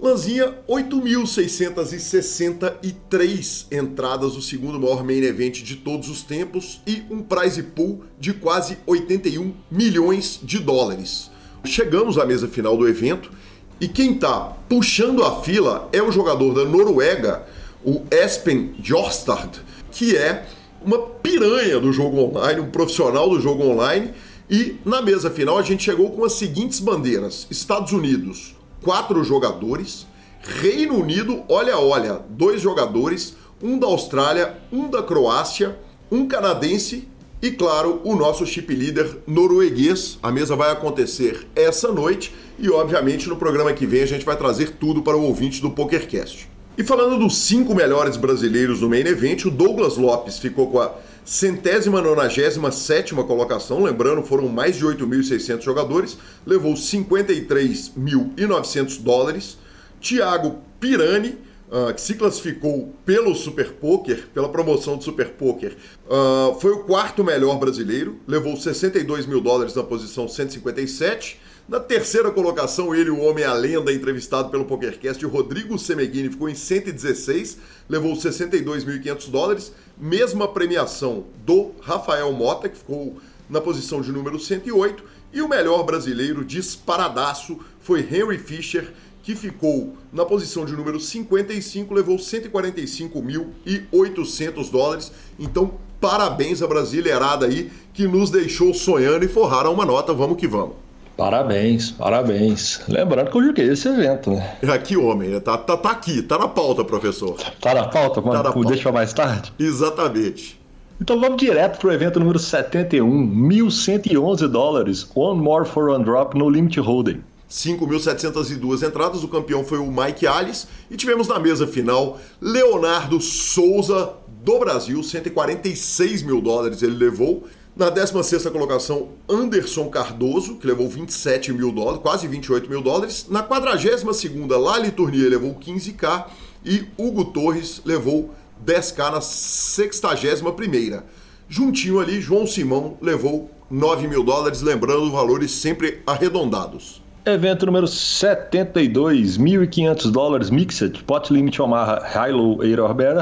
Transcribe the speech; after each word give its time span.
Lanzinha, 0.00 0.56
8.663 0.68 3.66
entradas, 3.72 4.36
o 4.36 4.42
segundo 4.42 4.78
maior 4.78 5.04
main 5.04 5.22
event 5.22 5.62
de 5.62 5.74
todos 5.76 6.08
os 6.08 6.22
tempos 6.22 6.80
e 6.86 7.02
um 7.10 7.20
prize 7.20 7.62
pool 7.62 8.04
de 8.18 8.32
quase 8.32 8.78
81 8.86 9.52
milhões 9.70 10.40
de 10.42 10.58
dólares. 10.60 11.30
Chegamos 11.64 12.16
à 12.16 12.24
mesa 12.24 12.46
final 12.46 12.76
do 12.76 12.88
evento 12.88 13.32
e 13.80 13.86
quem 13.86 14.14
está 14.14 14.56
puxando 14.68 15.22
a 15.22 15.40
fila 15.42 15.88
é 15.92 16.02
o 16.02 16.10
jogador 16.10 16.54
da 16.54 16.64
Noruega, 16.64 17.46
o 17.84 18.02
Espen 18.10 18.74
Jorstad, 18.82 19.50
que 19.92 20.16
é 20.16 20.46
uma 20.84 20.98
piranha 20.98 21.78
do 21.78 21.92
jogo 21.92 22.18
online, 22.18 22.60
um 22.60 22.70
profissional 22.70 23.30
do 23.30 23.40
jogo 23.40 23.64
online. 23.64 24.12
E 24.50 24.76
na 24.84 25.02
mesa 25.02 25.30
final 25.30 25.58
a 25.58 25.62
gente 25.62 25.84
chegou 25.84 26.10
com 26.10 26.24
as 26.24 26.32
seguintes 26.32 26.80
bandeiras: 26.80 27.46
Estados 27.50 27.92
Unidos, 27.92 28.56
quatro 28.82 29.22
jogadores, 29.22 30.06
Reino 30.40 30.94
Unido, 30.94 31.44
olha, 31.48 31.78
olha, 31.78 32.20
dois 32.28 32.60
jogadores, 32.60 33.36
um 33.62 33.78
da 33.78 33.86
Austrália, 33.86 34.58
um 34.72 34.88
da 34.88 35.02
Croácia, 35.02 35.78
um 36.10 36.26
canadense 36.26 37.06
e, 37.40 37.52
claro, 37.52 38.00
o 38.04 38.16
nosso 38.16 38.44
chip 38.44 38.74
leader 38.74 39.18
norueguês. 39.26 40.18
A 40.22 40.30
mesa 40.32 40.56
vai 40.56 40.72
acontecer 40.72 41.46
essa 41.54 41.92
noite 41.92 42.34
e, 42.58 42.68
obviamente, 42.68 43.28
no 43.28 43.36
programa 43.36 43.72
que 43.72 43.86
vem 43.86 44.02
a 44.02 44.06
gente 44.06 44.24
vai 44.24 44.36
trazer 44.36 44.72
tudo 44.72 45.02
para 45.02 45.16
o 45.16 45.22
ouvinte 45.22 45.62
do 45.62 45.70
PokerCast. 45.70 46.48
E 46.76 46.82
falando 46.84 47.16
dos 47.18 47.38
cinco 47.38 47.74
melhores 47.74 48.16
brasileiros 48.16 48.80
no 48.80 48.88
main 48.88 49.06
event, 49.06 49.44
o 49.44 49.50
Douglas 49.50 49.96
Lopes 49.96 50.38
ficou 50.38 50.70
com 50.70 50.80
a 50.80 50.94
centésima 51.24 52.00
nonagésima 52.00 52.72
sétima 52.72 53.22
colocação, 53.22 53.82
lembrando, 53.82 54.22
foram 54.22 54.48
mais 54.48 54.76
de 54.76 54.84
8.600 54.84 55.62
jogadores, 55.62 56.18
levou 56.46 56.74
53.900 56.74 59.02
dólares. 59.02 59.58
Thiago 60.00 60.58
Pirani 60.80 61.36
uh, 61.70 61.92
que 61.94 62.00
se 62.00 62.14
classificou 62.14 62.94
pelo 63.04 63.34
Super 63.34 63.72
Poker, 63.72 64.28
pela 64.32 64.48
promoção 64.48 64.96
do 64.96 65.04
Super 65.04 65.30
Poker, 65.30 65.76
uh, 66.06 66.58
foi 66.60 66.72
o 66.72 66.84
quarto 66.84 67.22
melhor 67.22 67.58
brasileiro, 67.58 68.18
levou 68.26 68.56
62 68.56 69.26
mil 69.26 69.40
dólares 69.40 69.74
na 69.74 69.82
posição 69.82 70.28
157. 70.28 71.40
Na 71.68 71.78
terceira 71.78 72.30
colocação, 72.30 72.94
ele, 72.94 73.10
o 73.10 73.20
homem 73.20 73.44
a 73.44 73.52
lenda, 73.52 73.92
entrevistado 73.92 74.48
pelo 74.48 74.64
PokerCast, 74.64 75.24
Rodrigo 75.26 75.78
Semeghini, 75.78 76.30
ficou 76.30 76.48
em 76.48 76.54
116, 76.54 77.58
levou 77.86 78.14
62.500 78.14 79.30
dólares. 79.30 79.72
Mesma 79.98 80.48
premiação 80.48 81.26
do 81.44 81.72
Rafael 81.82 82.32
Mota, 82.32 82.70
que 82.70 82.78
ficou 82.78 83.18
na 83.50 83.60
posição 83.60 84.00
de 84.00 84.10
número 84.10 84.40
108. 84.40 85.04
E 85.30 85.42
o 85.42 85.48
melhor 85.48 85.82
brasileiro 85.82 86.42
disparadaço 86.42 87.58
foi 87.80 88.00
Henry 88.00 88.38
Fischer, 88.38 88.90
que 89.28 89.34
ficou 89.34 89.92
na 90.10 90.24
posição 90.24 90.64
de 90.64 90.72
número 90.72 90.98
55, 90.98 91.92
levou 91.92 92.16
145.800 92.16 94.70
dólares. 94.70 95.12
Então, 95.38 95.72
parabéns 96.00 96.62
à 96.62 96.66
brasileirada 96.66 97.44
aí 97.44 97.70
que 97.92 98.08
nos 98.08 98.30
deixou 98.30 98.72
sonhando 98.72 99.26
e 99.26 99.28
forraram 99.28 99.74
uma 99.74 99.84
nota. 99.84 100.14
Vamos 100.14 100.38
que 100.38 100.48
vamos. 100.48 100.76
Parabéns, 101.14 101.90
parabéns. 101.90 102.80
Lembrando 102.88 103.30
que 103.30 103.36
eu 103.36 103.44
joguei 103.44 103.68
esse 103.68 103.86
evento, 103.86 104.30
né? 104.30 104.56
Aqui, 104.72 104.96
homem, 104.96 105.28
né? 105.28 105.40
tá, 105.40 105.58
tá, 105.58 105.76
tá 105.76 105.90
aqui, 105.90 106.22
tá 106.22 106.38
na 106.38 106.48
pauta, 106.48 106.82
professor. 106.82 107.36
Tá 107.60 107.74
na 107.74 107.86
pauta, 107.86 108.22
mano? 108.22 108.32
Tá 108.32 108.44
na 108.44 108.52
pauta. 108.54 108.70
Deixa 108.70 108.90
mais 108.90 109.12
tarde? 109.12 109.52
Exatamente. 109.58 110.58
Então 110.98 111.20
vamos 111.20 111.36
direto 111.36 111.78
pro 111.78 111.92
evento 111.92 112.18
número 112.18 112.38
71, 112.38 113.06
1.111 113.06 114.48
dólares, 114.48 115.06
One 115.14 115.38
More 115.38 115.68
for 115.68 115.90
One 115.90 116.02
Drop 116.02 116.34
no 116.34 116.48
Limit 116.48 116.80
Holding. 116.80 117.20
5.702 117.50 118.86
entradas, 118.86 119.24
o 119.24 119.28
campeão 119.28 119.64
foi 119.64 119.78
o 119.78 119.90
Mike 119.90 120.26
Alice 120.26 120.66
e 120.90 120.96
tivemos 120.96 121.28
na 121.28 121.38
mesa 121.38 121.66
final 121.66 122.20
Leonardo 122.40 123.20
Souza 123.20 124.12
do 124.42 124.58
Brasil, 124.58 125.02
146 125.02 126.22
mil 126.22 126.40
dólares 126.40 126.82
ele 126.82 126.94
levou. 126.94 127.48
Na 127.74 127.90
16 127.90 128.44
colocação, 128.46 129.10
Anderson 129.28 129.88
Cardoso, 129.88 130.56
que 130.56 130.66
levou 130.66 130.88
27 130.88 131.52
mil 131.52 131.70
dólares, 131.70 132.00
quase 132.02 132.26
28 132.26 132.68
mil 132.68 132.82
dólares. 132.82 133.26
Na 133.28 133.40
42 133.42 134.04
Lali 134.48 134.90
Tournier 134.90 135.30
levou 135.30 135.54
15k 135.54 136.26
e 136.64 136.86
Hugo 136.98 137.26
Torres 137.26 137.80
levou 137.84 138.34
10k 138.66 139.12
na 139.12 139.20
61 139.20 141.02
Juntinho 141.48 142.00
ali, 142.00 142.20
João 142.20 142.46
Simão 142.46 142.98
levou 143.00 143.50
9 143.70 144.08
mil 144.08 144.24
dólares, 144.24 144.60
lembrando 144.60 145.10
valores 145.10 145.52
sempre 145.52 146.02
arredondados. 146.06 147.00
Evento 147.28 147.66
número 147.66 147.86
72, 147.86 149.36
1.500 149.36 150.10
dólares 150.10 150.48
Mixed, 150.48 151.04
Pot 151.04 151.30
Limit 151.30 151.60
Omaha 151.60 152.02
High-Low 152.02 152.62
Air 152.62 152.80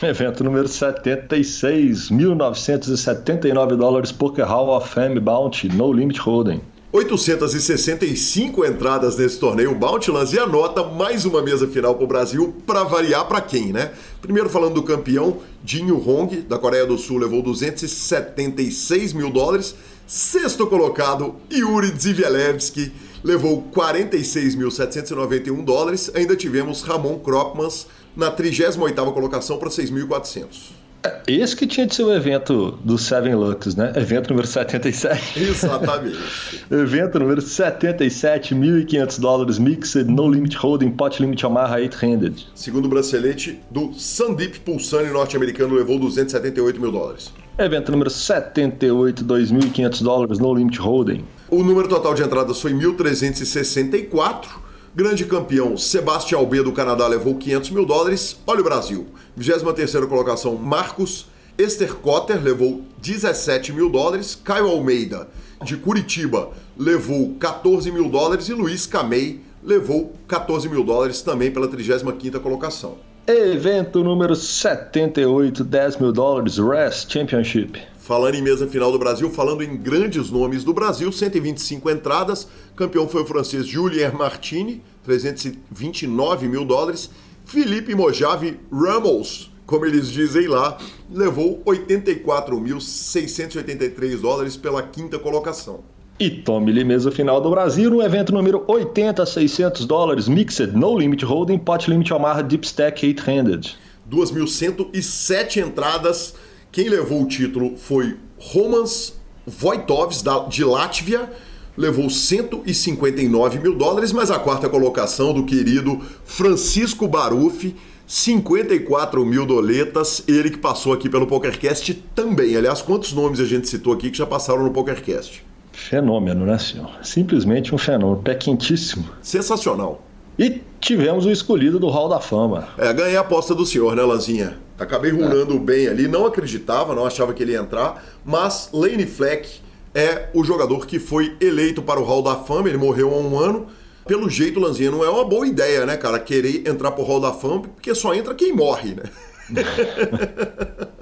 Evento 0.02 0.44
número 0.44 0.68
76, 0.68 2.10
1979 2.10 3.76
dólares 3.76 4.12
Poker 4.12 4.46
Hall 4.46 4.76
of 4.76 4.90
Fame 4.90 5.20
Bounty, 5.20 5.70
No 5.70 5.92
Limit 5.92 6.20
Holding. 6.20 6.62
865 6.94 8.66
entradas 8.66 9.16
nesse 9.16 9.40
torneio 9.40 9.74
Bountylands 9.74 10.34
e 10.34 10.40
anota 10.40 10.84
mais 10.84 11.24
uma 11.24 11.42
mesa 11.42 11.66
final 11.66 11.96
para 11.96 12.04
o 12.04 12.08
Brasil, 12.08 12.54
para 12.68 12.84
variar 12.84 13.26
para 13.30 13.40
quem, 13.40 13.72
né? 13.72 13.94
Primeiro 14.22 14.50
falando 14.50 14.74
do 14.74 14.84
campeão, 14.84 15.38
Jinho 15.64 15.98
Hong, 16.06 16.42
da 16.42 16.60
Coreia 16.60 16.86
do 16.86 16.98
Sul, 16.98 17.20
levou 17.20 17.42
276 17.42 19.14
mil 19.14 19.30
dólares. 19.30 19.74
Sexto 20.06 20.68
colocado, 20.68 21.36
Yuri 21.50 21.92
Dzivielewski, 21.92 22.92
levou 23.24 23.64
46.791 23.74 25.64
dólares. 25.64 26.12
Ainda 26.14 26.36
tivemos 26.36 26.82
Ramon 26.82 27.20
Kropmans 27.20 27.88
na 28.14 28.30
38ª 28.36 29.14
colocação 29.14 29.58
para 29.58 29.70
6.400. 29.70 30.81
É, 31.04 31.22
esse 31.28 31.56
que 31.56 31.66
tinha 31.66 31.88
de 31.88 31.96
ser 31.96 32.04
o 32.04 32.14
evento 32.14 32.78
do 32.84 32.98
Seven 32.98 33.34
Lux, 33.34 33.76
né? 33.76 33.92
Evento 33.96 34.30
número 34.30 34.48
77. 34.48 35.42
Exatamente. 35.42 36.18
evento 36.70 37.20
número 37.20 37.42
77, 37.42 38.54
1.500 38.54 39.20
dólares, 39.20 39.58
Mixed, 39.58 40.04
No 40.04 40.30
Limit 40.30 40.56
Holding, 40.58 40.92
Pot 40.92 41.20
Limit 41.20 41.44
Omaha 41.44 41.78
800. 41.78 42.52
Segundo 42.54 42.88
bracelete 42.88 43.60
do 43.72 43.94
Sandeep 43.94 44.60
Pulsani 44.60 45.10
norte-americano, 45.10 45.76
levou 45.76 45.98
278 45.98 46.80
mil 46.80 46.92
dólares. 46.92 47.34
Evento 47.58 47.92
número 47.92 48.10
78, 48.10 49.26
2.500 49.26 50.04
dólares, 50.04 50.40
No 50.40 50.54
Limit 50.54 50.80
Holding. 50.80 51.26
O 51.50 51.64
número 51.64 51.88
total 51.88 52.14
de 52.14 52.24
entradas 52.24 52.62
foi 52.62 52.74
1.364 52.74 54.71
Grande 54.94 55.24
campeão, 55.24 55.78
Sebastião 55.78 56.46
B 56.46 56.62
do 56.62 56.74
Canadá 56.74 57.08
levou 57.08 57.36
500 57.36 57.70
mil 57.70 57.86
dólares. 57.86 58.38
Olha 58.46 58.60
o 58.60 58.64
Brasil. 58.64 59.08
23 59.38 60.06
colocação, 60.06 60.56
Marcos. 60.56 61.28
Esther 61.58 61.96
Cotter 61.96 62.44
levou 62.44 62.82
17 63.02 63.72
mil 63.72 63.90
dólares. 63.90 64.38
Caio 64.44 64.68
Almeida, 64.68 65.30
de 65.64 65.78
Curitiba, 65.78 66.52
levou 66.78 67.34
14 67.40 67.90
mil 67.90 68.10
dólares. 68.10 68.50
E 68.50 68.54
Luiz 68.54 68.86
Camei 68.86 69.40
levou 69.64 70.14
14 70.28 70.68
mil 70.68 70.84
dólares 70.84 71.22
também 71.22 71.52
pela 71.52 71.70
35ª 71.70 72.42
colocação. 72.42 72.98
Evento 73.26 74.04
número 74.04 74.36
78, 74.36 75.64
10 75.64 75.98
mil 76.00 76.12
dólares, 76.12 76.58
RES 76.58 77.08
Championship. 77.08 77.82
Falando 78.02 78.34
em 78.34 78.42
mesa 78.42 78.68
final 78.68 78.92
do 78.92 78.98
Brasil, 78.98 79.30
falando 79.30 79.62
em 79.62 79.78
grandes 79.78 80.32
nomes 80.32 80.64
do 80.64 80.74
Brasil, 80.74 81.12
125 81.12 81.88
entradas. 81.88 82.48
Campeão 82.76 83.08
foi 83.08 83.22
o 83.22 83.26
francês 83.26 83.68
Julien 83.68 84.12
Martini, 84.12 84.82
329 85.04 86.48
mil 86.48 86.66
dólares. 86.66 87.12
Felipe 87.46 87.94
Mojave 87.94 88.60
Ramos, 88.72 89.52
como 89.68 89.86
eles 89.86 90.10
dizem 90.10 90.48
lá, 90.48 90.80
levou 91.12 91.62
84.683 91.64 94.20
dólares 94.20 94.58
pela 94.58 94.82
quinta 94.82 95.20
colocação. 95.20 95.82
E 96.20 96.32
tome-lhe 96.32 96.84
mesa 96.84 97.12
final 97.12 97.40
do 97.40 97.52
Brasil 97.52 97.92
no 97.92 98.02
evento 98.02 98.34
número 98.34 98.64
80, 98.68 99.24
600 99.28 99.86
dólares, 99.86 100.28
Mixed 100.28 100.76
No 100.76 100.98
Limit 100.98 101.24
Holding, 101.24 101.60
Pot 101.60 101.88
Limit 101.88 102.12
Omaha 102.12 102.42
Deep 102.42 102.66
Stack 102.66 103.06
800. 103.06 103.78
2.107 104.10 105.58
entradas 105.58 106.34
quem 106.72 106.88
levou 106.88 107.22
o 107.22 107.28
título 107.28 107.76
foi 107.76 108.16
Romans 108.38 109.20
Vojtovs, 109.46 110.24
de 110.50 110.64
Látvia, 110.64 111.30
levou 111.76 112.10
159 112.10 113.60
mil 113.60 113.76
dólares, 113.76 114.14
mas 114.14 114.32
a 114.32 114.40
quarta 114.40 114.70
colocação 114.70 115.34
do 115.34 115.44
querido 115.44 116.00
Francisco 116.24 117.08
Baruf, 117.10 117.74
54 118.08 119.26
mil 119.26 119.46
doletas, 119.46 120.24
ele 120.28 120.50
que 120.50 120.58
passou 120.58 120.94
aqui 120.94 121.10
pelo 121.10 121.28
PokerCast 121.28 121.94
também. 122.16 122.56
Aliás, 122.56 122.82
quantos 122.82 123.12
nomes 123.12 123.42
a 123.42 123.46
gente 123.46 123.68
citou 123.68 123.92
aqui 123.94 124.10
que 124.10 124.18
já 124.18 124.26
passaram 124.26 124.64
no 124.64 124.72
PokerCast? 124.72 125.44
Fenômeno, 125.74 126.46
né, 126.46 126.58
senhor? 126.58 126.92
Simplesmente 127.04 127.76
um 127.76 127.78
fenômeno, 127.78 128.22
pé 128.22 128.36
quentíssimo. 128.36 129.06
Sensacional. 129.22 130.06
E 130.40 130.62
tivemos 130.80 131.26
o 131.26 131.32
escolhido 131.32 131.80
do 131.80 131.90
Hall 131.90 132.08
da 132.08 132.20
Fama. 132.20 132.70
É, 132.78 132.94
ganhei 132.94 133.18
a 133.18 133.22
aposta 133.22 133.54
do 133.54 133.66
senhor, 133.66 133.96
né, 133.96 134.04
Lanzinha? 134.04 134.58
Acabei 134.82 135.12
rulando 135.12 135.56
é. 135.58 135.60
bem 135.60 135.88
ali, 135.88 136.08
não 136.08 136.26
acreditava, 136.26 136.96
não 136.96 137.06
achava 137.06 137.36
que 137.36 137.44
ele 137.44 137.52
ia 137.52 137.60
entrar, 137.60 138.04
mas 138.26 138.70
Lane 138.74 139.06
Fleck 139.06 139.62
é 139.94 140.30
o 140.34 140.44
jogador 140.44 140.88
que 140.88 140.98
foi 140.98 141.38
eleito 141.40 141.84
para 141.84 142.00
o 142.00 142.04
Hall 142.04 142.24
da 142.24 142.36
Fama, 142.38 142.68
ele 142.68 142.80
morreu 142.80 143.14
há 143.14 143.18
um 143.18 143.38
ano. 143.38 143.68
Pelo 144.08 144.28
jeito, 144.28 144.60
Lanzinha, 144.60 144.90
não 144.90 145.06
é 145.06 145.10
uma 145.10 145.24
boa 145.24 145.46
ideia, 145.46 145.86
né, 145.86 145.98
cara, 145.98 146.18
querer 146.18 146.68
entrar 146.68 146.90
para 146.92 147.04
o 147.04 147.06
Hall 147.06 147.20
da 147.20 147.32
Fama, 147.32 147.62
porque 147.62 147.94
só 147.94 148.16
entra 148.16 148.34
quem 148.34 148.52
morre, 148.54 148.96
né? 148.96 149.04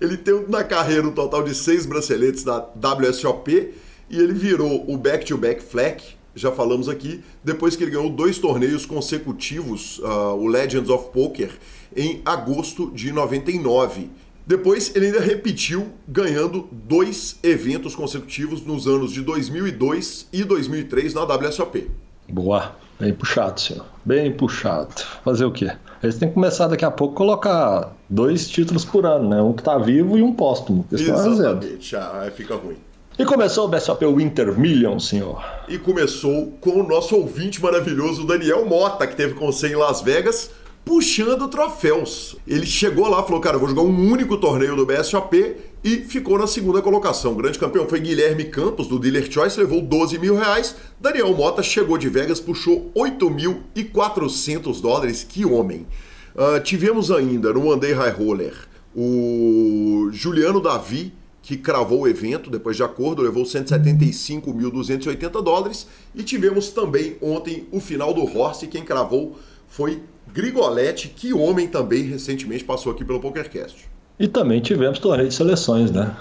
ele 0.00 0.16
tem 0.16 0.44
na 0.48 0.62
carreira 0.62 1.04
um 1.08 1.12
total 1.12 1.42
de 1.42 1.52
seis 1.52 1.84
braceletes 1.86 2.44
da 2.44 2.58
WSOP 2.58 3.74
e 4.08 4.18
ele 4.18 4.34
virou 4.34 4.84
o 4.88 4.96
back-to-back 4.96 5.62
-back 5.62 5.68
Fleck, 5.68 6.16
já 6.34 6.50
falamos 6.52 6.88
aqui, 6.88 7.22
depois 7.42 7.74
que 7.74 7.84
ele 7.84 7.92
ganhou 7.92 8.10
dois 8.10 8.38
torneios 8.38 8.84
consecutivos, 8.84 9.98
uh, 9.98 10.34
o 10.36 10.46
Legends 10.46 10.90
of 10.90 11.10
Poker, 11.12 11.50
em 11.96 12.20
agosto 12.24 12.90
de 12.90 13.12
99. 13.12 14.10
Depois 14.46 14.94
ele 14.94 15.06
ainda 15.06 15.20
repetiu, 15.20 15.88
ganhando 16.06 16.68
dois 16.70 17.38
eventos 17.42 17.94
consecutivos 17.94 18.64
nos 18.64 18.86
anos 18.86 19.12
de 19.12 19.22
2002 19.22 20.28
e 20.32 20.44
2003 20.44 21.14
na 21.14 21.24
WSOP. 21.24 21.90
Boa, 22.28 22.76
bem 23.00 23.14
puxado, 23.14 23.58
senhor. 23.58 23.86
Bem 24.04 24.32
puxado. 24.32 24.94
Fazer 25.24 25.46
o 25.46 25.50
quê? 25.50 25.72
Eles 26.02 26.18
têm 26.18 26.28
que 26.28 26.34
começar 26.34 26.68
daqui 26.68 26.84
a 26.84 26.90
pouco 26.90 27.14
a 27.14 27.16
colocar 27.16 27.96
dois 28.10 28.46
títulos 28.48 28.84
por 28.84 29.06
ano, 29.06 29.30
né? 29.30 29.40
Um 29.40 29.54
que 29.54 29.62
tá 29.62 29.78
vivo 29.78 30.18
e 30.18 30.22
um 30.22 30.34
póstumo. 30.34 30.86
Exatamente, 30.92 31.96
ah, 31.96 32.30
fica 32.34 32.54
ruim. 32.54 32.76
E 33.18 33.24
começou 33.24 33.66
o 33.66 33.68
BSOP 33.68 34.04
Winter 34.04 34.58
Million, 34.58 34.98
senhor. 34.98 35.42
E 35.68 35.78
começou 35.78 36.52
com 36.60 36.80
o 36.80 36.82
nosso 36.82 37.16
ouvinte 37.16 37.62
maravilhoso, 37.62 38.26
Daniel 38.26 38.66
Mota, 38.66 39.06
que 39.06 39.14
teve 39.14 39.34
com 39.34 39.46
você 39.46 39.68
em 39.68 39.76
Las 39.76 40.02
Vegas, 40.02 40.50
puxando 40.84 41.48
troféus. 41.48 42.36
Ele 42.46 42.66
chegou 42.66 43.08
lá, 43.08 43.22
falou, 43.22 43.40
cara, 43.40 43.58
vou 43.58 43.68
jogar 43.68 43.82
um 43.82 44.12
único 44.12 44.36
torneio 44.36 44.76
do 44.76 44.84
BSOP 44.84 45.56
e 45.82 45.96
ficou 45.98 46.38
na 46.38 46.46
segunda 46.46 46.82
colocação. 46.82 47.32
O 47.32 47.36
grande 47.36 47.58
campeão 47.58 47.88
foi 47.88 48.00
Guilherme 48.00 48.44
Campos, 48.44 48.86
do 48.86 48.98
Dealer 48.98 49.30
Choice, 49.30 49.58
levou 49.58 49.80
12 49.80 50.18
mil 50.18 50.36
reais. 50.36 50.76
Daniel 51.00 51.34
Mota 51.34 51.62
chegou 51.62 51.96
de 51.96 52.08
Vegas, 52.08 52.40
puxou 52.40 52.90
8.400 52.94 54.80
dólares. 54.80 55.26
Que 55.28 55.44
homem! 55.44 55.86
Uh, 56.34 56.60
tivemos 56.62 57.10
ainda 57.10 57.52
no 57.52 57.68
One 57.68 57.80
Day 57.80 57.92
High 57.92 58.10
Roller 58.10 58.54
o 58.94 60.08
Juliano 60.12 60.60
Davi, 60.60 61.12
que 61.42 61.56
cravou 61.56 62.02
o 62.02 62.08
evento 62.08 62.48
depois 62.48 62.76
de 62.76 62.82
acordo, 62.82 63.22
levou 63.22 63.44
175.280 63.44 65.42
dólares. 65.42 65.86
E 66.14 66.22
tivemos 66.22 66.70
também 66.70 67.16
ontem 67.20 67.66
o 67.72 67.80
final 67.80 68.14
do 68.14 68.22
Horse, 68.22 68.66
quem 68.68 68.84
cravou 68.84 69.36
foi 69.68 70.00
Grigoletti, 70.34 71.06
que 71.08 71.32
homem 71.32 71.68
também 71.68 72.02
recentemente 72.02 72.64
passou 72.64 72.90
aqui 72.90 73.04
pelo 73.04 73.20
PokerCast. 73.20 73.88
E 74.18 74.26
também 74.26 74.60
tivemos 74.60 74.98
torneio 74.98 75.28
de 75.28 75.34
seleções, 75.34 75.92
né? 75.92 76.12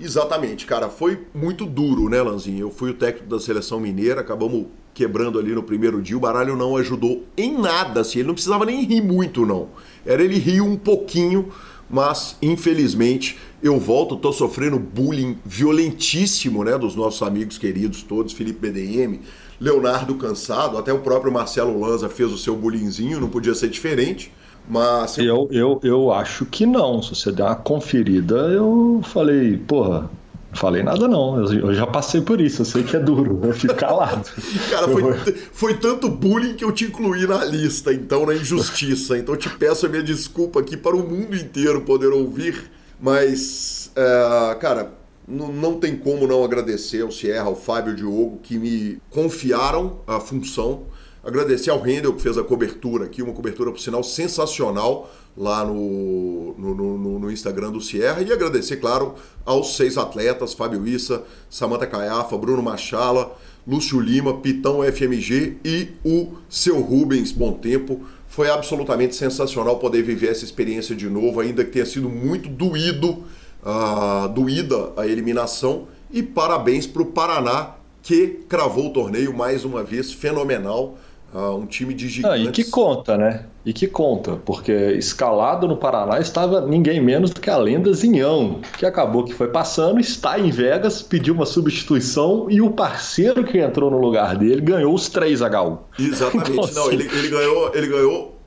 Exatamente, 0.00 0.64
cara. 0.64 0.88
Foi 0.88 1.26
muito 1.34 1.66
duro, 1.66 2.08
né, 2.08 2.22
Lanzinho? 2.22 2.60
Eu 2.60 2.70
fui 2.70 2.90
o 2.90 2.94
técnico 2.94 3.28
da 3.28 3.40
seleção 3.40 3.80
mineira, 3.80 4.20
acabamos 4.20 4.66
quebrando 4.94 5.40
ali 5.40 5.52
no 5.52 5.64
primeiro 5.64 6.00
dia. 6.00 6.16
O 6.16 6.20
baralho 6.20 6.56
não 6.56 6.76
ajudou 6.76 7.24
em 7.36 7.58
nada, 7.60 8.02
assim. 8.02 8.20
Ele 8.20 8.28
não 8.28 8.34
precisava 8.34 8.64
nem 8.64 8.84
rir 8.84 9.00
muito, 9.00 9.44
não. 9.44 9.70
Era 10.06 10.22
ele 10.22 10.38
rir 10.38 10.60
um 10.60 10.76
pouquinho, 10.76 11.48
mas 11.90 12.36
infelizmente 12.40 13.38
eu 13.60 13.76
volto, 13.80 14.14
tô 14.14 14.32
sofrendo 14.32 14.78
bullying 14.78 15.36
violentíssimo, 15.44 16.62
né, 16.62 16.78
dos 16.78 16.94
nossos 16.94 17.22
amigos 17.22 17.58
queridos 17.58 18.04
todos, 18.04 18.32
Felipe 18.32 18.70
BDM, 18.70 19.18
Leonardo 19.60 20.14
Cansado, 20.14 20.78
até 20.78 20.92
o 20.92 21.00
próprio 21.00 21.32
Marcelo 21.32 21.80
Lanza 21.80 22.08
fez 22.08 22.32
o 22.32 22.38
seu 22.38 22.56
bullyingzinho, 22.56 23.20
não 23.20 23.28
podia 23.28 23.54
ser 23.54 23.68
diferente. 23.68 24.32
Mas 24.68 25.16
eu, 25.16 25.48
eu, 25.50 25.80
eu 25.82 26.12
acho 26.12 26.44
que 26.44 26.66
não. 26.66 27.02
Se 27.02 27.14
você 27.14 27.32
der 27.32 27.44
uma 27.44 27.56
conferida, 27.56 28.36
eu 28.36 29.00
falei, 29.02 29.56
porra, 29.56 30.10
não 30.50 30.56
falei 30.56 30.82
nada 30.82 31.08
não, 31.08 31.42
eu 31.52 31.74
já 31.74 31.86
passei 31.86 32.20
por 32.20 32.40
isso, 32.40 32.62
eu 32.62 32.66
sei 32.66 32.82
que 32.82 32.94
é 32.94 32.98
duro, 32.98 33.40
eu 33.42 33.52
fico 33.54 33.74
calado. 33.74 34.28
Cara, 34.70 34.88
foi, 34.88 35.34
foi 35.52 35.74
tanto 35.74 36.08
bullying 36.08 36.54
que 36.54 36.64
eu 36.64 36.72
te 36.72 36.84
incluí 36.84 37.26
na 37.26 37.44
lista, 37.44 37.92
então, 37.92 38.26
na 38.26 38.34
injustiça. 38.34 39.16
Então 39.16 39.36
te 39.36 39.48
peço 39.48 39.86
a 39.86 39.88
minha 39.88 40.02
desculpa 40.02 40.60
aqui 40.60 40.76
para 40.76 40.94
o 40.94 41.00
mundo 41.00 41.34
inteiro 41.34 41.80
poder 41.82 42.08
ouvir, 42.08 42.70
mas, 43.00 43.90
é, 43.96 44.54
cara, 44.56 44.92
não 45.28 45.78
tem 45.78 45.96
como 45.96 46.26
não 46.26 46.42
agradecer 46.42 47.02
ao 47.02 47.10
Sierra, 47.10 47.46
ao 47.46 47.54
Fábio 47.54 47.92
ao 47.92 47.96
Diogo, 47.96 48.40
que 48.42 48.58
me 48.58 48.98
confiaram 49.10 50.00
a 50.06 50.18
função 50.18 50.86
Agradecer 51.28 51.68
ao 51.70 51.80
Rendel 51.80 52.14
que 52.14 52.22
fez 52.22 52.38
a 52.38 52.44
cobertura 52.44 53.04
aqui, 53.04 53.22
uma 53.22 53.34
cobertura, 53.34 53.70
por 53.70 53.80
sinal, 53.80 54.02
sensacional 54.02 55.12
lá 55.36 55.64
no, 55.64 56.54
no, 56.56 56.74
no, 56.74 57.18
no, 57.18 57.30
Instagram 57.30 57.70
do 57.70 57.80
Sierra. 57.80 58.22
E 58.22 58.32
agradecer, 58.32 58.76
claro, 58.76 59.14
aos 59.44 59.76
seis 59.76 59.98
atletas: 59.98 60.54
Fábio 60.54 60.86
Issa, 60.86 61.24
Samanta 61.50 61.86
Caiafa, 61.86 62.38
Bruno 62.38 62.62
Machala, 62.62 63.36
Lúcio 63.66 64.00
Lima, 64.00 64.38
Pitão 64.38 64.82
FMG 64.82 65.58
e 65.64 65.88
o 66.04 66.34
seu 66.48 66.80
Rubens 66.80 67.32
Bom 67.32 67.52
Tempo. 67.52 68.06
Foi 68.28 68.48
absolutamente 68.48 69.16
sensacional 69.16 69.78
poder 69.78 70.02
viver 70.02 70.30
essa 70.30 70.44
experiência 70.44 70.94
de 70.94 71.10
novo, 71.10 71.40
ainda 71.40 71.64
que 71.64 71.72
tenha 71.72 71.86
sido 71.86 72.08
muito 72.08 72.48
doído, 72.48 73.24
uh, 73.62 74.28
doída 74.28 74.92
a 74.96 75.06
eliminação. 75.06 75.88
E 76.10 76.22
parabéns 76.22 76.86
para 76.86 77.02
o 77.02 77.06
Paraná, 77.06 77.74
que 78.02 78.40
cravou 78.48 78.86
o 78.86 78.92
torneio 78.92 79.36
mais 79.36 79.64
uma 79.64 79.82
vez, 79.82 80.12
fenomenal 80.12 80.96
uh, 81.34 81.54
um 81.56 81.66
time 81.66 81.94
de 81.94 82.08
gigantes. 82.08 82.46
Ah, 82.46 82.48
e 82.48 82.52
que 82.52 82.64
conta, 82.64 83.16
né? 83.16 83.44
E 83.64 83.72
que 83.72 83.86
conta, 83.86 84.36
porque 84.44 84.72
escalado 84.72 85.68
no 85.68 85.76
Paraná 85.76 86.18
estava 86.18 86.60
ninguém 86.62 87.02
menos 87.02 87.30
do 87.30 87.40
que 87.40 87.50
a 87.50 87.58
lenda 87.58 87.92
Zinhão, 87.92 88.60
que 88.78 88.86
acabou 88.86 89.24
que 89.24 89.34
foi 89.34 89.48
passando, 89.48 90.00
está 90.00 90.38
em 90.38 90.50
Vegas, 90.50 91.02
pediu 91.02 91.34
uma 91.34 91.44
substituição 91.44 92.46
e 92.48 92.60
o 92.62 92.70
parceiro 92.70 93.44
que 93.44 93.58
entrou 93.58 93.90
no 93.90 93.98
lugar 93.98 94.36
dele 94.36 94.60
ganhou 94.62 94.94
os 94.94 95.08
3 95.08 95.42
HU. 95.42 95.78
Exatamente, 95.98 96.52
então, 96.52 96.70
não, 96.74 96.82
assim... 96.84 96.94
ele, 96.94 97.10
ele 97.12 97.28
ganhou, 97.28 97.74
ele 97.74 97.86
ganhou, 97.86 98.38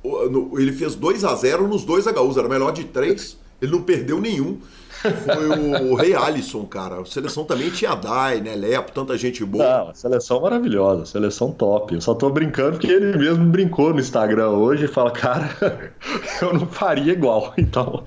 ele 0.57 0.71
fez 0.71 0.95
2 0.95 1.23
a 1.23 1.35
0 1.35 1.67
nos 1.67 1.83
dois 1.83 2.05
HUs, 2.07 2.37
era 2.37 2.49
melhor 2.49 2.71
de 2.71 2.85
3, 2.85 3.37
ele 3.61 3.71
não 3.71 3.83
perdeu 3.83 4.19
nenhum 4.19 4.57
foi 5.01 5.47
o 5.47 5.95
Rei 5.95 6.13
Alisson, 6.13 6.65
cara. 6.65 7.01
A 7.01 7.05
seleção 7.05 7.43
também 7.43 7.69
tinha 7.69 7.95
Dai, 7.95 8.41
né? 8.41 8.55
Lepo, 8.55 8.91
tanta 8.91 9.17
gente 9.17 9.43
boa. 9.43 9.85
Não, 9.85 9.95
seleção 9.95 10.41
maravilhosa, 10.41 11.05
seleção 11.05 11.51
top. 11.51 11.95
Eu 11.95 12.01
só 12.01 12.13
tô 12.13 12.29
brincando 12.29 12.71
porque 12.71 12.91
ele 12.91 13.17
mesmo 13.17 13.45
brincou 13.45 13.93
no 13.93 13.99
Instagram 13.99 14.49
hoje 14.49 14.85
e 14.85 14.87
fala, 14.87 15.11
cara, 15.11 15.55
eu 16.41 16.53
não 16.53 16.67
faria 16.67 17.13
igual. 17.13 17.53
Então, 17.61 18.03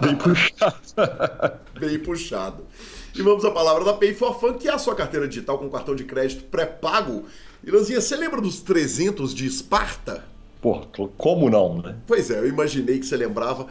bem 0.00 0.16
puxado. 0.16 0.76
bem 1.78 1.98
puxado. 1.98 2.64
E 3.14 3.22
vamos 3.22 3.44
à 3.44 3.50
palavra 3.50 3.84
da 3.84 3.94
Pay 3.94 4.14
for 4.14 4.38
Fun, 4.38 4.54
que 4.54 4.68
é 4.68 4.72
a 4.72 4.78
sua 4.78 4.94
carteira 4.94 5.26
digital 5.26 5.58
com 5.58 5.70
cartão 5.70 5.94
de 5.94 6.04
crédito 6.04 6.44
pré-pago. 6.44 7.24
E 7.64 7.70
Lanzinha, 7.70 8.00
você 8.00 8.14
lembra 8.14 8.40
dos 8.40 8.60
300 8.60 9.34
de 9.34 9.46
Esparta? 9.46 10.24
Pô, 10.60 10.80
como 11.16 11.48
não, 11.48 11.80
né? 11.80 11.96
Pois 12.06 12.30
é, 12.30 12.38
eu 12.38 12.48
imaginei 12.48 12.98
que 12.98 13.06
você 13.06 13.16
lembrava. 13.16 13.66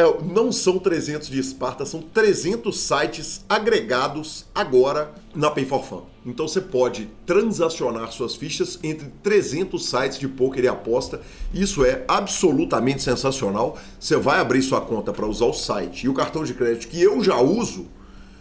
É, 0.00 0.24
não 0.24 0.50
são 0.50 0.78
300 0.78 1.28
de 1.28 1.38
Esparta, 1.38 1.84
são 1.84 2.00
300 2.00 2.80
sites 2.80 3.44
agregados 3.46 4.46
agora 4.54 5.12
na 5.34 5.50
Pay 5.50 5.66
for 5.66 5.84
Fun. 5.84 6.04
Então 6.24 6.48
você 6.48 6.58
pode 6.58 7.06
transacionar 7.26 8.10
suas 8.10 8.34
fichas 8.34 8.78
entre 8.82 9.08
300 9.22 9.84
sites 9.84 10.18
de 10.18 10.26
poker 10.26 10.64
e 10.64 10.68
aposta. 10.68 11.20
Isso 11.52 11.84
é 11.84 12.02
absolutamente 12.08 13.02
sensacional. 13.02 13.76
Você 13.98 14.16
vai 14.16 14.40
abrir 14.40 14.62
sua 14.62 14.80
conta 14.80 15.12
para 15.12 15.26
usar 15.26 15.44
o 15.44 15.52
site 15.52 16.04
e 16.04 16.08
o 16.08 16.14
cartão 16.14 16.44
de 16.44 16.54
crédito 16.54 16.88
que 16.88 17.02
eu 17.02 17.22
já 17.22 17.38
uso. 17.38 17.86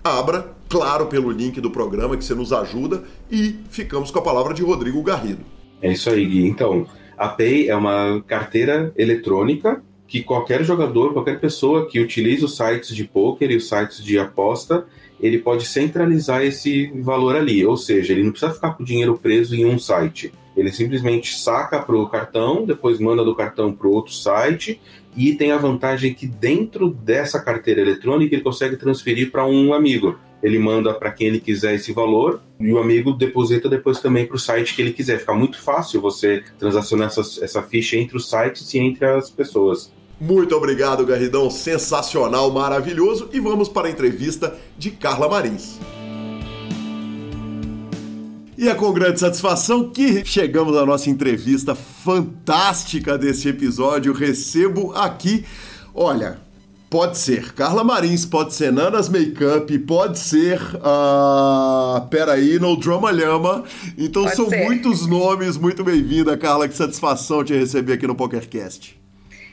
Abra, 0.02 0.54
claro, 0.70 1.08
pelo 1.08 1.30
link 1.30 1.60
do 1.60 1.70
programa 1.70 2.16
que 2.16 2.24
você 2.24 2.34
nos 2.34 2.54
ajuda 2.54 3.04
e 3.30 3.60
ficamos 3.70 4.12
com 4.12 4.20
a 4.20 4.22
palavra 4.22 4.54
de 4.54 4.64
Rodrigo 4.64 5.04
Garrido. 5.04 5.44
É 5.82 5.92
isso 5.92 6.10
aí, 6.10 6.26
Gui. 6.26 6.48
Então, 6.48 6.88
a 7.18 7.28
Pay 7.28 7.68
é 7.68 7.76
uma 7.76 8.24
carteira 8.26 8.94
eletrônica 8.96 9.84
que 10.10 10.24
qualquer 10.24 10.64
jogador, 10.64 11.14
qualquer 11.14 11.40
pessoa 11.40 11.88
que 11.88 12.00
utilize 12.00 12.44
os 12.44 12.58
sites 12.58 12.96
de 12.96 13.06
poker 13.06 13.52
e 13.52 13.56
os 13.56 13.70
sites 13.70 14.04
de 14.04 14.18
aposta, 14.18 14.86
ele 15.22 15.38
pode 15.38 15.66
centralizar 15.66 16.42
esse 16.44 16.88
valor 16.96 17.36
ali, 17.36 17.64
ou 17.64 17.78
seja, 17.78 18.14
ele 18.14 18.24
não 18.24 18.32
precisa 18.32 18.54
ficar 18.54 18.72
com 18.72 18.82
o 18.82 18.86
dinheiro 18.86 19.18
preso 19.22 19.56
em 19.56 19.66
um 19.66 19.78
site. 19.78 20.34
Ele 20.58 20.72
simplesmente 20.72 21.38
saca 21.38 21.80
para 21.80 21.96
o 21.96 22.10
cartão, 22.10 22.66
depois 22.66 23.00
manda 23.00 23.24
do 23.24 23.36
cartão 23.36 23.72
para 23.72 23.88
outro 23.88 24.12
site 24.12 24.82
e 25.16 25.36
tem 25.36 25.52
a 25.52 25.58
vantagem 25.58 26.14
que 26.14 26.26
dentro 26.26 26.90
dessa 26.90 27.40
carteira 27.40 27.82
eletrônica 27.82 28.34
ele 28.34 28.44
consegue 28.44 28.78
transferir 28.78 29.32
para 29.32 29.46
um 29.46 29.74
amigo. 29.74 30.18
Ele 30.42 30.58
manda 30.58 30.94
para 30.94 31.12
quem 31.12 31.28
ele 31.28 31.40
quiser 31.40 31.76
esse 31.76 31.92
valor 31.92 32.42
e 32.60 32.72
o 32.72 32.80
amigo 32.80 33.14
deposita 33.14 33.70
depois 33.70 34.00
também 34.00 34.26
para 34.26 34.38
o 34.38 34.40
site 34.40 34.74
que 34.74 34.82
ele 34.82 34.94
quiser. 34.94 35.20
Fica 35.20 35.34
muito 35.34 35.62
fácil 35.62 36.02
você 36.02 36.44
transacionar 36.58 37.08
essa, 37.08 37.22
essa 37.44 37.62
ficha 37.62 37.98
entre 37.98 38.18
os 38.18 38.30
sites 38.30 38.74
e 38.74 38.80
entre 38.80 39.06
as 39.06 39.30
pessoas. 39.30 39.92
Muito 40.20 40.54
obrigado, 40.56 41.06
Garridão. 41.06 41.50
Sensacional, 41.50 42.52
maravilhoso. 42.52 43.30
E 43.32 43.40
vamos 43.40 43.70
para 43.70 43.88
a 43.88 43.92
entrevista 43.92 44.56
de 44.78 44.92
Carla 44.92 45.30
Marins. 45.30 45.80
E 48.58 48.68
é 48.68 48.76
com 48.76 48.92
grande 48.92 49.22
satisfação 49.22 49.90
que 49.90 50.26
chegamos 50.26 50.76
à 50.76 50.86
nossa 50.86 51.10
entrevista 51.10 51.74
fantástica 51.74 53.18
desse 53.18 53.48
episódio. 53.48 54.12
Recebo 54.12 54.92
aqui, 54.94 55.46
olha, 55.96 56.42
pode 56.90 57.18
ser 57.18 57.54
Carla 57.54 57.86
Marins, 57.86 58.26
pode 58.26 58.54
ser 58.54 58.74
Nanas 58.74 59.08
Makeup, 59.08 59.80
pode 59.80 60.20
ser. 60.20 60.60
Uh, 60.76 62.06
peraí, 62.10 62.60
no 62.60 62.76
Drama 62.76 63.10
Lhama. 63.12 63.64
Então 63.98 64.24
pode 64.24 64.36
são 64.36 64.50
ser. 64.50 64.66
muitos 64.66 65.08
nomes. 65.08 65.58
Muito 65.58 65.82
bem-vinda, 65.82 66.36
Carla. 66.36 66.68
Que 66.68 66.76
satisfação 66.76 67.46
te 67.46 67.54
receber 67.54 67.94
aqui 67.94 68.06
no 68.06 68.16
PokerCast. 68.16 69.00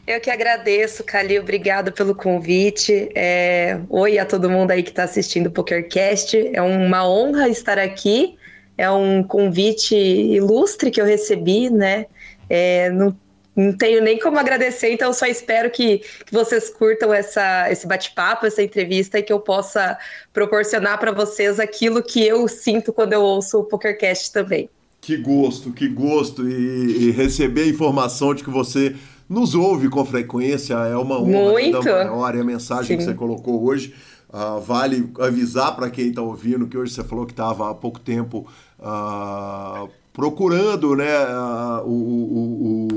Eu 0.06 0.20
que 0.20 0.30
agradeço, 0.30 1.02
Calil, 1.02 1.42
obrigado 1.42 1.90
pelo 1.90 2.14
convite. 2.14 3.10
É... 3.12 3.80
Oi 3.88 4.20
a 4.20 4.25
todo 4.25 4.48
mundo 4.48 4.70
aí 4.70 4.82
que 4.84 4.90
está 4.90 5.02
assistindo 5.02 5.48
o 5.48 5.50
PokerCast. 5.50 6.50
É 6.52 6.62
uma 6.62 7.08
honra 7.08 7.48
estar 7.48 7.76
aqui. 7.76 8.36
É 8.78 8.88
um 8.88 9.25
convite 9.25 9.96
ilustre 9.96 10.92
que 10.92 11.00
eu 11.00 11.04
recebi, 11.04 11.70
né? 11.70 12.06
É... 12.48 12.88
Não, 12.90 13.16
não 13.56 13.76
tenho 13.76 14.00
nem 14.00 14.16
como 14.16 14.38
agradecer, 14.38 14.92
então 14.92 15.12
só 15.12 15.26
espero 15.26 15.70
que, 15.70 15.98
que 15.98 16.32
vocês 16.32 16.70
curtam 16.70 17.12
essa, 17.12 17.68
esse 17.72 17.84
bate-papo, 17.84 18.46
essa 18.46 18.62
entrevista 18.62 19.18
e 19.18 19.25
que 19.25 19.32
eu 19.32 19.40
possa 19.40 19.98
proporcionar 20.32 21.00
para 21.00 21.10
vocês 21.10 21.58
aquilo 21.58 22.00
que 22.00 22.25
eu 22.25 22.46
sinto 22.46 22.92
quando 22.92 23.14
eu 23.14 23.22
ouço 23.22 23.58
o 23.58 23.64
PokerCast 23.64 24.32
também. 24.32 24.70
Que 25.00 25.16
gosto, 25.16 25.72
que 25.72 25.88
gosto. 25.88 26.48
E, 26.48 27.08
e 27.08 27.10
receber 27.10 27.62
a 27.62 27.68
informação 27.68 28.34
de 28.34 28.44
que 28.44 28.50
você 28.50 28.94
nos 29.28 29.54
ouve 29.54 29.88
com 29.88 30.04
frequência, 30.04 30.75
é 30.75 30.97
uma 30.97 31.21
honra 31.21 31.52
Muito. 31.52 31.85
maior 31.85 32.35
e 32.35 32.40
a 32.40 32.45
mensagem 32.45 32.87
Sim. 32.87 32.97
que 32.99 33.04
você 33.04 33.14
colocou 33.14 33.64
hoje. 33.64 33.95
Uh, 34.28 34.61
vale 34.61 35.09
avisar 35.21 35.75
para 35.76 35.88
quem 35.88 36.09
está 36.09 36.21
ouvindo 36.21 36.66
que 36.66 36.76
hoje 36.76 36.92
você 36.92 37.04
falou 37.04 37.25
que 37.25 37.33
estava 37.33 37.71
há 37.71 37.75
pouco 37.75 38.00
tempo 38.00 38.47
uh, 38.78 39.88
procurando 40.12 40.97
né, 40.97 41.16
uh, 41.26 41.87
o, 41.87 41.92
o, 41.92 42.88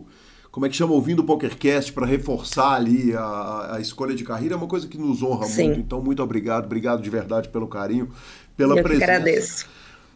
o, 0.00 0.06
como 0.50 0.64
é 0.64 0.68
que 0.68 0.74
chama, 0.74 0.94
ouvindo 0.94 1.20
o 1.20 1.24
PokerCast 1.24 1.92
para 1.92 2.06
reforçar 2.06 2.72
ali 2.72 3.14
a, 3.14 3.74
a, 3.74 3.80
escolha 3.80 4.14
de 4.14 4.24
carreira, 4.24 4.54
é 4.54 4.56
uma 4.56 4.66
coisa 4.66 4.88
que 4.88 4.96
nos 4.96 5.22
honra 5.22 5.46
Sim. 5.46 5.66
muito. 5.66 5.80
Então, 5.80 6.02
muito 6.02 6.22
obrigado, 6.22 6.64
obrigado 6.64 7.02
de 7.02 7.10
verdade 7.10 7.48
pelo 7.48 7.68
carinho, 7.68 8.08
pela 8.56 8.76
Eu 8.76 8.82
presença. 8.82 9.04
Que 9.04 9.10
agradeço. 9.12 9.66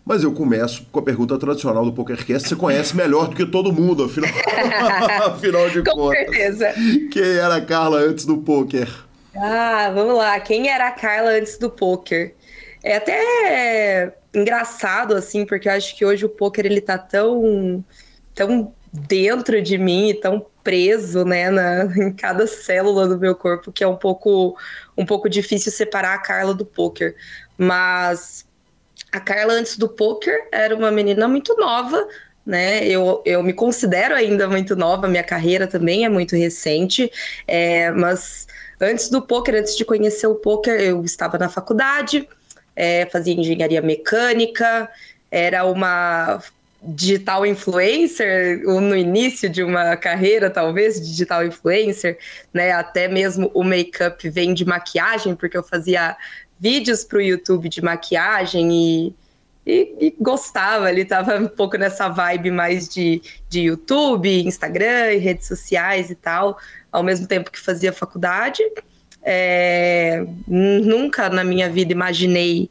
Mas 0.05 0.25
eu 0.25 0.33
começo 0.33 0.85
com 0.91 0.99
a 0.99 1.03
pergunta 1.03 1.39
tradicional 1.39 1.85
do 1.85 1.93
PokerCast. 1.93 2.49
Você 2.49 2.57
conhece 2.57 2.97
melhor 2.97 3.29
do 3.29 3.37
que 3.37 3.47
todo 3.47 3.73
mundo, 3.73 4.05
afinal, 4.05 4.31
afinal 5.27 5.71
de 5.71 5.83
com 5.83 5.93
contas. 5.93 6.27
Com 6.27 6.33
certeza. 6.33 6.75
Quem 7.11 7.37
era 7.37 7.57
a 7.57 7.65
Carla 7.65 7.99
antes 7.99 8.25
do 8.25 8.39
poker? 8.39 8.89
Ah, 9.35 9.91
vamos 9.95 10.17
lá. 10.17 10.39
Quem 10.41 10.69
era 10.69 10.89
a 10.89 10.91
Carla 10.91 11.31
antes 11.31 11.57
do 11.57 11.71
poker? 11.71 12.35
É 12.83 12.97
até 12.97 14.13
engraçado, 14.35 15.15
assim, 15.15 15.47
porque 15.47 15.69
eu 15.69 15.73
acho 15.73 15.97
que 15.97 16.05
hoje 16.05 16.25
o 16.25 16.29
poker 16.29 16.67
ele 16.67 16.81
tá 16.81 16.99
tão, 16.99 17.85
tão 18.35 18.75
dentro 18.93 19.63
de 19.63 19.79
mim, 19.79 20.19
tão 20.21 20.45
preso, 20.65 21.25
né, 21.25 21.51
na, 21.51 21.85
em 21.97 22.13
cada 22.13 22.47
célula 22.47 23.09
do 23.09 23.19
meu 23.19 23.35
corpo, 23.35 23.73
que 23.73 23.83
é 23.83 23.87
um 23.87 23.97
pouco, 23.97 24.57
um 24.97 25.05
pouco 25.07 25.29
difícil 25.29 25.71
separar 25.71 26.15
a 26.15 26.19
Carla 26.19 26.55
do 26.55 26.65
poker. 26.65 27.15
Mas 27.57 28.45
a 29.13 29.21
Carla, 29.21 29.53
antes 29.53 29.77
do 29.77 29.89
poker, 29.89 30.49
era 30.51 30.75
uma 30.75 30.91
menina 30.91 31.29
muito 31.29 31.55
nova, 31.57 32.09
né? 32.45 32.85
Eu, 32.87 33.23
eu 33.25 33.43
me 33.43 33.53
considero 33.53 34.15
ainda 34.15 34.49
muito 34.49 34.75
nova, 34.75 35.07
minha 35.07 35.23
carreira 35.23 35.67
também 35.67 36.05
é 36.05 36.09
muito 36.09 36.35
recente, 36.35 37.13
é, 37.47 37.91
mas 37.93 38.49
antes 38.81 39.11
do 39.11 39.23
poker, 39.23 39.55
antes 39.55 39.77
de 39.77 39.85
conhecer 39.85 40.27
o 40.27 40.35
poker, 40.35 40.81
eu 40.81 41.05
estava 41.05 41.39
na 41.39 41.49
faculdade, 41.49 42.27
é, 42.75 43.07
fazia 43.07 43.35
engenharia 43.35 43.83
mecânica, 43.83 44.89
era 45.31 45.65
uma 45.65 46.43
digital 46.85 47.47
influencer 47.47 48.61
no 48.65 48.97
início 48.97 49.49
de 49.49 49.63
uma 49.63 49.97
carreira, 49.97 50.51
talvez, 50.51 51.01
digital 51.01 51.47
influencer, 51.47 52.19
né? 52.53 52.73
Até 52.73 53.07
mesmo 53.07 53.51
o 53.55 53.63
make-up 53.63 54.29
vem 54.29 54.53
de 54.53 54.65
maquiagem, 54.65 55.37
porque 55.37 55.57
eu 55.57 55.63
fazia 55.63 56.17
vídeos 56.63 57.03
para 57.03 57.19
o 57.19 57.21
YouTube 57.21 57.69
de 57.69 57.83
maquiagem 57.83 58.73
e, 58.73 59.15
e, 59.67 59.97
e, 60.01 60.17
gostava, 60.21 60.89
ele 60.89 61.01
estava 61.03 61.37
um 61.37 61.49
pouco 61.49 61.77
nessa 61.77 62.09
vibe 62.09 62.53
mais 62.53 62.89
de, 62.89 63.21
de 63.49 63.63
YouTube, 63.63 64.47
Instagram 64.47 65.15
e 65.15 65.19
redes 65.19 65.49
sociais 65.49 66.09
e 66.09 66.15
tal, 66.15 66.57
ao 66.93 67.03
mesmo 67.03 67.27
tempo 67.27 67.51
que 67.51 67.59
fazia 67.59 67.93
faculdade. 67.93 68.63
É, 69.25 70.25
nunca 70.47 71.29
na 71.29 71.43
minha 71.43 71.69
vida 71.69 71.91
imaginei 71.91 72.71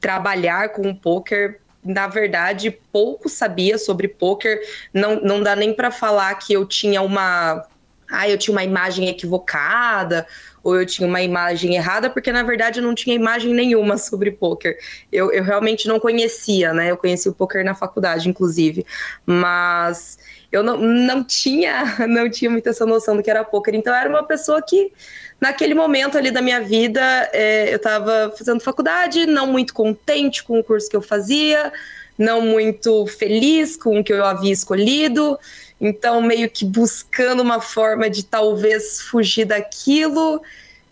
trabalhar 0.00 0.68
com 0.68 0.88
o 0.88 0.94
poker 0.94 1.60
na 1.82 2.06
verdade, 2.06 2.70
pouco 2.92 3.26
sabia 3.28 3.78
sobre 3.78 4.06
poker. 4.06 4.60
Não, 4.92 5.18
não 5.20 5.42
dá 5.42 5.56
nem 5.56 5.72
para 5.72 5.90
falar 5.90 6.34
que 6.34 6.52
eu 6.52 6.66
tinha 6.66 7.00
uma. 7.00 7.66
Ah, 8.06 8.28
eu 8.28 8.36
tinha 8.36 8.52
uma 8.52 8.62
imagem 8.62 9.08
equivocada, 9.08 10.26
ou 10.62 10.78
eu 10.78 10.86
tinha 10.86 11.08
uma 11.08 11.22
imagem 11.22 11.74
errada, 11.74 12.10
porque 12.10 12.32
na 12.32 12.42
verdade 12.42 12.80
eu 12.80 12.84
não 12.84 12.94
tinha 12.94 13.14
imagem 13.14 13.54
nenhuma 13.54 13.96
sobre 13.98 14.30
poker. 14.30 14.78
Eu, 15.10 15.32
eu 15.32 15.42
realmente 15.42 15.88
não 15.88 15.98
conhecia, 15.98 16.72
né? 16.72 16.90
Eu 16.90 16.96
conheci 16.96 17.28
o 17.28 17.32
poker 17.32 17.64
na 17.64 17.74
faculdade, 17.74 18.28
inclusive. 18.28 18.84
Mas 19.24 20.18
eu 20.52 20.62
não, 20.62 20.78
não 20.78 21.24
tinha 21.24 21.84
não 22.08 22.28
tinha 22.28 22.50
muita 22.50 22.70
essa 22.70 22.84
noção 22.84 23.16
do 23.16 23.22
que 23.22 23.30
era 23.30 23.44
poker. 23.44 23.74
Então 23.74 23.92
eu 23.92 23.98
era 23.98 24.08
uma 24.08 24.24
pessoa 24.24 24.60
que 24.62 24.92
naquele 25.40 25.74
momento 25.74 26.18
ali 26.18 26.30
da 26.30 26.42
minha 26.42 26.60
vida, 26.60 27.00
é, 27.32 27.72
eu 27.72 27.76
estava 27.76 28.32
fazendo 28.36 28.60
faculdade, 28.60 29.26
não 29.26 29.46
muito 29.46 29.72
contente 29.72 30.44
com 30.44 30.58
o 30.58 30.64
curso 30.64 30.88
que 30.88 30.96
eu 30.96 31.02
fazia, 31.02 31.72
não 32.18 32.42
muito 32.42 33.06
feliz 33.06 33.76
com 33.76 33.98
o 33.98 34.04
que 34.04 34.12
eu 34.12 34.22
havia 34.22 34.52
escolhido, 34.52 35.38
então 35.80 36.20
meio 36.20 36.50
que 36.50 36.64
buscando 36.64 37.40
uma 37.42 37.60
forma 37.60 38.10
de 38.10 38.24
talvez 38.24 39.00
fugir 39.00 39.46
daquilo. 39.46 40.42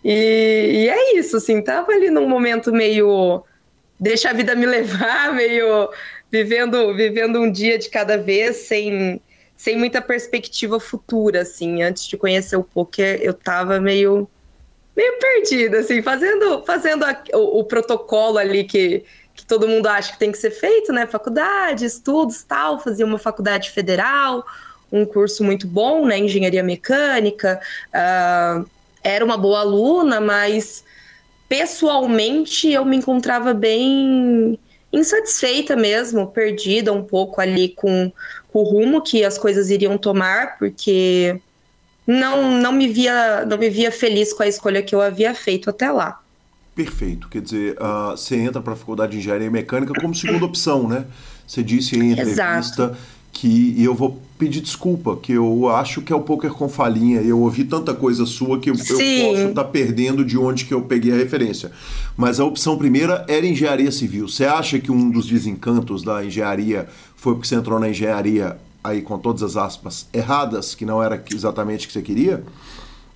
E, 0.04 0.85
e 0.85 0.88
é 0.88 1.18
isso, 1.18 1.37
assim, 1.37 1.61
tava 1.62 1.92
ali 1.92 2.11
num 2.11 2.28
momento 2.28 2.73
meio 2.73 3.45
deixa 4.00 4.30
a 4.30 4.33
vida 4.33 4.54
me 4.54 4.64
levar, 4.64 5.33
meio 5.35 5.90
vivendo 6.30 6.95
vivendo 6.95 7.40
um 7.40 7.50
dia 7.50 7.78
de 7.78 7.88
cada 7.90 8.16
vez 8.16 8.57
sem 8.57 9.21
sem 9.57 9.76
muita 9.76 10.00
perspectiva 10.00 10.78
futura, 10.78 11.42
assim. 11.42 11.83
Antes 11.83 12.07
de 12.07 12.16
conhecer 12.16 12.57
o 12.57 12.62
poker, 12.62 13.21
eu 13.21 13.35
tava 13.35 13.80
meio 13.80 14.28
meio 14.97 15.16
perdida, 15.21 15.78
assim, 15.78 16.02
fazendo, 16.02 16.64
fazendo 16.64 17.04
a, 17.04 17.23
o, 17.35 17.61
o, 17.61 17.64
protocolo 17.64 18.37
ali 18.37 18.64
que, 18.64 19.04
que 19.33 19.47
todo 19.47 19.68
mundo 19.68 19.87
acha 19.87 20.12
que 20.12 20.18
tem 20.18 20.33
que 20.33 20.38
ser 20.38 20.50
feito, 20.50 20.92
né? 20.92 21.07
Faculdade, 21.07 21.85
estudos 21.85 22.42
tal, 22.42 22.80
fazia 22.80 23.07
uma 23.07 23.18
faculdade 23.18 23.71
federal, 23.71 24.45
um 24.90 25.04
curso 25.04 25.45
muito 25.45 25.66
bom, 25.66 26.07
né? 26.07 26.18
Engenharia 26.18 26.62
mecânica, 26.62 27.61
uh, 27.88 28.68
era 29.02 29.25
uma 29.25 29.37
boa 29.37 29.61
aluna, 29.61 30.21
mas 30.21 30.85
pessoalmente 31.49 32.71
eu 32.71 32.85
me 32.85 32.97
encontrava 32.97 33.54
bem 33.54 34.59
insatisfeita 34.92 35.76
mesmo, 35.76 36.26
perdida 36.26 36.92
um 36.92 37.02
pouco 37.02 37.40
ali 37.40 37.70
com, 37.70 38.11
com 38.51 38.59
o 38.59 38.62
rumo 38.62 39.03
que 39.03 39.24
as 39.24 39.37
coisas 39.37 39.70
iriam 39.70 39.98
tomar, 39.98 40.59
porque 40.59 41.40
não, 42.07 42.51
não, 42.53 42.72
me 42.72 42.88
via, 42.88 43.44
não 43.44 43.59
me 43.59 43.68
via 43.68 43.92
feliz 43.92 44.33
com 44.33 44.42
a 44.42 44.48
escolha 44.48 44.83
que 44.83 44.94
eu 44.94 45.01
havia 45.01 45.35
feito 45.35 45.68
até 45.68 45.90
lá. 45.90 46.20
Perfeito. 46.74 47.29
Quer 47.29 47.42
dizer, 47.42 47.77
uh, 47.81 48.16
você 48.16 48.37
entra 48.37 48.62
para 48.62 48.72
a 48.72 48.77
faculdade 48.77 49.12
de 49.12 49.18
engenharia 49.18 49.51
mecânica 49.51 49.92
como 50.01 50.14
segunda 50.14 50.44
opção, 50.44 50.88
né? 50.88 51.05
Você 51.46 51.62
disse 51.62 51.96
em 51.96 52.12
entrevista 52.12 52.85
Exato. 52.85 52.96
Que 53.33 53.75
e 53.77 53.85
eu 53.85 53.95
vou 53.95 54.21
pedir 54.38 54.61
desculpa, 54.61 55.17
que 55.17 55.33
eu 55.33 55.69
acho 55.69 56.01
que 56.01 56.12
é 56.12 56.17
o 56.17 56.21
poker 56.21 56.53
com 56.53 56.69
falinha. 56.69 57.21
Eu 57.21 57.41
ouvi 57.41 57.64
tanta 57.64 57.93
coisa 57.93 58.25
sua 58.25 58.59
que 58.59 58.71
eu, 58.71 58.75
eu 58.75 58.81
posso 58.81 59.49
estar 59.49 59.55
tá 59.55 59.64
perdendo 59.64 60.25
de 60.25 60.38
onde 60.38 60.64
que 60.64 60.73
eu 60.73 60.83
peguei 60.83 61.12
a 61.12 61.17
referência. 61.17 61.73
Mas 62.17 62.38
a 62.38 62.45
opção 62.45 62.79
primeira 62.79 63.25
era 63.29 63.45
engenharia 63.45 63.91
civil. 63.91 64.29
Você 64.29 64.45
acha 64.45 64.79
que 64.79 64.93
um 64.93 65.11
dos 65.11 65.27
desencantos 65.27 66.03
da 66.03 66.25
engenharia 66.25 66.88
foi 67.17 67.35
porque 67.35 67.49
você 67.49 67.57
entrou 67.57 67.81
na 67.81 67.88
engenharia 67.88 68.57
aí 68.83 69.03
com 69.03 69.19
todas 69.19 69.43
as 69.43 69.57
aspas, 69.57 70.07
erradas, 70.12 70.75
que 70.75 70.85
não 70.85 71.03
era 71.03 71.23
exatamente 71.33 71.85
o 71.85 71.88
que 71.88 71.93
você 71.93 72.03
queria? 72.03 72.45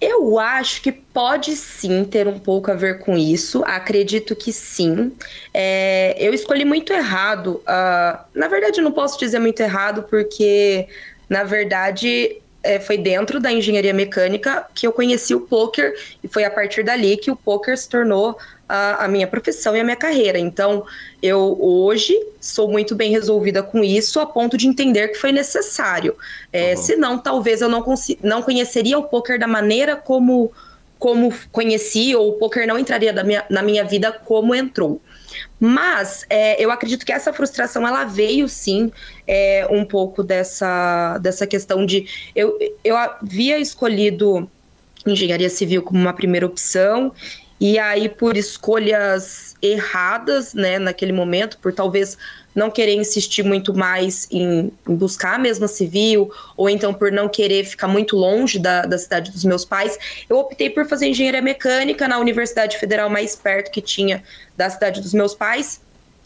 Eu 0.04 0.36
acho 0.36 0.82
que 0.82 0.90
pode 0.90 1.54
sim 1.54 2.04
ter 2.04 2.26
um 2.26 2.36
pouco 2.36 2.72
a 2.72 2.74
ver 2.74 2.98
com 2.98 3.16
isso. 3.16 3.62
Acredito 3.64 4.34
que 4.34 4.52
sim. 4.52 5.12
É, 5.54 6.16
eu 6.18 6.34
escolhi 6.34 6.64
muito 6.64 6.92
errado. 6.92 7.62
Uh, 7.62 8.18
na 8.34 8.48
verdade, 8.48 8.80
não 8.80 8.90
posso 8.90 9.16
dizer 9.16 9.38
muito 9.38 9.60
errado, 9.60 10.02
porque, 10.10 10.88
na 11.28 11.44
verdade, 11.44 12.41
é, 12.62 12.78
foi 12.78 12.96
dentro 12.96 13.40
da 13.40 13.52
engenharia 13.52 13.92
mecânica 13.92 14.66
que 14.74 14.86
eu 14.86 14.92
conheci 14.92 15.34
o 15.34 15.40
poker 15.40 15.94
e 16.22 16.28
foi 16.28 16.44
a 16.44 16.50
partir 16.50 16.84
dali 16.84 17.16
que 17.16 17.30
o 17.30 17.36
poker 17.36 17.76
se 17.76 17.88
tornou 17.88 18.36
a, 18.68 19.04
a, 19.04 19.08
minha 19.08 19.26
profissão 19.26 19.76
e 19.76 19.80
a 19.80 19.84
minha 19.84 19.96
carreira. 19.96 20.38
Então, 20.38 20.84
eu 21.22 21.58
hoje 21.60 22.18
sou 22.40 22.70
muito 22.70 22.94
bem 22.94 23.10
resolvida 23.10 23.62
com 23.62 23.82
isso, 23.82 24.20
a 24.20 24.26
ponto 24.26 24.56
de 24.56 24.66
entender 24.66 25.08
que 25.08 25.16
foi 25.16 25.32
necessário. 25.32 26.16
É, 26.52 26.70
uhum. 26.70 26.76
Senão, 26.76 27.18
talvez 27.18 27.60
eu 27.60 27.68
não, 27.68 27.84
não 28.22 28.42
conheceria 28.42 28.98
o 28.98 29.04
poker 29.04 29.38
da 29.38 29.46
maneira 29.46 29.96
como, 29.96 30.52
como 30.98 31.34
conheci, 31.50 32.14
ou 32.14 32.30
o 32.30 32.32
poker 32.34 32.66
não 32.66 32.78
entraria 32.78 33.12
minha, 33.24 33.44
na 33.50 33.62
minha 33.62 33.84
vida 33.84 34.12
como 34.12 34.54
entrou. 34.54 35.00
Mas 35.58 36.24
é, 36.28 36.62
eu 36.62 36.70
acredito 36.70 37.04
que 37.04 37.12
essa 37.12 37.32
frustração 37.32 37.86
ela 37.86 38.04
veio 38.04 38.48
sim 38.48 38.90
é, 39.26 39.66
um 39.70 39.84
pouco 39.84 40.22
dessa, 40.22 41.18
dessa 41.18 41.46
questão 41.46 41.86
de 41.86 42.06
eu, 42.34 42.58
eu 42.84 42.96
havia 42.96 43.58
escolhido 43.58 44.50
engenharia 45.06 45.50
civil 45.50 45.82
como 45.82 46.00
uma 46.00 46.12
primeira 46.12 46.46
opção 46.46 47.12
e 47.60 47.78
aí 47.78 48.08
por 48.08 48.36
escolhas 48.36 49.51
erradas, 49.62 50.52
né, 50.52 50.78
naquele 50.78 51.12
momento, 51.12 51.56
por 51.58 51.72
talvez 51.72 52.18
não 52.54 52.70
querer 52.70 52.94
insistir 52.94 53.42
muito 53.42 53.72
mais 53.72 54.26
em, 54.30 54.72
em, 54.88 54.94
buscar 54.94 55.36
a 55.36 55.38
mesma 55.38 55.68
civil, 55.68 56.30
ou 56.56 56.68
então 56.68 56.92
por 56.92 57.10
não 57.12 57.28
querer 57.28 57.64
ficar 57.64 57.88
muito 57.88 58.16
longe 58.16 58.58
da, 58.58 58.82
da 58.82 58.98
cidade 58.98 59.30
dos 59.30 59.44
meus 59.44 59.64
pais, 59.64 59.96
eu 60.28 60.36
optei 60.36 60.68
por 60.68 60.86
fazer 60.86 61.06
engenharia 61.06 61.40
mecânica 61.40 62.08
na 62.08 62.18
Universidade 62.18 62.76
Federal 62.76 63.08
mais 63.08 63.36
perto 63.36 63.70
que 63.70 63.80
tinha 63.80 64.22
da 64.56 64.68
cidade 64.68 65.00
dos 65.00 65.14
meus 65.14 65.34
pais. 65.34 65.80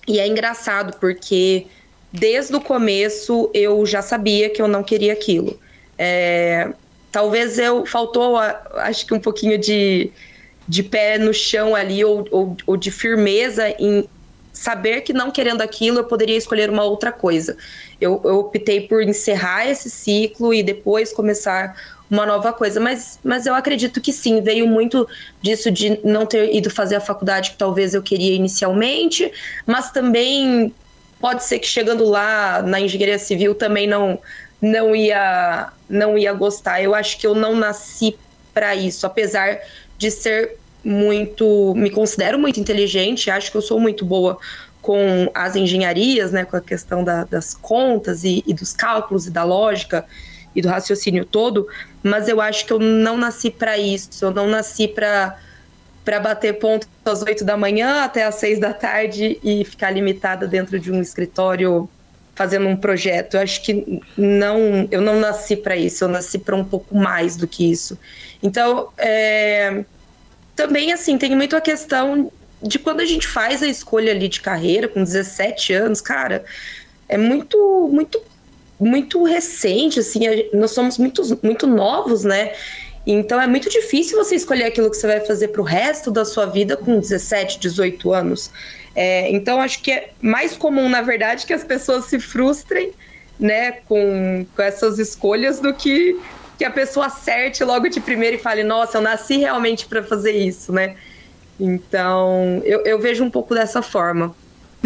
E 0.09 0.19
é 0.19 0.27
engraçado 0.27 0.97
porque 0.99 1.67
desde 2.13 2.55
o 2.57 2.61
começo 2.61 3.51
eu 3.53 3.85
já 3.85 4.03
sabia 4.03 4.49
que 4.49 4.63
eu 4.63 4.67
não 4.67 4.83
queria 4.83 5.13
aquilo. 5.13 5.61
É, 5.99 6.71
talvez 7.13 7.59
eu 7.59 7.87
faltou, 7.87 8.37
acho 8.39 9.07
que 9.07 9.15
um 9.15 9.21
pouquinho 9.21 9.59
de, 9.59 10.11
de 10.69 10.83
pé 10.83 11.19
no 11.19 11.33
chão 11.33 11.75
ali, 11.75 12.05
ou, 12.05 12.27
ou, 12.31 12.57
ou 12.67 12.77
de 12.77 12.91
firmeza 12.91 13.69
em 13.79 14.09
saber 14.53 15.03
que 15.03 15.13
não 15.13 15.31
querendo 15.31 15.61
aquilo 15.61 15.99
eu 15.99 16.05
poderia 16.05 16.37
escolher 16.37 16.71
uma 16.71 16.83
outra 16.83 17.13
coisa. 17.13 17.57
Eu, 18.01 18.21
eu, 18.25 18.39
optei 18.39 18.81
por 18.81 19.03
encerrar 19.03 19.69
esse 19.69 19.91
ciclo 19.91 20.53
e 20.53 20.63
depois 20.63 21.13
começar 21.13 21.77
uma 22.11 22.25
nova 22.25 22.53
coisa, 22.53 22.81
mas, 22.81 23.19
mas 23.23 23.47
eu 23.47 23.55
acredito 23.55 24.01
que 24.01 24.13
sim, 24.13 24.41
veio 24.41 24.67
muito 24.67 25.09
disso 25.43 25.71
de 25.71 26.01
não 26.05 26.25
ter 26.25 26.55
ido 26.55 26.71
fazer 26.71 26.97
a 26.97 27.01
faculdade 27.01 27.51
que 27.51 27.57
talvez 27.57 27.95
eu 27.95 28.03
queria 28.03 28.35
inicialmente, 28.35 29.31
mas 29.67 29.91
também 29.91 30.73
pode 31.21 31.45
ser 31.45 31.59
que 31.59 31.67
chegando 31.67 32.05
lá 32.05 32.63
na 32.63 32.81
engenharia 32.81 33.19
civil 33.19 33.55
também 33.55 33.87
não 33.87 34.19
não 34.61 34.97
ia 34.97 35.71
não 35.89 36.17
ia 36.17 36.33
gostar. 36.33 36.81
Eu 36.81 36.95
acho 36.95 37.19
que 37.19 37.27
eu 37.27 37.35
não 37.35 37.55
nasci 37.55 38.17
para 38.55 38.75
isso, 38.75 39.07
apesar 39.07 39.61
de 39.99 40.11
ser 40.11 40.57
muito, 40.85 41.75
me 41.77 41.91
considero 41.91 42.39
muito 42.39 42.61
inteligente, 42.61 43.31
acho 43.31 43.51
que 43.51 43.57
eu 43.57 43.63
sou 43.63 43.81
muito 43.81 44.05
boa 44.05 44.39
com 44.81 45.29
as 45.35 45.57
engenharias, 45.57 46.31
né, 46.31 46.45
com 46.45 46.57
a 46.57 46.61
questão 46.61 47.03
da, 47.03 47.25
das 47.25 47.55
contas 47.55 48.23
e, 48.23 48.45
e, 48.47 48.55
dos 48.55 48.73
cálculos 48.73 49.27
e 49.27 49.31
da 49.31 49.43
lógica 49.43 50.07
e 50.55 50.63
do 50.63 50.69
raciocínio 50.69 51.25
todo, 51.25 51.67
mas 52.05 52.29
eu 52.29 52.41
acho 52.41 52.65
que 52.65 52.73
eu 52.73 52.79
não 52.79 53.19
nasci 53.19 53.51
para 53.51 53.77
isso, 53.77 54.25
eu 54.25 54.31
não 54.31 54.49
nasci 54.49 54.87
para 54.87 55.37
para 56.05 56.21
bater 56.21 56.61
ponto 56.61 56.87
às 57.05 57.21
8 57.21 57.45
da 57.45 57.57
manhã 57.57 58.05
até 58.05 58.25
às 58.25 58.37
6 58.37 58.61
da 58.61 58.73
tarde 58.73 59.41
e 59.43 59.65
ficar 59.65 59.91
limitada 59.91 60.47
dentro 60.47 60.79
de 60.79 60.93
um 60.93 61.03
escritório 61.03 61.91
fazendo 62.37 62.69
um 62.69 62.77
projeto. 62.77 63.35
Eu 63.35 63.41
acho 63.41 63.63
que 63.63 64.01
não, 64.17 64.87
eu 64.91 65.01
não 65.01 65.19
nasci 65.19 65.57
para 65.57 65.75
isso, 65.75 66.05
eu 66.05 66.09
nasci 66.09 66.39
para 66.39 66.55
um 66.55 66.65
pouco 66.65 66.95
mais 66.95 67.37
do 67.37 67.49
que 67.49 67.69
isso. 67.69 67.99
Então, 68.41 68.91
é, 68.99 69.85
também 70.55 70.93
assim, 70.93 71.19
tem 71.19 71.35
muito 71.35 71.57
a 71.57 71.61
questão 71.61 72.31
de 72.63 72.79
quando 72.79 73.01
a 73.01 73.05
gente 73.05 73.27
faz 73.27 73.63
a 73.63 73.67
escolha 73.67 74.13
ali 74.13 74.29
de 74.29 74.41
carreira 74.41 74.87
com 74.87 75.03
17 75.03 75.73
anos, 75.73 76.01
cara, 76.01 76.45
é 77.09 77.17
muito, 77.17 77.89
muito, 77.91 78.21
muito 78.79 79.23
recente, 79.25 80.01
assim, 80.01 80.21
nós 80.53 80.73
somos 80.73 80.99
muito, 80.99 81.23
muito 81.43 81.67
novos, 81.67 82.23
né? 82.23 82.53
Então 83.07 83.41
é 83.41 83.47
muito 83.47 83.71
difícil 83.71 84.19
você 84.19 84.35
escolher 84.35 84.65
aquilo 84.65 84.91
que 84.91 84.97
você 84.97 85.07
vai 85.07 85.21
fazer 85.21 85.49
para 85.49 85.61
o 85.61 85.65
resto 85.65 86.11
da 86.11 86.25
sua 86.25 86.45
vida 86.45 86.77
com 86.77 86.99
17, 86.99 87.61
18 87.61 88.13
anos. 88.13 88.51
É, 88.97 89.31
então 89.31 89.61
acho 89.61 89.83
que 89.83 89.93
é 89.93 90.15
mais 90.23 90.57
comum, 90.57 90.89
na 90.89 91.03
verdade, 91.03 91.47
que 91.47 91.53
as 91.53 91.65
pessoas 91.65 92.07
se 92.07 92.19
frustrem 92.19 92.95
né, 93.39 93.73
com, 93.73 94.47
com 94.55 94.63
essas 94.63 94.99
escolhas 94.99 95.61
do 95.61 95.77
que 95.77 96.23
que 96.59 96.65
a 96.65 96.71
pessoa 96.71 97.07
acerte 97.07 97.63
logo 97.63 97.87
de 97.89 98.01
primeiro 98.01 98.37
e 98.37 98.39
fale, 98.39 98.65
nossa, 98.65 98.97
eu 98.97 99.03
nasci 99.03 99.37
realmente 99.37 99.87
para 99.87 100.03
fazer 100.03 100.33
isso, 100.33 100.73
né? 100.73 100.97
Então, 101.59 102.63
eu, 102.65 102.83
eu 102.87 102.99
vejo 103.01 103.25
um 103.25 103.31
pouco 103.31 103.55
dessa 103.55 103.83
forma. 103.83 104.37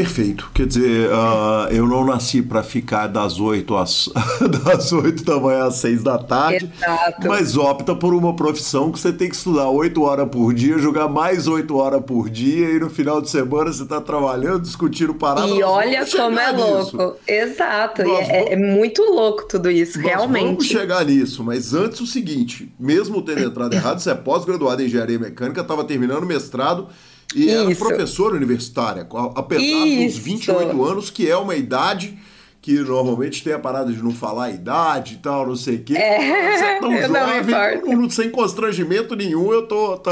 Perfeito. 0.01 0.51
Quer 0.55 0.67
dizer, 0.67 1.11
uh, 1.11 1.71
eu 1.71 1.87
não 1.87 2.07
nasci 2.07 2.41
para 2.41 2.63
ficar 2.63 3.07
das 3.07 3.39
8 3.39 3.77
às 3.77 4.09
das 4.65 4.91
8 4.91 5.25
da 5.25 5.39
manhã 5.39 5.67
às 5.67 5.75
6 5.77 6.03
da 6.03 6.17
tarde, 6.17 6.71
Exato. 6.75 7.29
mas 7.29 7.55
opta 7.55 7.95
por 7.95 8.15
uma 8.15 8.35
profissão 8.35 8.91
que 8.91 8.99
você 8.99 9.13
tem 9.13 9.29
que 9.29 9.37
estudar 9.37 9.69
8 9.69 10.03
horas 10.03 10.27
por 10.31 10.55
dia, 10.55 10.79
jogar 10.79 11.07
mais 11.07 11.47
8 11.47 11.77
horas 11.77 12.03
por 12.03 12.31
dia 12.31 12.71
e 12.71 12.81
no 12.81 12.89
final 12.89 13.21
de 13.21 13.29
semana 13.29 13.71
você 13.71 13.83
está 13.83 14.01
trabalhando, 14.01 14.63
discutindo 14.63 15.13
parada. 15.13 15.49
E 15.49 15.63
olha 15.63 16.07
como 16.07 16.41
é 16.41 16.53
nisso. 16.53 16.97
louco. 16.97 17.19
Exato. 17.29 18.01
É, 18.03 18.55
é, 18.55 18.57
muito 18.57 19.03
louco 19.03 19.47
tudo 19.47 19.71
isso, 19.71 19.99
nós 19.99 20.07
realmente. 20.07 20.47
Vamos 20.47 20.67
chegar 20.67 21.05
nisso, 21.05 21.45
mas 21.45 21.75
antes 21.75 22.01
o 22.01 22.07
seguinte, 22.07 22.73
mesmo 22.81 23.21
tendo 23.21 23.43
entrado 23.43 23.75
errado, 23.75 23.99
você 23.99 24.11
é 24.11 24.15
pós-graduado 24.15 24.81
em 24.83 24.87
engenharia 24.87 25.19
mecânica, 25.19 25.61
estava 25.61 25.85
terminando 25.85 26.23
o 26.23 26.27
mestrado 26.27 26.89
e 27.35 27.47
Isso. 27.47 27.67
era 27.67 27.75
professora 27.77 28.37
universitária, 28.37 29.07
apesar 29.35 29.63
Isso. 29.63 30.17
dos 30.17 30.25
28 30.25 30.85
anos, 30.85 31.11
que 31.11 31.29
é 31.29 31.37
uma 31.37 31.55
idade 31.55 32.19
que 32.63 32.75
normalmente 32.79 33.43
tem 33.43 33.55
a 33.55 33.59
parada 33.59 33.91
de 33.91 34.03
não 34.03 34.13
falar 34.13 34.47
a 34.47 34.51
idade 34.51 35.15
e 35.15 35.19
tal, 35.19 35.47
não 35.47 35.57
sei 35.57 35.77
o 35.77 35.83
quê. 35.83 35.97
É, 35.97 36.59
Você 36.59 36.65
é 36.65 36.81
tão 36.81 36.93
eu 36.95 37.09
jovem, 37.09 37.55
não 37.87 38.03
não, 38.03 38.11
sem 38.11 38.31
constrangimento 38.31 39.17
nenhum, 39.17 39.53
eu 39.53 39.67
tô. 39.67 39.97
tô... 39.97 40.11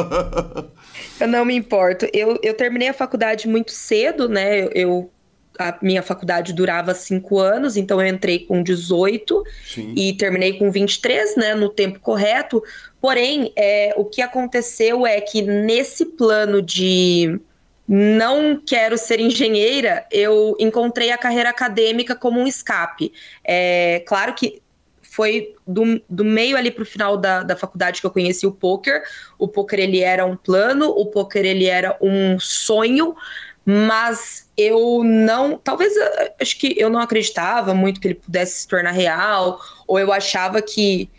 eu 1.21 1.29
não 1.29 1.45
me 1.45 1.55
importo. 1.55 2.07
Eu, 2.13 2.39
eu 2.43 2.55
terminei 2.55 2.89
a 2.89 2.95
faculdade 2.95 3.47
muito 3.47 3.71
cedo, 3.73 4.29
né? 4.29 4.69
Eu 4.75 5.11
a 5.59 5.77
minha 5.83 6.03
faculdade 6.03 6.53
durava 6.53 6.95
cinco 6.95 7.39
anos, 7.39 7.77
então 7.77 8.01
eu 8.01 8.07
entrei 8.07 8.39
com 8.39 8.63
18 8.63 9.43
Sim. 9.67 9.93
e 9.97 10.13
terminei 10.13 10.57
com 10.57 10.71
23, 10.71 11.37
né, 11.37 11.55
no 11.55 11.69
tempo 11.69 11.99
correto. 11.99 12.63
Porém, 13.01 13.53
é, 13.57 13.95
o 13.97 14.05
que 14.05 14.21
aconteceu 14.21 15.07
é 15.07 15.21
que 15.21 15.43
nesse 15.43 16.05
plano 16.05 16.61
de 16.61 17.41
não 17.87 18.61
quero 18.65 18.99
ser 18.99 19.19
engenheira, 19.19 20.07
eu 20.11 20.55
encontrei 20.59 21.11
a 21.11 21.17
carreira 21.17 21.49
acadêmica 21.49 22.15
como 22.15 22.39
um 22.39 22.47
escape. 22.47 23.13
É, 23.43 24.03
claro 24.07 24.35
que 24.35 24.61
foi 25.01 25.55
do, 25.67 26.01
do 26.09 26.25
meio 26.25 26.57
ali 26.57 26.71
para 26.71 26.83
o 26.83 26.87
final 26.87 27.17
da, 27.17 27.43
da 27.43 27.57
faculdade 27.57 28.01
que 28.01 28.07
eu 28.07 28.11
conheci 28.11 28.47
o 28.47 28.53
poker. 28.53 29.03
O 29.39 29.49
poker 29.49 29.79
ele 29.79 30.01
era 30.01 30.27
um 30.27 30.37
plano, 30.37 30.91
o 30.91 31.07
poker 31.07 31.45
ele 31.45 31.65
era 31.65 31.97
um 32.01 32.39
sonho, 32.39 33.17
mas 33.65 34.51
eu 34.57 35.03
não, 35.03 35.57
talvez 35.57 35.95
acho 36.41 36.59
que 36.59 36.75
eu 36.77 36.91
não 36.91 37.01
acreditava 37.01 37.75
muito 37.75 38.01
que 38.01 38.09
ele 38.09 38.15
pudesse 38.15 38.61
se 38.61 38.69
tornar 38.69 38.93
real, 38.93 39.59
ou 39.87 39.99
eu 39.99 40.13
achava 40.13 40.61
que 40.61 41.11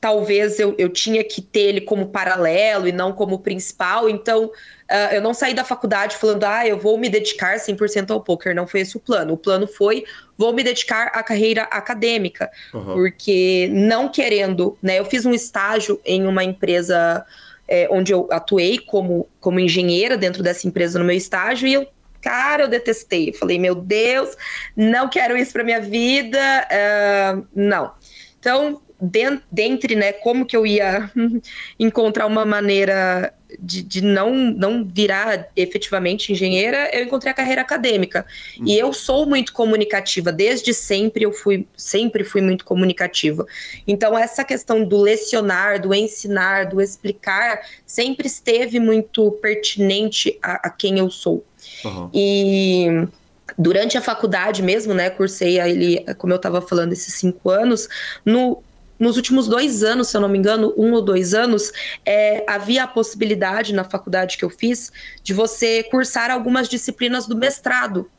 talvez 0.00 0.58
eu, 0.58 0.74
eu 0.78 0.88
tinha 0.88 1.24
que 1.24 1.42
ter 1.42 1.60
ele 1.60 1.80
como 1.80 2.08
paralelo 2.08 2.86
e 2.86 2.92
não 2.92 3.12
como 3.12 3.38
principal, 3.38 4.08
então 4.08 4.44
uh, 4.46 5.12
eu 5.12 5.20
não 5.20 5.34
saí 5.34 5.54
da 5.54 5.64
faculdade 5.64 6.16
falando, 6.16 6.44
ah, 6.44 6.66
eu 6.66 6.78
vou 6.78 6.96
me 6.96 7.08
dedicar 7.08 7.56
100% 7.56 8.10
ao 8.10 8.22
poker, 8.22 8.54
não 8.54 8.66
foi 8.66 8.80
esse 8.80 8.96
o 8.96 9.00
plano. 9.00 9.34
O 9.34 9.36
plano 9.36 9.66
foi, 9.66 10.04
vou 10.36 10.52
me 10.52 10.62
dedicar 10.62 11.08
à 11.08 11.22
carreira 11.22 11.62
acadêmica, 11.64 12.50
uhum. 12.72 12.94
porque 12.94 13.68
não 13.72 14.08
querendo, 14.08 14.78
né, 14.82 14.98
eu 14.98 15.04
fiz 15.04 15.26
um 15.26 15.34
estágio 15.34 16.00
em 16.04 16.26
uma 16.26 16.44
empresa 16.44 17.24
é, 17.66 17.88
onde 17.90 18.12
eu 18.12 18.28
atuei 18.30 18.78
como, 18.78 19.28
como 19.40 19.60
engenheira 19.60 20.16
dentro 20.16 20.42
dessa 20.42 20.66
empresa 20.66 20.98
no 20.98 21.04
meu 21.04 21.16
estágio 21.16 21.68
e 21.68 21.74
eu 21.74 21.86
cara, 22.20 22.64
eu 22.64 22.68
detestei. 22.68 23.32
falei, 23.32 23.60
meu 23.60 23.76
Deus, 23.76 24.36
não 24.76 25.08
quero 25.08 25.36
isso 25.36 25.52
para 25.52 25.62
minha 25.62 25.80
vida, 25.80 26.38
uh, 26.66 27.46
não. 27.54 27.92
Então, 28.40 28.82
dentre, 29.00 29.94
né, 29.94 30.12
como 30.12 30.44
que 30.44 30.56
eu 30.56 30.66
ia 30.66 31.10
encontrar 31.78 32.26
uma 32.26 32.44
maneira 32.44 33.32
de, 33.58 33.82
de, 33.82 34.02
não, 34.02 34.34
não 34.34 34.84
virar 34.84 35.48
efetivamente 35.56 36.32
engenheira, 36.32 36.90
eu 36.92 37.04
encontrei 37.04 37.30
a 37.30 37.34
carreira 37.34 37.62
acadêmica. 37.62 38.26
Uhum. 38.58 38.66
E 38.66 38.78
eu 38.78 38.92
sou 38.92 39.24
muito 39.24 39.52
comunicativa, 39.52 40.30
desde 40.30 40.74
sempre 40.74 41.24
eu 41.24 41.32
fui, 41.32 41.66
sempre 41.76 42.24
fui 42.24 42.40
muito 42.40 42.64
comunicativa. 42.64 43.46
Então, 43.86 44.18
essa 44.18 44.44
questão 44.44 44.84
do 44.84 44.98
lecionar, 45.00 45.80
do 45.80 45.94
ensinar, 45.94 46.66
do 46.66 46.80
explicar, 46.80 47.60
sempre 47.86 48.26
esteve 48.26 48.78
muito 48.80 49.30
pertinente 49.40 50.38
a, 50.42 50.68
a 50.68 50.70
quem 50.70 50.98
eu 50.98 51.10
sou. 51.10 51.44
Uhum. 51.84 52.10
E 52.12 53.08
durante 53.56 53.96
a 53.96 54.02
faculdade 54.02 54.62
mesmo, 54.62 54.92
né, 54.92 55.08
cursei 55.08 55.58
ali, 55.58 56.04
como 56.18 56.32
eu 56.32 56.36
estava 56.36 56.60
falando, 56.60 56.92
esses 56.92 57.14
cinco 57.14 57.50
anos, 57.50 57.88
no 58.24 58.62
nos 58.98 59.16
últimos 59.16 59.46
dois 59.46 59.82
anos, 59.82 60.08
se 60.08 60.16
eu 60.16 60.20
não 60.20 60.28
me 60.28 60.38
engano, 60.38 60.74
um 60.76 60.92
ou 60.92 61.02
dois 61.02 61.34
anos, 61.34 61.72
é, 62.04 62.44
havia 62.46 62.84
a 62.84 62.86
possibilidade 62.86 63.72
na 63.72 63.84
faculdade 63.84 64.36
que 64.36 64.44
eu 64.44 64.50
fiz 64.50 64.92
de 65.22 65.32
você 65.32 65.82
cursar 65.84 66.30
algumas 66.30 66.68
disciplinas 66.68 67.26
do 67.26 67.36
mestrado. 67.36 68.10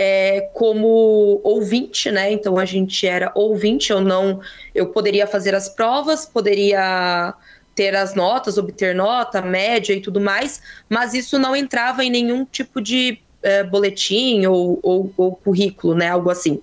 É, 0.00 0.42
como 0.54 1.40
ouvinte, 1.42 2.08
né? 2.08 2.30
Então 2.30 2.56
a 2.56 2.64
gente 2.64 3.04
era 3.04 3.32
ouvinte, 3.34 3.90
eu 3.90 4.00
não, 4.00 4.40
eu 4.72 4.86
poderia 4.90 5.26
fazer 5.26 5.56
as 5.56 5.68
provas, 5.68 6.24
poderia 6.24 7.34
ter 7.74 7.96
as 7.96 8.14
notas, 8.14 8.58
obter 8.58 8.94
nota, 8.94 9.42
média 9.42 9.92
e 9.92 10.00
tudo 10.00 10.20
mais, 10.20 10.60
mas 10.88 11.14
isso 11.14 11.36
não 11.36 11.54
entrava 11.54 12.04
em 12.04 12.10
nenhum 12.10 12.44
tipo 12.44 12.80
de 12.80 13.20
é, 13.42 13.62
boletim 13.62 14.46
ou, 14.46 14.78
ou, 14.82 15.12
ou, 15.16 15.36
currículo, 15.36 15.94
né? 15.94 16.08
Algo 16.08 16.30
assim. 16.30 16.60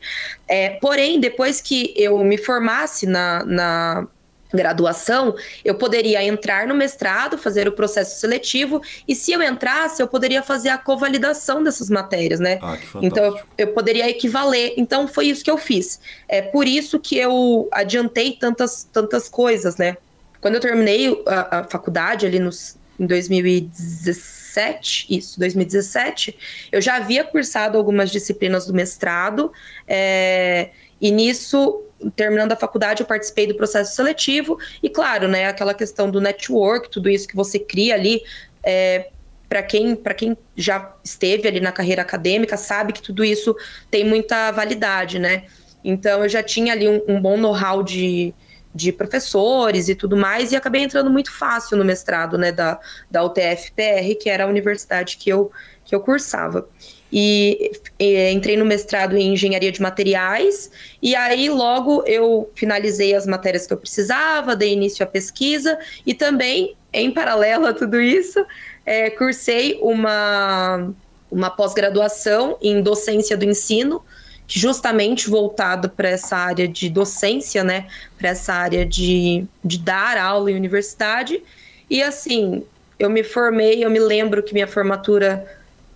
É, 0.47 0.71
porém, 0.71 1.19
depois 1.19 1.61
que 1.61 1.93
eu 1.95 2.17
me 2.19 2.37
formasse 2.37 3.05
na, 3.05 3.45
na 3.45 4.07
graduação, 4.53 5.35
eu 5.63 5.75
poderia 5.75 6.23
entrar 6.23 6.67
no 6.67 6.75
mestrado, 6.75 7.37
fazer 7.37 7.67
o 7.67 7.71
processo 7.71 8.19
seletivo, 8.19 8.81
e 9.07 9.15
se 9.15 9.31
eu 9.31 9.41
entrasse, 9.41 10.01
eu 10.01 10.07
poderia 10.07 10.41
fazer 10.41 10.69
a 10.69 10.77
convalidação 10.77 11.63
dessas 11.63 11.89
matérias, 11.89 12.39
né? 12.39 12.59
Ah, 12.61 12.77
então 13.01 13.23
eu, 13.23 13.39
eu, 13.57 13.67
poderia 13.67 14.09
equivaler. 14.09 14.73
Então 14.77 15.07
foi 15.07 15.27
isso 15.27 15.43
que 15.43 15.51
eu 15.51 15.57
fiz. 15.57 15.99
É 16.27 16.41
por 16.41 16.67
isso 16.67 16.99
que 16.99 17.17
eu 17.17 17.67
adiantei 17.71 18.33
tantas, 18.33 18.87
tantas 18.91 19.27
coisas, 19.27 19.77
né? 19.77 19.97
Quando 20.41 20.55
eu 20.55 20.61
terminei 20.61 21.23
a, 21.25 21.59
a 21.59 21.63
faculdade 21.63 22.25
ali 22.25 22.39
nos, 22.39 22.77
em 22.99 23.05
2017, 23.05 24.44
2017, 24.55 25.07
isso, 25.09 25.39
2017, 25.39 26.37
eu 26.71 26.81
já 26.81 26.95
havia 26.95 27.23
cursado 27.23 27.77
algumas 27.77 28.09
disciplinas 28.09 28.65
do 28.65 28.73
mestrado, 28.73 29.51
é, 29.87 30.69
e 30.99 31.11
nisso, 31.11 31.83
terminando 32.15 32.53
a 32.53 32.55
faculdade, 32.55 33.01
eu 33.01 33.07
participei 33.07 33.47
do 33.47 33.55
processo 33.55 33.95
seletivo, 33.95 34.57
e 34.81 34.89
claro, 34.89 35.27
né, 35.27 35.47
aquela 35.47 35.73
questão 35.73 36.09
do 36.09 36.21
network, 36.21 36.89
tudo 36.89 37.09
isso 37.09 37.27
que 37.27 37.35
você 37.35 37.59
cria 37.59 37.93
ali, 37.93 38.21
é, 38.63 39.09
para 39.47 39.61
quem, 39.61 39.95
quem 40.17 40.37
já 40.55 40.95
esteve 41.03 41.47
ali 41.47 41.59
na 41.59 41.71
carreira 41.71 42.01
acadêmica, 42.01 42.57
sabe 42.57 42.93
que 42.93 43.01
tudo 43.01 43.23
isso 43.23 43.55
tem 43.91 44.03
muita 44.03 44.51
validade, 44.51 45.19
né? 45.19 45.43
Então 45.83 46.23
eu 46.23 46.29
já 46.29 46.41
tinha 46.41 46.73
ali 46.73 46.89
um, 46.89 46.99
um 47.07 47.21
bom 47.21 47.37
know-how 47.37 47.83
de, 47.83 48.33
de 48.75 48.91
professores 48.91 49.87
e 49.87 49.95
tudo 49.95 50.17
mais, 50.17 50.51
e 50.51 50.55
acabei 50.57 50.83
entrando 50.83 51.09
muito 51.09 51.31
fácil 51.31 51.77
no 51.77 51.85
mestrado, 51.85 52.37
né, 52.37 52.51
da, 52.51 52.77
da 53.09 53.23
UTF-PR, 53.23 54.15
que 54.19 54.29
era 54.29 54.43
a 54.43 54.47
universidade 54.47 55.15
que 55.15 55.29
eu, 55.29 55.49
que 55.85 55.95
eu 55.95 56.01
cursava. 56.01 56.67
E, 57.09 57.71
e, 57.97 58.29
entrei 58.31 58.57
no 58.57 58.65
mestrado 58.65 59.15
em 59.15 59.31
engenharia 59.31 59.71
de 59.71 59.81
materiais, 59.81 60.69
e 61.01 61.15
aí 61.15 61.49
logo 61.49 62.03
eu 62.05 62.51
finalizei 62.53 63.15
as 63.15 63.25
matérias 63.25 63.65
que 63.65 63.71
eu 63.71 63.77
precisava, 63.77 64.57
dei 64.57 64.73
início 64.73 65.05
à 65.05 65.07
pesquisa, 65.07 65.79
e 66.05 66.13
também, 66.13 66.75
em 66.91 67.09
paralelo 67.11 67.67
a 67.67 67.73
tudo 67.73 68.01
isso, 68.01 68.45
é, 68.85 69.09
cursei 69.09 69.79
uma, 69.81 70.93
uma 71.31 71.49
pós-graduação 71.49 72.57
em 72.61 72.81
docência 72.81 73.37
do 73.37 73.45
ensino, 73.45 74.03
justamente 74.47 75.29
voltado 75.29 75.89
para 75.89 76.09
essa 76.09 76.35
área 76.37 76.67
de 76.67 76.89
docência, 76.89 77.63
né? 77.63 77.87
Para 78.17 78.29
essa 78.29 78.53
área 78.53 78.85
de, 78.85 79.45
de 79.63 79.77
dar 79.79 80.17
aula 80.17 80.51
em 80.51 80.55
universidade. 80.55 81.41
E 81.89 82.01
assim, 82.03 82.63
eu 82.99 83.09
me 83.09 83.23
formei, 83.23 83.83
eu 83.83 83.89
me 83.89 83.99
lembro 83.99 84.43
que 84.43 84.53
minha 84.53 84.67
formatura 84.67 85.45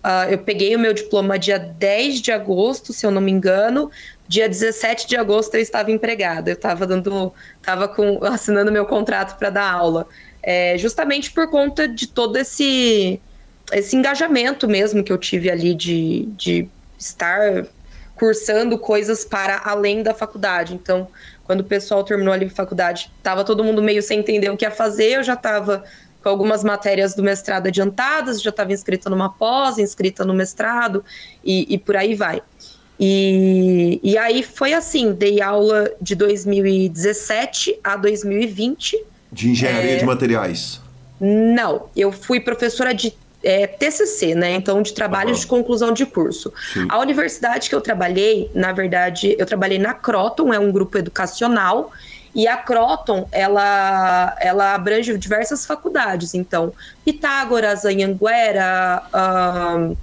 Uh, 0.02 0.30
eu 0.30 0.38
peguei 0.38 0.74
o 0.74 0.78
meu 0.78 0.94
diploma 0.94 1.38
dia 1.38 1.58
10 1.58 2.22
de 2.22 2.32
agosto, 2.32 2.90
se 2.92 3.04
eu 3.04 3.10
não 3.10 3.20
me 3.20 3.30
engano. 3.30 3.90
Dia 4.26 4.48
17 4.48 5.06
de 5.06 5.16
agosto 5.16 5.54
eu 5.54 5.60
estava 5.60 5.90
empregada. 5.90 6.50
Eu 6.50 6.54
estava 6.54 6.86
dando, 6.86 7.32
estava 7.58 7.86
com, 7.86 8.24
assinando 8.24 8.72
meu 8.72 8.86
contrato 8.86 9.38
para 9.38 9.50
dar 9.50 9.70
aula. 9.70 10.08
É, 10.42 10.78
justamente 10.78 11.30
por 11.30 11.50
conta 11.50 11.86
de 11.86 12.06
todo 12.06 12.36
esse, 12.36 13.20
esse 13.72 13.94
engajamento 13.94 14.66
mesmo 14.66 15.04
que 15.04 15.12
eu 15.12 15.18
tive 15.18 15.50
ali 15.50 15.74
de, 15.74 16.26
de 16.34 16.66
estar 16.98 17.66
cursando 18.20 18.76
coisas 18.76 19.24
para 19.24 19.62
além 19.64 20.02
da 20.02 20.12
faculdade. 20.12 20.74
Então, 20.74 21.08
quando 21.44 21.60
o 21.60 21.64
pessoal 21.64 22.04
terminou 22.04 22.34
ali 22.34 22.44
a 22.44 22.50
faculdade, 22.50 23.10
estava 23.16 23.42
todo 23.42 23.64
mundo 23.64 23.82
meio 23.82 24.02
sem 24.02 24.18
entender 24.18 24.50
o 24.50 24.58
que 24.58 24.64
ia 24.66 24.70
fazer, 24.70 25.12
eu 25.12 25.22
já 25.22 25.32
estava 25.32 25.82
com 26.22 26.28
algumas 26.28 26.62
matérias 26.62 27.14
do 27.14 27.22
mestrado 27.22 27.68
adiantadas, 27.68 28.42
já 28.42 28.50
estava 28.50 28.74
inscrita 28.74 29.08
numa 29.08 29.30
pós, 29.30 29.78
inscrita 29.78 30.22
no 30.22 30.34
mestrado 30.34 31.02
e, 31.42 31.66
e 31.72 31.78
por 31.78 31.96
aí 31.96 32.14
vai. 32.14 32.42
E, 33.00 33.98
e 34.02 34.18
aí 34.18 34.42
foi 34.42 34.74
assim, 34.74 35.14
dei 35.14 35.40
aula 35.40 35.90
de 35.98 36.14
2017 36.14 37.80
a 37.82 37.96
2020. 37.96 39.02
De 39.32 39.48
engenharia 39.48 39.92
é... 39.92 39.96
de 39.96 40.04
materiais? 40.04 40.78
Não, 41.18 41.88
eu 41.96 42.12
fui 42.12 42.38
professora 42.38 42.92
de 42.92 43.14
é, 43.42 43.66
TCC, 43.66 44.34
né? 44.34 44.54
Então, 44.54 44.82
de 44.82 44.92
trabalho 44.92 45.30
uhum. 45.30 45.36
de 45.36 45.46
conclusão 45.46 45.92
de 45.92 46.06
curso. 46.06 46.52
Sim. 46.72 46.86
A 46.88 46.98
universidade 46.98 47.68
que 47.68 47.74
eu 47.74 47.80
trabalhei, 47.80 48.50
na 48.54 48.72
verdade, 48.72 49.34
eu 49.38 49.46
trabalhei 49.46 49.78
na 49.78 49.94
Croton, 49.94 50.52
é 50.52 50.58
um 50.58 50.70
grupo 50.70 50.98
educacional, 50.98 51.92
e 52.34 52.46
a 52.46 52.56
Croton, 52.56 53.28
ela, 53.32 54.36
ela 54.40 54.74
abrange 54.74 55.16
diversas 55.18 55.66
faculdades. 55.66 56.34
Então, 56.34 56.72
Pitágoras, 57.04 57.84
Anhanguera, 57.84 59.02
uh, 59.12 59.96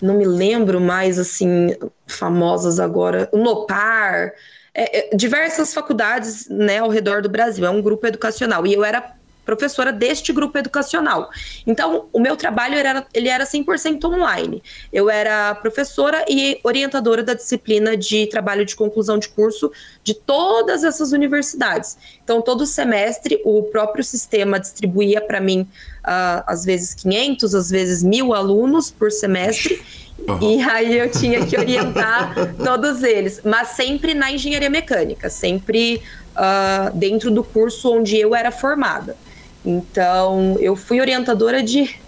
não 0.00 0.14
me 0.14 0.24
lembro 0.24 0.80
mais, 0.80 1.18
assim, 1.18 1.74
famosas 2.06 2.78
agora, 2.78 3.28
o 3.32 3.38
Nopar, 3.38 4.32
é, 4.72 4.98
é, 4.98 5.16
diversas 5.16 5.72
faculdades, 5.72 6.48
né, 6.48 6.78
ao 6.78 6.88
redor 6.88 7.22
do 7.22 7.28
Brasil. 7.28 7.64
É 7.64 7.70
um 7.70 7.82
grupo 7.82 8.06
educacional. 8.06 8.66
E 8.66 8.74
eu 8.74 8.84
era 8.84 9.14
professora 9.44 9.92
deste 9.92 10.32
grupo 10.32 10.58
educacional. 10.58 11.30
Então, 11.66 12.06
o 12.12 12.18
meu 12.18 12.36
trabalho 12.36 12.76
era, 12.76 13.06
ele 13.12 13.28
era 13.28 13.44
100% 13.44 14.04
online. 14.04 14.62
Eu 14.92 15.10
era 15.10 15.54
professora 15.56 16.24
e 16.28 16.58
orientadora 16.62 17.22
da 17.22 17.34
disciplina 17.34 17.96
de 17.96 18.26
trabalho 18.26 18.64
de 18.64 18.74
conclusão 18.74 19.18
de 19.18 19.28
curso 19.28 19.70
de 20.02 20.14
todas 20.14 20.84
essas 20.84 21.12
universidades. 21.12 21.96
Então, 22.22 22.40
todo 22.40 22.66
semestre, 22.66 23.40
o 23.44 23.64
próprio 23.64 24.02
sistema 24.02 24.58
distribuía 24.58 25.20
para 25.20 25.40
mim, 25.40 25.60
uh, 25.60 26.44
às 26.46 26.64
vezes 26.64 26.94
500, 26.94 27.54
às 27.54 27.70
vezes 27.70 28.02
mil 28.02 28.34
alunos 28.34 28.90
por 28.90 29.10
semestre. 29.10 29.82
Uhum. 30.28 30.38
E 30.40 30.62
aí 30.62 30.98
eu 30.98 31.10
tinha 31.10 31.44
que 31.44 31.58
orientar 31.58 32.34
todos 32.64 33.02
eles, 33.02 33.40
mas 33.44 33.68
sempre 33.68 34.14
na 34.14 34.30
engenharia 34.30 34.70
mecânica, 34.70 35.28
sempre 35.28 36.00
uh, 36.34 36.96
dentro 36.96 37.30
do 37.30 37.42
curso 37.42 37.92
onde 37.92 38.16
eu 38.16 38.34
era 38.34 38.50
formada. 38.50 39.16
Então, 39.64 40.56
eu 40.60 40.76
fui 40.76 41.00
orientadora 41.00 41.62
de. 41.62 41.98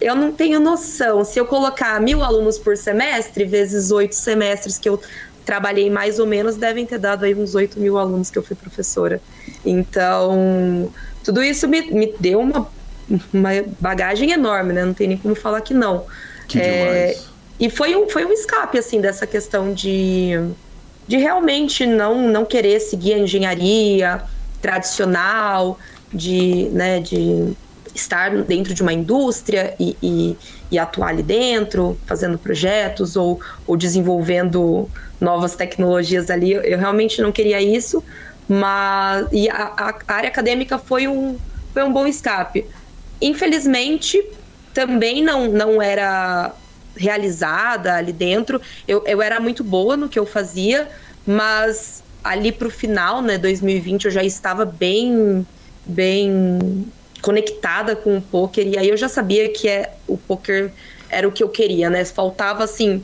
Eu 0.00 0.14
não 0.14 0.32
tenho 0.32 0.60
noção. 0.60 1.24
Se 1.24 1.38
eu 1.38 1.44
colocar 1.44 2.00
mil 2.00 2.22
alunos 2.22 2.56
por 2.56 2.76
semestre, 2.76 3.44
vezes 3.44 3.90
oito 3.90 4.14
semestres 4.14 4.78
que 4.78 4.88
eu 4.88 5.00
trabalhei 5.44 5.90
mais 5.90 6.18
ou 6.18 6.26
menos, 6.26 6.56
devem 6.56 6.86
ter 6.86 6.98
dado 6.98 7.24
aí 7.24 7.34
uns 7.34 7.54
oito 7.54 7.80
mil 7.80 7.98
alunos 7.98 8.30
que 8.30 8.38
eu 8.38 8.42
fui 8.42 8.54
professora. 8.54 9.20
Então, 9.64 10.92
tudo 11.24 11.42
isso 11.42 11.66
me, 11.66 11.82
me 11.90 12.14
deu 12.20 12.40
uma, 12.40 12.70
uma 13.32 13.50
bagagem 13.80 14.30
enorme, 14.30 14.72
né? 14.72 14.84
Não 14.84 14.94
tem 14.94 15.08
nem 15.08 15.16
como 15.16 15.34
falar 15.34 15.60
que 15.62 15.74
não. 15.74 16.04
Que 16.46 16.60
é, 16.60 17.18
e 17.58 17.68
foi 17.68 17.96
um, 17.96 18.08
foi 18.08 18.24
um 18.24 18.32
escape, 18.32 18.78
assim, 18.78 19.00
dessa 19.00 19.26
questão 19.26 19.74
de, 19.74 20.32
de 21.08 21.16
realmente 21.16 21.84
não, 21.86 22.28
não 22.28 22.44
querer 22.44 22.78
seguir 22.80 23.14
a 23.14 23.18
engenharia 23.18 24.22
tradicional, 24.62 25.78
de, 26.12 26.68
né, 26.70 27.00
de 27.00 27.54
estar 27.94 28.30
dentro 28.42 28.72
de 28.74 28.82
uma 28.82 28.92
indústria 28.92 29.74
e, 29.78 29.96
e, 30.02 30.36
e, 30.70 30.78
atuar 30.78 31.08
ali 31.08 31.22
dentro, 31.22 31.98
fazendo 32.06 32.38
projetos 32.38 33.16
ou, 33.16 33.40
ou 33.66 33.76
desenvolvendo 33.76 34.88
novas 35.20 35.56
tecnologias 35.56 36.30
ali. 36.30 36.52
Eu, 36.52 36.78
realmente 36.78 37.20
não 37.20 37.32
queria 37.32 37.60
isso, 37.60 38.02
mas 38.48 39.26
e 39.32 39.48
a, 39.48 39.72
a, 39.76 40.14
área 40.14 40.28
acadêmica 40.28 40.78
foi 40.78 41.08
um, 41.08 41.36
foi 41.72 41.82
um 41.82 41.92
bom 41.92 42.06
escape. 42.06 42.64
Infelizmente, 43.20 44.24
também 44.72 45.22
não, 45.22 45.48
não 45.48 45.82
era 45.82 46.52
realizada 46.96 47.94
ali 47.94 48.12
dentro. 48.12 48.60
Eu, 48.86 49.02
eu 49.06 49.20
era 49.20 49.40
muito 49.40 49.64
boa 49.64 49.96
no 49.96 50.08
que 50.08 50.18
eu 50.18 50.26
fazia, 50.26 50.88
mas 51.26 52.02
ali 52.22 52.52
para 52.52 52.68
o 52.68 52.70
final, 52.70 53.22
né, 53.22 53.38
2020, 53.38 54.06
eu 54.06 54.10
já 54.10 54.22
estava 54.22 54.64
bem 54.64 55.46
bem 55.88 56.86
conectada 57.22 57.96
com 57.96 58.18
o 58.18 58.22
poker 58.22 58.66
e 58.66 58.78
aí 58.78 58.88
eu 58.88 58.96
já 58.96 59.08
sabia 59.08 59.48
que 59.48 59.68
é 59.68 59.94
o 60.06 60.16
poker 60.16 60.72
era 61.10 61.26
o 61.26 61.32
que 61.32 61.42
eu 61.42 61.48
queria, 61.48 61.88
né? 61.88 62.04
Faltava 62.04 62.62
assim, 62.62 63.02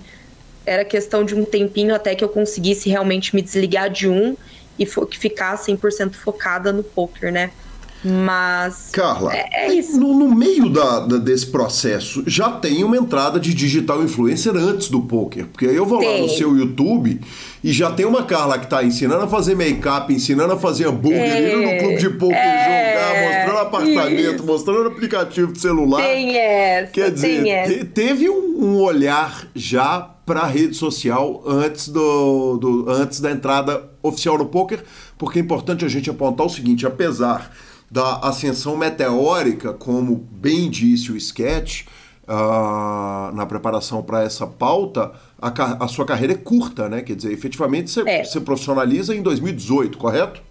era 0.66 0.84
questão 0.84 1.24
de 1.24 1.34
um 1.34 1.44
tempinho 1.44 1.94
até 1.94 2.14
que 2.14 2.22
eu 2.22 2.28
conseguisse 2.28 2.88
realmente 2.88 3.34
me 3.34 3.42
desligar 3.42 3.90
de 3.90 4.08
um 4.08 4.36
e 4.78 4.86
ficar 4.86 5.56
100% 5.56 6.14
focada 6.14 6.72
no 6.72 6.82
poker, 6.82 7.32
né? 7.32 7.52
Mas. 8.04 8.90
Carla, 8.92 9.34
é, 9.34 9.66
é 9.66 9.74
isso. 9.74 9.98
No, 9.98 10.12
no 10.18 10.34
meio 10.34 10.68
da, 10.68 11.00
da, 11.00 11.16
desse 11.16 11.46
processo, 11.46 12.22
já 12.26 12.50
tem 12.50 12.84
uma 12.84 12.96
entrada 12.96 13.40
de 13.40 13.54
digital 13.54 14.02
influencer 14.02 14.54
antes 14.54 14.88
do 14.88 15.00
poker. 15.00 15.46
Porque 15.46 15.66
aí 15.66 15.76
eu 15.76 15.86
vou 15.86 16.00
tem. 16.00 16.20
lá 16.20 16.26
no 16.26 16.28
seu 16.28 16.54
YouTube 16.54 17.18
e 17.62 17.72
já 17.72 17.90
tem 17.90 18.04
uma 18.04 18.24
Carla 18.24 18.58
que 18.58 18.66
está 18.66 18.84
ensinando 18.84 19.24
a 19.24 19.26
fazer 19.26 19.54
make-up, 19.54 20.12
ensinando 20.12 20.52
a 20.52 20.58
fazer 20.58 20.86
hambúrguer, 20.86 21.22
é, 21.22 21.48
indo 21.48 21.62
no 21.62 21.78
clube 21.78 21.96
de 21.96 22.10
poker 22.10 22.36
é, 22.36 22.92
jogar, 22.92 23.22
mostrando 23.22 23.58
apartamento, 23.66 24.34
isso. 24.34 24.44
mostrando 24.44 24.88
aplicativo 24.88 25.52
de 25.52 25.60
celular. 25.60 26.02
Tem 26.02 26.36
essa. 26.36 26.92
Quer 26.92 27.10
dizer, 27.10 27.66
te, 27.66 27.84
teve 27.86 28.28
um, 28.28 28.64
um 28.64 28.76
olhar 28.82 29.48
já 29.54 30.10
para 30.26 30.40
a 30.40 30.46
rede 30.46 30.74
social 30.74 31.42
antes, 31.46 31.88
do, 31.88 32.58
do, 32.58 32.90
antes 32.90 33.20
da 33.20 33.30
entrada 33.30 33.82
oficial 34.02 34.36
no 34.36 34.46
poker, 34.46 34.82
porque 35.16 35.38
é 35.38 35.42
importante 35.42 35.86
a 35.86 35.88
gente 35.88 36.10
apontar 36.10 36.46
o 36.46 36.50
seguinte: 36.50 36.86
apesar 36.86 37.50
da 37.94 38.16
ascensão 38.16 38.76
meteórica, 38.76 39.72
como 39.72 40.16
bem 40.16 40.68
disse 40.68 41.12
o 41.12 41.16
sketch 41.16 41.82
uh, 42.24 43.32
na 43.32 43.46
preparação 43.46 44.02
para 44.02 44.24
essa 44.24 44.48
pauta, 44.48 45.12
a, 45.40 45.84
a, 45.84 45.86
sua 45.86 46.04
carreira 46.04 46.32
é 46.32 46.36
curta, 46.36 46.88
né? 46.88 47.02
Quer 47.02 47.14
dizer, 47.14 47.32
efetivamente 47.32 47.88
você, 47.88 48.02
é. 48.04 48.24
você 48.24 48.40
profissionaliza 48.40 49.14
em 49.14 49.22
2018, 49.22 49.96
correto? 49.96 50.42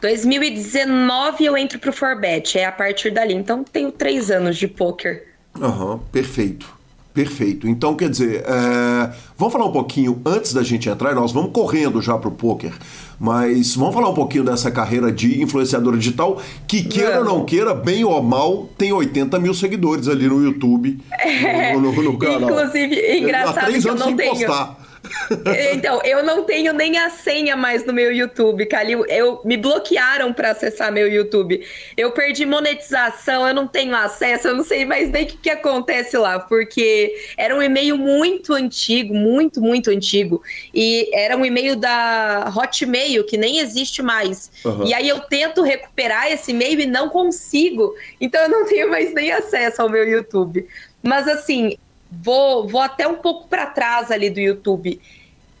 2019 0.00 1.44
eu 1.44 1.58
entro 1.58 1.78
pro 1.78 1.92
Forbet, 1.92 2.58
é 2.58 2.64
a 2.64 2.72
partir 2.72 3.10
dali. 3.10 3.34
Então 3.34 3.62
tenho 3.62 3.92
três 3.92 4.30
anos 4.30 4.56
de 4.56 4.66
poker. 4.66 5.26
Aham, 5.60 5.90
uhum, 5.90 5.98
perfeito. 6.10 6.74
Perfeito. 7.14 7.68
Então, 7.68 7.94
quer 7.94 8.08
dizer, 8.08 8.42
é... 8.46 9.10
vamos 9.36 9.52
falar 9.52 9.66
um 9.66 9.72
pouquinho 9.72 10.20
antes 10.24 10.54
da 10.54 10.62
gente 10.62 10.88
entrar, 10.88 11.14
nós 11.14 11.30
vamos 11.30 11.52
correndo 11.52 12.00
já 12.00 12.16
para 12.16 12.28
o 12.28 12.32
poker, 12.32 12.72
mas 13.20 13.74
vamos 13.74 13.94
falar 13.94 14.08
um 14.08 14.14
pouquinho 14.14 14.44
dessa 14.44 14.70
carreira 14.70 15.12
de 15.12 15.42
influenciadora 15.42 15.98
digital, 15.98 16.40
que 16.66 16.82
queira 16.82 17.18
ou 17.18 17.24
não 17.24 17.44
queira, 17.44 17.74
bem 17.74 18.02
ou 18.02 18.22
mal, 18.22 18.68
tem 18.78 18.92
80 18.92 19.38
mil 19.38 19.52
seguidores 19.52 20.08
ali 20.08 20.26
no 20.26 20.42
YouTube, 20.42 20.98
é, 21.20 21.74
no, 21.74 21.92
no, 21.92 22.02
no, 22.02 22.18
canal. 22.18 22.50
Inclusive, 22.50 23.18
engraçado 23.18 23.58
Há 23.58 23.64
três 23.64 23.84
anos 23.84 24.02
que 24.02 24.08
eu 24.08 24.10
não 24.10 24.16
tenho. 24.16 24.30
Postar. 24.30 24.81
Então, 25.72 26.00
eu 26.04 26.22
não 26.22 26.44
tenho 26.44 26.72
nem 26.72 26.98
a 26.98 27.10
senha 27.10 27.56
mais 27.56 27.84
no 27.84 27.92
meu 27.92 28.12
YouTube, 28.12 28.66
Calil. 28.66 29.04
Eu 29.06 29.40
me 29.44 29.56
bloquearam 29.56 30.32
para 30.32 30.50
acessar 30.50 30.92
meu 30.92 31.08
YouTube. 31.08 31.64
Eu 31.96 32.12
perdi 32.12 32.44
monetização, 32.44 33.46
eu 33.46 33.54
não 33.54 33.66
tenho 33.66 33.94
acesso, 33.94 34.48
eu 34.48 34.56
não 34.56 34.64
sei 34.64 34.84
mais 34.84 35.10
nem 35.10 35.24
o 35.24 35.26
que, 35.26 35.36
que 35.36 35.50
acontece 35.50 36.16
lá, 36.16 36.38
porque 36.38 37.14
era 37.36 37.54
um 37.56 37.62
e-mail 37.62 37.96
muito 37.96 38.52
antigo, 38.52 39.14
muito, 39.14 39.60
muito 39.60 39.90
antigo. 39.90 40.42
E 40.74 41.10
era 41.12 41.36
um 41.36 41.44
e-mail 41.44 41.76
da 41.76 42.52
Hotmail, 42.54 43.24
que 43.24 43.36
nem 43.36 43.58
existe 43.58 44.02
mais. 44.02 44.50
Uhum. 44.64 44.86
E 44.86 44.94
aí 44.94 45.08
eu 45.08 45.20
tento 45.20 45.62
recuperar 45.62 46.30
esse 46.30 46.50
e-mail 46.50 46.80
e 46.80 46.86
não 46.86 47.08
consigo. 47.08 47.94
Então 48.20 48.40
eu 48.42 48.48
não 48.48 48.66
tenho 48.66 48.90
mais 48.90 49.12
nem 49.12 49.32
acesso 49.32 49.82
ao 49.82 49.88
meu 49.88 50.08
YouTube. 50.08 50.66
Mas 51.02 51.26
assim, 51.26 51.76
vou, 52.20 52.68
vou 52.68 52.80
até 52.80 53.06
um 53.06 53.16
pouco 53.16 53.48
para 53.48 53.66
trás 53.66 54.10
ali 54.10 54.28
do 54.28 54.40
YouTube. 54.40 55.00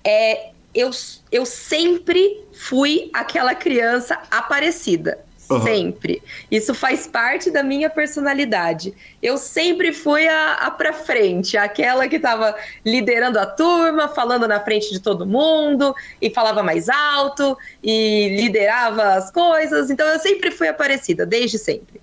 É, 0.04 0.50
eu, 0.74 0.90
eu 1.30 1.46
sempre 1.46 2.44
fui 2.52 3.10
aquela 3.12 3.54
criança 3.54 4.20
aparecida. 4.30 5.18
Uhum. 5.50 5.60
Sempre. 5.60 6.22
Isso 6.50 6.74
faz 6.74 7.06
parte 7.06 7.50
da 7.50 7.62
minha 7.62 7.90
personalidade. 7.90 8.94
Eu 9.22 9.36
sempre 9.36 9.92
fui 9.92 10.26
a, 10.26 10.54
a 10.54 10.70
pra 10.70 10.92
frente, 10.92 11.56
aquela 11.56 12.08
que 12.08 12.16
estava 12.16 12.56
liderando 12.84 13.38
a 13.38 13.44
turma, 13.46 14.08
falando 14.08 14.48
na 14.48 14.60
frente 14.60 14.90
de 14.90 15.00
todo 15.00 15.26
mundo, 15.26 15.94
e 16.20 16.30
falava 16.30 16.62
mais 16.62 16.88
alto, 16.88 17.58
e 17.82 18.36
liderava 18.40 19.14
as 19.14 19.30
coisas. 19.30 19.90
Então 19.90 20.06
eu 20.06 20.18
sempre 20.18 20.50
fui 20.50 20.68
aparecida, 20.68 21.26
desde 21.26 21.58
sempre. 21.58 22.00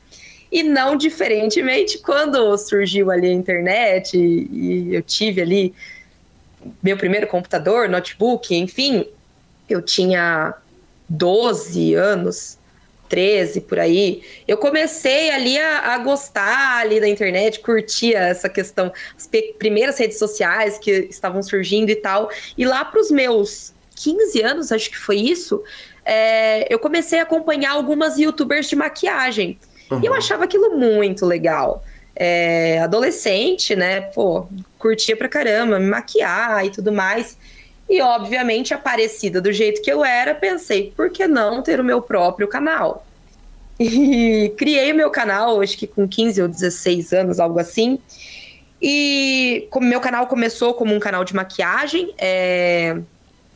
E 0.51 0.63
não 0.63 0.95
diferentemente, 0.95 1.99
quando 1.99 2.57
surgiu 2.57 3.11
ali 3.11 3.27
a 3.27 3.33
internet 3.33 4.17
e, 4.17 4.49
e 4.51 4.95
eu 4.95 5.01
tive 5.01 5.41
ali 5.41 5.73
meu 6.81 6.97
primeiro 6.97 7.27
computador, 7.27 7.87
notebook, 7.87 8.55
enfim, 8.55 9.05
eu 9.69 9.81
tinha 9.81 10.55
12 11.07 11.93
anos, 11.93 12.57
13 13.07 13.61
por 13.61 13.79
aí, 13.79 14.23
eu 14.47 14.57
comecei 14.57 15.31
ali 15.31 15.57
a, 15.57 15.93
a, 15.93 15.97
gostar 15.97 16.79
ali 16.79 16.99
da 16.99 17.07
internet, 17.07 17.59
curtia 17.59 18.19
essa 18.19 18.47
questão, 18.47 18.91
as 19.17 19.27
primeiras 19.57 19.97
redes 19.97 20.19
sociais 20.19 20.77
que 20.77 20.91
estavam 21.09 21.41
surgindo 21.41 21.89
e 21.89 21.95
tal. 21.95 22.29
E 22.57 22.65
lá 22.65 22.85
para 22.85 22.99
os 22.99 23.09
meus 23.09 23.73
15 23.95 24.41
anos, 24.41 24.71
acho 24.71 24.89
que 24.89 24.97
foi 24.97 25.17
isso, 25.17 25.63
é, 26.05 26.71
eu 26.73 26.79
comecei 26.79 27.19
a 27.19 27.23
acompanhar 27.23 27.71
algumas 27.71 28.17
youtubers 28.17 28.69
de 28.69 28.75
maquiagem. 28.75 29.59
Uhum. 29.91 30.01
E 30.01 30.05
eu 30.05 30.13
achava 30.13 30.43
aquilo 30.43 30.77
muito 30.77 31.25
legal. 31.25 31.83
É, 32.15 32.79
adolescente, 32.79 33.75
né? 33.75 34.01
Pô, 34.01 34.47
curtia 34.77 35.15
pra 35.15 35.29
caramba, 35.29 35.79
me 35.79 35.87
maquiar 35.87 36.65
e 36.65 36.69
tudo 36.69 36.91
mais. 36.91 37.37
E, 37.89 38.01
obviamente, 38.01 38.73
aparecida 38.73 39.41
do 39.41 39.51
jeito 39.51 39.81
que 39.81 39.91
eu 39.91 40.05
era, 40.05 40.35
pensei, 40.35 40.93
por 40.95 41.09
que 41.09 41.27
não 41.27 41.63
ter 41.63 41.79
o 41.79 41.83
meu 41.83 42.01
próprio 42.01 42.47
canal? 42.47 43.05
E 43.81 44.53
criei 44.57 44.91
o 44.91 44.95
meu 44.95 45.09
canal, 45.09 45.61
acho 45.61 45.77
que 45.77 45.87
com 45.87 46.05
15 46.05 46.41
ou 46.41 46.49
16 46.49 47.13
anos, 47.13 47.39
algo 47.39 47.59
assim. 47.59 47.97
E 48.81 49.69
como 49.71 49.87
meu 49.87 50.01
canal 50.01 50.27
começou 50.27 50.73
como 50.73 50.93
um 50.93 50.99
canal 50.99 51.23
de 51.23 51.33
maquiagem, 51.33 52.13
é... 52.17 52.97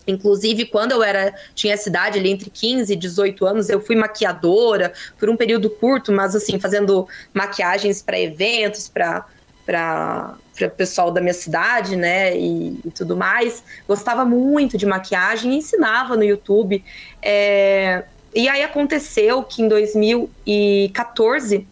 Inclusive, 0.07 0.65
quando 0.65 0.91
eu 0.91 1.03
era 1.03 1.33
tinha 1.55 1.73
essa 1.73 1.89
idade 1.89 2.19
ali 2.19 2.29
entre 2.29 2.49
15 2.49 2.93
e 2.93 2.95
18 2.95 3.45
anos, 3.45 3.69
eu 3.69 3.79
fui 3.79 3.95
maquiadora 3.95 4.93
por 5.17 5.29
um 5.29 5.37
período 5.37 5.69
curto, 5.69 6.11
mas 6.11 6.35
assim, 6.35 6.59
fazendo 6.59 7.07
maquiagens 7.33 8.01
para 8.01 8.19
eventos, 8.19 8.89
para 8.89 9.25
para 9.65 10.35
o 10.61 10.69
pessoal 10.71 11.09
da 11.09 11.21
minha 11.21 11.33
cidade, 11.33 11.95
né, 11.95 12.37
e, 12.37 12.79
e, 12.85 12.91
tudo 12.91 13.15
mais. 13.15 13.63
Gostava 13.87 14.25
muito 14.25 14.77
de 14.77 14.85
maquiagem 14.85 15.53
e 15.53 15.57
ensinava 15.57 16.17
no 16.17 16.23
YouTube. 16.23 16.83
É, 17.21 18.03
e 18.35 18.49
aí 18.49 18.61
aconteceu 18.61 19.41
que 19.43 19.61
em 19.61 19.67
2014 19.67 21.65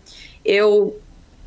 eu 0.45 0.97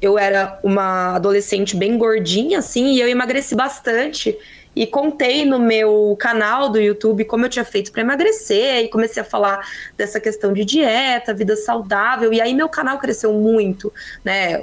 eu 0.03 0.18
era 0.18 0.61
uma 0.62 1.16
adolescente 1.16 1.75
bem 1.75 1.97
gordinha, 1.97 2.59
assim, 2.59 2.92
e 2.92 3.01
eu 3.01 3.09
emagreci 3.09 3.55
bastante. 3.55 4.37
E 4.75 4.87
contei 4.87 5.45
no 5.45 5.59
meu 5.59 6.17
canal 6.19 6.69
do 6.69 6.81
YouTube 6.81 7.25
como 7.25 7.45
eu 7.47 7.49
tinha 7.49 7.65
feito 7.65 7.93
para 7.93 8.03
emagrecer, 8.03 8.85
e 8.85 8.89
comecei 8.89 9.23
a 9.23 9.25
falar 9.25 9.61
dessa 9.97 10.21
questão 10.21 10.53
de 10.53 10.65
dieta, 10.65 11.35
vida 11.35 11.57
saudável, 11.57 12.33
e 12.33 12.41
aí 12.41 12.55
meu 12.55 12.69
canal 12.69 12.99
cresceu 12.99 13.33
muito, 13.33 13.93
né? 14.25 14.63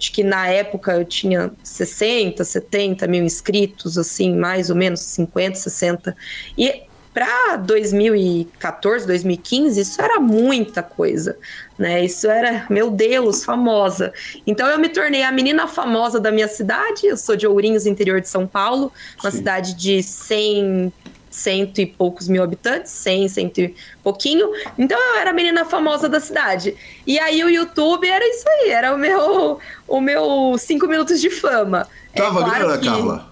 acho 0.00 0.12
que 0.12 0.24
na 0.24 0.48
época 0.48 0.92
eu 0.92 1.04
tinha 1.04 1.52
60, 1.62 2.42
70 2.42 3.06
mil 3.06 3.22
inscritos, 3.22 3.98
assim, 3.98 4.34
mais 4.34 4.70
ou 4.70 4.76
menos 4.76 5.00
50, 5.00 5.56
60. 5.56 6.16
E 6.56 6.89
para 7.12 7.56
2014, 7.56 9.06
2015, 9.06 9.80
isso 9.80 10.00
era 10.00 10.20
muita 10.20 10.82
coisa, 10.82 11.36
né? 11.78 12.04
Isso 12.04 12.28
era, 12.28 12.66
meu 12.70 12.90
Deus, 12.90 13.44
famosa. 13.44 14.12
Então 14.46 14.68
eu 14.68 14.78
me 14.78 14.88
tornei 14.88 15.22
a 15.22 15.32
menina 15.32 15.66
famosa 15.66 16.20
da 16.20 16.30
minha 16.30 16.48
cidade. 16.48 17.06
Eu 17.06 17.16
sou 17.16 17.36
de 17.36 17.46
Ourinhos, 17.46 17.84
interior 17.84 18.20
de 18.20 18.28
São 18.28 18.46
Paulo, 18.46 18.92
uma 19.22 19.30
Sim. 19.30 19.38
cidade 19.38 19.74
de 19.74 20.02
100 20.02 20.92
cento 21.30 21.80
e 21.80 21.86
poucos 21.86 22.26
mil 22.28 22.42
habitantes, 22.42 22.90
cem, 22.90 23.28
cento 23.28 23.58
e 23.58 23.74
pouquinho. 24.02 24.50
Então 24.76 24.98
eu 24.98 25.20
era 25.20 25.30
a 25.30 25.32
menina 25.32 25.64
famosa 25.64 26.08
da 26.08 26.18
cidade. 26.18 26.76
E 27.06 27.18
aí 27.18 27.42
o 27.44 27.48
YouTube 27.48 28.06
era 28.06 28.26
isso 28.28 28.44
aí, 28.48 28.70
era 28.70 28.92
o 28.92 28.98
meu, 28.98 29.60
o 29.86 30.00
meu 30.00 30.56
cinco 30.58 30.88
minutos 30.88 31.20
de 31.20 31.30
fama. 31.30 31.86
É 32.12 32.20
Tava 32.20 32.40
é 32.40 32.42
claro 32.42 32.64
grana, 32.64 32.78
que... 32.78 32.88
Carla? 32.88 33.29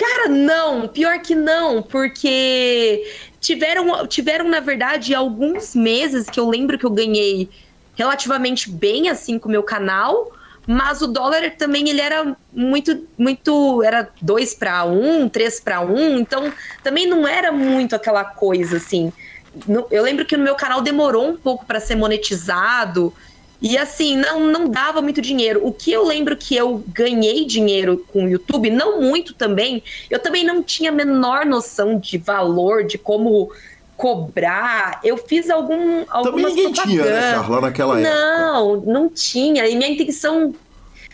Cara, 0.00 0.30
não, 0.30 0.88
pior 0.88 1.18
que 1.18 1.34
não, 1.34 1.82
porque 1.82 3.06
tiveram, 3.38 4.06
tiveram, 4.06 4.48
na 4.48 4.58
verdade, 4.58 5.14
alguns 5.14 5.74
meses 5.74 6.24
que 6.30 6.40
eu 6.40 6.48
lembro 6.48 6.78
que 6.78 6.86
eu 6.86 6.90
ganhei 6.90 7.50
relativamente 7.94 8.70
bem 8.70 9.10
assim 9.10 9.38
com 9.38 9.46
o 9.46 9.52
meu 9.52 9.62
canal 9.62 10.32
mas 10.66 11.02
o 11.02 11.06
dólar 11.06 11.50
também 11.58 11.88
ele 11.90 12.00
era 12.00 12.36
muito 12.52 13.06
muito 13.18 13.82
era 13.82 14.08
2 14.22 14.54
para 14.54 14.84
1, 14.84 15.28
3 15.28 15.60
para 15.60 15.80
1, 15.80 16.18
então 16.18 16.52
também 16.82 17.06
não 17.06 17.26
era 17.26 17.50
muito 17.50 17.94
aquela 17.96 18.24
coisa 18.24 18.76
assim. 18.76 19.12
Eu 19.90 20.02
lembro 20.02 20.24
que 20.24 20.36
no 20.36 20.44
meu 20.44 20.54
canal 20.54 20.80
demorou 20.80 21.28
um 21.28 21.36
pouco 21.36 21.66
para 21.66 21.80
ser 21.80 21.96
monetizado 21.96 23.12
e 23.60 23.76
assim, 23.76 24.16
não 24.16 24.46
não 24.46 24.68
dava 24.68 25.02
muito 25.02 25.20
dinheiro. 25.20 25.60
O 25.64 25.72
que 25.72 25.92
eu 25.92 26.04
lembro 26.04 26.36
que 26.36 26.56
eu 26.56 26.82
ganhei 26.88 27.44
dinheiro 27.44 28.04
com 28.08 28.24
o 28.24 28.28
YouTube, 28.28 28.70
não 28.70 29.00
muito 29.00 29.34
também. 29.34 29.82
Eu 30.08 30.18
também 30.18 30.44
não 30.44 30.62
tinha 30.62 30.90
a 30.90 30.94
menor 30.94 31.44
noção 31.44 31.98
de 31.98 32.16
valor, 32.16 32.84
de 32.84 32.96
como 32.96 33.50
cobrar. 33.96 34.98
Eu 35.04 35.18
fiz 35.18 35.50
algum 35.50 36.04
algumas 36.08 36.52
Também 36.52 36.66
ninguém 36.66 36.72
tinha, 36.72 37.04
né, 37.04 37.32
Carla, 37.32 37.60
naquela 37.60 37.96
não, 37.96 38.00
época. 38.00 38.86
Não, 38.86 38.94
não 39.02 39.08
tinha. 39.10 39.68
E 39.68 39.76
minha 39.76 39.90
intenção, 39.90 40.54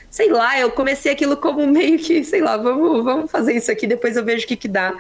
sei 0.09 0.31
lá, 0.31 0.57
eu 0.61 0.71
comecei 0.71 1.11
aquilo 1.11 1.37
como 1.37 1.67
meio 1.67 1.99
que, 1.99 2.23
sei 2.23 2.41
lá, 2.41 2.57
vamos, 2.57 3.03
vamos 3.03 3.31
fazer 3.31 3.55
isso 3.57 3.73
aqui, 3.73 3.89
depois 3.89 4.17
eu 4.17 4.25
vejo 4.25 4.45
o 4.45 4.49
que 4.49 4.55
que 4.55 4.69
dá. 4.69 4.95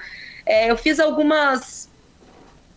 É, 0.45 0.71
eu 0.71 0.77
fiz 0.77 0.99
algumas 0.99 1.76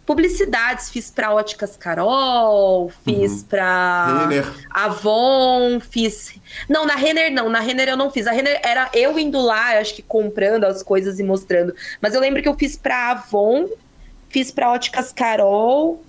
publicidades, 0.10 0.89
fiz 0.89 1.12
para 1.12 1.32
Óticas 1.32 1.78
Carol, 1.78 2.91
fiz 3.06 3.41
uhum. 3.41 3.43
para 3.48 4.28
Avon, 4.72 5.80
fiz. 5.80 6.34
Não, 6.67 6.84
na 6.84 6.95
Renner 6.95 7.32
não, 7.32 7.48
na 7.48 7.60
Renner 7.60 7.89
eu 7.89 7.95
não 7.95 8.10
fiz. 8.10 8.26
A 8.26 8.32
Renner 8.32 8.60
era 8.63 8.89
eu 8.91 9.19
indo 9.19 9.39
lá, 9.39 9.78
acho 9.78 9.93
que 9.93 10.02
comprando 10.02 10.63
as 10.63 10.82
coisas 10.82 11.19
e 11.19 11.24
mostrando. 11.24 11.76
Mas 12.02 12.15
eu 12.15 12.22
lembro 12.22 12.41
que 12.41 12.50
eu 12.50 12.56
fiz 12.56 12.76
para 12.76 13.12
Avon 13.12 13.69
Fiz 14.30 14.52
para 14.52 14.72
Óticas 14.72 15.12
Carol. 15.12 16.04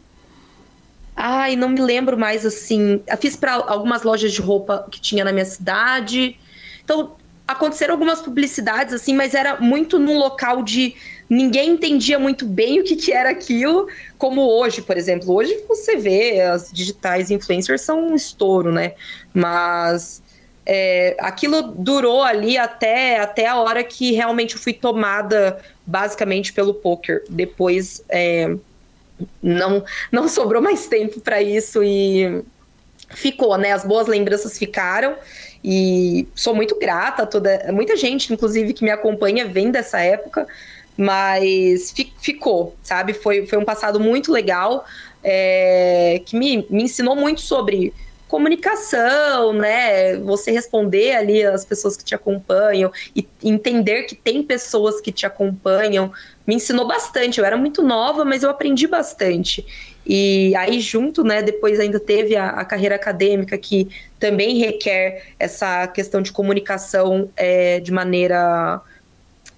Ai, 1.14 1.56
não 1.56 1.68
me 1.68 1.80
lembro 1.80 2.18
mais 2.18 2.46
assim. 2.46 3.02
Eu 3.06 3.16
fiz 3.18 3.36
para 3.36 3.54
algumas 3.54 4.02
lojas 4.02 4.32
de 4.32 4.40
roupa 4.40 4.86
que 4.90 5.00
tinha 5.00 5.24
na 5.24 5.32
minha 5.32 5.44
cidade. 5.44 6.38
Então, 6.82 7.16
aconteceram 7.52 7.94
algumas 7.94 8.20
publicidades 8.20 8.94
assim, 8.94 9.14
mas 9.14 9.34
era 9.34 9.60
muito 9.60 9.98
num 9.98 10.18
local 10.18 10.62
de 10.62 10.94
ninguém 11.28 11.70
entendia 11.70 12.18
muito 12.18 12.44
bem 12.44 12.80
o 12.80 12.84
que, 12.84 12.96
que 12.96 13.12
era 13.12 13.30
aquilo, 13.30 13.86
como 14.18 14.42
hoje, 14.42 14.82
por 14.82 14.96
exemplo. 14.96 15.32
Hoje 15.32 15.64
você 15.68 15.96
vê 15.96 16.40
as 16.40 16.70
digitais 16.72 17.30
influencers 17.30 17.82
são 17.82 18.08
um 18.08 18.16
estouro, 18.16 18.72
né? 18.72 18.94
Mas 19.32 20.22
é, 20.66 21.16
aquilo 21.20 21.62
durou 21.62 22.22
ali 22.22 22.58
até, 22.58 23.18
até 23.18 23.46
a 23.46 23.56
hora 23.56 23.82
que 23.84 24.12
realmente 24.12 24.54
eu 24.54 24.60
fui 24.60 24.72
tomada 24.72 25.60
basicamente 25.86 26.52
pelo 26.52 26.74
poker. 26.74 27.22
Depois 27.28 28.02
é, 28.08 28.54
não, 29.42 29.84
não 30.10 30.28
sobrou 30.28 30.60
mais 30.60 30.86
tempo 30.86 31.20
para 31.20 31.40
isso 31.40 31.82
e 31.82 32.42
ficou, 33.10 33.56
né? 33.56 33.72
As 33.72 33.84
boas 33.84 34.06
lembranças 34.06 34.58
ficaram 34.58 35.16
e 35.62 36.26
sou 36.34 36.54
muito 36.54 36.78
grata 36.78 37.24
a 37.24 37.26
toda. 37.26 37.70
Muita 37.72 37.96
gente, 37.96 38.32
inclusive, 38.32 38.72
que 38.72 38.84
me 38.84 38.90
acompanha 38.90 39.46
vem 39.46 39.70
dessa 39.70 40.00
época, 40.00 40.46
mas 40.96 41.92
fi, 41.92 42.12
ficou, 42.18 42.76
sabe? 42.82 43.12
Foi, 43.12 43.46
foi 43.46 43.58
um 43.58 43.64
passado 43.64 44.00
muito 44.00 44.32
legal 44.32 44.84
é, 45.22 46.22
que 46.24 46.36
me, 46.36 46.66
me 46.70 46.84
ensinou 46.84 47.14
muito 47.14 47.40
sobre 47.40 47.92
comunicação, 48.30 49.52
né? 49.52 50.16
Você 50.18 50.52
responder 50.52 51.16
ali 51.16 51.44
as 51.44 51.64
pessoas 51.64 51.96
que 51.96 52.04
te 52.04 52.14
acompanham 52.14 52.92
e 53.14 53.28
entender 53.42 54.04
que 54.04 54.14
tem 54.14 54.40
pessoas 54.42 55.00
que 55.00 55.10
te 55.10 55.26
acompanham 55.26 56.12
me 56.46 56.54
ensinou 56.54 56.86
bastante. 56.86 57.38
Eu 57.38 57.44
era 57.44 57.56
muito 57.56 57.82
nova, 57.82 58.24
mas 58.24 58.42
eu 58.42 58.50
aprendi 58.50 58.86
bastante. 58.86 59.66
E 60.06 60.54
aí, 60.56 60.80
junto, 60.80 61.22
né, 61.22 61.42
depois 61.42 61.78
ainda 61.78 62.00
teve 62.00 62.36
a, 62.36 62.48
a 62.50 62.64
carreira 62.64 62.94
acadêmica, 62.94 63.56
que 63.58 63.88
também 64.18 64.58
requer 64.58 65.22
essa 65.38 65.86
questão 65.88 66.22
de 66.22 66.32
comunicação 66.32 67.28
é, 67.36 67.80
de 67.80 67.92
maneira 67.92 68.82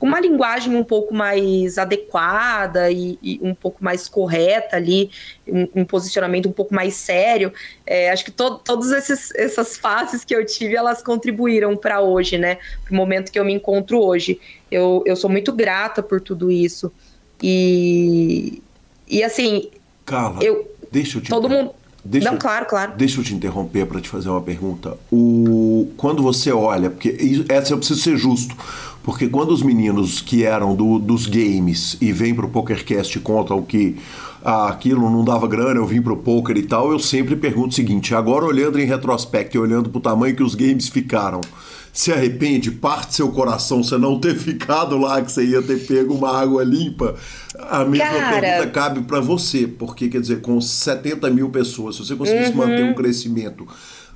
uma 0.03 0.19
linguagem 0.19 0.75
um 0.75 0.83
pouco 0.83 1.15
mais 1.15 1.79
adequada 1.79 2.91
e, 2.91 3.17
e 3.23 3.39
um 3.41 3.55
pouco 3.55 3.83
mais 3.83 4.09
correta 4.09 4.77
ali, 4.77 5.13
um, 5.47 5.69
um 5.77 5.85
posicionamento 5.85 6.49
um 6.49 6.53
pouco 6.53 6.75
mais 6.75 6.95
sério. 6.95 7.53
É, 7.87 8.11
acho 8.11 8.25
que 8.25 8.33
to, 8.33 8.59
todas 8.59 8.91
essas 8.91 9.77
fases 9.77 10.25
que 10.25 10.35
eu 10.35 10.45
tive, 10.45 10.75
elas 10.75 11.03
contribuíram 11.03 11.77
para 11.77 12.01
hoje, 12.01 12.37
né? 12.37 12.59
Para 12.85 12.93
o 12.93 12.97
momento 12.97 13.31
que 13.31 13.39
eu 13.39 13.45
me 13.45 13.53
encontro 13.53 14.01
hoje. 14.01 14.41
Eu, 14.69 15.05
eu 15.07 15.15
sou 15.15 15.31
muito 15.31 15.53
grata 15.53 16.03
por 16.03 16.21
tudo 16.21 16.51
isso. 16.51 16.93
E, 17.41 18.61
e 19.07 19.23
assim. 19.23 19.71
Carla, 20.05 20.43
eu, 20.43 20.71
deixa 20.91 21.19
eu 21.19 21.23
te. 21.23 21.31
Todo 21.31 21.49
mundo. 21.49 21.71
Deixa, 22.05 22.33
Não, 22.33 22.37
claro, 22.37 22.67
claro. 22.67 22.93
Deixa 22.97 23.21
eu 23.21 23.25
te 23.25 23.33
interromper 23.33 23.87
para 23.87 24.01
te 24.01 24.09
fazer 24.09 24.29
uma 24.29 24.41
pergunta. 24.41 24.97
O, 25.11 25.89
quando 25.97 26.21
você 26.21 26.51
olha, 26.51 26.91
porque 26.91 27.45
essa 27.49 27.73
eu 27.73 27.79
preciso 27.79 28.01
ser 28.01 28.17
justo, 28.17 28.57
Porque 29.03 29.29
quando 29.29 29.51
os 29.51 29.63
meninos 29.63 30.21
que 30.21 30.45
eram 30.45 30.75
do, 30.77 30.99
dos 30.99 31.27
games 31.27 31.97
e 32.01 32.13
vêm 32.13 32.35
pro 32.35 32.49
PokerCast 32.49 33.19
e 33.19 33.21
contam 33.21 33.61
que 33.63 33.97
ah, 34.45 34.69
aquilo 34.69 35.11
não 35.11 35.25
dava 35.25 35.47
grana, 35.49 35.79
eu 35.79 35.87
vim 35.87 36.01
pro 36.01 36.17
poker 36.17 36.57
e 36.57 36.63
tal, 36.63 36.91
eu 36.91 36.99
sempre 36.99 37.35
pergunto 37.35 37.69
o 37.69 37.75
seguinte: 37.75 38.15
agora 38.15 38.45
olhando 38.45 38.81
em 38.81 38.85
retrospecto 38.85 39.57
e 39.57 39.61
olhando 39.61 39.91
pro 39.91 40.01
tamanho 40.01 40.37
que 40.37 40.43
os 40.43 40.55
games 40.55 40.89
ficaram, 40.89 41.41
se 41.93 42.11
arrepende, 42.11 42.71
parte 42.71 43.15
seu 43.17 43.31
coração 43.31 43.83
você 43.83 43.99
não 43.99 44.19
ter 44.19 44.35
ficado 44.35 44.97
lá, 44.97 45.21
que 45.21 45.31
você 45.31 45.45
ia 45.45 45.63
ter 45.63 45.87
pego 45.87 46.15
uma 46.15 46.35
água 46.35 46.65
limpa? 46.65 47.15
A 47.59 47.85
mesma 47.85 48.09
Cara... 48.09 48.41
pergunta 48.41 48.71
cabe 48.71 49.03
para 49.03 49.21
você, 49.21 49.67
porque 49.67 50.09
quer 50.09 50.21
dizer, 50.21 50.41
com 50.41 50.61
70 50.61 51.29
mil 51.31 51.51
pessoas, 51.51 51.97
se 51.97 52.05
você 52.05 52.17
conseguisse 52.17 52.51
uhum. 52.53 52.57
manter 52.57 52.83
um 52.83 52.95
crescimento 52.95 53.67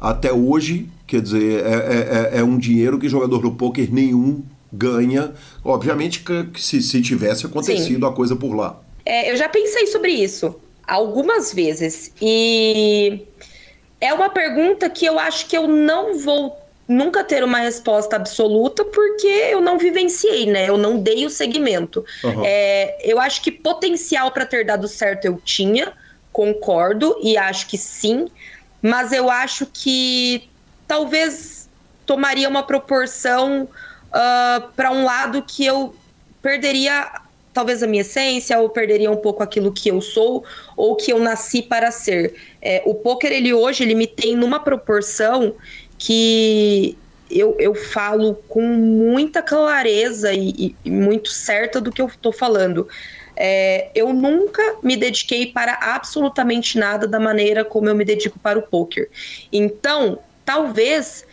até 0.01 0.33
hoje, 0.33 0.89
quer 1.07 1.21
dizer, 1.21 1.65
é, 1.65 1.71
é, 1.71 2.37
é, 2.37 2.41
é 2.41 2.45
um 2.45 2.59
dinheiro 2.59 2.99
que 2.99 3.09
jogador 3.09 3.39
do 3.39 3.53
poker 3.53 3.93
nenhum 3.93 4.43
ganha. 4.73 5.33
Obviamente 5.65 6.21
que 6.21 6.61
se, 6.61 6.83
se 6.83 7.01
tivesse 7.03 7.47
acontecido 7.47 8.07
Sim. 8.07 8.13
a 8.13 8.15
coisa 8.15 8.37
por 8.37 8.55
lá. 8.55 8.81
É, 9.05 9.31
eu 9.31 9.37
já 9.37 9.49
pensei 9.49 9.87
sobre 9.87 10.11
isso 10.11 10.55
algumas 10.87 11.53
vezes. 11.53 12.13
E 12.21 13.23
é 14.01 14.13
uma 14.15 14.29
pergunta 14.29 14.89
que 14.89 15.05
eu 15.05 15.19
acho 15.19 15.47
que 15.47 15.57
eu 15.57 15.67
não 15.67 16.19
vou 16.19 16.57
nunca 16.89 17.25
ter 17.25 17.43
uma 17.43 17.59
resposta 17.59 18.17
absoluta 18.17 18.85
porque 18.85 19.27
eu 19.27 19.61
não 19.61 19.79
vivenciei, 19.79 20.47
né? 20.47 20.69
Eu 20.69 20.79
não 20.79 20.99
dei 20.99 21.27
o 21.27 21.31
segmento. 21.31 22.05
Uhum. 22.23 22.43
É, 22.45 22.97
eu 23.03 23.19
acho 23.19 23.43
que 23.43 23.51
potencial 23.51 24.31
para 24.31 24.47
ter 24.47 24.65
dado 24.65 24.87
certo 24.87 25.25
eu 25.25 25.41
tinha, 25.45 25.93
concordo 26.33 27.19
e 27.23 27.37
acho 27.37 27.67
que 27.67 27.79
sim, 27.79 28.29
mas 28.81 29.13
eu 29.13 29.31
acho 29.31 29.67
que 29.67 30.49
talvez 30.87 31.69
tomaria 32.05 32.49
uma 32.49 32.63
proporção 32.63 33.65
uh, 33.65 33.69
ah, 34.13 34.69
para 34.77 34.93
um 34.93 35.05
lado 35.05 35.43
que 35.43 35.67
eu 35.67 35.95
perderia 36.41 37.11
talvez 37.53 37.83
a 37.83 37.87
minha 37.87 38.03
essência 38.03 38.59
ou 38.59 38.69
perderia 38.69 39.11
um 39.11 39.17
pouco 39.17 39.43
aquilo 39.43 39.73
que 39.73 39.89
eu 39.89 40.01
sou 40.03 40.45
ou 40.77 40.95
que 40.95 41.11
eu 41.11 41.19
nasci 41.19 41.63
para 41.63 41.91
ser. 41.91 42.35
É, 42.61 42.83
o 42.85 42.95
poker 42.95 43.33
ele 43.33 43.53
hoje 43.55 43.83
ele 43.83 43.95
me 43.95 44.07
tem 44.07 44.37
numa 44.37 44.61
proporção 44.61 45.55
que 45.99 46.97
eu, 47.31 47.57
eu 47.59 47.75
falo 47.75 48.35
com 48.49 48.63
muita 48.63 49.43
clareza 49.43 50.33
e, 50.33 50.75
e 50.85 50.91
muito 50.91 51.29
certa 51.31 51.81
do 51.81 51.91
que 51.91 52.01
eu 52.01 52.07
estou 52.07 52.33
falando. 52.33 52.89
É, 53.37 53.91
eu 53.95 54.13
nunca 54.13 54.77
me 54.83 54.97
dediquei 54.97 55.47
para 55.47 55.75
absolutamente 55.75 56.79
nada 56.79 57.07
da 57.07 57.21
maneira 57.21 57.65
como 57.65 57.89
eu 57.89 57.95
me 57.95 58.05
dedico 58.05 58.39
para 58.39 58.59
o 58.59 58.63
poker. 58.63 59.11
Então, 59.53 60.19
talvez 60.45 61.27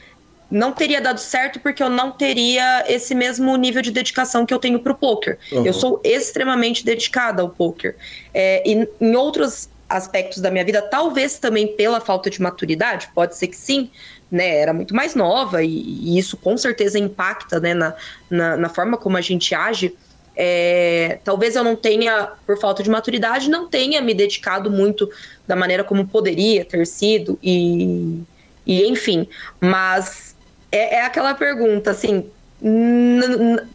não 0.52 0.72
teria 0.72 1.02
dado 1.02 1.20
certo 1.20 1.60
porque 1.60 1.82
eu 1.82 1.90
não 1.90 2.12
teria 2.12 2.84
esse 2.88 3.16
mesmo 3.16 3.56
nível 3.56 3.82
de 3.82 3.90
dedicação 3.90 4.46
que 4.46 4.54
eu 4.54 4.60
tenho 4.60 4.80
para 4.80 4.92
o 4.92 4.96
poker. 4.96 5.40
Uhum. 5.52 5.66
Eu 5.66 5.74
sou 5.74 6.02
extremamente 6.04 6.86
dedicada 6.86 7.42
ao 7.42 7.50
poker. 7.50 7.96
É, 8.34 8.62
e 8.70 8.88
em 9.00 9.16
outros 9.16 9.70
aspectos 9.90 10.40
da 10.40 10.52
minha 10.52 10.66
vida, 10.66 10.82
talvez 10.82 11.40
também 11.40 11.68
pela 11.76 12.00
falta 12.00 12.30
de 12.30 12.42
maturidade, 12.42 13.10
pode 13.14 13.36
ser 13.36 13.48
que 13.48 13.56
sim, 13.56 13.90
né? 14.34 14.58
Era 14.58 14.74
muito 14.74 14.96
mais 14.96 15.14
nova 15.14 15.64
e, 15.64 15.70
e 15.70 16.18
isso 16.18 16.36
com 16.36 16.58
certeza 16.58 16.98
impacta 16.98 17.60
né, 17.60 17.76
na, 17.76 17.94
na, 18.28 18.58
na 18.58 18.70
forma 18.70 18.98
como 18.98 19.16
a 19.16 19.22
gente 19.22 19.54
age. 19.54 19.96
É, 20.36 21.20
talvez 21.24 21.56
eu 21.56 21.64
não 21.64 21.76
tenha, 21.76 22.30
por 22.48 22.60
falta 22.60 22.82
de 22.82 22.90
maturidade, 22.90 23.48
não 23.48 23.70
tenha 23.70 24.02
me 24.02 24.12
dedicado 24.16 24.72
muito 24.72 25.08
da 25.48 25.56
maneira 25.56 25.84
como 25.84 26.08
poderia 26.08 26.66
ter 26.66 26.88
sido, 26.88 27.38
e, 27.44 28.24
e 28.66 28.88
enfim, 28.88 29.28
mas 29.62 30.36
é, 30.72 30.96
é 30.96 31.06
aquela 31.06 31.36
pergunta, 31.36 31.92
assim, 31.92 32.26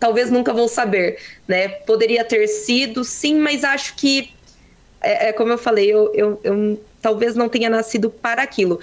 talvez 0.00 0.32
nunca 0.32 0.52
vou 0.52 0.66
saber, 0.66 1.20
né? 1.46 1.68
Poderia 1.68 2.24
ter 2.24 2.48
sido, 2.48 3.04
sim, 3.04 3.38
mas 3.38 3.62
acho 3.62 3.94
que, 3.94 4.32
é, 5.00 5.28
é 5.28 5.32
como 5.32 5.52
eu 5.52 5.58
falei, 5.58 5.86
eu, 5.92 6.12
eu, 6.12 6.40
eu, 6.42 6.82
talvez 7.00 7.36
não 7.36 7.48
tenha 7.48 7.70
nascido 7.70 8.10
para 8.10 8.42
aquilo. 8.42 8.80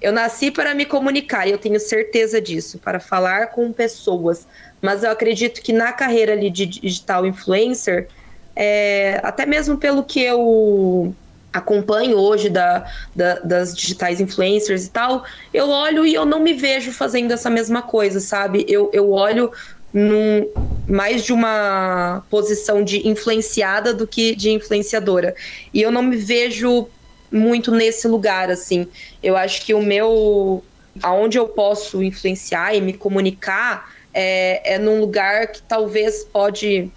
Eu 0.00 0.12
nasci 0.12 0.50
para 0.50 0.74
me 0.74 0.84
comunicar, 0.84 1.46
e 1.46 1.50
eu 1.50 1.58
tenho 1.58 1.80
certeza 1.80 2.40
disso, 2.40 2.78
para 2.78 3.00
falar 3.00 3.48
com 3.48 3.72
pessoas. 3.72 4.46
Mas 4.80 5.02
eu 5.02 5.10
acredito 5.10 5.60
que 5.60 5.72
na 5.72 5.92
carreira 5.92 6.32
ali 6.32 6.50
de 6.50 6.66
digital 6.66 7.26
influencer, 7.26 8.08
é, 8.54 9.20
até 9.22 9.44
mesmo 9.44 9.76
pelo 9.76 10.02
que 10.04 10.22
eu 10.22 11.14
acompanho 11.52 12.16
hoje 12.16 12.48
da, 12.48 12.86
da, 13.14 13.34
das 13.40 13.74
digitais 13.74 14.20
influencers 14.20 14.86
e 14.86 14.90
tal, 14.90 15.24
eu 15.52 15.68
olho 15.68 16.06
e 16.06 16.14
eu 16.14 16.24
não 16.24 16.40
me 16.40 16.52
vejo 16.52 16.92
fazendo 16.92 17.32
essa 17.32 17.50
mesma 17.50 17.82
coisa, 17.82 18.20
sabe? 18.20 18.64
Eu, 18.68 18.90
eu 18.92 19.10
olho 19.10 19.50
num, 19.92 20.46
mais 20.86 21.24
de 21.24 21.32
uma 21.32 22.22
posição 22.30 22.84
de 22.84 23.08
influenciada 23.08 23.94
do 23.94 24.06
que 24.06 24.34
de 24.34 24.50
influenciadora. 24.50 25.34
E 25.72 25.80
eu 25.80 25.90
não 25.90 26.02
me 26.02 26.16
vejo 26.16 26.88
muito 27.30 27.70
nesse 27.70 28.08
lugar, 28.08 28.50
assim. 28.50 28.86
Eu 29.22 29.36
acho 29.36 29.64
que 29.64 29.74
o 29.74 29.82
meu. 29.82 30.62
aonde 31.02 31.38
eu 31.38 31.48
posso 31.48 32.02
influenciar 32.02 32.74
e 32.74 32.80
me 32.80 32.92
comunicar 32.92 33.92
é, 34.12 34.74
é 34.74 34.78
num 34.78 35.00
lugar 35.00 35.48
que 35.48 35.62
talvez 35.62 36.24
pode 36.24 36.90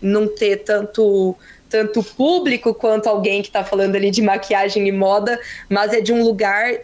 não 0.00 0.26
ter 0.26 0.58
tanto 0.58 1.36
tanto 1.68 2.04
público 2.04 2.74
quanto 2.74 3.08
alguém 3.08 3.40
que 3.40 3.48
está 3.48 3.64
falando 3.64 3.96
ali 3.96 4.10
de 4.10 4.20
maquiagem 4.20 4.86
e 4.86 4.92
moda, 4.92 5.40
mas 5.70 5.94
é 5.94 6.02
de 6.02 6.12
um 6.12 6.22
lugar 6.22 6.80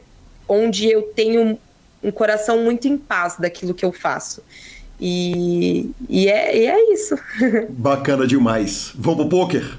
onde 0.49 0.91
eu 0.91 1.03
tenho 1.03 1.59
um 2.03 2.11
coração 2.11 2.65
muito 2.65 2.89
em 2.89 2.97
paz 2.97 3.37
daquilo 3.39 3.75
que 3.75 3.85
eu 3.85 3.93
faço. 3.93 4.43
E, 4.99 5.91
e, 6.09 6.29
é, 6.29 6.57
e 6.57 6.67
é 6.67 6.93
isso. 6.93 7.15
Bacana 7.69 8.27
demais. 8.27 8.93
Vamos 8.95 9.27
pro 9.27 9.29
poker? 9.29 9.79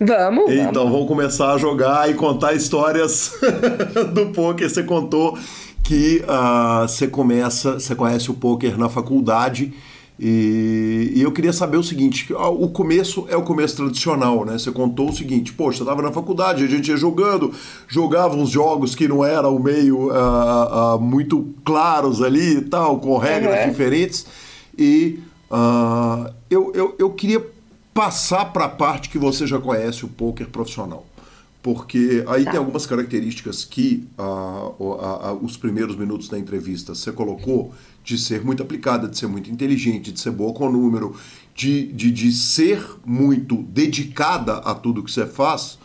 Vamos. 0.00 0.52
Então 0.52 0.84
vamos. 0.84 0.92
vamos 0.92 1.08
começar 1.08 1.52
a 1.52 1.58
jogar 1.58 2.10
e 2.10 2.14
contar 2.14 2.54
histórias 2.54 3.32
do 4.12 4.26
poker. 4.26 4.68
Você 4.68 4.82
contou 4.82 5.38
que 5.82 6.24
uh, 6.24 6.88
você 6.88 7.06
começa, 7.06 7.74
você 7.74 7.94
conhece 7.94 8.30
o 8.30 8.34
poker 8.34 8.78
na 8.78 8.88
faculdade 8.88 9.72
e, 10.18 11.12
e, 11.16 11.22
eu 11.22 11.32
queria 11.32 11.52
saber 11.52 11.76
o 11.76 11.82
seguinte: 11.82 12.32
o 12.32 12.68
começo 12.68 13.26
é 13.28 13.36
o 13.36 13.42
começo 13.42 13.76
tradicional, 13.76 14.44
né? 14.44 14.56
Você 14.56 14.70
contou 14.70 15.08
o 15.08 15.12
seguinte: 15.12 15.52
poxa, 15.52 15.80
eu 15.80 15.84
estava 15.84 16.02
na 16.02 16.12
faculdade, 16.12 16.62
a 16.62 16.68
gente 16.68 16.88
ia 16.88 16.96
jogando, 16.96 17.52
jogava 17.88 18.36
uns 18.36 18.50
jogos 18.50 18.94
que 18.94 19.08
não 19.08 19.24
eram 19.24 19.58
meio 19.58 20.12
uh, 20.12 20.94
uh, 20.94 21.00
muito 21.00 21.52
claros 21.64 22.22
ali 22.22 22.58
e 22.58 22.60
tal, 22.62 23.00
com 23.00 23.18
regras 23.18 23.64
uhum. 23.64 23.70
diferentes. 23.70 24.26
E 24.78 25.18
eu, 26.48 26.72
eu, 26.74 26.94
eu 26.98 27.10
queria 27.10 27.40
passar 27.94 28.46
para 28.46 28.66
a 28.66 28.68
parte 28.68 29.08
que 29.08 29.18
você 29.18 29.46
já 29.46 29.58
conhece 29.58 30.04
o 30.04 30.08
poker 30.08 30.48
profissional 30.48 31.06
porque 31.64 32.22
aí 32.26 32.44
tá. 32.44 32.50
tem 32.50 32.58
algumas 32.58 32.84
características 32.84 33.64
que 33.64 34.06
os 35.40 35.56
primeiros 35.56 35.96
minutos 35.96 36.28
da 36.28 36.38
entrevista 36.38 36.94
você 36.94 37.10
colocou 37.10 37.72
de 38.04 38.18
ser 38.18 38.44
muito 38.44 38.62
aplicada, 38.62 39.08
de 39.08 39.16
ser 39.16 39.28
muito 39.28 39.50
inteligente, 39.50 40.12
de 40.12 40.20
ser 40.20 40.30
boa 40.30 40.52
com 40.52 40.68
o 40.68 40.70
número, 40.70 41.16
de, 41.54 41.86
de, 41.86 42.10
de 42.10 42.32
ser 42.32 42.86
muito 43.02 43.56
dedicada 43.62 44.58
a 44.58 44.74
tudo 44.74 45.02
que 45.02 45.10
você 45.10 45.24
faz, 45.24 45.78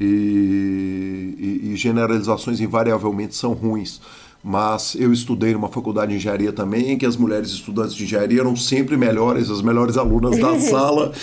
e, 0.00 1.34
e, 1.64 1.70
e 1.70 1.76
generalizações 1.76 2.58
invariavelmente 2.58 3.34
são 3.34 3.52
ruins 3.52 4.00
mas 4.42 4.94
eu 4.98 5.12
estudei 5.12 5.52
numa 5.52 5.68
faculdade 5.68 6.12
de 6.12 6.16
engenharia 6.16 6.52
também, 6.52 6.92
em 6.92 6.98
que 6.98 7.04
as 7.04 7.16
mulheres 7.16 7.50
estudantes 7.50 7.94
de 7.94 8.04
engenharia 8.04 8.40
eram 8.40 8.56
sempre 8.56 8.96
melhores, 8.96 9.50
as 9.50 9.60
melhores 9.60 9.98
alunas 9.98 10.38
da 10.38 10.56
sala. 10.60 11.12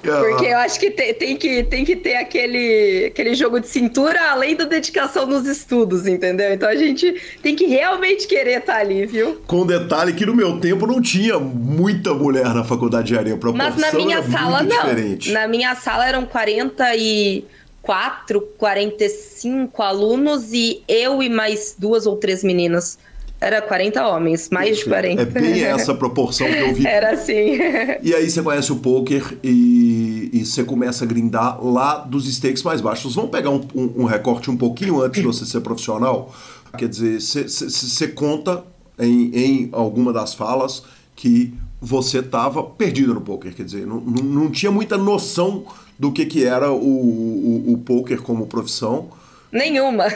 Porque 0.00 0.46
eu 0.46 0.58
acho 0.58 0.80
que 0.80 0.90
tem, 0.90 1.12
tem, 1.12 1.36
que 1.36 1.62
tem 1.64 1.84
que 1.84 1.96
ter 1.96 2.16
aquele, 2.16 3.06
aquele 3.06 3.34
jogo 3.34 3.60
de 3.60 3.68
cintura 3.68 4.30
além 4.30 4.56
da 4.56 4.64
dedicação 4.64 5.26
nos 5.26 5.46
estudos, 5.46 6.06
entendeu? 6.06 6.54
Então 6.54 6.68
a 6.68 6.76
gente 6.76 7.20
tem 7.42 7.54
que 7.54 7.66
realmente 7.66 8.26
querer 8.26 8.60
estar 8.60 8.74
tá 8.74 8.80
ali, 8.80 9.04
viu? 9.04 9.38
Com 9.46 9.66
detalhe 9.66 10.14
que 10.14 10.24
no 10.24 10.34
meu 10.34 10.58
tempo 10.58 10.86
não 10.86 11.02
tinha 11.02 11.38
muita 11.38 12.14
mulher 12.14 12.54
na 12.54 12.64
faculdade 12.64 13.08
de 13.08 13.12
engenharia. 13.12 13.38
Mas 13.54 13.76
na 13.76 13.92
minha 13.92 14.22
sala 14.22 14.62
não. 14.62 14.76
Diferente. 14.76 15.30
Na 15.32 15.46
minha 15.46 15.74
sala 15.74 16.08
eram 16.08 16.24
40 16.24 16.96
e 16.96 17.44
44, 17.88 18.42
45 18.58 19.82
alunos 19.82 20.52
e 20.52 20.82
eu 20.86 21.22
e 21.22 21.30
mais 21.30 21.74
duas 21.78 22.04
ou 22.06 22.16
três 22.16 22.44
meninas. 22.44 22.98
Era 23.40 23.62
40 23.62 24.06
homens, 24.06 24.50
mais 24.50 24.76
de 24.76 24.84
40. 24.84 25.22
É 25.22 25.24
bem 25.24 25.62
essa 25.62 25.94
proporção 25.94 26.46
que 26.46 26.58
eu 26.58 26.74
vi. 26.74 26.84
Era 26.86 27.12
assim. 27.12 27.56
E 28.02 28.14
aí 28.14 28.28
você 28.28 28.42
conhece 28.42 28.70
o 28.72 28.76
poker 28.76 29.38
e, 29.42 30.28
e 30.34 30.44
você 30.44 30.64
começa 30.64 31.04
a 31.04 31.06
grindar 31.06 31.64
lá 31.64 31.98
dos 31.98 32.26
stakes 32.26 32.62
mais 32.62 32.82
baixos. 32.82 33.14
Vamos 33.14 33.30
pegar 33.30 33.48
um, 33.48 33.66
um, 33.74 34.02
um 34.02 34.04
recorte 34.04 34.50
um 34.50 34.56
pouquinho 34.56 35.00
antes 35.00 35.22
de 35.22 35.26
você 35.26 35.46
ser 35.46 35.60
profissional? 35.62 36.34
Quer 36.76 36.88
dizer, 36.88 37.18
você 37.20 38.08
conta 38.08 38.64
em, 38.98 39.30
em 39.34 39.68
alguma 39.72 40.12
das 40.12 40.34
falas 40.34 40.82
que 41.16 41.54
você 41.80 42.18
estava 42.18 42.62
perdido 42.62 43.14
no 43.14 43.22
poker. 43.22 43.54
Quer 43.54 43.64
dizer, 43.64 43.86
não, 43.86 43.98
não, 43.98 44.22
não 44.22 44.50
tinha 44.50 44.70
muita 44.70 44.98
noção 44.98 45.64
do 45.98 46.12
que, 46.12 46.24
que 46.26 46.44
era 46.44 46.70
o, 46.70 46.76
o, 46.76 47.72
o 47.72 47.78
poker 47.78 48.22
como 48.22 48.46
profissão. 48.46 49.10
Nenhuma. 49.50 50.06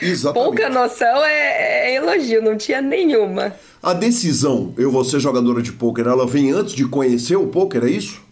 Exatamente. 0.00 0.44
Pouca 0.44 0.70
noção 0.70 1.24
é, 1.24 1.90
é 1.90 1.94
elogio, 1.96 2.42
não 2.42 2.56
tinha 2.56 2.80
nenhuma. 2.80 3.54
A 3.82 3.92
decisão, 3.92 4.72
eu 4.78 4.90
vou 4.90 5.04
ser 5.04 5.20
jogadora 5.20 5.60
de 5.60 5.72
pôquer, 5.72 6.06
ela 6.06 6.26
vem 6.26 6.50
antes 6.50 6.74
de 6.74 6.86
conhecer 6.86 7.36
o 7.36 7.46
pôquer, 7.48 7.84
é 7.84 7.90
isso? 7.90 8.22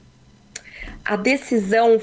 A 1.05 1.17
decisão, 1.17 2.01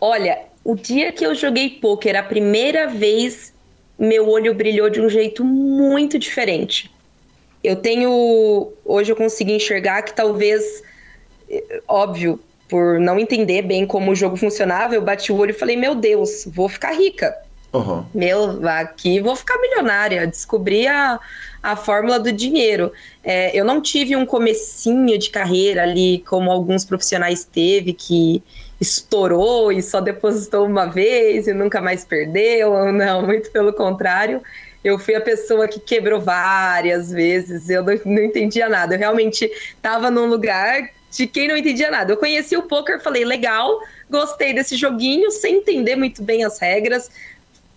olha, 0.00 0.38
o 0.62 0.74
dia 0.74 1.12
que 1.12 1.24
eu 1.24 1.34
joguei 1.34 1.70
pôquer 1.70 2.16
a 2.16 2.22
primeira 2.22 2.86
vez, 2.86 3.52
meu 3.98 4.28
olho 4.28 4.54
brilhou 4.54 4.88
de 4.88 5.00
um 5.00 5.08
jeito 5.08 5.44
muito 5.44 6.18
diferente. 6.18 6.90
Eu 7.62 7.76
tenho. 7.76 8.72
Hoje 8.84 9.12
eu 9.12 9.16
consegui 9.16 9.52
enxergar 9.52 10.02
que 10.02 10.14
talvez. 10.14 10.82
Óbvio, 11.88 12.38
por 12.68 12.98
não 12.98 13.18
entender 13.18 13.62
bem 13.62 13.86
como 13.86 14.10
o 14.10 14.14
jogo 14.14 14.36
funcionava, 14.36 14.94
eu 14.94 15.02
bati 15.02 15.32
o 15.32 15.36
olho 15.36 15.50
e 15.50 15.54
falei: 15.54 15.76
Meu 15.76 15.94
Deus, 15.94 16.44
vou 16.46 16.68
ficar 16.68 16.92
rica. 16.92 17.34
Uhum. 17.74 18.04
Meu, 18.14 18.68
aqui 18.68 19.20
vou 19.20 19.34
ficar 19.34 19.58
milionária. 19.58 20.26
Descobri 20.26 20.86
a, 20.86 21.18
a 21.60 21.74
fórmula 21.74 22.20
do 22.20 22.30
dinheiro. 22.30 22.92
É, 23.22 23.56
eu 23.58 23.64
não 23.64 23.80
tive 23.80 24.14
um 24.14 24.24
comecinho 24.24 25.18
de 25.18 25.28
carreira 25.28 25.82
ali, 25.82 26.22
como 26.26 26.52
alguns 26.52 26.84
profissionais 26.84 27.44
teve, 27.44 27.92
que 27.92 28.40
estourou 28.80 29.72
e 29.72 29.82
só 29.82 30.00
depositou 30.00 30.66
uma 30.66 30.86
vez 30.86 31.48
e 31.48 31.52
nunca 31.52 31.80
mais 31.80 32.04
perdeu. 32.04 32.92
Não, 32.92 33.22
muito 33.22 33.50
pelo 33.50 33.72
contrário. 33.72 34.40
Eu 34.84 34.98
fui 34.98 35.14
a 35.16 35.20
pessoa 35.20 35.66
que 35.66 35.80
quebrou 35.80 36.20
várias 36.20 37.10
vezes, 37.10 37.70
eu 37.70 37.82
não, 37.82 37.94
não 38.04 38.22
entendia 38.22 38.68
nada. 38.68 38.94
Eu 38.94 38.98
realmente 38.98 39.50
estava 39.76 40.10
num 40.10 40.26
lugar 40.26 40.90
de 41.16 41.26
quem 41.26 41.48
não 41.48 41.56
entendia 41.56 41.90
nada. 41.90 42.12
Eu 42.12 42.16
conheci 42.16 42.56
o 42.56 42.62
poker, 42.62 43.00
falei, 43.00 43.24
legal, 43.24 43.80
gostei 44.10 44.52
desse 44.52 44.76
joguinho, 44.76 45.30
sem 45.30 45.56
entender 45.56 45.96
muito 45.96 46.22
bem 46.22 46.44
as 46.44 46.58
regras. 46.58 47.10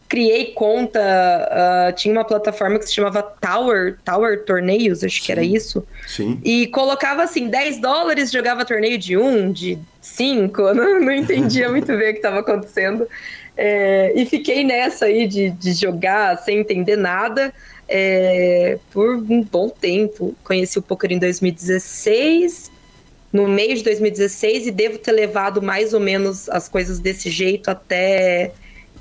Criei 0.09 0.53
conta, 0.53 0.99
uh, 0.99 1.93
tinha 1.93 2.13
uma 2.13 2.23
plataforma 2.23 2.79
que 2.79 2.85
se 2.85 2.93
chamava 2.93 3.21
Tower, 3.21 3.97
Tower 4.05 4.43
Torneios, 4.45 5.03
acho 5.03 5.17
Sim. 5.17 5.25
que 5.25 5.31
era 5.31 5.43
isso. 5.43 5.85
Sim. 6.07 6.39
E 6.43 6.67
colocava 6.67 7.23
assim, 7.23 7.49
10 7.49 7.79
dólares, 7.79 8.31
jogava 8.31 8.63
torneio 8.63 8.97
de 8.97 9.17
1, 9.17 9.51
de 9.51 9.77
5, 10.01 10.61
não, 10.73 11.01
não 11.01 11.11
entendia 11.11 11.67
muito 11.69 11.87
bem 11.87 12.09
o 12.09 12.13
que 12.13 12.19
estava 12.19 12.39
acontecendo. 12.39 13.07
É, 13.55 14.13
e 14.15 14.25
fiquei 14.25 14.63
nessa 14.63 15.05
aí 15.05 15.27
de, 15.27 15.49
de 15.49 15.73
jogar 15.73 16.37
sem 16.37 16.59
entender 16.59 16.95
nada 16.95 17.51
é, 17.87 18.77
por 18.91 19.15
um 19.15 19.43
bom 19.43 19.67
tempo. 19.67 20.35
Conheci 20.43 20.77
o 20.79 20.81
poker 20.81 21.11
em 21.11 21.19
2016, 21.19 22.71
no 23.31 23.47
meio 23.47 23.75
de 23.75 23.83
2016, 23.83 24.67
e 24.67 24.71
devo 24.71 24.97
ter 24.97 25.11
levado 25.11 25.61
mais 25.61 25.93
ou 25.93 25.99
menos 25.99 26.49
as 26.49 26.67
coisas 26.69 26.99
desse 26.99 27.29
jeito 27.29 27.69
até 27.69 28.51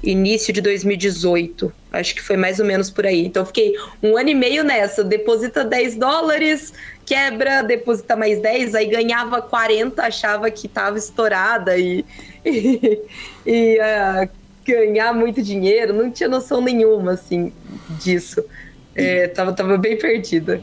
início 0.03 0.53
de 0.53 0.61
2018. 0.61 1.73
Acho 1.93 2.15
que 2.15 2.23
foi 2.23 2.37
mais 2.37 2.61
ou 2.61 2.67
menos 2.67 2.91
por 2.91 3.07
aí. 3.07 3.25
Então 3.25 3.45
fiquei 3.47 3.75
um 4.03 4.17
ano 4.17 4.29
e 4.29 4.35
meio 4.35 4.63
nessa. 4.63 5.03
Deposita 5.03 5.65
10 5.65 5.97
dólares, 5.97 6.73
quebra, 7.05 7.63
deposita 7.63 8.17
mais 8.17 8.41
10, 8.41 8.75
aí 8.75 8.87
ganhava 8.87 9.41
40, 9.41 10.03
achava 10.03 10.51
que 10.51 10.67
estava 10.67 10.99
estourada 10.99 11.79
e, 11.79 12.05
e, 12.45 13.01
e 13.47 13.79
uh, 13.79 14.29
ganhar 14.67 15.13
muito 15.15 15.43
dinheiro, 15.43 15.93
não 15.93 16.11
tinha 16.11 16.29
noção 16.29 16.61
nenhuma, 16.61 17.13
assim, 17.13 17.53
disso. 18.01 18.45
É, 18.95 19.29
tava, 19.29 19.53
tava 19.53 19.77
bem 19.77 19.97
perdida. 19.97 20.61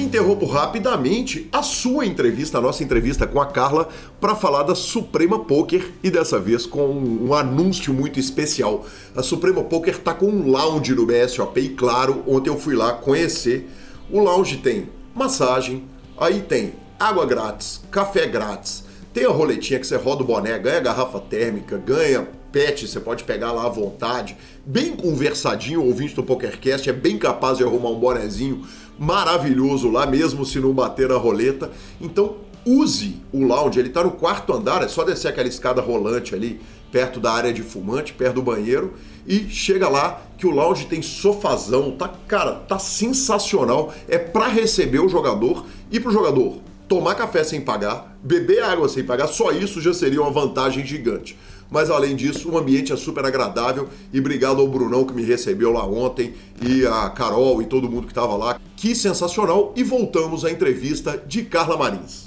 Interrompo 0.00 0.46
rapidamente 0.46 1.46
a 1.52 1.62
sua 1.62 2.06
entrevista, 2.06 2.56
a 2.56 2.60
nossa 2.60 2.82
entrevista 2.82 3.26
com 3.26 3.38
a 3.38 3.44
Carla, 3.44 3.86
para 4.18 4.34
falar 4.34 4.62
da 4.62 4.74
Suprema 4.74 5.44
Poker 5.44 5.92
e 6.02 6.10
dessa 6.10 6.40
vez 6.40 6.64
com 6.64 6.86
um 6.86 7.34
anúncio 7.34 7.92
muito 7.92 8.18
especial. 8.18 8.86
A 9.14 9.22
Suprema 9.22 9.62
Poker 9.62 9.94
está 9.94 10.14
com 10.14 10.24
um 10.24 10.50
lounge 10.50 10.94
no 10.94 11.04
BSOP 11.04 11.60
e, 11.60 11.68
claro, 11.68 12.24
ontem 12.26 12.48
eu 12.48 12.56
fui 12.56 12.74
lá 12.74 12.94
conhecer. 12.94 13.68
O 14.10 14.20
lounge 14.20 14.56
tem 14.56 14.88
massagem, 15.14 15.84
aí 16.16 16.40
tem 16.40 16.72
água 16.98 17.26
grátis, 17.26 17.82
café 17.90 18.26
grátis, 18.26 18.84
tem 19.12 19.26
a 19.26 19.30
roletinha 19.30 19.78
que 19.78 19.86
você 19.86 19.96
roda 19.96 20.22
o 20.22 20.26
boné, 20.26 20.58
ganha 20.58 20.80
garrafa 20.80 21.20
térmica, 21.20 21.76
ganha 21.76 22.26
pet, 22.50 22.88
você 22.88 22.98
pode 22.98 23.24
pegar 23.24 23.52
lá 23.52 23.66
à 23.66 23.68
vontade. 23.68 24.36
Bem 24.64 24.96
conversadinho, 24.96 25.84
ouvinte 25.84 26.14
do 26.14 26.22
PokerCast 26.22 26.88
é 26.88 26.92
bem 26.92 27.18
capaz 27.18 27.58
de 27.58 27.64
arrumar 27.64 27.90
um 27.90 28.00
bonezinho 28.00 28.64
maravilhoso 29.00 29.90
lá, 29.90 30.06
mesmo 30.06 30.44
se 30.44 30.60
não 30.60 30.74
bater 30.74 31.10
a 31.10 31.16
roleta. 31.16 31.70
Então, 31.98 32.36
use 32.66 33.16
o 33.32 33.42
lounge, 33.42 33.78
ele 33.78 33.88
está 33.88 34.04
no 34.04 34.10
quarto 34.10 34.52
andar, 34.52 34.82
é 34.82 34.88
só 34.88 35.02
descer 35.02 35.28
aquela 35.28 35.48
escada 35.48 35.80
rolante 35.80 36.34
ali, 36.34 36.60
perto 36.92 37.18
da 37.18 37.32
área 37.32 37.50
de 37.50 37.62
fumante, 37.62 38.12
perto 38.12 38.34
do 38.34 38.42
banheiro, 38.42 38.92
e 39.26 39.48
chega 39.48 39.88
lá 39.88 40.20
que 40.36 40.46
o 40.46 40.50
lounge 40.50 40.84
tem 40.84 41.00
sofazão, 41.00 41.92
tá, 41.92 42.08
cara, 42.28 42.52
tá 42.52 42.78
sensacional. 42.78 43.94
É 44.06 44.18
para 44.18 44.48
receber 44.48 45.00
o 45.00 45.08
jogador 45.08 45.64
e 45.90 45.98
pro 45.98 46.12
jogador 46.12 46.58
tomar 46.86 47.14
café 47.14 47.42
sem 47.42 47.60
pagar, 47.60 48.18
beber 48.22 48.64
água 48.64 48.88
sem 48.88 49.04
pagar, 49.04 49.28
só 49.28 49.52
isso 49.52 49.80
já 49.80 49.94
seria 49.94 50.20
uma 50.20 50.30
vantagem 50.30 50.84
gigante. 50.84 51.38
Mas 51.70 51.90
além 51.90 52.16
disso, 52.16 52.50
o 52.50 52.58
ambiente 52.58 52.92
é 52.92 52.96
super 52.96 53.24
agradável 53.24 53.88
e 54.12 54.18
obrigado 54.18 54.60
ao 54.60 54.66
Brunão 54.66 55.04
que 55.04 55.14
me 55.14 55.22
recebeu 55.22 55.72
lá 55.72 55.86
ontem 55.86 56.34
e 56.60 56.84
a 56.84 57.08
Carol 57.10 57.62
e 57.62 57.66
todo 57.66 57.88
mundo 57.88 58.06
que 58.06 58.12
estava 58.12 58.36
lá. 58.36 58.58
Que 58.76 58.94
sensacional! 58.94 59.72
E 59.76 59.84
voltamos 59.84 60.44
à 60.44 60.50
entrevista 60.50 61.22
de 61.26 61.42
Carla 61.44 61.76
Marins. 61.76 62.24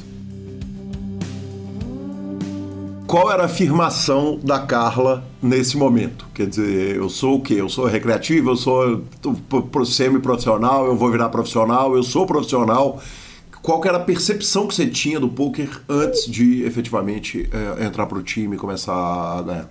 Qual 3.06 3.32
era 3.32 3.44
a 3.44 3.46
afirmação 3.46 4.40
da 4.42 4.60
Carla 4.60 5.24
nesse 5.42 5.78
momento? 5.78 6.26
Quer 6.34 6.48
dizer, 6.48 6.96
eu 6.96 7.10
sou 7.10 7.36
o 7.36 7.42
quê? 7.42 7.56
Eu 7.56 7.70
sou 7.70 7.86
recreativo, 7.86 8.50
eu 8.52 8.56
sou 8.56 9.04
semi-profissional, 9.86 10.88
eu 10.88 10.96
vou 10.96 11.12
virar 11.12 11.30
profissional, 11.30 11.96
eu 11.96 12.02
sou 12.02 12.26
profissional 12.26 13.00
qual 13.64 13.82
era 13.86 13.96
a 13.96 14.02
percepção 14.02 14.68
que 14.68 14.76
você 14.76 14.86
tinha 14.86 15.20
do 15.22 15.30
poker 15.30 15.70
antes 15.88 16.30
de 16.30 16.64
efetivamente 16.66 17.50
é, 17.80 17.86
entrar 17.86 18.06
para 18.06 18.18
o 18.18 18.22
time 18.22 18.58
e 18.58 18.60
começar 18.60 19.42
ganhar? 19.42 19.70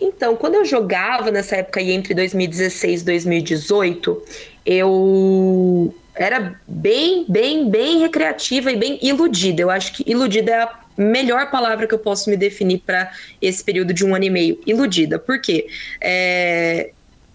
Então, 0.00 0.34
quando 0.34 0.56
eu 0.56 0.64
jogava 0.64 1.30
nessa 1.30 1.56
época 1.56 1.78
aí 1.78 1.92
entre 1.92 2.12
2016 2.12 3.02
e 3.02 3.04
2018, 3.04 4.22
eu 4.66 5.94
era 6.16 6.60
bem, 6.66 7.24
bem, 7.28 7.70
bem 7.70 8.00
recreativa 8.00 8.72
e 8.72 8.76
bem 8.76 8.98
iludida. 9.00 9.62
Eu 9.62 9.70
acho 9.70 9.92
que 9.92 10.02
iludida 10.04 10.50
é 10.50 10.62
a 10.62 10.78
melhor 10.98 11.48
palavra 11.52 11.86
que 11.86 11.94
eu 11.94 12.00
posso 12.00 12.28
me 12.28 12.36
definir 12.36 12.78
para 12.78 13.12
esse 13.40 13.62
período 13.62 13.94
de 13.94 14.04
um 14.04 14.16
ano 14.16 14.24
e 14.24 14.30
meio. 14.30 14.60
Iludida. 14.66 15.20
Por 15.20 15.40
quê? 15.40 15.68
É, 16.00 16.90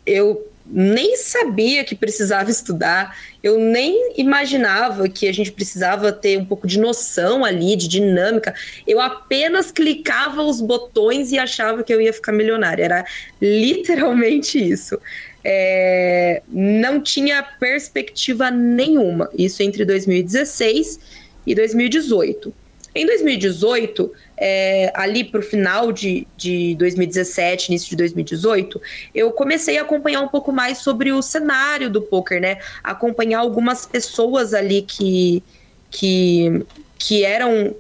eu 0.06 0.46
nem 0.70 1.16
sabia 1.16 1.84
que 1.84 1.96
precisava 1.96 2.52
estudar, 2.52 3.18
eu 3.42 3.58
nem 3.58 4.14
imaginava 4.18 5.08
que 5.08 5.28
a 5.28 5.34
gente 5.34 5.52
precisava 5.52 6.12
ter 6.12 6.38
um 6.38 6.46
pouco 6.46 6.68
de 6.68 6.80
noção 6.80 7.46
ali, 7.46 7.76
de 7.76 7.88
dinâmica. 7.88 8.54
Eu 8.86 9.00
apenas 9.00 9.72
clicava 9.72 10.44
os 10.44 10.60
botões 10.60 11.32
e 11.32 11.40
achava 11.40 11.84
que 11.84 11.94
eu 11.94 12.02
ia 12.02 12.12
ficar 12.12 12.32
milionária. 12.32 12.84
Era 12.84 13.06
literalmente 13.42 14.58
isso. 14.58 15.00
É, 15.44 16.42
não 16.50 17.02
tinha 17.02 17.42
perspectiva 17.42 18.52
nenhuma. 18.52 19.30
Isso 19.38 19.64
entre 19.64 19.86
2016 19.86 21.00
e 21.46 21.56
2018. 21.56 22.54
Em 22.94 23.06
2018, 23.06 24.12
é, 24.38 24.92
ali 24.94 25.24
para 25.24 25.40
o 25.40 25.44
final 25.44 25.92
de, 25.92 26.28
de 26.38 26.76
2017, 26.76 27.70
início 27.70 27.90
de 27.90 27.96
2018, 27.96 28.80
eu 29.14 29.32
comecei 29.32 29.78
a 29.78 29.82
acompanhar 29.82 30.22
um 30.22 30.28
pouco 30.28 30.52
mais 30.52 30.78
sobre 30.80 31.12
o 31.12 31.22
cenário 31.22 31.90
do 31.90 32.02
poker, 32.02 32.40
né? 32.40 32.60
Acompanhar 32.84 33.40
algumas 33.40 33.86
pessoas 33.86 34.54
ali 34.54 34.84
que, 34.84 35.44
que, 35.90 36.66
que 37.00 37.24
eram 37.24 37.76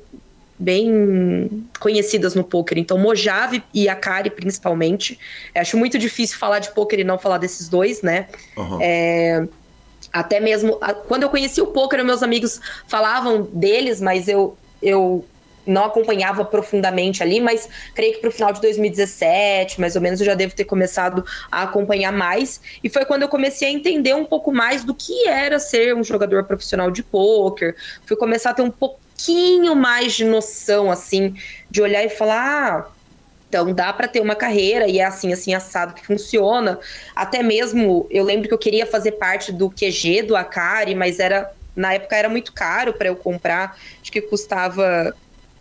bem 0.60 1.68
conhecidas 1.80 2.34
no 2.34 2.44
poker. 2.44 2.80
Então, 2.80 2.98
Mojave 2.98 3.64
e 3.72 3.88
Akari, 3.88 4.32
principalmente. 4.32 5.20
Eu 5.54 5.62
acho 5.62 5.78
muito 5.78 6.00
difícil 6.00 6.38
falar 6.40 6.58
de 6.58 6.74
poker 6.74 7.00
e 7.00 7.04
não 7.04 7.20
falar 7.20 7.38
desses 7.38 7.70
dois, 7.70 8.02
né? 8.02 8.28
Uhum. 8.58 8.80
É, 8.82 9.48
até 10.12 10.40
mesmo 10.40 10.80
quando 11.08 11.24
eu 11.24 11.30
conheci 11.30 11.62
o 11.62 11.68
poker, 11.68 12.04
meus 12.04 12.24
amigos 12.24 12.60
falavam 12.88 13.44
deles, 13.44 14.02
mas 14.02 14.28
eu, 14.28 14.58
eu 14.82 15.24
não 15.68 15.86
acompanhava 15.86 16.46
profundamente 16.46 17.22
ali, 17.22 17.40
mas 17.40 17.68
creio 17.94 18.14
que 18.14 18.20
para 18.20 18.30
o 18.30 18.32
final 18.32 18.54
de 18.54 18.62
2017, 18.62 19.80
mais 19.80 19.96
ou 19.96 20.02
menos, 20.02 20.20
eu 20.20 20.26
já 20.26 20.34
devo 20.34 20.56
ter 20.56 20.66
começado 20.66 21.24
a 21.52 21.64
acompanhar 21.64 22.12
mais. 22.12 22.62
E 22.84 22.90
foi 22.90 23.06
quando 23.06 23.24
eu 23.24 23.30
comecei 23.30 23.68
a 23.68 23.72
entender 23.72 24.16
um 24.16 24.26
pouco 24.26 24.52
mais 24.52 24.84
do 24.84 24.96
que 24.96 25.28
era 25.28 25.60
ser 25.60 25.96
um 25.96 26.04
jogador 26.04 26.46
profissional 26.46 26.90
de 26.90 27.04
pôquer. 27.04 27.76
Fui 28.06 28.16
começar 28.18 28.52
a 28.52 28.54
ter 28.54 28.62
um 28.62 28.72
pouquinho 28.72 29.76
mais 29.76 30.14
de 30.14 30.26
noção, 30.26 30.90
assim, 30.90 31.34
de 31.70 31.82
olhar 31.82 32.04
e 32.04 32.10
falar. 32.10 32.38
Ah, 32.38 32.92
então 33.48 33.74
dá 33.74 33.94
para 33.94 34.08
ter 34.08 34.20
uma 34.20 34.36
carreira 34.36 34.88
e 34.88 35.00
é 35.00 35.06
assim, 35.06 35.32
assim, 35.32 35.54
assado 35.54 35.94
que 35.94 36.06
funciona. 36.06 36.80
Até 37.16 37.42
mesmo, 37.42 38.08
eu 38.10 38.24
lembro 38.24 38.48
que 38.48 38.54
eu 38.54 38.58
queria 38.58 38.86
fazer 38.86 39.14
parte 39.14 39.52
do 39.52 39.70
QG 39.70 40.24
do 40.24 40.36
Akari, 40.36 40.94
mas 40.94 41.20
era 41.20 41.50
na 41.76 41.94
época 41.94 42.16
era 42.16 42.28
muito 42.28 42.52
caro 42.54 42.94
para 42.94 43.08
eu 43.08 43.16
comprar. 43.16 43.78
Acho 44.02 44.12
que 44.12 44.22
custava 44.22 45.16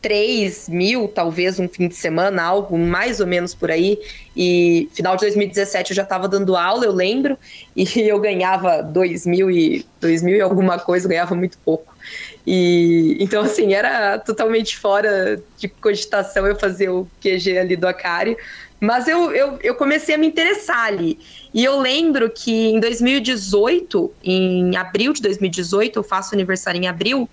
3 0.06 0.68
mil, 0.68 1.08
talvez 1.08 1.58
um 1.58 1.68
fim 1.68 1.88
de 1.88 1.96
semana, 1.96 2.40
algo 2.40 2.78
mais 2.78 3.18
ou 3.18 3.26
menos 3.26 3.56
por 3.56 3.72
aí. 3.72 3.98
E 4.36 4.88
final 4.94 5.16
de 5.16 5.22
2017 5.22 5.90
eu 5.90 5.96
já 5.96 6.04
estava 6.04 6.28
dando 6.28 6.54
aula, 6.54 6.84
eu 6.84 6.92
lembro, 6.92 7.36
e 7.74 8.02
eu 8.02 8.20
ganhava 8.20 8.82
2 8.82 9.26
mil 9.26 9.50
e, 9.50 9.84
2 10.00 10.22
mil 10.22 10.36
e 10.36 10.40
alguma 10.40 10.78
coisa, 10.78 11.08
ganhava 11.08 11.34
muito 11.34 11.58
pouco. 11.58 11.92
E 12.46 13.16
então, 13.18 13.42
assim, 13.42 13.74
era 13.74 14.16
totalmente 14.20 14.78
fora 14.78 15.42
de 15.58 15.66
cogitação 15.66 16.46
eu 16.46 16.54
fazer 16.54 16.88
o 16.88 17.08
QG 17.20 17.58
ali 17.58 17.74
do 17.74 17.88
Acari. 17.88 18.36
Mas 18.78 19.08
eu, 19.08 19.32
eu, 19.32 19.58
eu 19.62 19.74
comecei 19.74 20.14
a 20.14 20.18
me 20.18 20.26
interessar 20.26 20.84
ali. 20.84 21.18
E 21.52 21.64
eu 21.64 21.80
lembro 21.80 22.30
que 22.30 22.68
em 22.68 22.78
2018, 22.78 24.12
em 24.22 24.76
abril 24.76 25.12
de 25.14 25.22
2018, 25.22 25.98
eu 25.98 26.02
faço 26.02 26.34
aniversário 26.34 26.80
em 26.80 26.86
abril, 26.86 27.28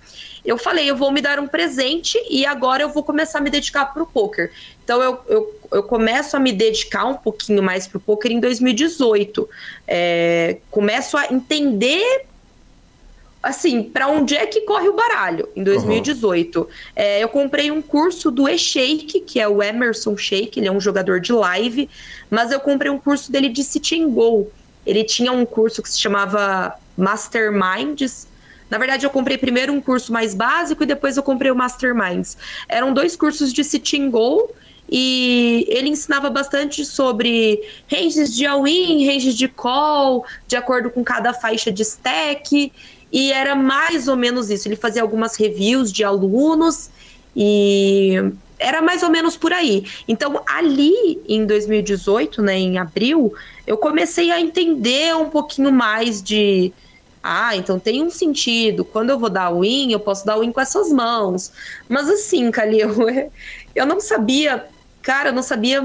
eu 0.45 0.57
falei, 0.57 0.89
eu 0.89 0.95
vou 0.95 1.11
me 1.11 1.21
dar 1.21 1.39
um 1.39 1.47
presente 1.47 2.17
e 2.29 2.45
agora 2.45 2.83
eu 2.83 2.89
vou 2.89 3.03
começar 3.03 3.39
a 3.39 3.41
me 3.41 3.49
dedicar 3.49 3.85
para 3.85 4.03
o 4.03 4.05
poker. 4.05 4.51
Então 4.83 5.01
eu, 5.01 5.19
eu, 5.27 5.59
eu, 5.71 5.83
começo 5.83 6.35
a 6.35 6.39
me 6.39 6.51
dedicar 6.51 7.05
um 7.05 7.15
pouquinho 7.15 7.63
mais 7.63 7.87
para 7.87 7.97
o 7.97 8.01
poker 8.01 8.31
em 8.31 8.39
2018. 8.39 9.49
É, 9.87 10.57
começo 10.69 11.17
a 11.17 11.31
entender 11.31 12.25
assim, 13.41 13.83
para 13.83 14.07
onde 14.07 14.37
é 14.37 14.45
que 14.45 14.61
corre 14.61 14.87
o 14.87 14.93
baralho 14.93 15.49
em 15.53 15.63
2018. 15.63 16.59
Uhum. 16.59 16.67
É, 16.95 17.21
eu 17.21 17.27
comprei 17.27 17.69
um 17.69 17.81
curso 17.81 18.31
do 18.31 18.47
E-Shake, 18.47 19.19
que 19.19 19.39
é 19.39 19.47
o 19.47 19.61
Emerson 19.61 20.15
Shake, 20.15 20.59
ele 20.59 20.67
é 20.69 20.71
um 20.71 20.79
jogador 20.79 21.19
de 21.19 21.33
live, 21.33 21.89
mas 22.29 22.51
eu 22.51 22.59
comprei 22.61 22.89
um 22.89 22.97
curso 22.97 23.29
dele 23.29 23.49
de 23.49 23.61
Sit 23.61 23.91
and 23.91 24.09
Go. 24.09 24.49
Ele 24.85 25.03
tinha 25.03 25.31
um 25.33 25.45
curso 25.45 25.83
que 25.83 25.89
se 25.89 25.99
chamava 25.99 26.73
Masterminds, 26.95 28.27
na 28.73 28.79
verdade, 28.79 29.05
eu 29.05 29.11
comprei 29.11 29.37
primeiro 29.37 29.71
um 29.71 29.79
curso 29.79 30.11
mais 30.11 30.33
básico 30.33 30.81
e 30.81 30.87
depois 30.87 31.15
eu 31.15 31.21
comprei 31.21 31.51
o 31.51 31.55
Masterminds. 31.55 32.35
Eram 32.67 32.91
dois 32.91 33.15
cursos 33.15 33.53
de 33.53 33.63
Sitting 33.63 34.09
Goal 34.09 34.49
e 34.89 35.63
ele 35.69 35.89
ensinava 35.89 36.27
bastante 36.31 36.83
sobre 36.83 37.61
ranges 37.87 38.35
de 38.35 38.47
all-in, 38.47 39.05
ranges 39.05 39.35
de 39.35 39.47
call, 39.47 40.25
de 40.47 40.55
acordo 40.55 40.89
com 40.89 41.03
cada 41.03 41.35
faixa 41.35 41.71
de 41.71 41.83
stack. 41.83 42.73
E 43.11 43.31
era 43.31 43.53
mais 43.53 44.07
ou 44.07 44.17
menos 44.17 44.49
isso. 44.49 44.67
Ele 44.67 44.75
fazia 44.75 45.03
algumas 45.03 45.35
reviews 45.35 45.91
de 45.91 46.03
alunos 46.03 46.89
e 47.35 48.15
era 48.57 48.81
mais 48.81 49.03
ou 49.03 49.11
menos 49.11 49.37
por 49.37 49.53
aí. 49.53 49.85
Então, 50.07 50.41
ali 50.47 51.21
em 51.29 51.45
2018, 51.45 52.41
né, 52.41 52.57
em 52.57 52.79
abril, 52.79 53.35
eu 53.67 53.77
comecei 53.77 54.31
a 54.31 54.41
entender 54.41 55.15
um 55.15 55.29
pouquinho 55.29 55.71
mais 55.71 56.23
de 56.23 56.73
ah, 57.23 57.55
então 57.55 57.79
tem 57.79 58.03
um 58.03 58.09
sentido. 58.09 58.83
Quando 58.83 59.11
eu 59.11 59.17
vou 59.17 59.29
dar 59.29 59.49
win, 59.51 59.91
eu 59.91 59.99
posso 59.99 60.25
dar 60.25 60.37
win 60.37 60.51
com 60.51 60.59
essas 60.59 60.89
mãos. 60.91 61.51
Mas 61.87 62.09
assim, 62.09 62.51
Calil, 62.51 62.89
eu 63.73 63.85
não 63.85 64.01
sabia, 64.01 64.67
cara, 65.01 65.29
eu 65.29 65.33
não 65.33 65.41
sabia 65.41 65.81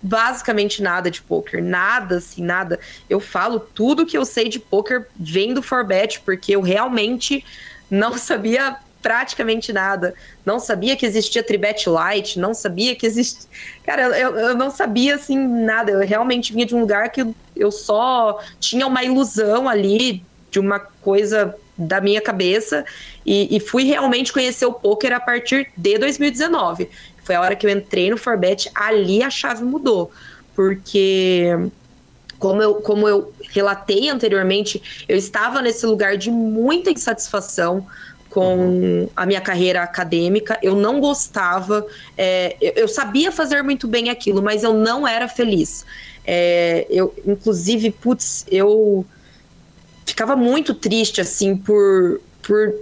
basicamente 0.00 0.80
nada 0.80 1.10
de 1.10 1.20
poker, 1.22 1.62
nada 1.62 2.18
assim, 2.18 2.42
nada. 2.42 2.78
Eu 3.10 3.18
falo 3.18 3.58
tudo 3.58 4.06
que 4.06 4.16
eu 4.16 4.24
sei 4.24 4.48
de 4.48 4.60
poker 4.60 5.08
vem 5.16 5.52
do 5.52 5.62
Forbet, 5.62 6.20
porque 6.24 6.54
eu 6.54 6.60
realmente 6.60 7.44
não 7.90 8.14
sabia 8.18 8.76
praticamente 9.02 9.72
nada. 9.72 10.14
Não 10.44 10.60
sabia 10.60 10.96
que 10.96 11.04
existia 11.04 11.42
Tribet 11.42 11.88
Light, 11.88 12.38
não 12.38 12.54
sabia 12.54 12.94
que 12.94 13.06
existia. 13.06 13.48
Cara, 13.84 14.02
eu, 14.18 14.36
eu 14.36 14.54
não 14.54 14.70
sabia 14.70 15.16
assim 15.16 15.36
nada. 15.36 15.90
Eu 15.90 16.00
realmente 16.00 16.52
vinha 16.52 16.66
de 16.66 16.76
um 16.76 16.80
lugar 16.80 17.10
que 17.10 17.24
eu 17.56 17.70
só 17.72 18.38
tinha 18.60 18.86
uma 18.86 19.02
ilusão 19.02 19.68
ali 19.68 20.26
de 20.56 20.60
uma 20.60 20.80
coisa 20.80 21.54
da 21.76 22.00
minha 22.00 22.22
cabeça 22.22 22.82
e, 23.26 23.54
e, 23.54 23.60
fui 23.60 23.84
realmente 23.84 24.32
conhecer 24.32 24.64
o 24.64 24.72
poker 24.72 25.12
a 25.12 25.20
partir 25.20 25.68
de 25.76 25.98
2019. 25.98 26.88
Foi 27.22 27.34
a 27.34 27.42
hora 27.42 27.54
que 27.54 27.66
eu 27.66 27.70
entrei 27.70 28.08
no 28.08 28.16
Forbet, 28.16 28.70
ali 28.74 29.22
a 29.22 29.28
chave 29.28 29.62
mudou. 29.62 30.10
Porque, 30.54 31.50
como 32.38 32.62
eu, 32.62 32.76
como 32.76 33.06
eu 33.06 33.34
relatei 33.50 34.08
anteriormente, 34.08 35.04
eu 35.06 35.18
estava 35.18 35.60
nesse 35.60 35.84
lugar 35.84 36.16
de 36.16 36.30
muita 36.30 36.90
insatisfação 36.90 37.86
com 38.30 39.10
a 39.14 39.26
minha 39.26 39.42
carreira 39.42 39.82
acadêmica. 39.82 40.58
Eu 40.62 40.74
não 40.74 41.00
gostava, 41.00 41.86
é, 42.16 42.56
eu, 42.62 42.72
eu, 42.76 42.88
sabia 42.88 43.30
fazer 43.30 43.60
muito 43.60 43.86
bem 43.86 44.08
aquilo, 44.08 44.42
mas 44.42 44.62
eu 44.62 44.72
não 44.72 45.06
era 45.06 45.28
feliz. 45.28 45.84
É, 46.24 46.86
eu, 46.88 47.14
inclusive, 47.26 47.90
putz, 47.90 48.46
eu 48.50 49.04
ficava 50.06 50.36
muito 50.36 50.72
triste, 50.72 51.20
assim, 51.20 51.56
por, 51.56 52.20
por 52.42 52.74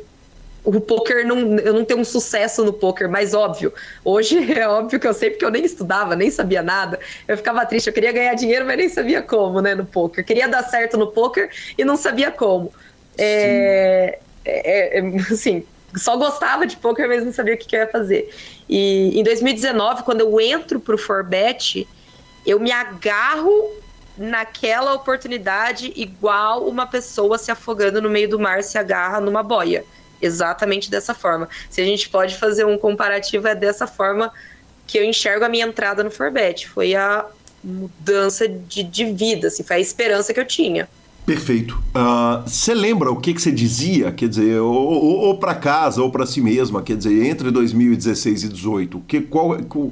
o 0.64 0.80
poker 0.80 1.26
não, 1.26 1.58
eu 1.58 1.74
não 1.74 1.84
ter 1.84 1.94
um 1.94 2.04
sucesso 2.04 2.64
no 2.64 2.72
poker, 2.72 3.08
mas 3.08 3.34
óbvio. 3.34 3.72
Hoje 4.04 4.38
é 4.58 4.66
óbvio 4.66 4.98
que 4.98 5.06
eu 5.06 5.12
sei 5.12 5.30
porque 5.30 5.44
eu 5.44 5.50
nem 5.50 5.64
estudava, 5.64 6.16
nem 6.16 6.30
sabia 6.30 6.62
nada. 6.62 6.98
Eu 7.28 7.36
ficava 7.36 7.64
triste, 7.66 7.88
eu 7.88 7.92
queria 7.92 8.12
ganhar 8.12 8.34
dinheiro, 8.34 8.64
mas 8.64 8.76
nem 8.76 8.88
sabia 8.88 9.20
como, 9.20 9.60
né, 9.60 9.74
no 9.74 9.84
poker. 9.84 10.24
Queria 10.24 10.48
dar 10.48 10.62
certo 10.64 10.96
no 10.96 11.08
poker 11.08 11.50
e 11.76 11.84
não 11.84 11.96
sabia 11.96 12.30
como. 12.30 12.72
É, 13.18 14.18
é, 14.44 14.98
é, 14.98 15.02
assim, 15.30 15.64
só 15.94 16.16
gostava 16.16 16.66
de 16.66 16.76
poker, 16.78 17.06
mas 17.08 17.24
não 17.24 17.32
sabia 17.32 17.54
o 17.54 17.58
que, 17.58 17.66
que 17.66 17.76
eu 17.76 17.80
ia 17.80 17.86
fazer. 17.86 18.34
E 18.68 19.18
em 19.18 19.22
2019, 19.22 20.02
quando 20.02 20.22
eu 20.22 20.40
entro 20.40 20.80
pro 20.80 20.96
Forbet, 20.96 21.86
eu 22.46 22.58
me 22.58 22.72
agarro 22.72 23.83
naquela 24.16 24.94
oportunidade 24.94 25.92
igual 25.96 26.66
uma 26.66 26.86
pessoa 26.86 27.36
se 27.36 27.50
afogando 27.50 28.00
no 28.00 28.08
meio 28.08 28.28
do 28.28 28.38
mar 28.38 28.62
se 28.62 28.78
agarra 28.78 29.20
numa 29.20 29.42
boia. 29.42 29.84
Exatamente 30.22 30.90
dessa 30.90 31.12
forma. 31.12 31.48
Se 31.68 31.80
a 31.80 31.84
gente 31.84 32.08
pode 32.08 32.36
fazer 32.36 32.64
um 32.64 32.78
comparativo, 32.78 33.46
é 33.48 33.54
dessa 33.54 33.86
forma 33.86 34.32
que 34.86 34.98
eu 34.98 35.04
enxergo 35.04 35.44
a 35.44 35.48
minha 35.48 35.66
entrada 35.66 36.02
no 36.04 36.10
Forbet. 36.10 36.68
Foi 36.68 36.94
a 36.94 37.26
mudança 37.62 38.48
de, 38.48 38.82
de 38.82 39.04
vida, 39.06 39.48
assim, 39.48 39.62
foi 39.62 39.76
a 39.76 39.80
esperança 39.80 40.32
que 40.32 40.40
eu 40.40 40.46
tinha. 40.46 40.88
Perfeito. 41.24 41.82
Você 42.44 42.72
uh, 42.72 42.76
lembra 42.76 43.10
o 43.10 43.16
que, 43.16 43.32
você 43.32 43.50
dizia, 43.50 44.12
quer 44.12 44.28
dizer, 44.28 44.60
ou, 44.60 44.74
ou, 44.74 45.18
ou 45.20 45.38
para 45.38 45.54
casa 45.54 46.02
ou 46.02 46.10
para 46.10 46.26
si 46.26 46.40
mesma, 46.40 46.82
quer 46.82 46.96
dizer, 46.96 47.24
entre 47.24 47.50
2016 47.50 48.44
e 48.44 48.48
2018? 48.48 49.02
Que, 49.08 49.20
qual, 49.22 49.56
qual 49.64 49.90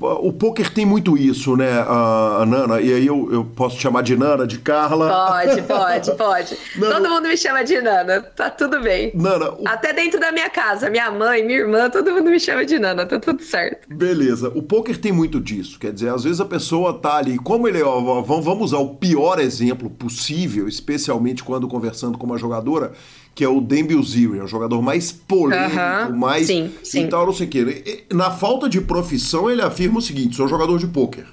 o 0.00 0.32
poker 0.32 0.72
tem 0.72 0.86
muito 0.86 1.16
isso, 1.16 1.56
né, 1.56 1.84
a, 1.86 2.44
Nana? 2.46 2.80
E 2.80 2.92
aí 2.92 3.06
eu, 3.06 3.28
eu 3.32 3.44
posso 3.44 3.78
chamar 3.78 4.02
de 4.02 4.16
Nana, 4.16 4.46
de 4.46 4.58
Carla? 4.58 5.08
Pode, 5.08 5.62
pode, 5.62 6.16
pode. 6.16 6.58
Nana, 6.76 6.94
todo 6.94 7.08
mundo 7.10 7.28
me 7.28 7.36
chama 7.36 7.62
de 7.62 7.80
Nana, 7.80 8.22
tá 8.22 8.50
tudo 8.50 8.80
bem. 8.80 9.12
Nana. 9.14 9.50
O... 9.52 9.62
Até 9.66 9.92
dentro 9.92 10.18
da 10.18 10.32
minha 10.32 10.48
casa, 10.48 10.88
minha 10.88 11.10
mãe, 11.10 11.44
minha 11.44 11.58
irmã, 11.58 11.90
todo 11.90 12.10
mundo 12.12 12.30
me 12.30 12.40
chama 12.40 12.64
de 12.64 12.78
Nana, 12.78 13.04
tá 13.04 13.18
tudo 13.18 13.42
certo. 13.42 13.88
Beleza. 13.88 14.50
O 14.54 14.62
poker 14.62 14.96
tem 14.98 15.12
muito 15.12 15.40
disso, 15.40 15.78
quer 15.78 15.92
dizer, 15.92 16.08
às 16.10 16.24
vezes 16.24 16.40
a 16.40 16.44
pessoa 16.44 16.94
tá 16.94 17.16
ali, 17.16 17.38
como 17.38 17.68
ele, 17.68 17.82
ó, 17.82 18.22
vamos 18.22 18.72
usar 18.72 18.78
o 18.78 18.94
pior 18.94 19.38
exemplo 19.38 19.90
possível, 19.90 20.66
especialmente 20.66 21.44
quando 21.44 21.68
conversando 21.68 22.16
com 22.16 22.26
uma 22.26 22.38
jogadora, 22.38 22.92
que 23.40 23.44
é 23.44 23.48
o 23.48 23.58
Demby 23.58 23.94
Ziri, 24.04 24.38
é 24.38 24.42
o 24.42 24.46
jogador 24.46 24.82
mais 24.82 25.10
polêmico, 25.10 25.74
uh 25.74 26.10
-huh. 26.10 26.14
mais 26.14 26.46
sim, 26.46 26.70
sim. 26.84 27.04
e 27.04 27.08
tal, 27.08 27.24
não 27.24 27.32
sei 27.32 27.46
o 27.46 27.48
quê. 27.48 28.04
Na 28.12 28.30
falta 28.30 28.68
de 28.68 28.82
profissão, 28.82 29.50
ele 29.50 29.62
afirma 29.62 29.98
o 29.98 30.02
seguinte: 30.02 30.36
sou 30.36 30.46
jogador 30.46 30.78
de 30.78 30.86
pôquer. 30.86 31.24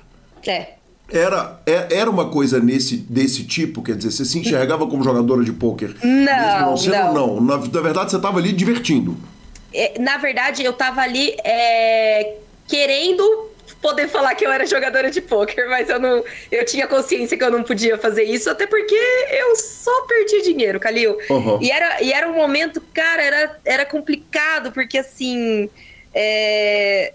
É. 0.48 0.76
Era, 1.12 1.60
é, 1.66 1.98
era 1.98 2.10
uma 2.10 2.30
coisa 2.30 2.62
nesse, 2.62 2.96
desse 2.96 3.44
tipo, 3.44 3.82
quer 3.82 3.98
dizer, 3.98 4.12
você 4.12 4.24
se 4.24 4.40
enxergava 4.40 4.88
como 4.88 5.04
jogadora 5.04 5.44
de 5.44 5.52
pôquer? 5.52 5.98
Não, 6.02 6.76
não, 6.76 7.14
não. 7.14 7.14
não. 7.14 7.42
Na, 7.42 7.58
na 7.58 7.82
verdade, 7.82 8.12
você 8.12 8.16
estava 8.16 8.40
ali 8.40 8.54
divertindo. 8.54 9.18
É, 9.74 10.00
na 10.00 10.16
verdade, 10.16 10.64
eu 10.64 10.72
estava 10.72 11.02
ali 11.02 11.36
é, 11.44 12.38
querendo 12.66 13.47
poder 13.82 14.08
falar 14.08 14.36
que 14.36 14.46
eu 14.46 14.52
era 14.52 14.66
jogadora 14.66 15.10
de 15.10 15.22
pôquer, 15.22 15.68
mas 15.68 15.90
eu 15.90 16.00
não. 16.00 16.24
Eu 16.52 16.66
tinha 16.66 16.88
consciência 16.88 17.38
que 17.38 17.44
eu 17.44 17.52
não 17.52 17.64
podia 17.64 17.98
fazer 17.98 18.24
isso, 18.24 18.50
até 18.50 18.66
porque 18.66 18.96
eu 19.32 19.56
só 19.56 20.02
perdi 20.02 20.42
dinheiro, 20.42 20.80
Calil. 20.80 21.18
Uhum. 21.30 21.60
E, 21.62 21.72
era, 21.72 22.02
e 22.02 22.12
era 22.12 22.28
um 22.28 22.34
momento, 22.34 22.82
cara, 22.94 23.22
era, 23.22 23.60
era 23.66 23.86
complicado, 23.86 24.72
porque 24.72 24.98
assim. 24.98 25.70
É, 26.14 27.14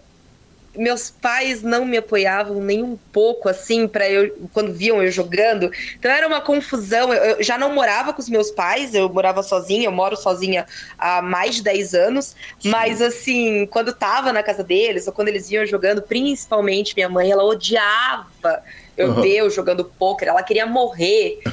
meus 0.77 1.11
pais 1.11 1.63
não 1.63 1.85
me 1.85 1.99
apoiavam 1.99 2.61
nem 2.61 2.83
um 2.83 2.97
pouco, 3.13 3.49
assim, 3.49 3.87
para 3.87 4.09
eu 4.09 4.35
quando 4.53 4.73
viam 4.73 5.03
eu 5.03 5.11
jogando. 5.11 5.71
Então 5.99 6.11
era 6.11 6.27
uma 6.27 6.41
confusão. 6.41 7.13
Eu, 7.13 7.25
eu, 7.25 7.43
já 7.43 7.59
não 7.59 7.75
morava 7.75 8.13
com 8.13 8.21
os 8.21 8.29
meus 8.29 8.51
pais, 8.51 8.95
eu 8.95 9.09
morava 9.09 9.43
sozinha, 9.43 9.87
eu 9.87 9.93
moro 9.93 10.17
sozinha 10.17 10.67
há 10.99 11.21
mais 11.21 11.57
de 11.57 11.63
10 11.63 11.95
anos. 11.95 12.35
Sim. 12.59 12.71
Mas 12.71 13.03
assim, 13.03 13.67
quando 13.67 13.93
tava 13.93 14.33
na 14.33 14.43
casa 14.43 14.65
deles, 14.65 15.07
ou 15.07 15.13
quando 15.13 15.29
eles 15.29 15.51
iam 15.51 15.67
jogando, 15.67 16.03
principalmente 16.03 16.95
minha 16.95 17.09
mãe, 17.09 17.31
ela 17.31 17.45
odiava 17.45 18.63
eu 18.97 19.09
uhum. 19.09 19.51
jogando 19.51 19.85
pôquer, 19.85 20.29
ela 20.29 20.43
queria 20.43 20.67
morrer. 20.67 21.41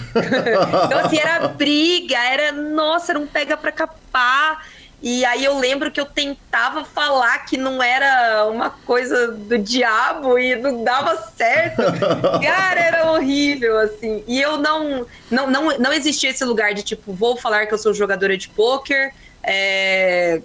então, 0.86 1.00
assim, 1.00 1.18
era 1.18 1.48
briga, 1.48 2.18
era, 2.18 2.52
nossa, 2.52 3.14
era 3.14 3.20
um 3.20 3.28
pega 3.28 3.56
pra 3.56 3.72
capar. 3.72 4.62
E 5.02 5.24
aí 5.24 5.46
eu 5.46 5.58
lembro 5.58 5.92
que 5.92 6.00
eu 6.00 6.06
tentava 6.06 6.84
falar 6.84 7.40
que 7.46 7.58
não 7.58 7.82
era 7.82 8.46
uma 8.48 8.70
coisa 8.70 9.32
do 9.32 9.58
diabo 9.58 10.38
e 10.38 10.56
não 10.56 10.84
dava 10.84 11.16
certo. 11.16 11.82
Cara, 12.44 12.80
era 12.80 13.12
horrível, 13.12 13.78
assim. 13.80 14.24
E 14.28 14.42
eu 14.42 14.58
não, 14.58 15.06
não, 15.32 15.50
não, 15.50 15.78
não 15.78 15.94
existia 15.94 16.30
esse 16.32 16.44
lugar 16.44 16.74
de 16.74 16.84
tipo, 16.84 17.14
vou 17.14 17.38
falar 17.38 17.66
que 17.66 17.74
eu 17.74 17.78
sou 17.78 17.94
jogadora 17.94 18.38
de 18.38 18.50
pôquer. 18.50 19.14
É, 19.42 20.42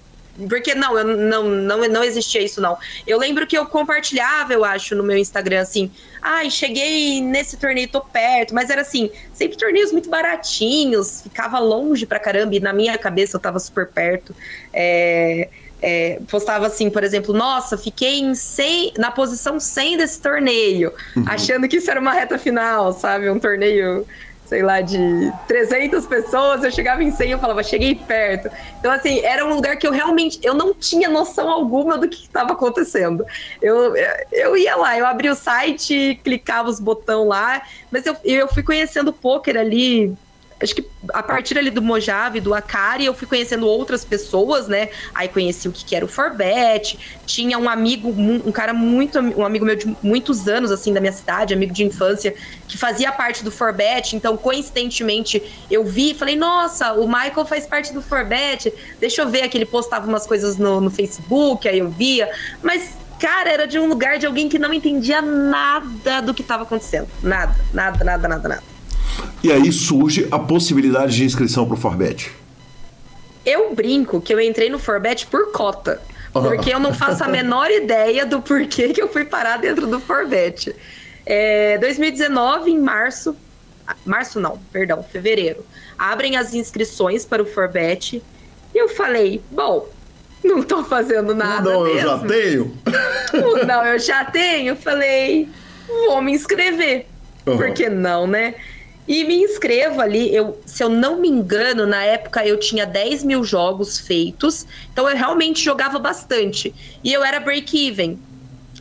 Porque 0.49 0.75
não, 0.75 0.99
eu 0.99 1.05
não, 1.05 1.45
não, 1.45 1.89
não 1.89 2.05
existia 2.05 2.43
isso, 2.43 2.61
não. 2.61 2.77
Eu 3.07 3.19
lembro 3.19 3.47
que 3.47 3.57
eu 3.57 3.67
compartilhava, 3.67 4.53
eu 4.53 4.65
acho, 4.65 4.95
no 4.95 5.03
meu 5.03 5.17
Instagram, 5.17 5.61
assim, 5.61 5.91
ai, 6.21 6.51
cheguei 6.51 7.21
nesse 7.21 7.57
torneio, 7.57 7.89
tô 7.89 8.01
perto, 8.01 8.55
mas 8.55 8.71
era 8.71 8.83
assim, 8.83 9.11
sempre 9.33 9.57
torneios 9.57 9.93
muito 9.93 10.11
baratinhos, 10.11 11.23
ficava 11.23 11.59
longe 11.59 12.05
pra 12.05 12.19
caramba, 12.19 12.55
e 12.55 12.61
na 12.61 12.73
minha 12.73 12.99
cabeça 12.99 13.37
eu 13.37 13.41
tava 13.41 13.59
super 13.59 13.87
perto. 13.87 14.35
É, 14.73 15.49
é, 15.81 16.19
postava 16.31 16.67
assim, 16.67 16.89
por 16.89 17.05
exemplo, 17.05 17.35
nossa, 17.35 17.77
fiquei 17.77 18.19
em 18.21 18.35
100, 18.35 18.95
na 18.97 19.11
posição 19.11 19.61
100 19.61 19.99
desse 19.99 20.21
torneio, 20.21 20.93
uhum. 21.15 21.25
achando 21.27 21.69
que 21.69 21.77
isso 21.77 21.91
era 21.91 22.01
uma 22.01 22.13
reta 22.13 22.39
final, 22.39 22.93
sabe? 22.93 23.29
Um 23.29 23.39
torneio 23.39 24.07
sei 24.45 24.63
lá, 24.63 24.81
de 24.81 25.33
300 25.49 26.07
pessoas, 26.07 26.63
eu 26.63 26.71
chegava 26.71 27.03
em 27.03 27.11
100 27.11 27.29
e 27.29 27.31
eu 27.33 27.39
falava, 27.39 27.63
cheguei 27.63 27.95
perto. 27.95 28.51
Então, 28.79 28.93
assim, 28.93 29.21
era 29.21 29.45
um 29.45 29.55
lugar 29.55 29.77
que 29.77 29.87
eu 29.87 29.93
realmente, 29.93 30.39
eu 30.43 30.55
não 30.55 30.75
tinha 30.75 31.09
noção 31.09 31.51
alguma 31.51 31.97
do 31.97 32.09
que 32.09 32.23
estava 32.23 32.53
acontecendo. 32.53 33.25
Eu, 33.61 33.95
eu 34.31 34.57
ia 34.57 34.77
lá, 34.77 34.99
eu 34.99 35.07
abri 35.07 35.29
o 35.29 35.35
site, 35.35 36.21
clicava 36.23 36.69
os 36.69 36.79
botões 36.79 37.27
lá, 37.27 37.63
mas 37.91 38.05
eu, 38.05 38.17
eu 38.25 38.49
fui 38.49 38.63
conhecendo 38.63 39.09
o 39.09 39.15
poker 39.15 39.57
ali 39.57 40.15
acho 40.65 40.75
que 40.75 40.85
a 41.13 41.23
partir 41.23 41.59
ali 41.59 41.71
do 41.71 41.83
Mojave, 41.83 42.41
do 42.41 42.55
Akari, 42.55 43.05
eu 43.05 43.15
fui 43.15 43.29
conhecendo 43.29 43.67
outras 43.67 44.05
pessoas, 44.05 44.67
né? 44.67 44.89
Aí 45.15 45.29
conheci 45.29 45.69
o 45.69 45.73
que 45.73 45.95
era 45.95 46.05
o 46.05 46.09
Forbet, 46.09 46.99
tinha 47.27 47.59
um 47.59 47.69
amigo, 47.69 48.09
um 48.09 48.51
cara 48.51 48.73
muito, 48.73 49.19
um 49.19 49.45
amigo 49.45 49.65
meu 49.65 49.77
de 49.77 49.97
muitos 50.03 50.49
anos, 50.49 50.73
assim, 50.73 50.93
da 50.93 51.01
minha 51.01 51.13
cidade, 51.13 51.55
amigo 51.55 51.73
de 51.73 51.85
infância, 51.85 52.35
que 52.67 52.77
fazia 52.77 53.13
parte 53.13 53.45
do 53.45 53.51
Forbet, 53.51 54.17
então, 54.17 54.37
coincidentemente, 54.37 55.43
eu 55.71 55.85
vi 55.85 56.11
e 56.11 56.15
falei, 56.15 56.37
nossa, 56.37 56.93
o 56.95 57.07
Michael 57.07 57.45
faz 57.45 57.67
parte 57.67 57.93
do 57.93 58.01
Forbet, 58.01 58.73
deixa 58.99 59.23
eu 59.23 59.29
ver 59.29 59.49
que 59.49 59.59
ele 59.59 59.67
postava 59.67 60.07
umas 60.07 60.27
coisas 60.27 60.57
no, 60.57 60.81
no 60.81 60.91
Facebook, 60.91 61.69
aí 61.69 61.79
eu 61.79 61.91
via, 61.91 62.31
mas 62.63 62.95
cara, 63.19 63.51
era 63.51 63.67
de 63.67 63.79
um 63.79 63.87
lugar 63.87 64.19
de 64.19 64.27
alguém 64.27 64.49
que 64.49 64.59
não 64.59 64.73
entendia 64.73 65.23
nada 65.23 66.21
do 66.21 66.35
que 66.35 66.43
estava 66.43 66.65
acontecendo. 66.65 67.09
Nada, 67.23 67.55
nada, 67.73 68.05
nada, 68.05 68.29
nada, 68.29 68.49
nada. 68.49 68.74
E 69.43 69.53
aí 69.53 69.71
surge 69.73 70.27
a 70.31 70.39
possibilidade 70.39 71.15
de 71.17 71.25
inscrição 71.25 71.67
para 71.67 71.75
o 71.75 71.77
Forbet. 71.77 72.31
Eu 73.45 73.75
brinco 73.75 74.21
que 74.21 74.33
eu 74.33 74.41
entrei 74.41 74.71
no 74.71 74.79
Forbet 74.79 75.27
por 75.27 75.53
cota. 75.53 76.01
Porque 76.33 76.75
eu 76.75 76.81
não 76.81 76.93
faço 76.93 77.23
a 77.23 77.29
menor 77.29 77.71
ideia 77.73 78.27
do 78.27 78.41
porquê 78.41 78.89
que 78.93 79.01
eu 79.01 79.09
fui 79.09 79.25
parar 79.25 79.59
dentro 79.59 79.87
do 79.87 80.01
Forbet. 80.01 80.75
É, 81.25 81.79
2019, 81.79 82.71
em 82.71 82.79
março. 82.79 83.37
Março 84.05 84.41
não, 84.41 84.59
perdão, 84.73 85.03
fevereiro. 85.03 85.65
Abrem 85.99 86.37
as 86.37 86.55
inscrições 86.55 87.25
para 87.25 87.43
o 87.43 87.47
Forbet. 87.47 88.23
E 88.75 88.79
eu 88.79 88.89
falei, 88.89 89.43
bom, 89.51 89.89
não 90.43 90.61
estou 90.61 90.83
fazendo 90.83 91.35
nada. 91.35 91.71
Não, 91.71 91.85
mesmo. 91.85 91.99
eu 91.99 92.09
já 92.09 92.19
tenho. 92.19 92.79
Não, 93.67 93.85
eu 93.85 93.99
já 93.99 94.25
tenho. 94.25 94.77
Falei, 94.77 95.49
vou 96.07 96.23
me 96.23 96.33
inscrever. 96.33 97.07
Uhum. 97.47 97.57
Por 97.57 97.73
que 97.73 97.89
não, 97.89 98.27
né? 98.27 98.55
E 99.07 99.25
me 99.25 99.37
inscrevo 99.37 100.01
ali. 100.01 100.35
Eu, 100.35 100.63
se 100.67 100.83
eu 100.83 100.89
não 100.89 101.21
me 101.21 101.29
engano, 101.29 101.87
na 101.87 102.03
época 102.05 102.47
eu 102.47 102.59
tinha 102.59 102.87
10 102.87 103.23
mil 103.23 103.45
jogos 103.45 103.99
feitos. 103.99 104.65
Então 104.93 105.09
eu 105.09 105.17
realmente 105.17 105.63
jogava 105.63 105.99
bastante. 105.99 106.75
E 107.03 107.13
eu 107.13 107.23
era 107.25 107.41
break-even. 107.41 108.23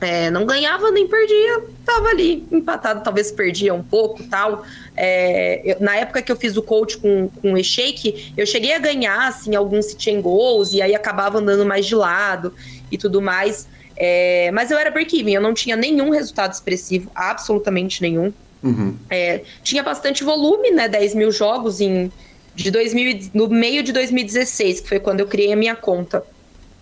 É, 0.02 0.30
não 0.32 0.46
ganhava 0.46 0.92
nem 0.92 1.08
perdia, 1.08 1.62
tava 1.86 2.10
ali 2.10 2.48
empatado, 2.52 3.04
talvez 3.04 3.32
perdia 3.32 3.74
um 3.74 3.84
pouco 3.84 4.24
tal. 4.28 4.64
É, 4.98 5.62
eu, 5.64 5.80
na 5.80 5.96
época 5.96 6.22
que 6.22 6.32
eu 6.32 6.36
fiz 6.36 6.58
o 6.58 6.64
coach 6.64 6.98
com, 6.98 7.30
com 7.30 7.54
o 7.54 7.58
E-Shake, 7.58 8.34
eu 8.36 8.46
cheguei 8.46 8.74
a 8.74 8.80
ganhar 8.80 9.28
assim, 9.28 9.56
alguns 9.56 9.86
sit 9.92 10.20
goals 10.22 10.74
e 10.74 10.82
aí 10.82 10.94
acabava 10.96 11.38
andando 11.40 11.66
mais 11.66 11.86
de 11.86 11.96
lado 11.96 12.54
e 12.92 12.98
tudo 12.98 13.22
mais. 13.22 13.68
É, 13.96 14.52
mas 14.52 14.72
eu 14.72 14.78
era 14.78 14.92
break-even, 14.92 15.36
eu 15.36 15.42
não 15.42 15.54
tinha 15.54 15.76
nenhum 15.76 16.10
resultado 16.10 16.52
expressivo, 16.54 17.12
absolutamente 17.16 18.02
nenhum. 18.02 18.34
Uhum. 18.64 18.98
É, 19.10 19.42
tinha 19.62 19.84
bastante 19.84 20.24
volume, 20.24 20.72
né? 20.72 20.88
10 20.88 21.16
mil 21.16 21.32
jogos 21.32 21.82
em, 21.82 22.12
de 22.56 22.72
2000, 22.72 23.32
no 23.34 23.50
meio 23.50 23.84
de 23.84 23.92
2016, 23.92 24.82
que 24.82 24.90
foi 24.90 25.00
quando 25.00 25.20
eu 25.20 25.28
criei 25.28 25.52
a 25.52 25.56
minha 25.56 25.76
conta, 25.76 26.24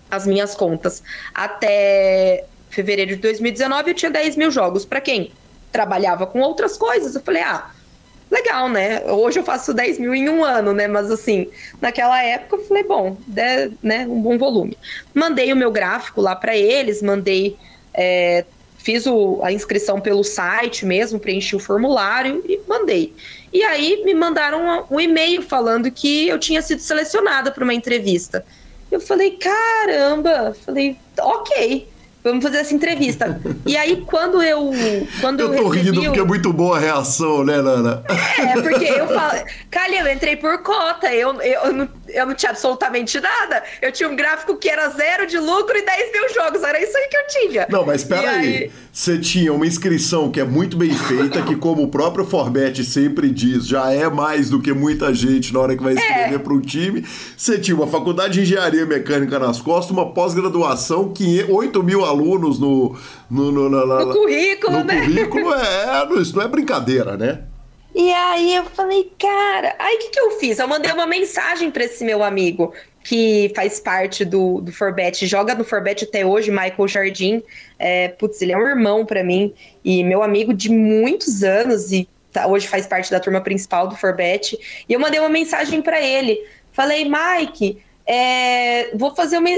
as 0.09 0.27
minhas 0.27 0.53
contas. 0.53 1.01
Até 1.33 2.45
fevereiro 2.69 3.15
de 3.15 3.21
2019 3.21 3.91
eu 3.91 3.95
tinha 3.95 4.11
10 4.11 4.35
mil 4.37 4.51
jogos. 4.51 4.85
Para 4.85 5.01
quem 5.01 5.33
trabalhava 5.71 6.27
com 6.27 6.39
outras 6.39 6.77
coisas, 6.77 7.15
eu 7.15 7.21
falei, 7.21 7.41
ah, 7.41 7.71
legal, 8.29 8.69
né? 8.69 9.03
Hoje 9.11 9.39
eu 9.39 9.43
faço 9.43 9.73
10 9.73 9.99
mil 9.99 10.13
em 10.13 10.29
um 10.29 10.43
ano, 10.43 10.73
né? 10.73 10.87
Mas 10.87 11.09
assim, 11.09 11.49
naquela 11.81 12.21
época 12.23 12.57
eu 12.57 12.67
falei, 12.67 12.83
bom, 12.83 13.17
de, 13.25 13.71
né? 13.81 14.05
Um 14.07 14.21
bom 14.21 14.37
volume. 14.37 14.77
Mandei 15.13 15.51
o 15.51 15.55
meu 15.55 15.71
gráfico 15.71 16.21
lá 16.21 16.35
para 16.35 16.55
eles, 16.55 17.01
mandei. 17.01 17.57
É, 17.93 18.45
fiz 18.81 19.05
o, 19.05 19.39
a 19.43 19.51
inscrição 19.51 20.01
pelo 20.01 20.23
site 20.23 20.85
mesmo, 20.85 21.19
preenchi 21.19 21.55
o 21.55 21.59
formulário 21.59 22.43
e 22.47 22.59
mandei. 22.67 23.13
E 23.53 23.63
aí 23.63 24.01
me 24.03 24.13
mandaram 24.13 24.87
um, 24.89 24.95
um 24.95 24.99
e-mail 24.99 25.41
falando 25.41 25.91
que 25.91 26.27
eu 26.27 26.39
tinha 26.39 26.61
sido 26.61 26.79
selecionada 26.79 27.51
para 27.51 27.63
uma 27.63 27.73
entrevista. 27.73 28.43
Eu 28.91 28.99
falei, 28.99 29.37
caramba, 29.37 30.55
falei, 30.65 30.97
ok. 31.19 31.87
Vamos 32.23 32.43
fazer 32.43 32.57
essa 32.57 32.73
entrevista. 32.73 33.41
E 33.65 33.75
aí, 33.75 34.03
quando 34.05 34.43
eu. 34.43 34.71
Quando 35.19 35.39
eu 35.39 35.49
tô 35.49 35.55
eu 35.55 35.67
rindo 35.69 36.03
porque 36.03 36.19
é 36.19 36.23
muito 36.23 36.53
boa 36.53 36.77
a 36.77 36.79
reação, 36.79 37.43
né, 37.43 37.59
Nana? 37.61 38.03
É, 38.37 38.61
porque 38.61 38.85
eu 38.85 39.07
falo. 39.13 39.43
Calha, 39.71 40.01
eu 40.01 40.13
entrei 40.13 40.35
por 40.35 40.59
cota. 40.59 41.11
Eu, 41.13 41.41
eu, 41.41 41.61
eu, 41.61 41.73
não, 41.73 41.89
eu 42.09 42.25
não 42.27 42.35
tinha 42.35 42.51
absolutamente 42.51 43.19
nada. 43.19 43.63
Eu 43.81 43.91
tinha 43.91 44.07
um 44.07 44.15
gráfico 44.15 44.55
que 44.55 44.69
era 44.69 44.89
zero 44.89 45.25
de 45.25 45.39
lucro 45.39 45.75
e 45.75 45.81
10 45.83 46.11
mil 46.11 46.33
jogos. 46.33 46.61
Era 46.61 46.81
isso 46.81 46.95
aí 46.95 47.07
que 47.07 47.17
eu 47.17 47.27
tinha. 47.27 47.67
Não, 47.69 47.85
mas 47.85 48.01
espera 48.01 48.29
aí. 48.29 48.47
aí. 48.47 48.71
Você 48.93 49.17
tinha 49.17 49.51
uma 49.53 49.65
inscrição 49.65 50.29
que 50.29 50.39
é 50.39 50.43
muito 50.43 50.77
bem 50.77 50.93
feita, 50.93 51.41
que, 51.41 51.55
como 51.55 51.81
o 51.83 51.87
próprio 51.87 52.25
Forbet 52.25 52.83
sempre 52.83 53.31
diz, 53.31 53.65
já 53.65 53.91
é 53.91 54.09
mais 54.09 54.49
do 54.49 54.61
que 54.61 54.73
muita 54.73 55.13
gente 55.13 55.53
na 55.53 55.59
hora 55.59 55.75
que 55.75 55.81
vai 55.81 55.93
escrever 55.93 56.35
é. 56.35 56.37
para 56.37 56.53
um 56.53 56.59
time. 56.59 57.03
Você 57.35 57.57
tinha 57.57 57.75
uma 57.75 57.87
faculdade 57.87 58.33
de 58.33 58.41
engenharia 58.41 58.85
mecânica 58.85 59.39
nas 59.39 59.59
costas, 59.59 59.91
uma 59.91 60.13
pós-graduação, 60.13 61.11
8 61.49 61.83
mil 61.83 62.03
alunos 62.11 62.59
no, 62.59 62.95
no, 63.29 63.51
no, 63.51 63.69
na, 63.69 63.85
na, 63.85 64.05
no 64.05 64.13
currículo, 64.13 64.77
no 64.79 64.83
né? 64.83 65.01
currículo, 65.01 65.53
é, 65.53 66.21
isso 66.21 66.35
não 66.35 66.43
é 66.43 66.47
brincadeira, 66.47 67.17
né? 67.17 67.43
E 67.93 68.11
aí 68.13 68.55
eu 68.55 68.63
falei, 68.65 69.11
cara, 69.19 69.75
aí 69.77 69.95
o 69.95 69.99
que, 69.99 70.09
que 70.09 70.19
eu 70.19 70.31
fiz? 70.31 70.59
Eu 70.59 70.67
mandei 70.67 70.91
uma 70.91 71.05
mensagem 71.05 71.69
para 71.69 71.83
esse 71.83 72.05
meu 72.05 72.23
amigo 72.23 72.73
que 73.03 73.51
faz 73.55 73.79
parte 73.79 74.23
do, 74.23 74.61
do 74.61 74.71
Forbet, 74.71 75.25
joga 75.25 75.55
no 75.55 75.63
Forbet 75.63 76.05
até 76.05 76.25
hoje, 76.25 76.51
Michael 76.51 76.87
Jardim. 76.87 77.43
É, 77.77 78.07
putz, 78.09 78.41
ele 78.41 78.53
é 78.53 78.57
um 78.57 78.67
irmão 78.67 79.05
para 79.05 79.23
mim 79.23 79.53
e 79.83 80.03
meu 80.03 80.23
amigo 80.23 80.53
de 80.53 80.69
muitos 80.69 81.43
anos 81.43 81.91
e 81.91 82.07
tá, 82.31 82.47
hoje 82.47 82.67
faz 82.67 82.87
parte 82.87 83.11
da 83.11 83.19
turma 83.19 83.41
principal 83.41 83.87
do 83.87 83.95
Forbet. 83.95 84.57
E 84.87 84.93
eu 84.93 84.99
mandei 84.99 85.19
uma 85.19 85.29
mensagem 85.29 85.81
para 85.81 86.01
ele. 86.01 86.39
Falei, 86.71 87.05
Mike, 87.05 87.77
é, 88.13 88.91
vou 88.93 89.15
fazer 89.15 89.37
uma, 89.37 89.49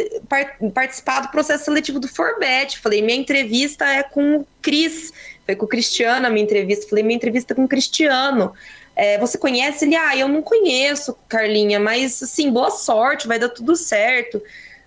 participar 0.72 1.22
do 1.22 1.30
processo 1.30 1.66
seletivo 1.66 2.00
do 2.00 2.08
Forbet. 2.08 2.78
Falei, 2.78 3.02
minha 3.02 3.18
entrevista 3.18 3.84
é 3.84 4.04
com 4.04 4.36
o 4.38 4.48
Cris 4.62 5.12
foi 5.44 5.56
com 5.56 5.66
o 5.66 5.68
Cristiano 5.68 6.28
a 6.28 6.30
minha 6.30 6.44
entrevista. 6.44 6.88
Falei, 6.88 7.04
minha 7.04 7.16
entrevista 7.16 7.56
com 7.56 7.64
o 7.64 7.68
Cristiano. 7.68 8.54
É, 8.96 9.18
você 9.18 9.40
conhece 9.40 9.86
ele? 9.86 9.96
Ah, 9.96 10.16
eu 10.16 10.28
não 10.28 10.44
conheço, 10.44 11.18
Carlinha, 11.28 11.80
mas 11.80 12.22
assim, 12.22 12.52
boa 12.52 12.70
sorte, 12.70 13.28
vai 13.28 13.40
dar 13.40 13.50
tudo 13.50 13.76
certo. 13.76 14.40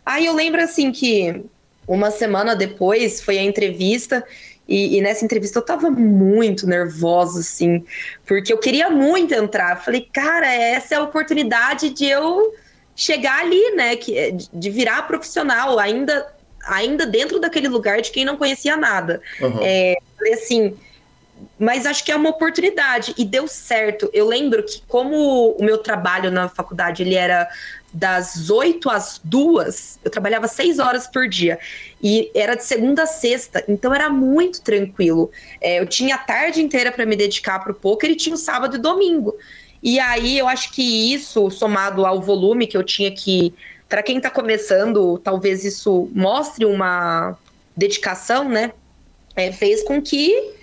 Aí 0.04 0.26
eu 0.26 0.32
lembro 0.32 0.62
assim 0.62 0.92
que 0.92 1.44
uma 1.88 2.12
semana 2.12 2.54
depois 2.54 3.20
foi 3.20 3.36
a 3.36 3.42
entrevista. 3.42 4.24
E, 4.68 4.96
e, 4.96 5.00
nessa 5.00 5.24
entrevista 5.24 5.58
eu 5.58 5.64
tava 5.64 5.90
muito 5.90 6.68
nervosa, 6.68 7.40
assim, 7.40 7.84
porque 8.24 8.52
eu 8.52 8.58
queria 8.58 8.90
muito 8.90 9.34
entrar. 9.34 9.84
Falei, 9.84 10.08
cara, 10.12 10.52
essa 10.52 10.94
é 10.94 10.98
a 10.98 11.02
oportunidade 11.02 11.90
de 11.90 12.04
eu 12.04 12.54
chegar 12.96 13.40
ali, 13.40 13.76
né? 13.76 13.94
Que, 13.94 14.32
de 14.32 14.70
virar 14.70 15.02
profissional, 15.02 15.78
ainda 15.78 16.34
ainda 16.66 17.06
dentro 17.06 17.38
daquele 17.38 17.68
lugar 17.68 18.00
de 18.00 18.10
quem 18.10 18.24
não 18.24 18.36
conhecia 18.36 18.76
nada. 18.76 19.22
Uhum. 19.40 19.60
É, 19.62 19.96
assim, 20.32 20.76
mas 21.58 21.86
acho 21.86 22.04
que 22.04 22.12
é 22.12 22.16
uma 22.16 22.30
oportunidade 22.30 23.14
e 23.16 23.24
deu 23.24 23.46
certo. 23.46 24.10
Eu 24.12 24.26
lembro 24.26 24.62
que 24.62 24.82
como 24.88 25.50
o 25.52 25.64
meu 25.64 25.78
trabalho 25.78 26.30
na 26.30 26.48
faculdade 26.48 27.02
ele 27.02 27.14
era 27.14 27.48
das 27.92 28.50
8 28.50 28.90
às 28.90 29.20
2, 29.24 30.00
eu 30.04 30.10
trabalhava 30.10 30.48
6 30.48 30.78
horas 30.78 31.06
por 31.06 31.28
dia. 31.28 31.58
E 32.02 32.30
era 32.34 32.54
de 32.54 32.64
segunda 32.64 33.04
a 33.04 33.06
sexta, 33.06 33.64
então 33.68 33.94
era 33.94 34.10
muito 34.10 34.60
tranquilo. 34.60 35.30
É, 35.60 35.80
eu 35.80 35.86
tinha 35.86 36.16
a 36.16 36.18
tarde 36.18 36.62
inteira 36.62 36.92
para 36.92 37.06
me 37.06 37.16
dedicar 37.16 37.58
para 37.60 37.72
o 37.72 37.74
poker 37.74 38.10
e 38.10 38.16
tinha 38.16 38.34
o 38.34 38.38
sábado 38.38 38.76
e 38.76 38.78
domingo. 38.78 39.34
E 39.86 40.00
aí 40.00 40.36
eu 40.36 40.48
acho 40.48 40.72
que 40.72 41.14
isso, 41.14 41.48
somado 41.48 42.04
ao 42.04 42.20
volume 42.20 42.66
que 42.66 42.76
eu 42.76 42.82
tinha 42.82 43.08
que 43.08 43.54
para 43.88 44.02
quem 44.02 44.16
está 44.16 44.28
começando, 44.28 45.16
talvez 45.18 45.64
isso 45.64 46.10
mostre 46.12 46.64
uma 46.64 47.38
dedicação, 47.76 48.48
né? 48.48 48.72
É, 49.36 49.52
fez 49.52 49.84
com 49.84 50.02
que 50.02 50.54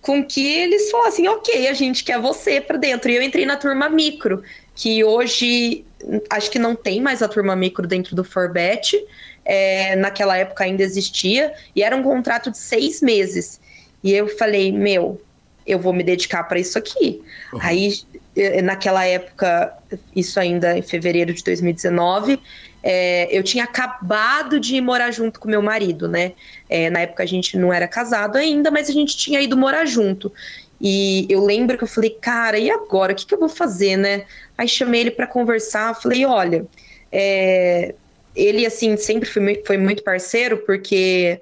com 0.00 0.24
que 0.24 0.44
eles 0.44 0.90
falassem, 0.90 1.28
ok, 1.28 1.68
a 1.68 1.72
gente 1.74 2.02
quer 2.02 2.18
você 2.18 2.60
para 2.60 2.76
dentro. 2.76 3.08
E 3.08 3.14
eu 3.14 3.22
entrei 3.22 3.46
na 3.46 3.56
turma 3.56 3.88
micro, 3.88 4.42
que 4.74 5.04
hoje 5.04 5.84
acho 6.28 6.50
que 6.50 6.58
não 6.58 6.74
tem 6.74 7.00
mais 7.00 7.22
a 7.22 7.28
turma 7.28 7.54
micro 7.54 7.86
dentro 7.86 8.16
do 8.16 8.24
Forbet. 8.24 9.00
É, 9.44 9.94
naquela 9.94 10.36
época 10.36 10.64
ainda 10.64 10.82
existia, 10.82 11.54
e 11.74 11.84
era 11.84 11.94
um 11.94 12.02
contrato 12.02 12.50
de 12.50 12.58
seis 12.58 13.00
meses. 13.00 13.60
E 14.02 14.12
eu 14.12 14.26
falei, 14.26 14.72
meu, 14.72 15.20
eu 15.64 15.78
vou 15.78 15.92
me 15.92 16.02
dedicar 16.02 16.42
para 16.44 16.58
isso 16.58 16.76
aqui. 16.76 17.22
Uhum. 17.52 17.60
Aí, 17.62 17.94
naquela 18.62 19.04
época, 19.04 19.72
isso 20.14 20.38
ainda 20.38 20.76
em 20.76 20.82
fevereiro 20.82 21.32
de 21.32 21.42
2019, 21.42 22.40
é, 22.82 23.28
eu 23.36 23.42
tinha 23.42 23.64
acabado 23.64 24.60
de 24.60 24.80
morar 24.80 25.10
junto 25.10 25.40
com 25.40 25.48
meu 25.48 25.62
marido, 25.62 26.06
né? 26.06 26.32
É, 26.68 26.88
na 26.90 27.00
época 27.00 27.22
a 27.22 27.26
gente 27.26 27.56
não 27.56 27.72
era 27.72 27.88
casado 27.88 28.36
ainda, 28.36 28.70
mas 28.70 28.88
a 28.88 28.92
gente 28.92 29.16
tinha 29.16 29.40
ido 29.40 29.56
morar 29.56 29.86
junto. 29.86 30.32
E 30.80 31.26
eu 31.30 31.44
lembro 31.44 31.76
que 31.78 31.84
eu 31.84 31.88
falei, 31.88 32.10
cara, 32.10 32.58
e 32.58 32.70
agora? 32.70 33.12
O 33.12 33.16
que, 33.16 33.26
que 33.26 33.34
eu 33.34 33.38
vou 33.40 33.48
fazer, 33.48 33.96
né? 33.96 34.26
Aí 34.56 34.68
chamei 34.68 35.00
ele 35.00 35.10
para 35.10 35.26
conversar, 35.26 35.94
falei, 36.00 36.24
olha, 36.26 36.66
é... 37.10 37.94
ele, 38.34 38.66
assim, 38.66 38.96
sempre 38.96 39.28
foi, 39.28 39.62
foi 39.66 39.78
muito 39.78 40.04
parceiro, 40.04 40.58
porque 40.58 41.40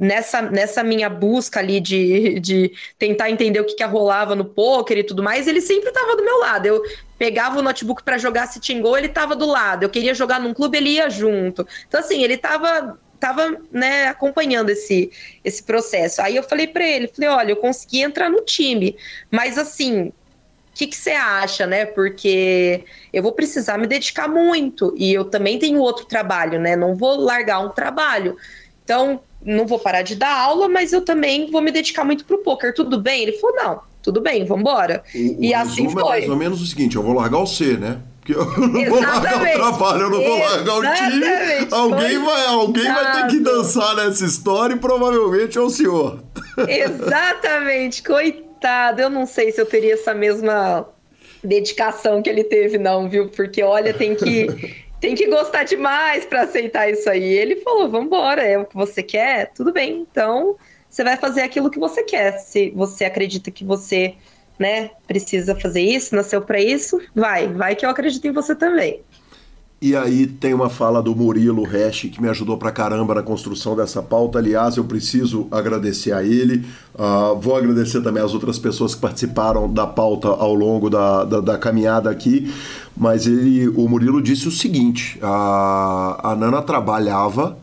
nessa, 0.00 0.40
nessa 0.40 0.82
minha 0.82 1.10
busca 1.10 1.60
ali 1.60 1.78
de, 1.78 2.40
de 2.40 2.72
tentar 2.98 3.30
entender 3.30 3.60
o 3.60 3.66
que, 3.66 3.74
que 3.74 3.84
rolava 3.84 4.34
no 4.34 4.46
poker 4.46 4.96
e 4.96 5.04
tudo 5.04 5.22
mais, 5.22 5.46
ele 5.46 5.60
sempre 5.60 5.90
estava 5.90 6.16
do 6.16 6.24
meu 6.24 6.38
lado. 6.38 6.64
Eu 6.64 6.82
pegava 7.18 7.58
o 7.58 7.62
notebook 7.62 8.02
para 8.02 8.16
jogar 8.16 8.46
Sitting 8.46 8.80
Go, 8.80 8.96
ele 8.96 9.08
estava 9.08 9.36
do 9.36 9.46
lado. 9.46 9.82
Eu 9.82 9.90
queria 9.90 10.14
jogar 10.14 10.40
num 10.40 10.54
clube, 10.54 10.78
ele 10.78 10.90
ia 10.90 11.10
junto. 11.10 11.68
Então, 11.86 12.00
assim, 12.00 12.24
ele 12.24 12.34
estava 12.34 12.98
tava, 13.20 13.60
né, 13.70 14.06
acompanhando 14.08 14.70
esse, 14.70 15.12
esse 15.44 15.62
processo. 15.62 16.22
Aí 16.22 16.36
eu 16.36 16.42
falei 16.42 16.66
para 16.66 16.88
ele, 16.88 17.06
falei, 17.06 17.28
olha, 17.28 17.52
eu 17.52 17.56
consegui 17.56 18.00
entrar 18.00 18.30
no 18.30 18.40
time, 18.40 18.96
mas 19.30 19.58
assim, 19.58 20.04
o 20.04 20.12
que 20.72 20.96
você 20.96 21.10
acha, 21.10 21.66
né? 21.66 21.84
Porque 21.84 22.82
eu 23.12 23.22
vou 23.22 23.32
precisar 23.32 23.76
me 23.76 23.86
dedicar 23.86 24.26
muito 24.26 24.94
e 24.96 25.12
eu 25.12 25.26
também 25.26 25.58
tenho 25.58 25.80
outro 25.80 26.06
trabalho, 26.06 26.58
né? 26.58 26.74
Não 26.74 26.96
vou 26.96 27.16
largar 27.16 27.60
um 27.60 27.68
trabalho. 27.68 28.38
Então, 28.82 29.20
não 29.44 29.66
vou 29.66 29.78
parar 29.78 30.02
de 30.02 30.14
dar 30.14 30.36
aula, 30.36 30.68
mas 30.68 30.92
eu 30.92 31.02
também 31.02 31.50
vou 31.50 31.60
me 31.60 31.70
dedicar 31.70 32.04
muito 32.04 32.24
pro 32.24 32.38
poker. 32.38 32.74
Tudo 32.74 33.00
bem? 33.00 33.22
Ele 33.22 33.32
falou: 33.32 33.56
não, 33.56 33.80
tudo 34.02 34.20
bem, 34.20 34.44
vamos 34.44 34.62
embora. 34.62 35.02
E 35.14 35.54
assim 35.54 35.88
foi. 35.88 36.02
É 36.02 36.04
mais 36.04 36.28
ou 36.28 36.36
menos 36.36 36.62
o 36.62 36.66
seguinte: 36.66 36.96
eu 36.96 37.02
vou 37.02 37.14
largar 37.14 37.38
o 37.38 37.46
C, 37.46 37.76
né? 37.76 37.98
Porque 38.20 38.34
eu 38.34 38.44
não 38.44 38.80
Exatamente. 38.80 38.88
vou 38.90 39.00
largar 39.00 39.40
o 39.40 39.52
trabalho, 39.52 40.00
eu 40.02 40.10
não 40.10 40.22
vou 40.22 40.38
largar 40.38 40.76
o 40.76 40.82
time. 40.82 41.68
Alguém, 41.70 42.18
vai, 42.18 42.46
alguém 42.46 42.84
vai 42.84 43.22
ter 43.22 43.26
que 43.28 43.40
dançar 43.40 43.96
nessa 43.96 44.24
história 44.24 44.74
e 44.74 44.78
provavelmente 44.78 45.56
é 45.56 45.60
o 45.60 45.70
senhor. 45.70 46.22
Exatamente, 46.68 48.02
coitado. 48.02 49.00
Eu 49.00 49.08
não 49.08 49.24
sei 49.24 49.52
se 49.52 49.60
eu 49.60 49.64
teria 49.64 49.94
essa 49.94 50.12
mesma 50.12 50.86
dedicação 51.42 52.20
que 52.20 52.28
ele 52.28 52.44
teve, 52.44 52.76
não, 52.76 53.08
viu? 53.08 53.28
Porque 53.28 53.62
olha, 53.62 53.94
tem 53.94 54.14
que 54.14 54.46
tem 55.00 55.14
que 55.14 55.26
gostar 55.26 55.64
demais 55.64 56.24
para 56.26 56.42
aceitar 56.42 56.90
isso 56.90 57.08
aí. 57.08 57.24
Ele 57.24 57.56
falou: 57.56 57.88
vambora, 57.88 58.42
é 58.42 58.58
o 58.58 58.66
que 58.66 58.76
você 58.76 59.02
quer? 59.02 59.50
Tudo 59.52 59.72
bem, 59.72 60.06
então 60.10 60.56
você 60.88 61.02
vai 61.02 61.16
fazer 61.16 61.42
aquilo 61.42 61.70
que 61.70 61.78
você 61.78 62.02
quer. 62.02 62.38
Se 62.38 62.70
você 62.70 63.04
acredita 63.04 63.50
que 63.50 63.64
você 63.64 64.14
né, 64.58 64.90
precisa 65.06 65.58
fazer 65.58 65.80
isso, 65.80 66.14
nasceu 66.14 66.42
para 66.42 66.60
isso, 66.60 67.00
vai, 67.14 67.48
vai 67.48 67.74
que 67.74 67.86
eu 67.86 67.90
acredito 67.90 68.26
em 68.26 68.32
você 68.32 68.54
também. 68.54 69.02
E 69.82 69.96
aí 69.96 70.26
tem 70.26 70.52
uma 70.52 70.68
fala 70.68 71.02
do 71.02 71.16
Murilo 71.16 71.62
Resch 71.62 72.02
que 72.10 72.20
me 72.20 72.28
ajudou 72.28 72.58
pra 72.58 72.70
caramba 72.70 73.14
na 73.14 73.22
construção 73.22 73.74
dessa 73.74 74.02
pauta. 74.02 74.38
Aliás, 74.38 74.76
eu 74.76 74.84
preciso 74.84 75.48
agradecer 75.50 76.12
a 76.12 76.22
ele. 76.22 76.66
Uh, 76.94 77.40
vou 77.40 77.56
agradecer 77.56 78.02
também 78.02 78.22
as 78.22 78.34
outras 78.34 78.58
pessoas 78.58 78.94
que 78.94 79.00
participaram 79.00 79.72
da 79.72 79.86
pauta 79.86 80.28
ao 80.28 80.52
longo 80.52 80.90
da, 80.90 81.24
da, 81.24 81.40
da 81.40 81.56
caminhada 81.56 82.10
aqui. 82.10 82.52
Mas 82.94 83.26
ele, 83.26 83.68
o 83.68 83.88
Murilo 83.88 84.20
disse 84.20 84.46
o 84.48 84.50
seguinte: 84.50 85.18
a, 85.22 86.32
a 86.32 86.36
Nana 86.36 86.60
trabalhava, 86.60 87.56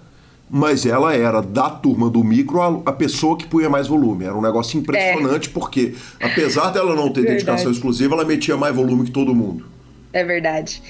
mas 0.49 0.88
ela 0.88 1.13
era 1.13 1.39
da 1.39 1.70
turma 1.70 2.09
do 2.09 2.24
micro 2.24 2.82
a, 2.84 2.93
pessoa 2.93 3.38
que 3.38 3.45
punha 3.45 3.70
mais 3.70 3.86
volume. 3.86 4.26
Era 4.26 4.36
um 4.36 4.41
negócio 4.41 4.80
impressionante, 4.80 5.49
é. 5.49 5.51
porque 5.51 5.93
apesar 6.20 6.72
dela 6.72 6.95
não 6.95 7.09
ter 7.09 7.22
verdade. 7.22 7.45
dedicação 7.45 7.72
exclusiva, 7.72 8.15
ela 8.15 8.26
metia 8.26 8.57
mais 8.57 8.76
volume 8.76 9.05
que 9.05 9.11
todo 9.11 9.36
mundo. 9.36 9.65
É 10.11 10.24
verdade. 10.24 10.82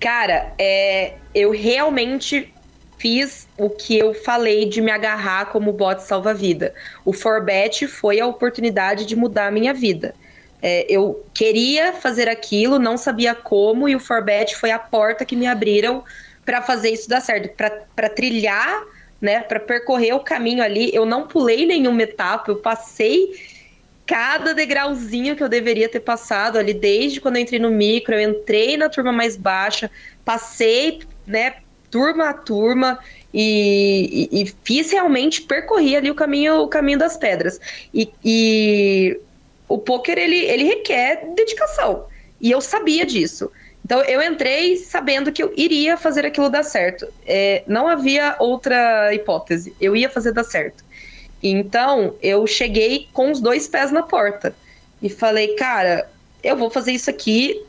Cara, 0.00 0.52
é, 0.58 1.14
eu 1.34 1.50
realmente 1.50 2.52
fiz 2.98 3.48
o 3.56 3.70
que 3.70 3.98
eu 3.98 4.12
falei 4.12 4.66
de 4.66 4.80
me 4.80 4.90
agarrar 4.90 5.46
como 5.46 5.72
bot 5.72 6.02
salva-vida. 6.02 6.74
O 7.04 7.12
Forbet 7.12 7.86
foi 7.86 8.20
a 8.20 8.26
oportunidade 8.26 9.06
de 9.06 9.16
mudar 9.16 9.46
a 9.46 9.50
minha 9.50 9.72
vida. 9.72 10.14
É, 10.60 10.84
eu 10.88 11.24
queria 11.32 11.92
fazer 11.92 12.28
aquilo, 12.28 12.78
não 12.78 12.96
sabia 12.96 13.34
como, 13.34 13.88
e 13.88 13.94
o 13.94 14.00
Forbet 14.00 14.56
foi 14.56 14.72
a 14.72 14.78
porta 14.78 15.24
que 15.24 15.36
me 15.36 15.46
abriram 15.46 16.02
para 16.44 16.60
fazer 16.62 16.90
isso 16.90 17.08
dar 17.08 17.20
certo, 17.20 17.54
para 17.94 18.08
trilhar, 18.08 18.82
né, 19.20 19.40
para 19.40 19.60
percorrer 19.60 20.14
o 20.14 20.20
caminho 20.20 20.62
ali. 20.62 20.90
Eu 20.92 21.04
não 21.04 21.28
pulei 21.28 21.66
nenhuma 21.66 22.02
etapa, 22.02 22.50
eu 22.50 22.56
passei 22.56 23.28
cada 24.08 24.54
degrauzinho 24.54 25.36
que 25.36 25.42
eu 25.42 25.50
deveria 25.50 25.86
ter 25.86 26.00
passado 26.00 26.56
ali 26.56 26.72
desde 26.72 27.20
quando 27.20 27.36
eu 27.36 27.42
entrei 27.42 27.60
no 27.60 27.70
micro, 27.70 28.14
eu 28.14 28.30
entrei 28.30 28.74
na 28.74 28.88
turma 28.88 29.12
mais 29.12 29.36
baixa, 29.36 29.90
passei, 30.24 31.00
né, 31.26 31.56
turma 31.90 32.30
a 32.30 32.32
turma 32.32 32.98
e, 33.32 34.28
e, 34.32 34.42
e 34.42 34.54
fiz 34.64 34.90
realmente 34.90 35.42
percorri 35.42 35.94
ali 35.94 36.10
o 36.10 36.14
caminho, 36.14 36.62
o 36.62 36.68
caminho 36.68 36.98
das 36.98 37.18
pedras. 37.18 37.60
E, 37.92 38.10
e 38.24 39.20
o 39.68 39.76
poker 39.76 40.16
ele, 40.16 40.38
ele 40.38 40.64
requer 40.64 41.26
dedicação 41.36 42.06
e 42.40 42.50
eu 42.50 42.62
sabia 42.62 43.04
disso. 43.04 43.52
Então 43.84 44.02
eu 44.04 44.22
entrei 44.22 44.78
sabendo 44.78 45.30
que 45.30 45.42
eu 45.42 45.52
iria 45.54 45.98
fazer 45.98 46.24
aquilo 46.24 46.48
dar 46.48 46.62
certo. 46.62 47.06
É, 47.26 47.62
não 47.66 47.86
havia 47.86 48.36
outra 48.38 49.14
hipótese. 49.14 49.76
Eu 49.78 49.94
ia 49.94 50.08
fazer 50.08 50.32
dar 50.32 50.44
certo. 50.44 50.87
Então, 51.42 52.14
eu 52.22 52.46
cheguei 52.46 53.08
com 53.12 53.30
os 53.30 53.40
dois 53.40 53.68
pés 53.68 53.92
na 53.92 54.02
porta 54.02 54.54
e 55.00 55.08
falei, 55.08 55.54
cara, 55.54 56.10
eu 56.42 56.56
vou 56.56 56.70
fazer 56.70 56.92
isso 56.92 57.08
aqui 57.08 57.62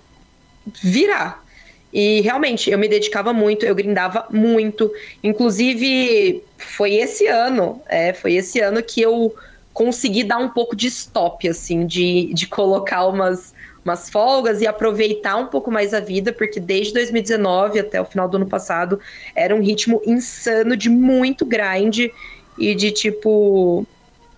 virar. 0.81 1.43
E 1.91 2.21
realmente, 2.21 2.69
eu 2.69 2.77
me 2.77 2.87
dedicava 2.87 3.33
muito, 3.33 3.65
eu 3.65 3.73
grindava 3.73 4.27
muito. 4.29 4.91
Inclusive, 5.23 6.43
foi 6.57 6.95
esse 6.95 7.25
ano, 7.27 7.81
é, 7.87 8.13
foi 8.13 8.33
esse 8.33 8.59
ano 8.59 8.81
que 8.83 9.01
eu 9.01 9.33
consegui 9.73 10.23
dar 10.23 10.37
um 10.37 10.49
pouco 10.49 10.75
de 10.75 10.87
stop, 10.87 11.47
assim, 11.47 11.85
de, 11.85 12.31
de 12.33 12.45
colocar 12.47 13.07
umas, 13.07 13.53
umas 13.83 14.09
folgas 14.09 14.61
e 14.61 14.67
aproveitar 14.67 15.37
um 15.37 15.47
pouco 15.47 15.71
mais 15.71 15.93
a 15.93 15.99
vida, 15.99 16.31
porque 16.31 16.59
desde 16.59 16.93
2019 16.93 17.79
até 17.79 17.99
o 17.99 18.05
final 18.05 18.27
do 18.27 18.37
ano 18.37 18.47
passado 18.47 18.99
era 19.33 19.55
um 19.55 19.61
ritmo 19.61 20.01
insano 20.05 20.75
de 20.75 20.89
muito 20.89 21.45
grind 21.45 22.09
e 22.59 22.75
de 22.75 22.91
tipo, 22.91 23.85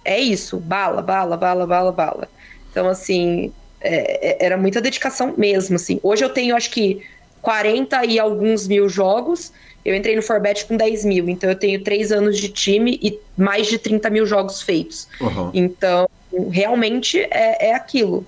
é 0.06 0.20
isso, 0.20 0.58
bala, 0.58 1.02
bala, 1.02 1.36
bala, 1.36 1.66
bala, 1.66 1.92
bala. 1.92 2.30
Então, 2.70 2.88
assim, 2.88 3.52
é, 3.82 4.30
é 4.30 4.46
era 4.46 4.58
muita 4.58 4.80
dedicação 4.80 5.34
mesmo, 5.38 5.76
assim. 5.76 6.00
Hoje 6.04 6.24
eu 6.24 6.30
tenho, 6.30 6.56
acho 6.56 6.70
que, 6.70 7.02
40 7.42 8.06
e 8.06 8.20
alguns 8.20 8.68
mil 8.68 8.88
jogos. 8.88 9.52
Eu 9.84 9.96
entrei 9.96 10.16
no 10.16 10.22
Forbet 10.22 10.66
com 10.66 10.78
10 10.78 11.06
mil, 11.06 11.28
então 11.28 11.50
eu 11.50 11.56
tenho 11.56 11.84
três 11.84 12.12
anos 12.12 12.38
de 12.38 12.50
time 12.50 13.00
e 13.02 13.18
mais 13.36 13.66
de 13.66 13.80
30 13.80 14.12
mil 14.12 14.28
jogos 14.28 14.62
feitos. 14.62 15.08
Uhum. 15.20 15.50
Então, 15.54 16.08
realmente 16.52 17.20
é, 17.20 17.70
é 17.70 17.74
aquilo. 17.74 18.26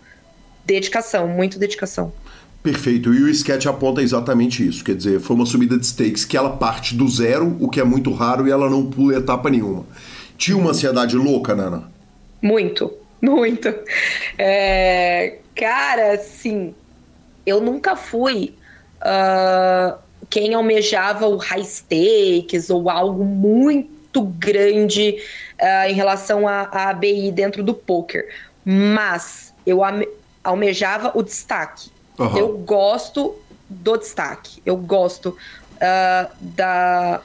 Dedicação, 0.65 1.27
muita 1.27 1.59
dedicação. 1.59 2.11
Perfeito. 2.63 3.13
E 3.13 3.21
o 3.21 3.29
sketch 3.29 3.65
aponta 3.65 4.01
exatamente 4.01 4.65
isso. 4.65 4.85
Quer 4.85 4.95
dizer, 4.95 5.19
foi 5.19 5.35
uma 5.35 5.45
subida 5.45 5.77
de 5.77 5.85
stakes 5.85 6.23
que 6.23 6.37
ela 6.37 6.55
parte 6.55 6.95
do 6.95 7.05
zero, 7.09 7.57
o 7.59 7.67
que 7.67 7.81
é 7.81 7.83
muito 7.83 8.11
raro, 8.13 8.47
e 8.47 8.51
ela 8.51 8.69
não 8.69 8.89
pula 8.89 9.17
etapa 9.17 9.49
nenhuma. 9.49 9.85
Tinha 10.37 10.55
uma 10.55 10.71
ansiedade 10.71 11.17
louca, 11.17 11.53
Nana? 11.53 11.91
Muito, 12.41 12.93
muito. 13.21 13.67
É, 14.37 15.39
cara, 15.53 16.17
sim. 16.17 16.73
Eu 17.45 17.59
nunca 17.59 17.97
fui 17.97 18.55
uh, 19.01 19.97
quem 20.29 20.53
almejava 20.53 21.27
o 21.27 21.35
high 21.35 21.65
stakes 21.65 22.69
ou 22.69 22.89
algo 22.89 23.25
muito 23.25 24.21
grande 24.21 25.17
uh, 25.61 25.89
em 25.89 25.93
relação 25.93 26.47
à 26.47 26.61
ABI 26.61 27.29
dentro 27.33 27.61
do 27.61 27.73
poker. 27.73 28.25
Mas 28.63 29.53
eu 29.65 29.81
almejava 30.41 31.11
o 31.13 31.21
destaque. 31.21 31.92
Uhum. 32.19 32.37
Eu 32.37 32.57
gosto 32.59 33.35
do 33.69 33.97
destaque. 33.97 34.61
Eu 34.65 34.77
gosto 34.77 35.29
uh, 35.75 36.31
da, 36.39 37.21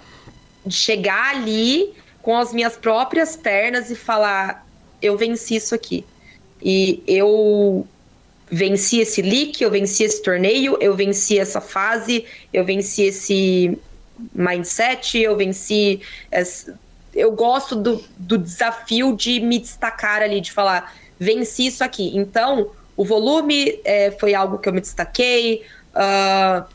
de 0.65 0.75
chegar 0.75 1.37
ali 1.37 1.95
com 2.23 2.37
as 2.37 2.53
minhas 2.53 2.77
próprias 2.77 3.37
pernas 3.37 3.91
e 3.91 3.97
falar: 3.97 4.67
eu 5.01 5.17
venci 5.17 5.57
isso 5.57 5.75
aqui. 5.75 6.05
E 6.61 7.03
eu 7.07 7.87
venci 8.51 9.01
esse 9.01 9.23
leak, 9.23 9.63
eu 9.63 9.71
venci 9.71 10.05
esse 10.05 10.23
torneio, 10.23 10.77
eu 10.81 10.95
venci 10.95 11.39
essa 11.39 11.61
fase, 11.61 12.25
eu 12.53 12.65
venci 12.65 13.03
esse 13.03 13.79
mindset, 14.35 15.19
eu 15.19 15.37
venci. 15.37 16.01
Eu 17.15 17.33
gosto 17.33 17.75
do, 17.77 18.05
do 18.17 18.39
desafio 18.39 19.17
de 19.17 19.41
me 19.41 19.59
destacar 19.59 20.23
ali, 20.23 20.41
de 20.41 20.53
falar: 20.53 20.95
venci 21.19 21.67
isso 21.67 21.85
aqui. 21.85 22.17
Então, 22.17 22.71
o 22.99 23.05
volume 23.05 23.79
é, 23.85 24.11
foi 24.11 24.35
algo 24.35 24.59
que 24.59 24.69
eu 24.69 24.73
me 24.73 24.81
destaquei. 24.81 25.63
Uh, 25.95 26.67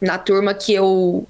na 0.00 0.18
turma 0.18 0.54
que 0.54 0.72
eu 0.72 1.26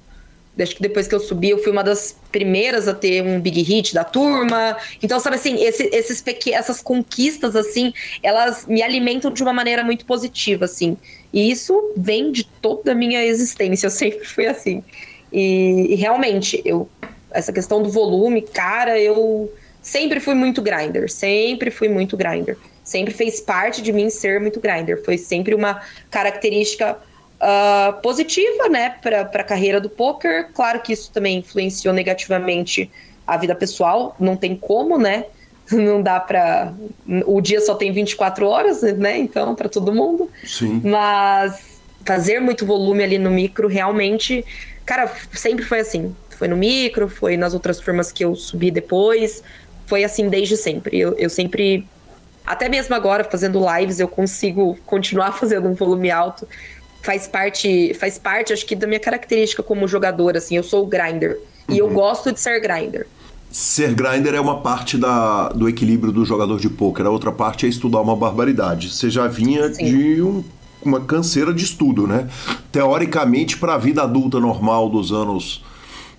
acho 0.57 0.75
que 0.75 0.81
depois 0.81 1.07
que 1.07 1.15
eu 1.15 1.19
subi, 1.19 1.49
eu 1.49 1.57
fui 1.57 1.71
uma 1.71 1.83
das 1.83 2.15
primeiras 2.31 2.87
a 2.87 2.93
ter 2.93 3.23
um 3.23 3.41
big 3.41 3.61
hit 3.63 3.93
da 3.93 4.03
turma. 4.03 4.77
Então, 5.01 5.19
sabe 5.19 5.35
assim, 5.35 5.61
esse, 5.63 5.89
esses 5.91 6.23
essas 6.51 6.79
conquistas, 6.79 7.55
assim, 7.55 7.91
elas 8.21 8.67
me 8.67 8.83
alimentam 8.83 9.31
de 9.31 9.41
uma 9.41 9.51
maneira 9.51 9.83
muito 9.83 10.05
positiva, 10.05 10.65
assim. 10.65 10.95
E 11.33 11.49
isso 11.49 11.93
vem 11.97 12.31
de 12.31 12.45
toda 12.45 12.91
a 12.91 12.95
minha 12.95 13.25
existência, 13.25 13.87
eu 13.87 13.91
sempre 13.91 14.25
fui 14.25 14.45
assim. 14.45 14.83
E, 15.33 15.87
e 15.89 15.95
realmente, 15.95 16.61
eu 16.63 16.87
essa 17.31 17.51
questão 17.51 17.83
do 17.83 17.89
volume, 17.89 18.41
cara, 18.41 18.97
eu 18.97 19.51
sempre 19.81 20.21
fui 20.21 20.35
muito 20.35 20.61
grinder, 20.61 21.11
sempre 21.11 21.69
fui 21.69 21.89
muito 21.89 22.15
grinder. 22.15 22.57
Sempre 22.85 23.13
fez 23.13 23.41
parte 23.41 23.81
de 23.81 23.91
mim 23.91 24.09
ser 24.09 24.39
muito 24.39 24.61
grinder. 24.61 25.03
Foi 25.03 25.17
sempre 25.17 25.53
uma 25.53 25.81
característica 26.09 26.97
uh, 27.41 27.99
positiva, 28.01 28.69
né, 28.69 28.95
para 29.01 29.21
a 29.21 29.43
carreira 29.43 29.81
do 29.81 29.89
poker. 29.89 30.49
Claro 30.53 30.79
que 30.81 30.93
isso 30.93 31.11
também 31.11 31.39
influenciou 31.39 31.93
negativamente 31.93 32.89
a 33.25 33.37
vida 33.37 33.55
pessoal, 33.55 34.15
não 34.19 34.37
tem 34.37 34.55
como, 34.55 34.97
né? 34.97 35.25
Não 35.71 35.99
dá 35.99 36.19
para 36.19 36.75
o 37.25 37.41
dia 37.41 37.59
só 37.59 37.73
tem 37.73 37.91
24 37.91 38.45
horas, 38.47 38.83
né? 38.83 39.17
Então, 39.17 39.55
para 39.55 39.67
todo 39.67 39.91
mundo. 39.91 40.29
Sim. 40.43 40.79
Mas 40.83 41.81
fazer 42.05 42.39
muito 42.39 42.67
volume 42.67 43.03
ali 43.03 43.17
no 43.17 43.31
micro 43.31 43.67
realmente, 43.67 44.45
cara, 44.85 45.11
sempre 45.33 45.65
foi 45.65 45.79
assim. 45.79 46.15
Foi 46.37 46.47
no 46.47 46.55
micro, 46.55 47.09
foi 47.09 47.35
nas 47.35 47.55
outras 47.55 47.79
turmas 47.79 48.11
que 48.11 48.23
eu 48.23 48.35
subi 48.35 48.69
depois. 48.69 49.41
Foi 49.87 50.03
assim 50.03 50.29
desde 50.29 50.55
sempre. 50.55 50.99
Eu, 50.99 51.15
eu 51.17 51.31
sempre 51.31 51.87
até 52.45 52.69
mesmo 52.69 52.93
agora 52.95 53.23
fazendo 53.23 53.63
lives 53.75 53.99
eu 53.99 54.07
consigo 54.07 54.77
continuar 54.85 55.31
fazendo 55.37 55.67
um 55.67 55.73
volume 55.73 56.11
alto 56.11 56.47
faz 57.05 57.27
parte, 57.27 57.93
faz 57.93 58.17
parte, 58.17 58.51
acho 58.51 58.65
que, 58.65 58.75
da 58.75 58.87
minha 58.87 58.99
característica 58.99 59.61
como 59.61 59.87
jogador, 59.87 60.35
assim, 60.35 60.57
eu 60.57 60.63
sou 60.63 60.87
grinder. 60.87 61.39
E 61.69 61.77
eu 61.77 61.85
uhum. 61.85 61.93
gosto 61.93 62.31
de 62.31 62.39
ser 62.39 62.59
grinder. 62.59 63.05
Ser 63.51 63.93
grinder 63.93 64.33
é 64.33 64.41
uma 64.41 64.59
parte 64.61 64.97
da, 64.97 65.49
do 65.49 65.69
equilíbrio 65.69 66.11
do 66.11 66.25
jogador 66.25 66.59
de 66.59 66.67
pôquer, 66.67 67.05
a 67.05 67.09
outra 67.11 67.31
parte 67.31 67.65
é 67.65 67.69
estudar 67.69 68.01
uma 68.01 68.15
barbaridade. 68.15 68.89
Você 68.89 69.09
já 69.09 69.27
vinha 69.27 69.71
Sim. 69.71 69.85
de 69.85 70.21
um, 70.21 70.43
uma 70.83 70.99
canseira 70.99 71.53
de 71.53 71.63
estudo, 71.63 72.07
né? 72.07 72.27
Teoricamente, 72.71 73.57
para 73.57 73.75
a 73.75 73.77
vida 73.77 74.01
adulta 74.01 74.39
normal 74.39 74.89
dos 74.89 75.11
anos 75.11 75.63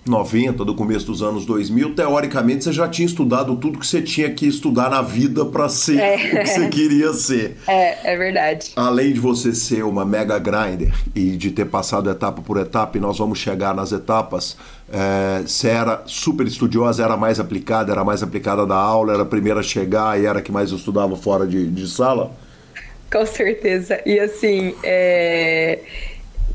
90, 0.07 0.63
do 0.65 0.73
começo 0.73 1.05
dos 1.05 1.21
anos 1.21 1.45
2000, 1.45 1.95
teoricamente 1.95 2.63
você 2.63 2.73
já 2.73 2.87
tinha 2.87 3.05
estudado 3.05 3.55
tudo 3.55 3.79
que 3.79 3.87
você 3.87 4.01
tinha 4.01 4.29
que 4.29 4.47
estudar 4.47 4.89
na 4.89 5.01
vida 5.01 5.45
para 5.45 5.69
ser 5.69 5.99
é. 5.99 6.15
o 6.15 6.19
que 6.19 6.45
você 6.45 6.67
queria 6.69 7.13
ser. 7.13 7.57
É, 7.67 8.13
é 8.13 8.17
verdade. 8.17 8.71
Além 8.75 9.13
de 9.13 9.19
você 9.19 9.53
ser 9.53 9.83
uma 9.83 10.05
mega 10.05 10.39
grinder 10.39 10.93
e 11.13 11.31
de 11.31 11.51
ter 11.51 11.65
passado 11.65 12.09
etapa 12.09 12.41
por 12.41 12.57
etapa, 12.57 12.97
e 12.97 13.01
nós 13.01 13.17
vamos 13.17 13.39
chegar 13.39 13.75
nas 13.75 13.91
etapas, 13.91 14.57
é, 14.91 15.41
você 15.45 15.67
era 15.67 16.03
super 16.05 16.47
estudiosa, 16.47 17.03
era 17.03 17.17
mais 17.17 17.39
aplicada, 17.39 17.91
era 17.91 18.03
mais 18.03 18.23
aplicada 18.23 18.65
da 18.65 18.75
aula, 18.75 19.13
era 19.13 19.23
a 19.23 19.25
primeira 19.25 19.59
a 19.59 19.63
chegar 19.63 20.19
e 20.19 20.25
era 20.25 20.39
a 20.39 20.41
que 20.41 20.51
mais 20.51 20.71
estudava 20.71 21.15
fora 21.17 21.45
de, 21.45 21.67
de 21.67 21.87
sala? 21.87 22.31
Com 23.11 23.25
certeza. 23.25 24.01
E 24.05 24.19
assim, 24.19 24.73
é 24.83 25.79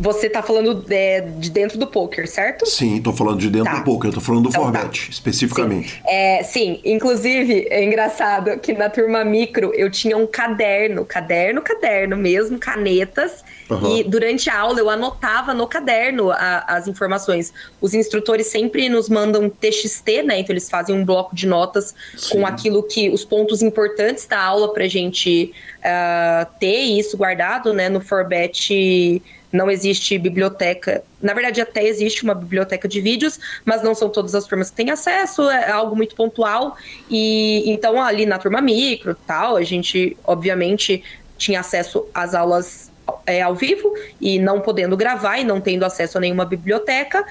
você 0.03 0.29
tá 0.29 0.43
falando 0.43 0.85
é, 0.91 1.21
de 1.21 1.49
dentro 1.49 1.79
do 1.79 1.87
poker, 1.87 2.29
certo? 2.29 2.67
Sim, 2.67 3.01
tô 3.01 3.13
falando 3.13 3.39
de 3.39 3.49
dentro 3.49 3.71
tá. 3.71 3.79
do 3.79 3.85
poker, 3.85 4.11
eu 4.11 4.15
tô 4.15 4.21
falando 4.21 4.43
do 4.43 4.49
então, 4.49 4.65
Forbet, 4.65 5.05
tá. 5.05 5.11
especificamente. 5.11 5.95
Sim. 5.95 6.01
É, 6.09 6.43
sim, 6.43 6.81
inclusive, 6.85 7.69
é 7.71 7.85
engraçado 7.85 8.59
que 8.59 8.73
na 8.73 8.91
turma 8.91 9.25
micro 9.25 9.73
eu 9.75 9.89
tinha 9.89 10.17
um 10.17 10.27
caderno, 10.27 11.05
caderno, 11.05 11.63
caderno 11.63 12.17
mesmo, 12.17 12.59
canetas, 12.59 13.45
uhum. 13.71 13.97
e 13.97 14.03
durante 14.03 14.51
a 14.51 14.59
aula 14.59 14.81
eu 14.81 14.91
anotava 14.91 15.55
no 15.55 15.69
caderno 15.69 16.33
a, 16.33 16.65
as 16.67 16.89
informações. 16.89 17.53
Os 17.81 17.95
instrutores 17.95 18.49
sempre 18.49 18.89
nos 18.89 19.09
mandam 19.09 19.49
TXT, 19.49 20.25
né? 20.25 20.41
Então 20.41 20.53
eles 20.53 20.69
fazem 20.69 20.97
um 20.97 21.05
bloco 21.05 21.33
de 21.33 21.47
notas 21.47 21.95
sim. 22.17 22.41
com 22.41 22.47
aquilo 22.47 22.83
que, 22.83 23.09
os 23.09 23.25
pontos 23.25 23.63
importantes 23.63 24.27
da 24.27 24.43
aula 24.43 24.73
pra 24.73 24.89
gente 24.89 25.53
uh, 25.79 26.45
ter 26.59 26.81
isso 26.81 27.17
guardado, 27.17 27.73
né? 27.73 27.89
No 27.89 28.01
Forbet 28.01 29.23
não 29.53 29.71
existe 29.71 30.19
biblioteca. 30.19 31.05
Na 31.21 31.35
verdade, 31.35 31.61
até 31.61 31.85
existe 31.85 32.25
uma 32.25 32.35
biblioteca 32.35 32.89
de 32.89 33.01
vídeos, 33.01 33.39
mas 33.65 33.83
não 33.83 33.95
são 33.95 34.09
todas 34.09 34.35
as 34.35 34.47
turmas 34.47 34.71
que 34.71 34.77
têm 34.77 34.91
acesso, 34.91 35.49
é 35.51 35.71
algo 35.71 35.95
muito 35.95 36.17
pontual. 36.17 36.77
E 37.11 37.71
então, 37.71 38.03
ali 38.03 38.25
na 38.25 38.39
turma 38.39 38.61
micro 38.61 39.15
tal, 39.27 39.57
a 39.57 39.63
gente, 39.63 40.17
obviamente, 40.25 41.05
tinha 41.37 41.61
acesso 41.61 42.07
às 42.15 42.35
aulas 42.35 42.91
é, 43.27 43.43
ao 43.43 43.55
vivo 43.55 43.93
e 44.21 44.39
não 44.39 44.61
podendo 44.61 44.97
gravar 44.97 45.39
e 45.39 45.45
não 45.45 45.61
tendo 45.61 45.85
acesso 45.85 46.17
a 46.17 46.21
nenhuma 46.21 46.45
biblioteca, 46.45 47.25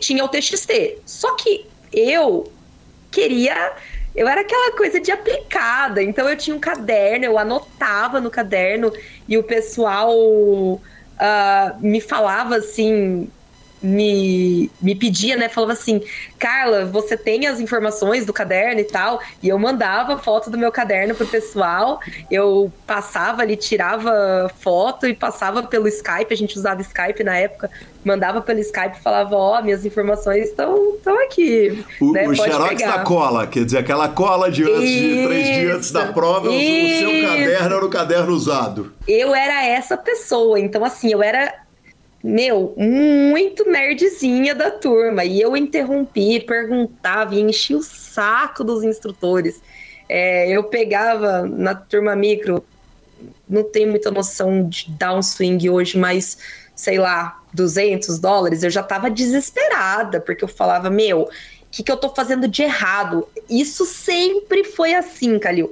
tinha 0.00 0.24
o 0.24 0.28
TXT. 0.28 0.98
Só 1.06 1.36
que 1.36 1.66
eu 1.92 2.50
queria 3.12 3.72
eu 4.14 4.28
era 4.28 4.42
aquela 4.42 4.76
coisa 4.76 5.00
de 5.00 5.10
aplicada, 5.10 6.00
então 6.00 6.28
eu 6.28 6.36
tinha 6.36 6.54
um 6.54 6.60
caderno, 6.60 7.24
eu 7.24 7.36
anotava 7.36 8.20
no 8.20 8.30
caderno 8.30 8.92
e 9.26 9.36
o 9.36 9.42
pessoal 9.42 10.12
uh, 11.20 11.78
me 11.80 12.00
falava 12.00 12.56
assim, 12.56 13.33
me, 13.84 14.70
me 14.80 14.94
pedia, 14.94 15.36
né? 15.36 15.48
Falava 15.48 15.74
assim, 15.74 16.00
Carla, 16.38 16.86
você 16.86 17.18
tem 17.18 17.46
as 17.46 17.60
informações 17.60 18.24
do 18.24 18.32
caderno 18.32 18.80
e 18.80 18.84
tal? 18.84 19.20
E 19.42 19.48
eu 19.50 19.58
mandava 19.58 20.16
foto 20.16 20.48
do 20.48 20.56
meu 20.56 20.72
caderno 20.72 21.14
pro 21.14 21.26
pessoal, 21.26 22.00
eu 22.30 22.72
passava 22.86 23.42
ali, 23.42 23.56
tirava 23.56 24.50
foto 24.58 25.06
e 25.06 25.14
passava 25.14 25.62
pelo 25.64 25.86
Skype, 25.86 26.32
a 26.32 26.36
gente 26.36 26.56
usava 26.56 26.80
Skype 26.80 27.22
na 27.22 27.36
época, 27.36 27.70
mandava 28.02 28.40
pelo 28.40 28.58
Skype 28.60 28.96
e 28.98 29.02
falava, 29.02 29.36
ó, 29.36 29.58
oh, 29.58 29.62
minhas 29.62 29.84
informações 29.84 30.48
estão 30.48 30.96
aqui. 31.24 31.84
O, 32.00 32.12
né? 32.12 32.26
o 32.26 32.34
xerox 32.34 32.82
da 32.82 33.00
cola, 33.00 33.46
quer 33.46 33.66
dizer, 33.66 33.78
aquela 33.78 34.08
cola 34.08 34.50
de 34.50 34.62
antes 34.62 34.88
isso, 34.88 35.02
de 35.02 35.26
três 35.26 35.46
dias 35.46 35.76
antes 35.76 35.92
da 35.92 36.06
prova, 36.06 36.50
isso. 36.50 37.06
o 37.06 37.10
seu 37.10 37.28
caderno 37.28 37.76
era 37.76 37.84
o 37.84 37.90
caderno 37.90 38.32
usado. 38.32 38.92
Eu 39.06 39.34
era 39.34 39.62
essa 39.66 39.96
pessoa, 39.96 40.58
então 40.58 40.82
assim, 40.82 41.12
eu 41.12 41.22
era 41.22 41.63
meu, 42.24 42.74
muito 42.78 43.68
nerdzinha 43.68 44.54
da 44.54 44.70
turma. 44.70 45.24
E 45.26 45.38
eu 45.38 45.54
interrompi, 45.54 46.40
perguntava 46.40 47.34
e 47.34 47.40
enchi 47.40 47.74
o 47.74 47.82
saco 47.82 48.64
dos 48.64 48.82
instrutores. 48.82 49.60
É, 50.08 50.48
eu 50.48 50.64
pegava 50.64 51.42
na 51.42 51.74
turma 51.74 52.16
micro, 52.16 52.64
não 53.46 53.62
tenho 53.62 53.90
muita 53.90 54.10
noção 54.10 54.66
de 54.66 54.90
downswing 54.90 55.68
hoje, 55.68 55.98
mas 55.98 56.38
sei 56.74 56.98
lá, 56.98 57.38
200 57.52 58.18
dólares, 58.18 58.62
eu 58.62 58.70
já 58.70 58.82
tava 58.82 59.10
desesperada, 59.10 60.20
porque 60.20 60.44
eu 60.44 60.48
falava, 60.48 60.90
meu, 60.90 61.20
o 61.20 61.28
que, 61.70 61.82
que 61.82 61.92
eu 61.92 61.96
tô 61.96 62.08
fazendo 62.08 62.48
de 62.48 62.62
errado? 62.62 63.28
Isso 63.48 63.84
sempre 63.84 64.64
foi 64.64 64.94
assim, 64.94 65.38
Calil 65.38 65.70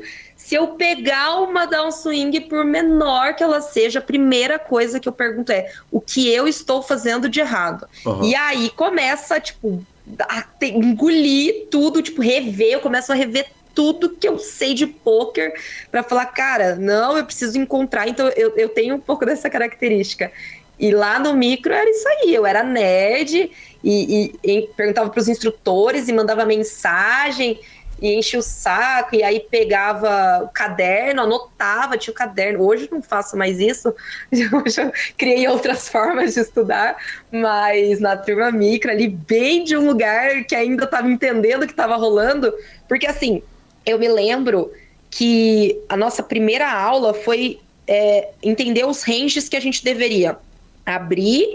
se 0.53 0.57
eu 0.57 0.68
pegar 0.68 1.40
uma 1.40 1.64
downswing, 1.64 2.42
por 2.42 2.62
menor 2.62 3.34
que 3.34 3.42
ela 3.42 3.62
seja, 3.62 4.00
a 4.00 4.03
primeira 4.03 4.59
coisa 4.59 5.00
que 5.00 5.09
eu 5.09 5.12
pergunto 5.12 5.50
é 5.50 5.72
o 5.90 5.98
que 5.98 6.28
eu 6.28 6.46
estou 6.46 6.82
fazendo 6.82 7.26
de 7.26 7.40
errado. 7.40 7.88
Uhum. 8.05 8.22
E 8.22 8.34
aí 8.34 8.68
começa, 8.68 9.40
tipo, 9.40 9.82
a 10.28 10.44
engolir 10.61 11.68
tudo, 11.70 12.03
tipo, 12.03 12.20
rever, 12.20 12.74
eu 12.74 12.80
começo 12.80 13.11
a 13.11 13.14
rever 13.14 13.46
tudo 13.74 14.11
que 14.11 14.28
eu 14.28 14.38
sei 14.38 14.74
de 14.74 14.86
poker 14.86 15.55
para 15.90 16.03
falar, 16.03 16.26
cara, 16.26 16.76
não, 16.76 17.16
eu 17.16 17.24
preciso 17.24 17.59
encontrar. 17.59 18.07
Então 18.07 18.28
eu, 18.36 18.55
eu 18.55 18.68
tenho 18.68 18.96
um 18.96 19.00
pouco 19.00 19.24
dessa 19.24 19.48
característica. 19.48 20.30
E 20.78 20.90
lá 20.90 21.18
no 21.18 21.32
micro 21.32 21.72
era 21.72 21.88
isso 21.88 22.07
aí, 22.09 22.34
eu 22.34 22.44
era 22.44 22.62
nerd 22.62 23.50
e, 23.82 24.34
e, 24.44 24.50
e 24.53 24.62
perguntava 24.76 25.09
para 25.09 25.20
os 25.20 25.28
instrutores 25.28 26.09
e 26.09 26.12
mandava 26.12 26.44
mensagem 26.44 27.59
e 28.03 28.18
enche 28.18 28.36
o 28.36 28.42
saco, 28.42 29.14
e 29.14 29.22
aí 29.22 29.38
pegava 29.38 30.42
o 30.42 30.48
caderno, 30.48 31.22
anotava, 31.22 31.96
tinha 31.96 32.11
o 32.11 32.14
caderno. 32.14 32.66
Hoje 32.66 32.88
não 32.90 33.00
faço 33.00 33.36
mais 33.36 33.61
isso, 33.61 33.94
hoje 34.32 34.82
eu 34.82 34.92
criei 35.16 35.46
outras 35.46 35.86
formas 35.88 36.34
de 36.34 36.40
estudar, 36.40 36.96
mas 37.30 38.00
na 38.00 38.16
turma 38.16 38.50
micro, 38.50 38.90
ali, 38.90 39.09
bem 39.09 39.62
de 39.62 39.76
um 39.76 39.86
lugar 39.86 40.42
que 40.44 40.57
ainda 40.57 40.82
estava 40.82 41.09
entendendo 41.09 41.62
o 41.62 41.66
que 41.66 41.72
estava 41.72 41.94
rolando, 41.94 42.53
porque 42.88 43.07
assim, 43.07 43.40
eu 43.86 44.00
me 44.00 44.09
lembro 44.09 44.72
que 45.09 45.78
a 45.88 45.96
nossa 45.96 46.24
primeira 46.24 46.72
aula 46.72 47.14
foi 47.14 47.61
é, 47.86 48.30
entender 48.42 48.84
os 48.84 49.05
ranges 49.05 49.48
que 49.48 49.57
a 49.57 49.61
gente 49.61 49.84
deveria 49.84 50.36
abrir, 50.84 51.46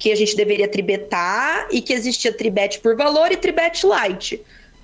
que 0.00 0.10
a 0.10 0.16
gente 0.16 0.34
deveria 0.34 0.66
tribetar 0.66 1.68
e 1.70 1.80
que 1.80 1.92
existia 1.92 2.32
tribet 2.32 2.80
por 2.80 2.96
valor 2.96 3.30
e 3.30 3.36
tribet 3.36 3.86
light. 3.86 4.42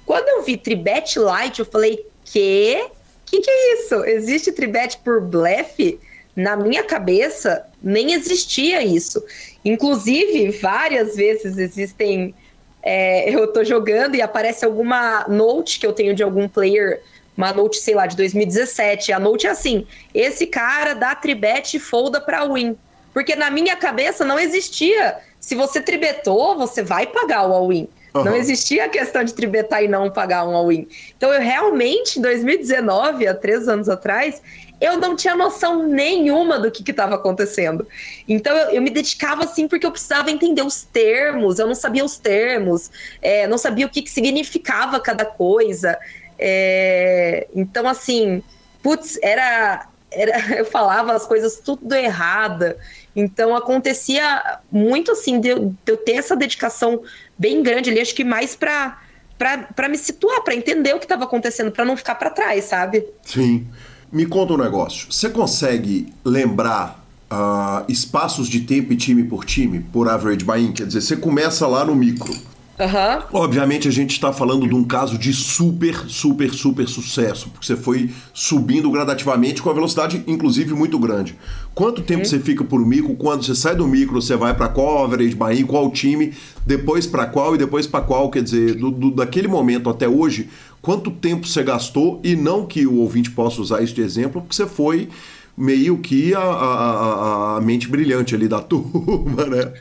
Quando 0.09 0.27
eu 0.27 0.43
vi 0.43 0.57
Tribet 0.57 1.19
Light, 1.19 1.59
eu 1.59 1.67
falei, 1.67 2.03
que? 2.25 2.83
Que 3.27 3.43
que 3.43 3.51
é 3.51 3.75
isso? 3.75 4.03
Existe 4.07 4.51
Tribet 4.51 4.97
por 5.05 5.21
blefe? 5.21 6.01
Na 6.35 6.57
minha 6.57 6.83
cabeça, 6.83 7.67
nem 7.83 8.15
existia 8.15 8.83
isso. 8.83 9.23
Inclusive, 9.63 10.49
várias 10.63 11.15
vezes 11.15 11.59
existem. 11.59 12.35
É, 12.83 13.29
eu 13.29 13.53
tô 13.53 13.63
jogando 13.63 14.15
e 14.15 14.23
aparece 14.23 14.65
alguma 14.65 15.27
note 15.29 15.79
que 15.79 15.87
eu 15.87 15.93
tenho 15.93 16.15
de 16.15 16.23
algum 16.23 16.49
player, 16.49 17.03
uma 17.37 17.53
note, 17.53 17.77
sei 17.77 17.95
lá, 17.95 18.07
de 18.07 18.17
2017. 18.17 19.13
A 19.13 19.19
note 19.19 19.47
é 19.47 19.51
assim: 19.51 19.87
esse 20.15 20.47
cara 20.47 20.95
dá 20.95 21.15
tribet 21.15 21.77
e 21.77 21.79
folda 21.79 22.19
pra 22.19 22.47
win. 22.47 22.79
Porque 23.13 23.37
na 23.37 23.51
minha 23.51 23.77
cabeça 23.77 24.25
não 24.25 24.39
existia. 24.39 25.19
Se 25.39 25.55
você 25.55 25.83
tribetou, 25.83 26.57
você 26.57 26.83
vai 26.83 27.07
pagar 27.07 27.47
o 27.47 27.53
all-in. 27.53 27.87
Uhum. 28.19 28.25
Não 28.25 28.37
existia 28.37 28.85
a 28.85 28.89
questão 28.89 29.25
de 29.25 29.35
tribetar 29.35 29.83
e 29.83 29.89
não 29.89 30.11
pagar 30.11 30.47
um 30.47 30.57
all-in. 30.57 30.87
Então, 31.17 31.33
eu 31.33 31.41
realmente, 31.41 32.19
em 32.19 32.23
2019, 32.23 33.27
há 33.27 33.35
três 33.35 33.69
anos 33.69 33.89
atrás, 33.89 34.43
eu 34.81 34.97
não 34.97 35.17
tinha 35.17 35.35
noção 35.35 35.83
nenhuma 35.83 36.59
do 36.59 36.71
que 36.71 36.89
estava 36.89 37.17
acontecendo. 37.17 37.87
Então 38.29 38.57
eu, 38.57 38.71
eu, 38.71 38.83
me 38.83 38.91
dedicava 38.91 39.45
assim 39.45 39.67
porque 39.67 39.85
eu 39.85 39.91
precisava 39.91 40.31
entender 40.31 40.63
os 40.63 40.83
termos, 40.83 41.59
eu 41.59 41.67
não 41.67 41.75
sabia 41.75 42.05
os 42.05 42.17
termos, 42.17 42.91
é, 43.21 43.47
não 43.47 43.59
sabia 43.59 43.87
o 43.87 43.89
que, 43.89 44.03
que 44.03 44.11
significava 44.11 45.01
cada 45.01 45.25
coisa. 45.25 45.99
É, 46.39 47.49
então, 47.55 47.89
assim, 47.89 48.43
putz, 48.83 49.19
era, 49.23 49.89
era. 50.11 50.39
Eu 50.57 50.65
falava 50.65 51.13
as 51.13 51.27
coisas 51.27 51.59
tudo 51.59 51.93
errada. 51.95 52.79
Então 53.19 53.57
acontecia 53.57 54.61
muito 54.71 55.11
assim 55.11 55.41
de 55.41 55.49
eu, 55.49 55.75
de 55.85 55.93
eu 55.93 55.97
ter 55.97 56.13
essa 56.13 56.37
dedicação 56.37 57.03
bem 57.37 57.65
grande 57.65 57.91
ali, 57.91 58.01
acho 58.01 58.15
que 58.15 58.23
mais 58.23 58.55
para 58.55 59.03
para 59.37 59.89
me 59.89 59.97
situar, 59.97 60.43
para 60.43 60.53
entender 60.53 60.93
o 60.95 60.99
que 60.99 61.05
estava 61.05 61.23
acontecendo, 61.23 61.71
para 61.71 61.85
não 61.85 61.97
ficar 61.97 62.17
para 62.17 62.29
trás, 62.29 62.65
sabe? 62.65 63.07
Sim. 63.23 63.69
Me 64.11 64.27
conta 64.27 64.55
um 64.55 64.57
negócio. 64.57 65.13
Você 65.13 65.31
consegue 65.31 66.13
lembrar 66.25 67.07
uh, 67.31 67.85
espaços 67.89 68.49
de 68.49 68.63
tempo 68.63 68.93
e 68.93 68.97
time 68.97 69.23
por 69.23 69.45
time, 69.45 69.79
por 69.93 70.09
average 70.09 70.45
buy-in? 70.45 70.73
Quer 70.73 70.89
dizer, 70.89 71.03
você 71.03 71.17
começa 71.17 71.69
lá 71.69 71.85
no 71.85 71.95
micro. 71.95 72.35
Uhum. 72.79 73.41
Obviamente 73.41 73.89
a 73.89 73.91
gente 73.91 74.13
está 74.13 74.33
falando 74.33 74.69
de 74.69 74.75
um 74.75 74.85
caso 74.85 75.19
de 75.19 75.33
super, 75.33 76.05
super, 76.07 76.53
super 76.53 76.87
sucesso, 76.87 77.51
porque 77.51 77.67
você 77.67 77.77
foi 77.77 78.11
subindo 78.33 78.89
gradativamente 78.89 79.61
com 79.61 79.69
a 79.69 79.73
velocidade, 79.73 80.23
inclusive, 80.29 80.73
muito 80.75 80.97
grande. 80.97 81.37
Quanto 81.75 82.03
tempo 82.03 82.21
uhum. 82.21 82.25
você 82.25 82.39
fica 82.39 82.63
por 82.63 82.85
micro? 82.87 83.15
Quando 83.17 83.45
você 83.45 83.55
sai 83.55 83.75
do 83.75 83.87
micro, 83.87 84.23
você 84.23 84.37
vai 84.37 84.55
para 84.55 84.69
qual 84.69 85.05
average 85.05 85.35
buy-in, 85.35 85.67
qual 85.67 85.91
time, 85.91 86.33
depois 86.65 87.05
para 87.05 87.27
qual 87.27 87.57
e 87.57 87.59
depois 87.59 87.87
para 87.87 88.05
qual? 88.05 88.31
Quer 88.31 88.45
dizer, 88.45 88.75
do, 88.77 88.93
do, 88.93 89.11
daquele 89.11 89.49
momento 89.49 89.91
até 89.91 90.09
hoje, 90.09 90.49
quanto 90.81 91.11
tempo 91.11 91.49
você 91.49 91.65
gastou 91.65 92.21
e 92.23 92.37
não 92.37 92.65
que 92.65 92.87
o 92.87 92.99
ouvinte 92.99 93.33
possa 93.33 93.61
usar 93.61 93.83
isso 93.83 93.95
de 93.95 94.03
exemplo, 94.03 94.41
porque 94.41 94.55
você 94.55 94.67
foi 94.67 95.09
meio 95.57 95.99
que 95.99 96.33
a, 96.33 96.41
a, 96.41 97.57
a 97.57 97.61
mente 97.61 97.89
brilhante 97.89 98.37
ali 98.37 98.47
da 98.47 98.61
turma, 98.63 99.45
né? 99.47 99.73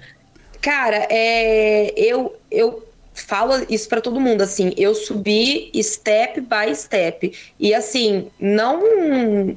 Cara, 0.60 1.08
é, 1.12 1.94
eu, 1.96 2.34
eu 2.50 2.87
falo 3.22 3.66
isso 3.70 3.90
para 3.90 4.02
todo 4.02 4.20
mundo, 4.20 4.42
assim, 4.42 4.74
eu 4.78 4.94
subi 4.94 5.72
step 5.82 6.42
by 6.42 6.74
step. 6.76 7.34
E 7.60 7.74
assim, 7.74 8.30
não, 8.40 8.82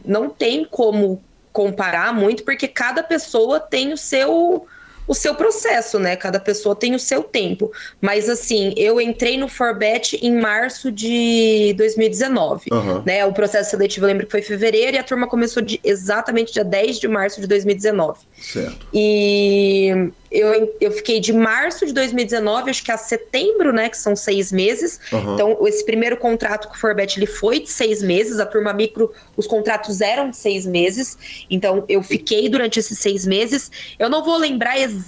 não 0.04 0.30
tem 0.30 0.64
como 0.64 1.22
comparar 1.52 2.14
muito, 2.14 2.44
porque 2.44 2.68
cada 2.68 3.02
pessoa 3.02 3.60
tem 3.60 3.92
o 3.92 3.96
seu 3.96 4.66
o 5.10 5.14
seu 5.14 5.34
processo, 5.34 5.98
né? 5.98 6.14
Cada 6.14 6.38
pessoa 6.38 6.72
tem 6.76 6.94
o 6.94 6.98
seu 6.98 7.24
tempo. 7.24 7.72
Mas 8.00 8.28
assim, 8.28 8.72
eu 8.76 9.00
entrei 9.00 9.36
no 9.36 9.48
Forbet 9.48 10.16
em 10.22 10.40
março 10.40 10.92
de 10.92 11.74
2019. 11.76 12.66
Uhum. 12.70 13.02
Né? 13.04 13.26
O 13.26 13.32
processo 13.32 13.70
seletivo 13.70 14.06
eu 14.06 14.08
lembro 14.08 14.24
que 14.24 14.30
foi 14.30 14.38
em 14.38 14.44
fevereiro 14.44 14.96
e 14.96 15.00
a 15.00 15.02
turma 15.02 15.26
começou 15.26 15.60
de, 15.64 15.80
exatamente 15.82 16.52
dia 16.52 16.62
10 16.62 17.00
de 17.00 17.08
março 17.08 17.40
de 17.40 17.48
2019. 17.48 18.20
Certo. 18.40 18.86
E 18.94 20.12
eu, 20.30 20.76
eu 20.80 20.92
fiquei 20.92 21.18
de 21.18 21.32
março 21.32 21.84
de 21.84 21.92
2019, 21.92 22.70
acho 22.70 22.84
que 22.84 22.92
a 22.92 22.96
setembro, 22.96 23.72
né? 23.72 23.88
Que 23.88 23.98
são 23.98 24.14
seis 24.14 24.52
meses. 24.52 25.00
Uhum. 25.10 25.34
Então, 25.34 25.66
esse 25.66 25.84
primeiro 25.84 26.16
contrato 26.16 26.68
com 26.68 26.74
o 26.74 26.78
Forbet 26.78 27.18
ele 27.18 27.26
foi 27.26 27.58
de 27.58 27.68
seis 27.68 28.00
meses. 28.00 28.38
A 28.38 28.46
turma 28.46 28.72
micro, 28.72 29.12
os 29.36 29.48
contratos 29.48 30.00
eram 30.00 30.30
de 30.30 30.36
seis 30.36 30.64
meses. 30.64 31.18
Então, 31.50 31.84
eu 31.88 32.00
fiquei 32.00 32.48
durante 32.48 32.78
esses 32.78 33.00
seis 33.00 33.26
meses. 33.26 33.72
Eu 33.98 34.08
não 34.08 34.22
vou 34.22 34.38
lembrar 34.38 34.78
exatamente 34.78 34.99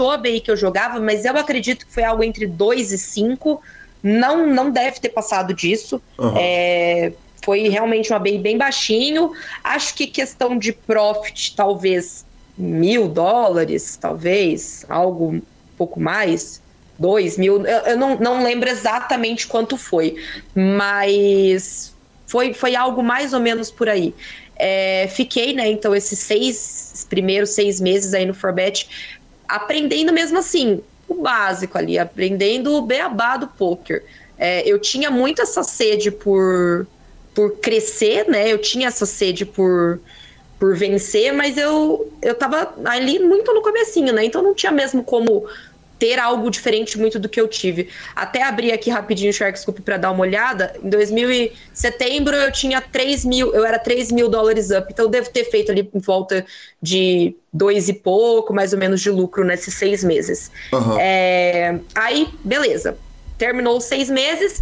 o 0.00 0.10
ABI 0.10 0.40
que 0.40 0.50
eu 0.50 0.56
jogava, 0.56 1.00
mas 1.00 1.24
eu 1.24 1.36
acredito 1.36 1.86
que 1.86 1.92
foi 1.92 2.04
algo 2.04 2.22
entre 2.22 2.46
dois 2.46 2.92
e 2.92 2.98
cinco. 2.98 3.60
Não, 4.02 4.46
não 4.46 4.70
deve 4.70 5.00
ter 5.00 5.10
passado 5.10 5.54
disso. 5.54 6.02
Uhum. 6.18 6.34
É, 6.36 7.12
foi 7.44 7.68
realmente 7.68 8.12
um 8.12 8.16
ABI 8.16 8.38
bem 8.38 8.58
baixinho. 8.58 9.32
Acho 9.62 9.94
que 9.94 10.06
questão 10.06 10.58
de 10.58 10.72
profit, 10.72 11.54
talvez 11.54 12.24
mil 12.56 13.08
dólares, 13.08 13.96
talvez, 14.00 14.84
algo 14.88 15.34
um 15.34 15.42
pouco 15.76 15.98
mais, 15.98 16.60
dois 16.98 17.36
mil, 17.38 17.66
eu, 17.66 17.78
eu 17.80 17.96
não, 17.96 18.16
não 18.16 18.44
lembro 18.44 18.68
exatamente 18.68 19.46
quanto 19.46 19.76
foi, 19.76 20.16
mas 20.54 21.92
foi, 22.26 22.54
foi 22.54 22.76
algo 22.76 23.02
mais 23.02 23.32
ou 23.32 23.40
menos 23.40 23.70
por 23.70 23.88
aí. 23.88 24.14
É, 24.64 25.08
fiquei, 25.08 25.52
né, 25.52 25.68
então, 25.68 25.92
esses 25.92 26.20
seis 26.20 27.04
primeiros 27.10 27.50
seis 27.50 27.80
meses 27.80 28.14
aí 28.14 28.24
no 28.24 28.32
Forbet, 28.32 28.88
aprendendo 29.48 30.12
mesmo 30.12 30.38
assim, 30.38 30.80
o 31.08 31.14
básico 31.14 31.76
ali, 31.76 31.98
aprendendo 31.98 32.72
o 32.74 32.82
beabá 32.82 33.36
do 33.36 33.48
poker. 33.48 34.04
É, 34.38 34.62
eu 34.64 34.78
tinha 34.78 35.10
muito 35.10 35.42
essa 35.42 35.64
sede 35.64 36.12
por, 36.12 36.86
por 37.34 37.56
crescer, 37.56 38.28
né? 38.28 38.52
Eu 38.52 38.58
tinha 38.58 38.86
essa 38.86 39.04
sede 39.04 39.44
por 39.44 40.00
por 40.60 40.76
vencer, 40.76 41.32
mas 41.32 41.58
eu 41.58 42.08
eu 42.22 42.36
tava 42.36 42.72
ali 42.84 43.18
muito 43.18 43.52
no 43.52 43.62
comecinho, 43.62 44.12
né? 44.12 44.24
Então 44.24 44.40
não 44.40 44.54
tinha 44.54 44.70
mesmo 44.70 45.02
como 45.02 45.44
ter 46.02 46.18
algo 46.18 46.50
diferente 46.50 46.98
muito 46.98 47.16
do 47.16 47.28
que 47.28 47.40
eu 47.40 47.46
tive. 47.46 47.88
Até 48.16 48.42
abri 48.42 48.72
aqui 48.72 48.90
rapidinho 48.90 49.30
o 49.30 49.32
Sharkscoop 49.32 49.82
para 49.82 49.96
dar 49.96 50.10
uma 50.10 50.22
olhada. 50.22 50.74
Em 50.82 50.90
2000 50.90 51.52
setembro 51.72 52.34
eu 52.34 52.50
tinha 52.50 52.80
3 52.80 53.24
mil, 53.24 53.54
eu 53.54 53.64
era 53.64 53.78
3 53.78 54.10
mil 54.10 54.28
dólares 54.28 54.72
up, 54.72 54.88
então 54.90 55.04
eu 55.04 55.08
devo 55.08 55.30
ter 55.30 55.44
feito 55.44 55.70
ali 55.70 55.88
em 55.94 56.00
volta 56.00 56.44
de 56.82 57.36
dois 57.52 57.88
e 57.88 57.92
pouco, 57.92 58.52
mais 58.52 58.72
ou 58.72 58.80
menos, 58.80 59.00
de 59.00 59.10
lucro 59.10 59.44
nesses 59.44 59.74
seis 59.74 60.02
meses. 60.02 60.50
Uhum. 60.72 60.98
É, 60.98 61.78
aí, 61.94 62.28
beleza. 62.42 62.98
Terminou 63.38 63.76
os 63.76 63.84
seis 63.84 64.10
meses 64.10 64.60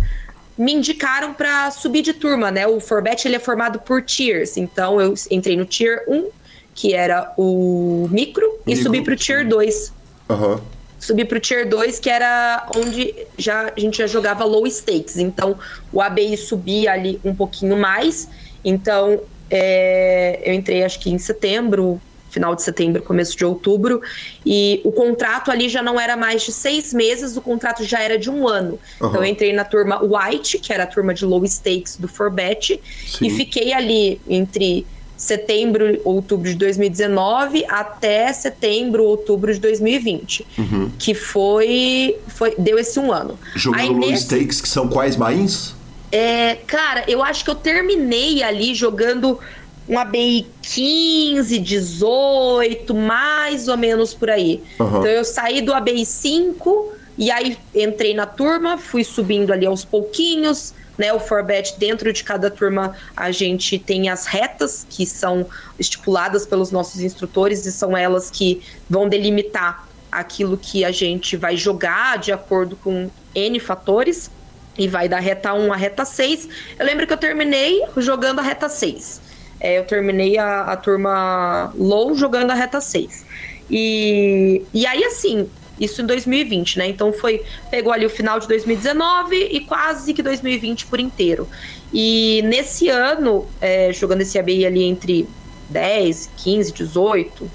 me 0.58 0.74
indicaram 0.74 1.32
para 1.32 1.70
subir 1.70 2.02
de 2.02 2.12
turma, 2.12 2.50
né? 2.50 2.66
O 2.66 2.80
Forbet 2.80 3.26
ele 3.26 3.36
é 3.36 3.38
formado 3.38 3.78
por 3.78 4.02
tiers, 4.02 4.58
então 4.58 5.00
eu 5.00 5.14
entrei 5.30 5.56
no 5.56 5.64
tier 5.64 6.04
1, 6.06 6.28
que 6.74 6.92
era 6.92 7.32
o 7.38 8.06
micro, 8.10 8.44
micro. 8.46 8.62
e 8.66 8.76
subi 8.76 9.00
para 9.00 9.14
o 9.14 9.16
tier 9.16 9.48
2. 9.48 9.90
Uhum. 10.28 10.60
Subi 11.00 11.24
para 11.24 11.38
o 11.38 11.40
tier 11.40 11.66
2, 11.66 11.98
que 11.98 12.10
era 12.10 12.68
onde 12.76 13.14
já, 13.38 13.72
a 13.74 13.80
gente 13.80 13.98
já 13.98 14.06
jogava 14.06 14.44
low 14.44 14.66
stakes. 14.66 15.16
Então 15.16 15.58
o 15.92 16.00
ABI 16.00 16.36
subia 16.36 16.92
ali 16.92 17.18
um 17.24 17.34
pouquinho 17.34 17.76
mais. 17.76 18.28
Então 18.62 19.20
é, 19.50 20.40
eu 20.44 20.54
entrei 20.54 20.84
acho 20.84 21.00
que 21.00 21.10
em 21.10 21.18
setembro, 21.18 22.00
final 22.30 22.54
de 22.54 22.62
setembro, 22.62 23.02
começo 23.02 23.36
de 23.36 23.44
outubro, 23.44 24.00
e 24.46 24.80
o 24.84 24.92
contrato 24.92 25.50
ali 25.50 25.68
já 25.68 25.82
não 25.82 25.98
era 25.98 26.16
mais 26.16 26.42
de 26.42 26.52
seis 26.52 26.94
meses, 26.94 27.36
o 27.36 27.40
contrato 27.40 27.82
já 27.82 28.00
era 28.00 28.16
de 28.18 28.30
um 28.30 28.46
ano. 28.46 28.78
Uhum. 29.00 29.08
Então 29.08 29.24
eu 29.24 29.24
entrei 29.24 29.52
na 29.52 29.64
turma 29.64 30.00
White, 30.02 30.58
que 30.58 30.72
era 30.72 30.84
a 30.84 30.86
turma 30.86 31.12
de 31.12 31.24
low 31.24 31.44
stakes 31.44 31.96
do 31.96 32.06
Forbet, 32.06 32.80
e 33.20 33.30
fiquei 33.30 33.72
ali 33.72 34.20
entre 34.28 34.86
setembro, 35.20 36.00
outubro 36.02 36.48
de 36.48 36.56
2019 36.56 37.66
até 37.68 38.32
setembro, 38.32 39.04
outubro 39.04 39.52
de 39.52 39.60
2020, 39.60 40.46
uhum. 40.56 40.90
que 40.98 41.12
foi, 41.12 42.16
foi 42.26 42.54
deu 42.56 42.78
esse 42.78 42.98
um 42.98 43.12
ano. 43.12 43.38
Jogando 43.54 43.80
Aí, 43.80 43.88
low 43.90 43.98
nesse... 43.98 44.24
stakes, 44.24 44.62
que 44.62 44.68
são 44.68 44.88
quais 44.88 45.16
bains? 45.16 45.74
É, 46.10 46.56
cara, 46.66 47.04
eu 47.06 47.22
acho 47.22 47.44
que 47.44 47.50
eu 47.50 47.54
terminei 47.54 48.42
ali 48.42 48.74
jogando 48.74 49.38
um 49.86 49.98
ABI 49.98 50.46
15, 50.62 51.58
18, 51.58 52.94
mais 52.94 53.68
ou 53.68 53.76
menos 53.76 54.14
por 54.14 54.30
aí. 54.30 54.62
Uhum. 54.78 54.86
Então 54.86 55.06
eu 55.06 55.24
saí 55.24 55.60
do 55.60 55.74
ABI 55.74 56.06
5 56.06 56.94
e 57.18 57.30
aí 57.30 57.58
entrei 57.74 58.14
na 58.14 58.24
turma, 58.24 58.78
fui 58.78 59.04
subindo 59.04 59.52
ali 59.52 59.66
aos 59.66 59.84
pouquinhos, 59.84 60.72
né? 61.00 61.12
O 61.14 61.18
Forbet 61.18 61.74
dentro 61.78 62.12
de 62.12 62.22
cada 62.22 62.50
turma 62.50 62.94
a 63.16 63.32
gente 63.32 63.78
tem 63.78 64.10
as 64.10 64.26
retas 64.26 64.86
que 64.88 65.06
são 65.06 65.46
estipuladas 65.78 66.46
pelos 66.46 66.70
nossos 66.70 67.00
instrutores 67.00 67.64
e 67.64 67.72
são 67.72 67.96
elas 67.96 68.30
que 68.30 68.62
vão 68.88 69.08
delimitar 69.08 69.88
aquilo 70.12 70.58
que 70.58 70.84
a 70.84 70.90
gente 70.90 71.36
vai 71.36 71.56
jogar 71.56 72.18
de 72.18 72.32
acordo 72.32 72.76
com 72.76 73.10
N 73.34 73.58
fatores 73.58 74.30
e 74.76 74.86
vai 74.86 75.08
da 75.08 75.18
reta 75.18 75.54
1 75.54 75.72
à 75.72 75.76
reta 75.76 76.04
6. 76.04 76.48
Eu 76.78 76.84
lembro 76.84 77.06
que 77.06 77.12
eu 77.14 77.18
terminei 77.18 77.82
jogando 77.96 78.40
a 78.40 78.42
reta 78.42 78.68
6. 78.68 79.22
É, 79.58 79.78
eu 79.78 79.84
terminei 79.84 80.36
a, 80.36 80.62
a 80.62 80.76
turma 80.76 81.72
low 81.74 82.14
jogando 82.14 82.50
a 82.50 82.54
reta 82.54 82.80
6. 82.80 83.24
E, 83.70 84.62
e 84.74 84.86
aí, 84.86 85.02
assim, 85.04 85.48
isso 85.80 86.02
em 86.02 86.06
2020, 86.06 86.78
né? 86.78 86.88
Então 86.88 87.12
foi. 87.12 87.42
Pegou 87.70 87.92
ali 87.92 88.04
o 88.04 88.10
final 88.10 88.38
de 88.38 88.46
2019 88.46 89.48
e 89.50 89.60
quase 89.60 90.12
que 90.12 90.22
2020 90.22 90.86
por 90.86 91.00
inteiro. 91.00 91.48
E 91.92 92.42
nesse 92.44 92.88
ano, 92.88 93.46
é, 93.60 93.92
jogando 93.92 94.20
esse 94.20 94.38
ABI 94.38 94.66
ali 94.66 94.84
entre 94.84 95.26
10, 95.70 96.30
15, 96.36 96.72
18, 96.72 97.50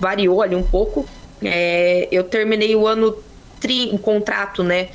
variou 0.00 0.42
ali 0.42 0.56
um 0.56 0.62
pouco. 0.62 1.06
É, 1.42 2.08
eu 2.10 2.24
terminei 2.24 2.74
o 2.74 2.86
ano 2.86 3.16
tri, 3.60 3.90
um 3.92 3.98
contrato, 3.98 4.64
né? 4.64 4.88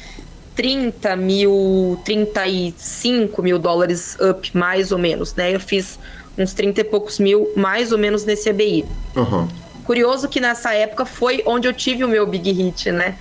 30 0.55 1.15
mil, 1.15 1.99
35 2.05 3.41
mil 3.41 3.57
dólares 3.57 4.17
up, 4.19 4.55
mais 4.55 4.91
ou 4.91 4.99
menos, 4.99 5.33
né? 5.33 5.55
Eu 5.55 5.59
fiz 5.59 5.97
uns 6.37 6.53
30 6.53 6.81
e 6.81 6.83
poucos 6.83 7.19
mil, 7.19 7.49
mais 7.55 7.91
ou 7.91 7.97
menos 7.97 8.25
nesse 8.25 8.49
ABI. 8.49 8.85
Uhum. 9.15 9.47
Curioso 9.83 10.27
que 10.29 10.39
nessa 10.39 10.73
época 10.73 11.05
foi 11.05 11.43
onde 11.45 11.67
eu 11.67 11.73
tive 11.73 12.03
o 12.03 12.07
meu 12.07 12.25
big 12.25 12.51
hit, 12.51 12.91
né? 12.91 13.17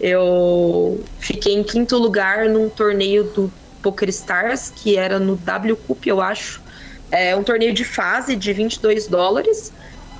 Eu 0.00 1.02
fiquei 1.18 1.54
em 1.54 1.62
quinto 1.62 1.96
lugar 1.96 2.48
num 2.48 2.68
torneio 2.68 3.24
do 3.24 3.52
Poker 3.82 4.08
Stars, 4.08 4.72
que 4.74 4.96
era 4.96 5.18
no 5.18 5.36
W 5.36 5.76
Cup, 5.76 6.06
eu 6.06 6.20
acho. 6.20 6.60
É 7.10 7.36
um 7.36 7.42
torneio 7.42 7.72
de 7.72 7.84
fase 7.84 8.36
de 8.36 8.52
22 8.52 9.06
dólares. 9.06 9.72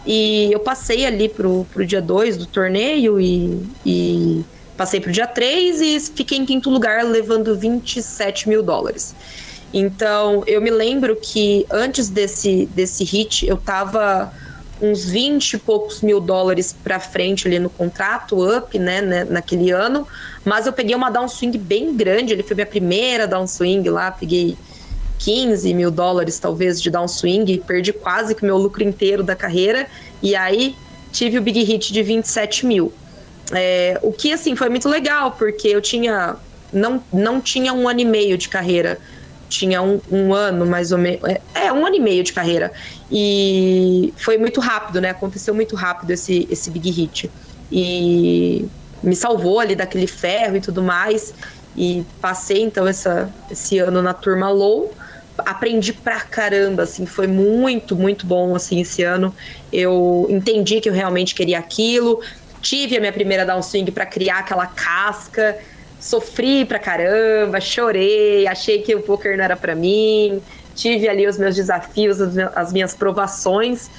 E 0.06 0.50
eu 0.52 0.60
passei 0.60 1.06
ali 1.06 1.28
pro, 1.28 1.66
pro 1.72 1.86
dia 1.86 2.02
2 2.02 2.36
do 2.36 2.46
torneio 2.46 3.20
e, 3.20 3.64
e 3.86 4.44
passei 4.76 5.00
pro 5.00 5.12
dia 5.12 5.26
3 5.26 5.80
e 5.80 6.00
fiquei 6.00 6.38
em 6.38 6.46
quinto 6.46 6.68
lugar 6.70 7.04
levando 7.04 7.56
27 7.56 8.48
mil 8.48 8.62
dólares. 8.62 9.14
Então, 9.72 10.42
eu 10.46 10.60
me 10.60 10.70
lembro 10.70 11.16
que 11.16 11.64
antes 11.70 12.08
desse, 12.08 12.66
desse 12.74 13.04
hit, 13.04 13.46
eu 13.46 13.56
tava 13.56 14.32
uns 14.82 15.04
20 15.04 15.52
e 15.52 15.58
poucos 15.58 16.02
mil 16.02 16.20
dólares 16.20 16.74
para 16.82 16.98
frente 16.98 17.46
ali 17.46 17.58
no 17.60 17.70
contrato, 17.70 18.44
up, 18.56 18.76
né, 18.76 19.00
né, 19.00 19.24
naquele 19.24 19.70
ano. 19.70 20.06
Mas 20.44 20.66
eu 20.66 20.72
peguei 20.72 20.94
uma 20.96 21.08
downswing 21.08 21.56
bem 21.56 21.94
grande, 21.94 22.32
ele 22.32 22.42
foi 22.42 22.56
minha 22.56 22.66
primeira 22.66 23.28
downswing 23.28 23.88
lá, 23.88 24.10
peguei 24.10 24.56
15 25.20 25.72
mil 25.72 25.90
dólares 25.90 26.40
talvez 26.40 26.82
de 26.82 26.90
downswing, 26.90 27.62
perdi 27.64 27.92
quase 27.92 28.34
que 28.34 28.42
o 28.42 28.46
meu 28.46 28.58
lucro 28.58 28.82
inteiro 28.82 29.22
da 29.22 29.36
carreira. 29.36 29.86
E 30.20 30.34
aí 30.34 30.74
tive 31.12 31.38
o 31.38 31.42
big 31.42 31.62
hit 31.62 31.92
de 31.92 32.02
27 32.02 32.66
mil. 32.66 32.92
É, 33.52 34.00
o 34.02 34.12
que, 34.12 34.32
assim, 34.32 34.56
foi 34.56 34.68
muito 34.68 34.88
legal, 34.88 35.32
porque 35.32 35.68
eu 35.68 35.80
tinha... 35.80 36.36
Não, 36.72 37.04
não 37.12 37.40
tinha 37.40 37.72
um 37.72 37.86
ano 37.86 38.00
e 38.00 38.04
meio 38.04 38.36
de 38.36 38.48
carreira 38.48 38.98
tinha 39.52 39.82
um, 39.82 40.00
um, 40.10 40.32
ano 40.32 40.64
mais 40.64 40.92
ou 40.92 40.98
menos. 40.98 41.22
É, 41.24 41.66
é, 41.66 41.72
um 41.72 41.84
ano 41.86 41.96
e 41.96 42.00
meio 42.00 42.24
de 42.24 42.32
carreira. 42.32 42.72
E 43.14 44.14
foi 44.16 44.38
muito 44.38 44.58
rápido, 44.58 44.98
né? 44.98 45.10
Aconteceu 45.10 45.54
muito 45.54 45.76
rápido 45.76 46.10
esse, 46.12 46.48
esse 46.50 46.70
big 46.70 46.90
hit. 46.90 47.30
E 47.70 48.66
me 49.02 49.14
salvou 49.14 49.60
ali 49.60 49.76
daquele 49.76 50.06
ferro 50.06 50.56
e 50.56 50.60
tudo 50.62 50.82
mais. 50.82 51.34
E 51.76 52.04
passei 52.22 52.62
então 52.62 52.86
essa, 52.86 53.30
esse 53.50 53.78
ano 53.78 54.00
na 54.00 54.14
turma 54.14 54.48
low. 54.48 54.94
Aprendi 55.38 55.92
pra 55.92 56.20
caramba, 56.20 56.84
assim, 56.84 57.04
foi 57.04 57.26
muito, 57.26 57.94
muito 57.94 58.26
bom 58.26 58.54
assim 58.54 58.80
esse 58.80 59.02
ano. 59.02 59.34
Eu 59.70 60.26
entendi 60.30 60.80
que 60.80 60.88
eu 60.88 60.92
realmente 60.94 61.34
queria 61.34 61.58
aquilo. 61.58 62.18
Tive 62.62 62.96
a 62.96 63.00
minha 63.00 63.12
primeira 63.12 63.44
downswing 63.44 63.90
para 63.90 64.06
criar 64.06 64.38
aquela 64.38 64.66
casca 64.66 65.58
sofri 66.02 66.64
pra 66.64 66.80
caramba, 66.80 67.60
chorei, 67.60 68.44
achei 68.48 68.82
que 68.82 68.92
o 68.92 69.00
poker 69.00 69.36
não 69.36 69.44
era 69.44 69.56
para 69.56 69.72
mim, 69.76 70.42
tive 70.74 71.08
ali 71.08 71.26
os 71.26 71.38
meus 71.38 71.54
desafios, 71.54 72.18
as 72.54 72.72
minhas 72.72 72.94
provações. 72.94 73.90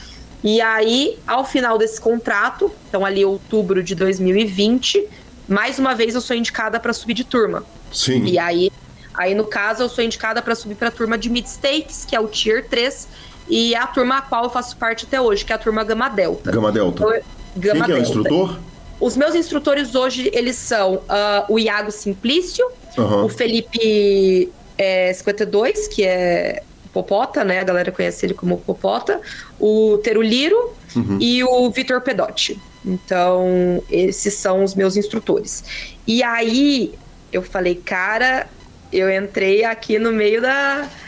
E 0.44 0.60
aí, 0.60 1.18
ao 1.26 1.46
final 1.46 1.78
desse 1.78 2.00
contrato, 2.02 2.72
então 2.90 3.06
ali 3.06 3.24
outubro 3.24 3.82
de 3.82 3.96
2020, 3.96 5.08
mais 5.48 5.80
uma 5.80 5.96
vez 5.96 6.16
eu 6.16 6.22
sou 6.22 6.36
indicada 6.36 6.80
para 6.80 6.92
subir 6.92 7.14
de 7.14 7.24
turma. 7.24 7.64
Sim. 7.92 8.26
E 8.26 8.38
aí, 8.38 8.72
aí 9.14 9.34
no 9.34 9.46
caso, 9.46 9.84
eu 9.84 9.90
sou 9.90 10.04
indicada 10.04 10.42
para 10.42 10.54
subir 10.56 10.76
para 10.76 10.90
a 10.90 10.92
turma 10.92 11.18
de 11.18 11.30
Mid 11.30 11.46
Stakes, 11.46 12.06
que 12.06 12.16
é 12.16 12.20
o 12.20 12.28
Tier 12.28 12.68
3, 12.68 13.08
e 13.48 13.74
é 13.74 13.78
a 13.78 13.88
turma 13.88 14.18
a 14.18 14.22
qual 14.22 14.46
eu 14.46 14.50
faço 14.50 14.76
parte 14.76 15.06
até 15.06 15.20
hoje, 15.22 15.46
que 15.46 15.54
é 15.54 15.56
a 15.56 15.60
turma 15.60 15.84
Gama 15.84 16.10
Delta. 16.10 16.52
Gama 16.52 16.72
Delta. 16.72 17.04
Então, 17.04 17.22
Gama 17.56 17.86
Quem 17.86 17.88
Delta. 17.88 17.92
é 17.94 17.96
o 17.96 18.02
instrutor? 18.02 18.60
Os 19.00 19.18
meus 19.18 19.36
instrutores 19.36 19.96
hoje, 19.96 20.30
eles 20.34 20.56
são 20.56 20.96
uh, 20.96 21.02
o 21.50 21.60
Iago 21.60 21.92
Simplício, 21.92 22.66
uhum. 22.98 23.26
o 23.26 23.30
Felipe 23.30 24.52
é, 24.78 25.14
52, 25.14 25.88
que 25.88 26.04
é 26.04 26.64
Popota, 26.92 27.44
né? 27.44 27.60
A 27.60 27.64
galera 27.64 27.92
conhece 27.92 28.26
ele 28.26 28.34
como 28.34 28.58
Popota, 28.58 29.20
o 29.60 29.98
Teruliro 30.04 30.74
uhum. 30.96 31.18
e 31.20 31.44
o 31.44 31.70
Vitor 31.72 32.02
Pedotti. 32.02 32.60
Então, 32.86 33.82
esses 33.90 34.34
são 34.34 34.64
os 34.64 34.76
meus 34.76 34.96
instrutores. 34.98 35.64
E 36.06 36.22
aí, 36.22 36.94
eu 37.32 37.42
falei, 37.42 37.76
cara, 37.76 38.48
eu 38.92 39.10
entrei 39.10 39.64
aqui 39.64 39.98
no 39.98 40.12
meio 40.12 40.42
da. 40.42 40.90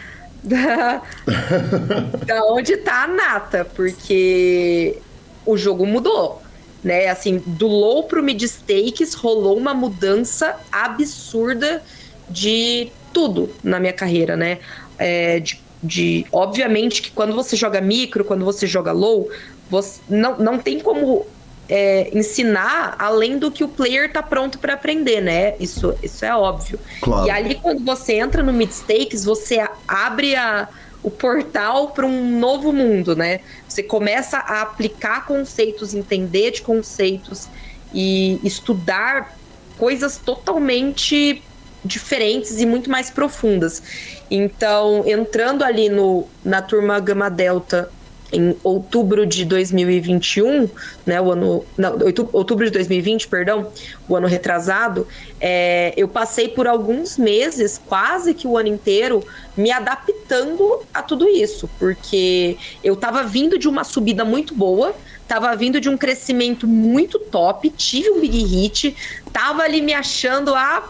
Da, 0.46 1.02
da 2.24 2.46
onde 2.46 2.78
tá 2.78 3.06
a 3.06 3.08
nata, 3.08 3.66
porque 3.66 4.96
o 5.44 5.58
jogo 5.58 5.88
mudou 5.88 6.40
né? 6.86 7.08
Assim, 7.08 7.42
do 7.44 7.66
low 7.66 8.04
pro 8.04 8.22
mid 8.22 8.40
stakes 8.44 9.16
rolou 9.16 9.58
uma 9.58 9.74
mudança 9.74 10.56
absurda 10.72 11.84
de 12.30 12.92
tudo 13.16 13.50
na 13.64 13.80
minha 13.80 13.94
carreira, 13.94 14.36
né? 14.36 14.60
É, 15.00 15.40
de, 15.40 15.62
de, 15.82 16.26
obviamente 16.34 17.02
que 17.02 17.12
quando 17.12 17.34
você 17.34 17.56
joga 17.56 17.80
micro, 17.80 18.26
quando 18.26 18.44
você 18.44 18.68
joga 18.68 18.92
low, 18.92 19.30
você 19.70 20.02
não, 20.10 20.38
não 20.38 20.60
tem 20.60 20.82
como 20.82 21.26
é, 21.70 22.10
ensinar 22.14 22.98
além 23.00 23.40
do 23.40 23.50
que 23.50 23.64
o 23.64 23.70
player 23.70 24.12
tá 24.12 24.22
pronto 24.22 24.60
para 24.60 24.74
aprender, 24.74 25.22
né? 25.22 25.56
Isso, 25.62 25.96
isso 26.04 26.26
é 26.26 26.36
óbvio. 26.36 26.78
Claro. 27.00 27.26
E 27.26 27.32
ali 27.32 27.56
quando 27.56 27.86
você 27.86 28.16
entra 28.16 28.44
no 28.44 28.52
mid 28.52 28.70
stakes, 28.70 29.24
você 29.24 29.66
abre 29.88 30.36
a 30.36 30.68
o 31.02 31.12
portal 31.12 31.92
para 31.92 32.04
um 32.04 32.40
novo 32.40 32.74
mundo, 32.74 33.16
né? 33.16 33.40
Você 33.70 33.84
começa 33.84 34.40
a 34.40 34.64
aplicar 34.64 35.28
conceitos, 35.28 35.94
entender 35.94 36.50
de 36.50 36.64
conceitos 36.64 37.48
e 37.94 38.40
estudar 38.44 39.38
coisas 39.78 40.18
totalmente 40.18 41.44
diferentes 41.86 42.60
e 42.60 42.66
muito 42.66 42.90
mais 42.90 43.10
profundas. 43.10 43.82
Então, 44.30 45.04
entrando 45.06 45.64
ali 45.64 45.88
no, 45.88 46.28
na 46.44 46.62
turma 46.62 47.00
Gama 47.00 47.30
Delta 47.30 47.90
em 48.32 48.56
outubro 48.64 49.26
de 49.26 49.46
2021, 49.46 50.70
né, 51.06 51.22
o 51.22 51.32
ano, 51.32 51.66
não, 51.78 51.98
outubro 52.34 52.66
de 52.66 52.72
2020, 52.72 53.28
perdão, 53.28 53.72
o 54.10 54.16
ano 54.16 54.28
retrasado, 54.28 55.08
é, 55.40 55.94
eu 55.96 56.08
passei 56.08 56.50
por 56.50 56.68
alguns 56.68 57.18
meses, 57.18 57.80
quase 57.86 58.34
que 58.34 58.48
o 58.48 58.58
ano 58.58 58.68
inteiro, 58.68 59.24
me 59.56 59.72
adaptando 59.72 60.82
a 60.94 61.02
tudo 61.02 61.30
isso, 61.30 61.70
porque 61.80 62.58
eu 62.84 62.96
estava 62.96 63.24
vindo 63.24 63.58
de 63.58 63.70
uma 63.70 63.84
subida 63.84 64.26
muito 64.26 64.54
boa, 64.54 64.94
estava 65.22 65.56
vindo 65.56 65.80
de 65.80 65.90
um 65.90 65.98
crescimento 65.98 66.68
muito 66.68 67.18
top, 67.18 67.70
tive 67.70 68.10
um 68.12 68.20
big 68.20 68.44
hit, 68.44 68.96
tava 69.32 69.64
ali 69.64 69.82
me 69.82 69.94
achando 69.94 70.54
a 70.54 70.88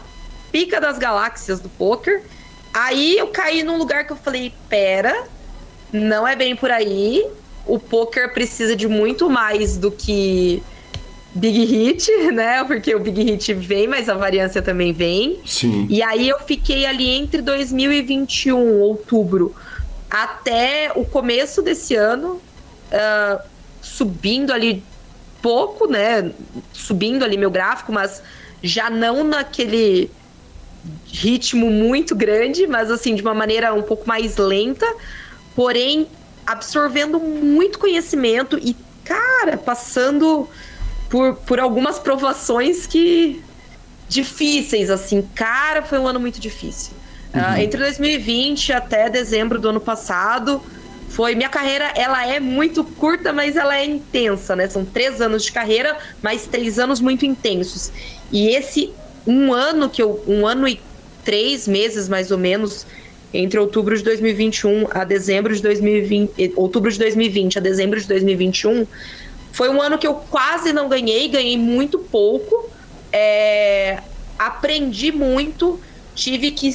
pica 0.56 0.80
das 0.80 0.96
galáxias 0.96 1.60
do 1.60 1.68
poker. 1.68 2.22
Aí 2.72 3.18
eu 3.18 3.26
caí 3.26 3.62
num 3.62 3.76
lugar 3.76 4.06
que 4.06 4.12
eu 4.14 4.16
falei, 4.16 4.54
pera, 4.70 5.24
não 5.92 6.26
é 6.26 6.34
bem 6.34 6.56
por 6.56 6.70
aí. 6.70 7.26
O 7.66 7.78
poker 7.78 8.32
precisa 8.32 8.74
de 8.74 8.88
muito 8.88 9.28
mais 9.28 9.76
do 9.76 9.90
que 9.90 10.62
Big 11.34 11.62
Hit, 11.62 12.10
né? 12.32 12.64
Porque 12.64 12.94
o 12.94 12.98
Big 12.98 13.22
Hit 13.22 13.52
vem, 13.52 13.86
mas 13.86 14.08
a 14.08 14.14
variância 14.14 14.62
também 14.62 14.94
vem. 14.94 15.40
Sim. 15.44 15.86
E 15.90 16.02
aí 16.02 16.26
eu 16.26 16.38
fiquei 16.40 16.86
ali 16.86 17.06
entre 17.10 17.42
2021, 17.42 18.80
outubro, 18.80 19.54
até 20.10 20.90
o 20.94 21.04
começo 21.04 21.60
desse 21.60 21.94
ano, 21.94 22.40
uh, 22.92 23.42
subindo 23.82 24.54
ali 24.54 24.82
pouco, 25.42 25.86
né? 25.86 26.32
Subindo 26.72 27.26
ali 27.26 27.36
meu 27.36 27.50
gráfico, 27.50 27.92
mas 27.92 28.22
já 28.62 28.88
não 28.88 29.22
naquele 29.22 30.10
ritmo 31.18 31.70
muito 31.70 32.14
grande, 32.14 32.66
mas 32.66 32.90
assim, 32.90 33.14
de 33.14 33.22
uma 33.22 33.34
maneira 33.34 33.72
um 33.72 33.82
pouco 33.82 34.06
mais 34.06 34.36
lenta 34.36 34.86
porém 35.56 36.06
absorvendo 36.46 37.18
muito 37.18 37.78
conhecimento 37.78 38.58
e, 38.62 38.76
cara, 39.02 39.56
passando 39.56 40.48
por, 41.08 41.34
por 41.34 41.58
algumas 41.58 41.98
provações 41.98 42.86
que 42.86 43.42
difíceis, 44.08 44.90
assim. 44.90 45.26
Cara, 45.34 45.82
foi 45.82 45.98
um 45.98 46.06
ano 46.06 46.20
muito 46.20 46.38
difícil. 46.38 46.92
Ah, 47.32 47.38
uhum. 47.38 47.54
Uh, 47.54 47.58
entre 47.62 47.80
2020 47.80 48.72
até 48.72 49.08
dezembro 49.08 49.58
do 49.58 49.70
ano 49.70 49.80
passado, 49.80 50.62
foi 51.08 51.34
minha 51.34 51.48
carreira. 51.48 51.90
Ela 51.96 52.24
é 52.26 52.38
muito 52.38 52.84
curta, 52.84 53.32
mas 53.32 53.56
ela 53.56 53.76
é 53.76 53.84
intensa, 53.84 54.54
né? 54.54 54.68
São 54.68 54.84
três 54.84 55.20
anos 55.20 55.42
de 55.42 55.50
carreira, 55.50 55.96
mas 56.22 56.46
três 56.46 56.78
anos 56.78 57.00
muito 57.00 57.26
intensos. 57.26 57.90
E 58.30 58.50
esse 58.50 58.92
um 59.26 59.52
ano 59.52 59.88
que 59.90 60.00
eu, 60.00 60.22
um 60.28 60.46
ano 60.46 60.68
e 60.68 60.80
três 61.26 61.68
meses 61.68 62.08
mais 62.08 62.30
ou 62.30 62.38
menos 62.38 62.86
entre 63.34 63.58
outubro 63.58 63.96
de 63.96 64.02
2021 64.04 64.86
a 64.90 65.04
dezembro 65.04 65.54
de 65.54 65.60
2020, 65.60 66.52
outubro 66.56 66.90
de 66.90 66.98
2020 66.98 67.58
a 67.58 67.60
dezembro 67.60 68.00
de 68.00 68.06
2021, 68.06 68.86
foi 69.52 69.68
um 69.68 69.82
ano 69.82 69.98
que 69.98 70.06
eu 70.06 70.14
quase 70.14 70.72
não 70.72 70.88
ganhei, 70.88 71.28
ganhei 71.28 71.58
muito 71.58 71.98
pouco, 71.98 72.70
é, 73.12 73.98
aprendi 74.38 75.10
muito, 75.10 75.80
tive 76.14 76.52
que 76.52 76.74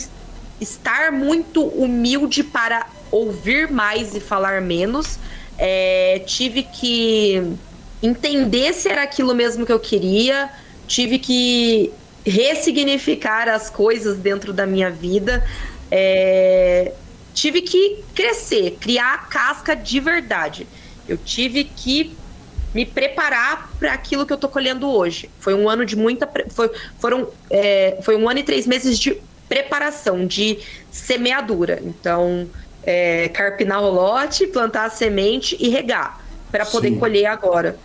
estar 0.59 1.11
muito 1.11 1.63
humilde 1.63 2.43
para 2.43 2.85
ouvir 3.09 3.71
mais 3.71 4.13
e 4.13 4.19
falar 4.19 4.61
menos, 4.61 5.17
é, 5.57 6.21
tive 6.25 6.63
que 6.63 7.41
entender 8.03 8.73
se 8.73 8.89
era 8.89 9.03
aquilo 9.03 9.33
mesmo 9.33 9.65
que 9.65 9.71
eu 9.71 9.79
queria, 9.79 10.49
tive 10.87 11.17
que 11.17 11.93
ressignificar 12.25 13.47
as 13.47 13.69
coisas 13.69 14.17
dentro 14.17 14.53
da 14.53 14.65
minha 14.65 14.89
vida, 14.89 15.43
é, 15.89 16.93
tive 17.33 17.61
que 17.61 18.03
crescer, 18.13 18.77
criar 18.79 19.13
a 19.13 19.17
casca 19.19 19.75
de 19.75 19.99
verdade. 19.99 20.67
Eu 21.07 21.17
tive 21.17 21.63
que 21.63 22.15
me 22.73 22.85
preparar 22.85 23.69
para 23.79 23.93
aquilo 23.93 24.25
que 24.25 24.31
eu 24.31 24.37
tô 24.37 24.47
colhendo 24.47 24.89
hoje. 24.89 25.29
Foi 25.39 25.53
um 25.53 25.67
ano 25.67 25.85
de 25.85 25.95
muita. 25.95 26.29
Foi, 26.49 26.71
foram, 26.99 27.27
é, 27.49 27.99
foi 28.03 28.15
um 28.15 28.29
ano 28.29 28.39
e 28.39 28.43
três 28.43 28.65
meses 28.65 28.97
de 28.97 29.17
preparação, 29.49 30.25
de 30.25 30.59
semeadura. 30.89 31.81
Então, 31.83 32.47
é, 32.83 33.27
carpinar 33.29 33.83
o 33.83 33.89
lote, 33.89 34.47
plantar 34.47 34.85
a 34.85 34.89
semente 34.89 35.57
e 35.59 35.67
regar 35.69 36.21
para 36.49 36.65
poder 36.65 36.89
Sim. 36.89 36.99
colher 36.99 37.25
agora. 37.25 37.77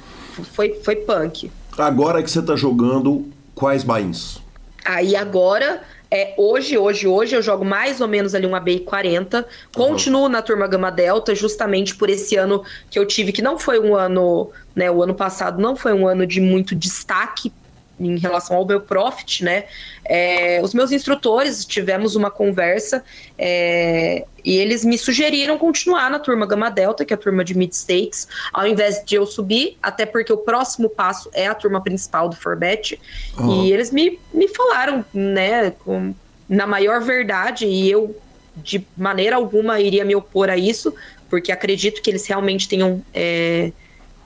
Foi, 0.53 0.75
foi 0.85 0.97
punk. 0.97 1.51
Agora 1.77 2.23
que 2.23 2.31
você 2.31 2.43
tá 2.43 2.55
jogando, 2.55 3.29
quais 3.57 3.83
bains? 3.83 4.41
Aí 4.85 5.17
agora 5.17 5.83
é, 6.09 6.35
hoje, 6.37 6.79
hoje, 6.79 7.09
hoje 7.09 7.35
eu 7.35 7.43
jogo 7.43 7.65
mais 7.65 8.01
ou 8.01 8.07
menos 8.07 8.35
ali 8.35 8.47
um 8.47 8.55
ABI 8.55 8.81
40. 8.81 9.45
Continuo 9.75 10.23
uhum. 10.23 10.29
na 10.29 10.41
turma 10.41 10.69
Gama 10.69 10.91
Delta, 10.91 11.35
justamente 11.35 11.97
por 11.97 12.09
esse 12.09 12.37
ano 12.37 12.65
que 12.89 12.99
eu 12.99 13.05
tive, 13.05 13.33
que 13.33 13.43
não 13.43 13.59
foi 13.59 13.81
um 13.81 13.97
ano, 13.97 14.51
né? 14.75 14.89
O 14.89 15.03
ano 15.03 15.15
passado 15.15 15.61
não 15.61 15.75
foi 15.75 15.93
um 15.93 16.07
ano 16.07 16.25
de 16.25 16.41
muito 16.41 16.77
destaque 16.77 17.53
em 17.99 18.19
relação 18.19 18.57
ao 18.57 18.67
meu 18.67 18.81
profit, 18.81 19.45
né? 19.45 19.65
É, 20.05 20.61
os 20.63 20.75
meus 20.75 20.93
instrutores 20.93 21.65
tivemos 21.65 22.15
uma 22.15 22.31
conversa 22.31 23.03
é, 23.39 24.25
e 24.45 24.57
eles 24.57 24.85
me 24.85 24.97
sugeriram 24.97 25.59
continuar 25.59 26.11
na 26.11 26.19
turma 26.19 26.47
Gama 26.47 26.71
Delta, 26.71 27.05
que 27.05 27.13
é 27.13 27.17
a 27.17 27.19
turma 27.19 27.45
de 27.45 27.57
Mid 27.57 27.73
States, 27.73 28.29
ao 28.53 28.67
invés 28.67 29.03
de 29.05 29.17
eu 29.17 29.27
subir, 29.27 29.77
até 29.83 30.07
porque 30.07 30.33
o 30.33 30.37
próximo 30.37 30.89
passo 30.89 31.31
é 31.33 31.47
a 31.47 31.55
turma 31.55 31.81
principal 31.81 32.29
do 32.29 32.37
Forbet. 32.37 33.01
Uhum. 33.39 33.65
E 33.65 33.73
eles 33.73 33.91
me, 33.91 34.19
me 34.33 34.47
falaram, 34.49 35.05
né, 35.13 35.71
com, 35.71 36.15
na 36.49 36.67
maior 36.67 37.01
verdade, 37.01 37.67
e 37.67 37.91
eu 37.91 38.15
de 38.57 38.87
maneira 38.97 39.37
alguma 39.37 39.81
iria 39.81 40.05
me 40.05 40.15
opor 40.15 40.49
a 40.49 40.57
isso, 40.57 40.95
porque 41.29 41.53
acredito 41.53 42.01
que 42.01 42.11
eles 42.11 42.27
realmente 42.27 42.69
tenham. 42.69 43.03
É, 43.13 43.73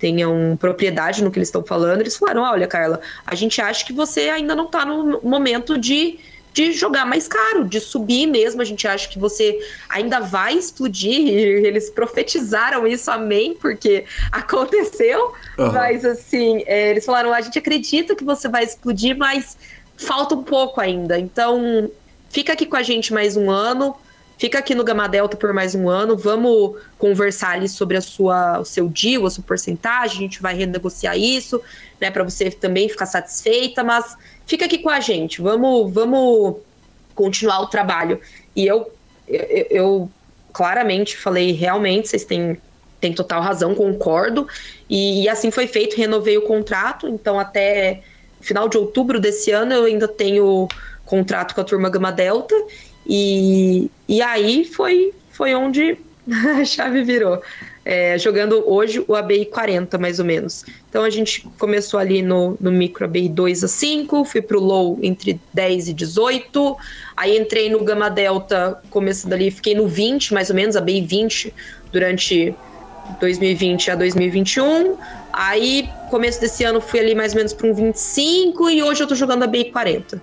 tenham 0.01 0.57
propriedade 0.59 1.23
no 1.23 1.31
que 1.31 1.39
eles 1.39 1.49
estão 1.49 1.63
falando, 1.63 2.01
eles 2.01 2.17
falaram: 2.17 2.43
olha, 2.43 2.67
Carla, 2.67 3.01
a 3.27 3.35
gente 3.35 3.61
acha 3.61 3.85
que 3.85 3.93
você 3.93 4.31
ainda 4.31 4.57
não 4.57 4.65
está 4.65 4.85
no 4.85 5.21
momento 5.23 5.77
de, 5.79 6.19
de 6.53 6.73
jogar 6.73 7.05
mais 7.05 7.29
caro, 7.29 7.65
de 7.65 7.79
subir 7.79 8.27
mesmo. 8.27 8.63
A 8.63 8.65
gente 8.65 8.89
acha 8.89 9.09
que 9.09 9.19
você 9.19 9.61
ainda 9.89 10.19
vai 10.19 10.55
explodir. 10.55 11.29
E 11.29 11.67
eles 11.67 11.91
profetizaram 11.91 12.87
isso, 12.87 13.11
amém, 13.11 13.55
porque 13.55 14.05
aconteceu. 14.33 15.35
Uhum. 15.59 15.73
Mas 15.73 16.05
assim, 16.05 16.65
é, 16.67 16.91
eles 16.91 17.05
falaram: 17.05 17.33
a 17.33 17.41
gente 17.43 17.59
acredita 17.59 18.17
que 18.17 18.25
você 18.25 18.49
vai 18.49 18.65
explodir, 18.65 19.17
mas 19.17 19.57
falta 19.97 20.35
um 20.35 20.43
pouco 20.43 20.81
ainda. 20.81 21.19
Então, 21.19 21.91
fica 22.31 22.55
aqui 22.55 22.65
com 22.65 22.77
a 22.77 22.83
gente 22.83 23.13
mais 23.13 23.37
um 23.37 23.51
ano 23.51 23.95
fica 24.41 24.59
aqui 24.59 24.75
no 24.75 24.83
Gama 24.83 25.07
Delta 25.07 25.37
por 25.37 25.53
mais 25.53 25.75
um 25.75 25.87
ano, 25.87 26.17
vamos 26.17 26.81
conversar 26.97 27.51
ali 27.51 27.69
sobre 27.69 27.99
a 27.99 28.01
sua, 28.01 28.59
o 28.59 28.65
seu 28.65 28.89
deal, 28.89 29.27
a 29.27 29.31
sua 29.31 29.45
porcentagem, 29.45 30.17
a 30.17 30.21
gente 30.23 30.41
vai 30.41 30.55
renegociar 30.55 31.15
isso, 31.15 31.61
né, 32.01 32.11
para 32.11 32.25
você 32.25 32.51
também 32.51 32.89
ficar 32.89 33.05
satisfeita, 33.05 33.85
mas 33.85 34.17
fica 34.47 34.65
aqui 34.65 34.79
com 34.79 34.89
a 34.89 34.99
gente, 34.99 35.43
vamos, 35.43 35.93
vamos 35.93 36.57
continuar 37.15 37.61
o 37.61 37.67
trabalho. 37.67 38.19
E 38.57 38.67
eu, 38.67 38.91
eu, 39.29 39.67
eu 39.71 40.11
claramente 40.55 41.19
falei, 41.19 41.53
realmente, 41.53 42.09
vocês 42.09 42.25
têm, 42.25 42.57
têm 42.99 43.13
total 43.13 43.43
razão, 43.43 43.75
concordo, 43.75 44.49
e, 44.89 45.25
e 45.25 45.29
assim 45.29 45.51
foi 45.51 45.67
feito, 45.67 45.99
renovei 45.99 46.39
o 46.39 46.43
contrato, 46.47 47.07
então 47.07 47.39
até 47.39 48.03
final 48.41 48.71
de 48.71 48.79
outubro 48.79 49.21
desse 49.21 49.51
ano 49.51 49.75
eu 49.75 49.85
ainda 49.85 50.09
tenho 50.09 50.67
contrato 51.05 51.55
com 51.55 51.61
a 51.61 51.65
turma 51.65 51.91
Gama 51.91 52.11
Delta, 52.11 52.55
e, 53.13 53.91
e 54.09 54.23
aí 54.23 54.65
foi, 54.65 55.13
foi 55.33 55.53
onde 55.53 55.99
a 56.61 56.65
chave 56.65 57.03
virou. 57.03 57.43
É, 57.85 58.17
jogando 58.19 58.63
hoje 58.71 59.03
o 59.09 59.17
ABI 59.17 59.47
40, 59.47 59.99
mais 59.99 60.21
ou 60.21 60.25
menos. 60.25 60.65
Então 60.89 61.03
a 61.03 61.11
gente 61.11 61.41
começou 61.59 61.99
ali 61.99 62.23
no, 62.23 62.57
no 62.61 62.71
micro 62.71 63.05
ABI 63.07 63.29
2 63.29 63.65
a 63.65 63.69
5, 63.69 64.25
fui 64.27 64.41
para 64.41 64.57
o 64.57 64.61
low 64.61 64.99
entre 65.03 65.41
10 65.53 65.89
e 65.89 65.93
18, 65.93 66.77
aí 67.17 67.37
entrei 67.37 67.69
no 67.69 67.83
Gama 67.83 68.09
Delta, 68.09 68.81
começando 68.91 69.33
ali, 69.33 69.51
fiquei 69.51 69.75
no 69.75 69.89
20, 69.89 70.33
mais 70.33 70.51
ou 70.51 70.55
menos, 70.55 70.77
ABI 70.77 71.01
20, 71.01 71.53
durante 71.91 72.55
2020 73.19 73.91
a 73.91 73.97
2021. 73.97 74.97
Aí, 75.33 75.89
começo 76.11 76.41
desse 76.41 76.63
ano, 76.63 76.81
fui 76.81 77.01
ali 77.01 77.15
mais 77.17 77.33
ou 77.33 77.39
menos 77.39 77.53
para 77.53 77.67
um 77.67 77.75
25 77.75 78.71
e 78.71 78.85
hoje 78.85 79.03
eu 79.03 79.07
tô 79.09 79.17
jogando 79.17 79.43
a 79.43 79.47
BI 79.49 79.65
40. 79.65 80.23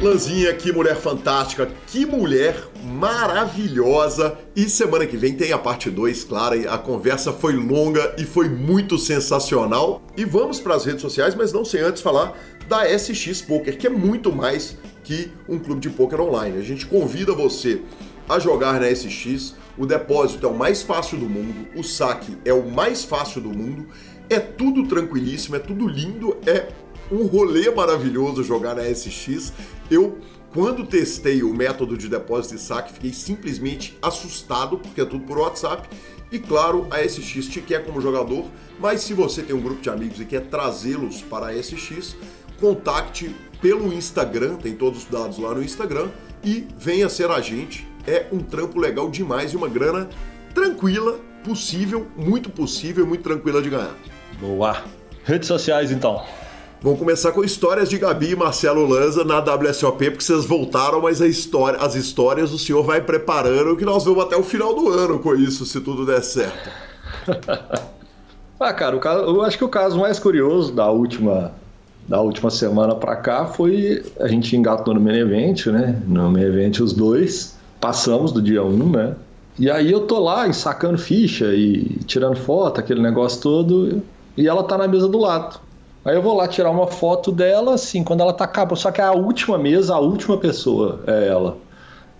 Lanzinha, 0.00 0.54
que 0.54 0.72
mulher 0.72 0.96
fantástica, 0.96 1.68
que 1.88 2.06
mulher 2.06 2.56
maravilhosa. 2.84 4.38
E 4.54 4.68
semana 4.68 5.06
que 5.06 5.16
vem 5.16 5.34
tem 5.34 5.52
a 5.52 5.58
parte 5.58 5.90
2, 5.90 6.24
claro, 6.24 6.70
a 6.70 6.78
conversa 6.78 7.32
foi 7.32 7.54
longa 7.54 8.14
e 8.16 8.24
foi 8.24 8.48
muito 8.48 8.96
sensacional. 8.96 10.00
E 10.16 10.24
vamos 10.24 10.60
para 10.60 10.76
as 10.76 10.84
redes 10.84 11.02
sociais, 11.02 11.34
mas 11.34 11.52
não 11.52 11.64
sem 11.64 11.80
antes 11.80 12.00
falar 12.00 12.38
da 12.68 12.86
SX 12.86 13.42
Poker, 13.42 13.76
que 13.76 13.86
é 13.88 13.90
muito 13.90 14.32
mais 14.32 14.76
que 15.02 15.32
um 15.48 15.58
clube 15.58 15.80
de 15.80 15.90
poker 15.90 16.20
online. 16.20 16.58
A 16.58 16.62
gente 16.62 16.86
convida 16.86 17.32
você 17.32 17.80
a 18.28 18.38
jogar 18.38 18.78
na 18.80 18.88
SX. 18.88 19.56
O 19.76 19.86
depósito 19.86 20.46
é 20.46 20.48
o 20.48 20.54
mais 20.54 20.82
fácil 20.82 21.18
do 21.18 21.28
mundo, 21.28 21.66
o 21.74 21.82
saque 21.82 22.36
é 22.44 22.52
o 22.52 22.68
mais 22.68 23.04
fácil 23.04 23.40
do 23.40 23.50
mundo. 23.50 23.86
É 24.28 24.38
tudo 24.38 24.86
tranquilíssimo, 24.86 25.56
é 25.56 25.58
tudo 25.58 25.88
lindo, 25.88 26.36
é 26.46 26.68
um 27.10 27.24
rolê 27.26 27.70
maravilhoso 27.70 28.42
jogar 28.42 28.76
na 28.76 28.82
SX. 28.82 29.52
Eu, 29.90 30.18
quando 30.52 30.86
testei 30.86 31.42
o 31.42 31.52
método 31.54 31.96
de 31.96 32.08
depósito 32.08 32.54
e 32.54 32.58
saque, 32.58 32.92
fiquei 32.92 33.12
simplesmente 33.12 33.96
assustado, 34.00 34.78
porque 34.78 35.00
é 35.00 35.04
tudo 35.04 35.24
por 35.24 35.38
WhatsApp. 35.38 35.88
E 36.30 36.38
claro, 36.38 36.86
a 36.90 37.06
SX 37.06 37.46
te 37.46 37.60
quer 37.60 37.84
como 37.84 38.00
jogador, 38.00 38.44
mas 38.78 39.00
se 39.00 39.14
você 39.14 39.42
tem 39.42 39.56
um 39.56 39.60
grupo 39.60 39.80
de 39.80 39.88
amigos 39.88 40.20
e 40.20 40.24
quer 40.24 40.42
trazê-los 40.42 41.22
para 41.22 41.48
a 41.48 41.62
SX, 41.62 42.16
contacte 42.60 43.34
pelo 43.62 43.92
Instagram, 43.92 44.56
tem 44.56 44.74
todos 44.74 45.04
os 45.04 45.10
dados 45.10 45.38
lá 45.38 45.54
no 45.54 45.62
Instagram, 45.62 46.08
e 46.44 46.66
venha 46.76 47.08
ser 47.08 47.30
agente. 47.30 47.86
É 48.06 48.26
um 48.32 48.38
trampo 48.38 48.78
legal 48.78 49.10
demais 49.10 49.52
e 49.52 49.56
uma 49.56 49.68
grana 49.68 50.08
tranquila, 50.54 51.18
possível, 51.44 52.06
muito 52.16 52.50
possível 52.50 53.04
e 53.04 53.08
muito 53.08 53.22
tranquila 53.22 53.62
de 53.62 53.70
ganhar. 53.70 53.94
Boa! 54.40 54.84
Redes 55.24 55.48
sociais 55.48 55.90
então. 55.90 56.24
Vamos 56.80 57.00
começar 57.00 57.32
com 57.32 57.42
histórias 57.42 57.88
de 57.88 57.98
Gabi 57.98 58.30
e 58.30 58.36
Marcelo 58.36 58.86
Lanza 58.86 59.24
na 59.24 59.40
WSOP, 59.40 60.10
porque 60.10 60.22
vocês 60.22 60.44
voltaram, 60.44 61.02
mas 61.02 61.20
história, 61.20 61.80
as 61.80 61.96
histórias 61.96 62.52
o 62.52 62.58
senhor 62.58 62.84
vai 62.84 63.00
preparando 63.00 63.76
que 63.76 63.84
nós 63.84 64.04
vamos 64.04 64.22
até 64.22 64.36
o 64.36 64.44
final 64.44 64.72
do 64.72 64.88
ano 64.88 65.18
com 65.18 65.34
isso, 65.34 65.66
se 65.66 65.80
tudo 65.80 66.06
der 66.06 66.22
certo. 66.22 66.70
ah, 68.60 68.72
cara, 68.72 68.96
o 68.96 69.00
caso, 69.00 69.24
eu 69.24 69.42
acho 69.42 69.58
que 69.58 69.64
o 69.64 69.68
caso 69.68 69.98
mais 69.98 70.20
curioso 70.20 70.72
da 70.72 70.88
última 70.88 71.52
da 72.06 72.20
última 72.20 72.48
semana 72.48 72.94
para 72.94 73.16
cá 73.16 73.44
foi 73.44 74.04
a 74.20 74.28
gente 74.28 74.56
engatou 74.56 74.94
no 74.94 75.00
main 75.00 75.24
né? 75.72 76.00
No 76.06 76.30
main 76.30 76.70
os 76.80 76.92
dois 76.92 77.56
passamos 77.80 78.30
do 78.30 78.40
dia 78.40 78.62
1, 78.62 78.90
né? 78.90 79.16
E 79.58 79.68
aí 79.68 79.90
eu 79.90 80.06
tô 80.06 80.20
lá 80.20 80.46
ensacando 80.46 80.96
ficha 80.96 81.52
e 81.52 81.98
tirando 82.06 82.36
foto, 82.36 82.78
aquele 82.78 83.02
negócio 83.02 83.42
todo, 83.42 84.00
e 84.36 84.46
ela 84.46 84.62
tá 84.62 84.78
na 84.78 84.86
mesa 84.86 85.08
do 85.08 85.18
lado. 85.18 85.66
Aí 86.08 86.14
eu 86.14 86.22
vou 86.22 86.34
lá 86.34 86.48
tirar 86.48 86.70
uma 86.70 86.86
foto 86.86 87.30
dela, 87.30 87.74
assim, 87.74 88.02
quando 88.02 88.22
ela 88.22 88.32
tá 88.32 88.44
acabando. 88.44 88.78
Só 88.78 88.90
que 88.90 88.98
é 88.98 89.04
a 89.04 89.12
última 89.12 89.58
mesa, 89.58 89.94
a 89.94 89.98
última 89.98 90.38
pessoa 90.38 91.00
é 91.06 91.28
ela. 91.28 91.58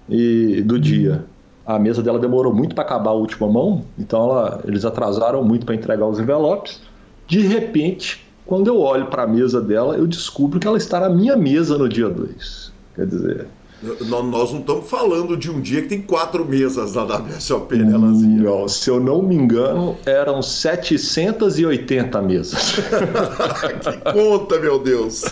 E 0.06 0.60
do 0.60 0.78
dia. 0.78 1.24
A 1.65 1.78
mesa 1.78 2.02
dela 2.02 2.19
demorou 2.19 2.55
muito 2.55 2.74
para 2.74 2.85
acabar 2.85 3.12
a 3.12 3.15
última 3.15 3.48
mão, 3.48 3.85
então 3.98 4.24
ela, 4.24 4.60
eles 4.66 4.85
atrasaram 4.85 5.43
muito 5.43 5.65
para 5.65 5.74
entregar 5.74 6.06
os 6.06 6.19
envelopes. 6.19 6.82
De 7.27 7.40
repente, 7.40 8.27
quando 8.44 8.69
eu 8.69 8.78
olho 8.78 9.06
para 9.06 9.23
a 9.23 9.27
mesa 9.27 9.59
dela, 9.59 9.97
eu 9.97 10.06
descubro 10.06 10.60
que 10.60 10.66
ela 10.66 10.77
está 10.77 11.01
na 11.01 11.09
minha 11.09 11.35
mesa 11.35 11.78
no 11.78 11.89
dia 11.89 12.10
2. 12.10 12.73
Quer 12.94 13.06
dizer, 13.06 13.47
nós 13.83 14.53
não 14.53 14.61
estamos 14.61 14.91
falando 14.91 15.37
de 15.37 15.51
um 15.51 15.61
dia 15.61 15.83
que 15.83 15.89
tem 15.89 16.03
quatro 16.03 16.45
mesas 16.45 16.95
na 16.95 17.05
WSOP, 17.05 17.77
né, 17.77 17.97
Lanzinha? 17.97 18.43
Não, 18.43 18.67
se 18.67 18.91
eu 18.91 18.99
não 18.99 19.23
me 19.23 19.37
engano, 19.37 19.97
eram 20.05 20.43
780 20.43 22.21
mesas. 22.23 22.75
que 23.83 24.13
conta, 24.13 24.59
meu 24.59 24.81
Deus! 24.81 25.25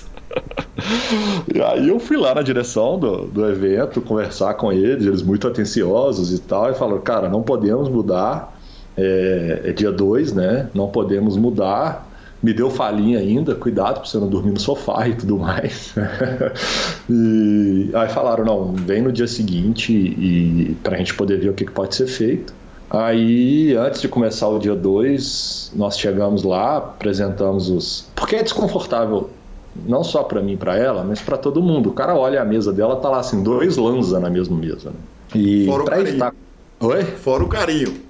E 1.52 1.60
aí 1.60 1.88
eu 1.88 1.98
fui 1.98 2.16
lá 2.16 2.34
na 2.34 2.42
direção 2.42 2.98
do, 2.98 3.26
do 3.26 3.48
evento 3.48 4.00
conversar 4.00 4.54
com 4.54 4.72
eles, 4.72 5.04
eles 5.06 5.22
muito 5.22 5.48
atenciosos 5.48 6.32
e 6.32 6.40
tal, 6.40 6.70
e 6.70 6.74
falaram, 6.74 7.00
cara, 7.00 7.28
não 7.28 7.42
podemos 7.42 7.88
mudar, 7.88 8.56
é, 8.96 9.62
é 9.64 9.72
dia 9.72 9.90
2, 9.90 10.32
né? 10.32 10.68
Não 10.72 10.88
podemos 10.88 11.36
mudar 11.36 12.05
me 12.46 12.54
deu 12.54 12.70
falinha 12.70 13.18
ainda, 13.18 13.56
cuidado 13.56 13.94
pra 13.94 14.04
você 14.04 14.18
não 14.18 14.28
dormir 14.28 14.52
no 14.52 14.60
sofá 14.60 15.08
e 15.08 15.16
tudo 15.16 15.36
mais. 15.36 15.92
e 17.10 17.90
aí 17.92 18.08
falaram, 18.08 18.44
não, 18.44 18.72
vem 18.72 19.02
no 19.02 19.10
dia 19.10 19.26
seguinte 19.26 19.92
e 19.92 20.76
pra 20.80 20.96
gente 20.96 21.12
poder 21.14 21.40
ver 21.40 21.48
o 21.48 21.54
que, 21.54 21.64
que 21.64 21.72
pode 21.72 21.96
ser 21.96 22.06
feito. 22.06 22.54
Aí, 22.88 23.74
antes 23.74 24.00
de 24.00 24.06
começar 24.06 24.46
o 24.46 24.60
dia 24.60 24.76
2, 24.76 25.72
nós 25.74 25.98
chegamos 25.98 26.44
lá, 26.44 26.76
apresentamos 26.76 27.68
os. 27.68 28.08
Porque 28.14 28.36
é 28.36 28.44
desconfortável, 28.44 29.28
não 29.84 30.04
só 30.04 30.22
para 30.22 30.40
mim 30.40 30.52
e 30.52 30.56
para 30.56 30.76
ela, 30.76 31.02
mas 31.02 31.20
para 31.20 31.36
todo 31.36 31.60
mundo. 31.60 31.88
O 31.88 31.92
cara 31.92 32.14
olha 32.14 32.40
a 32.40 32.44
mesa 32.44 32.72
dela, 32.72 32.94
tá 32.94 33.08
lá 33.08 33.18
assim, 33.18 33.42
dois 33.42 33.76
lanza 33.76 34.20
na 34.20 34.30
mesma 34.30 34.56
mesa. 34.56 34.90
Né? 34.90 34.96
E 35.34 35.66
Fora 35.66 35.82
o 35.82 35.86
carinho. 35.86 36.08
Evitar... 36.10 36.34
Oi? 36.78 37.02
Fora 37.02 37.42
o 37.42 37.48
carinho. 37.48 38.05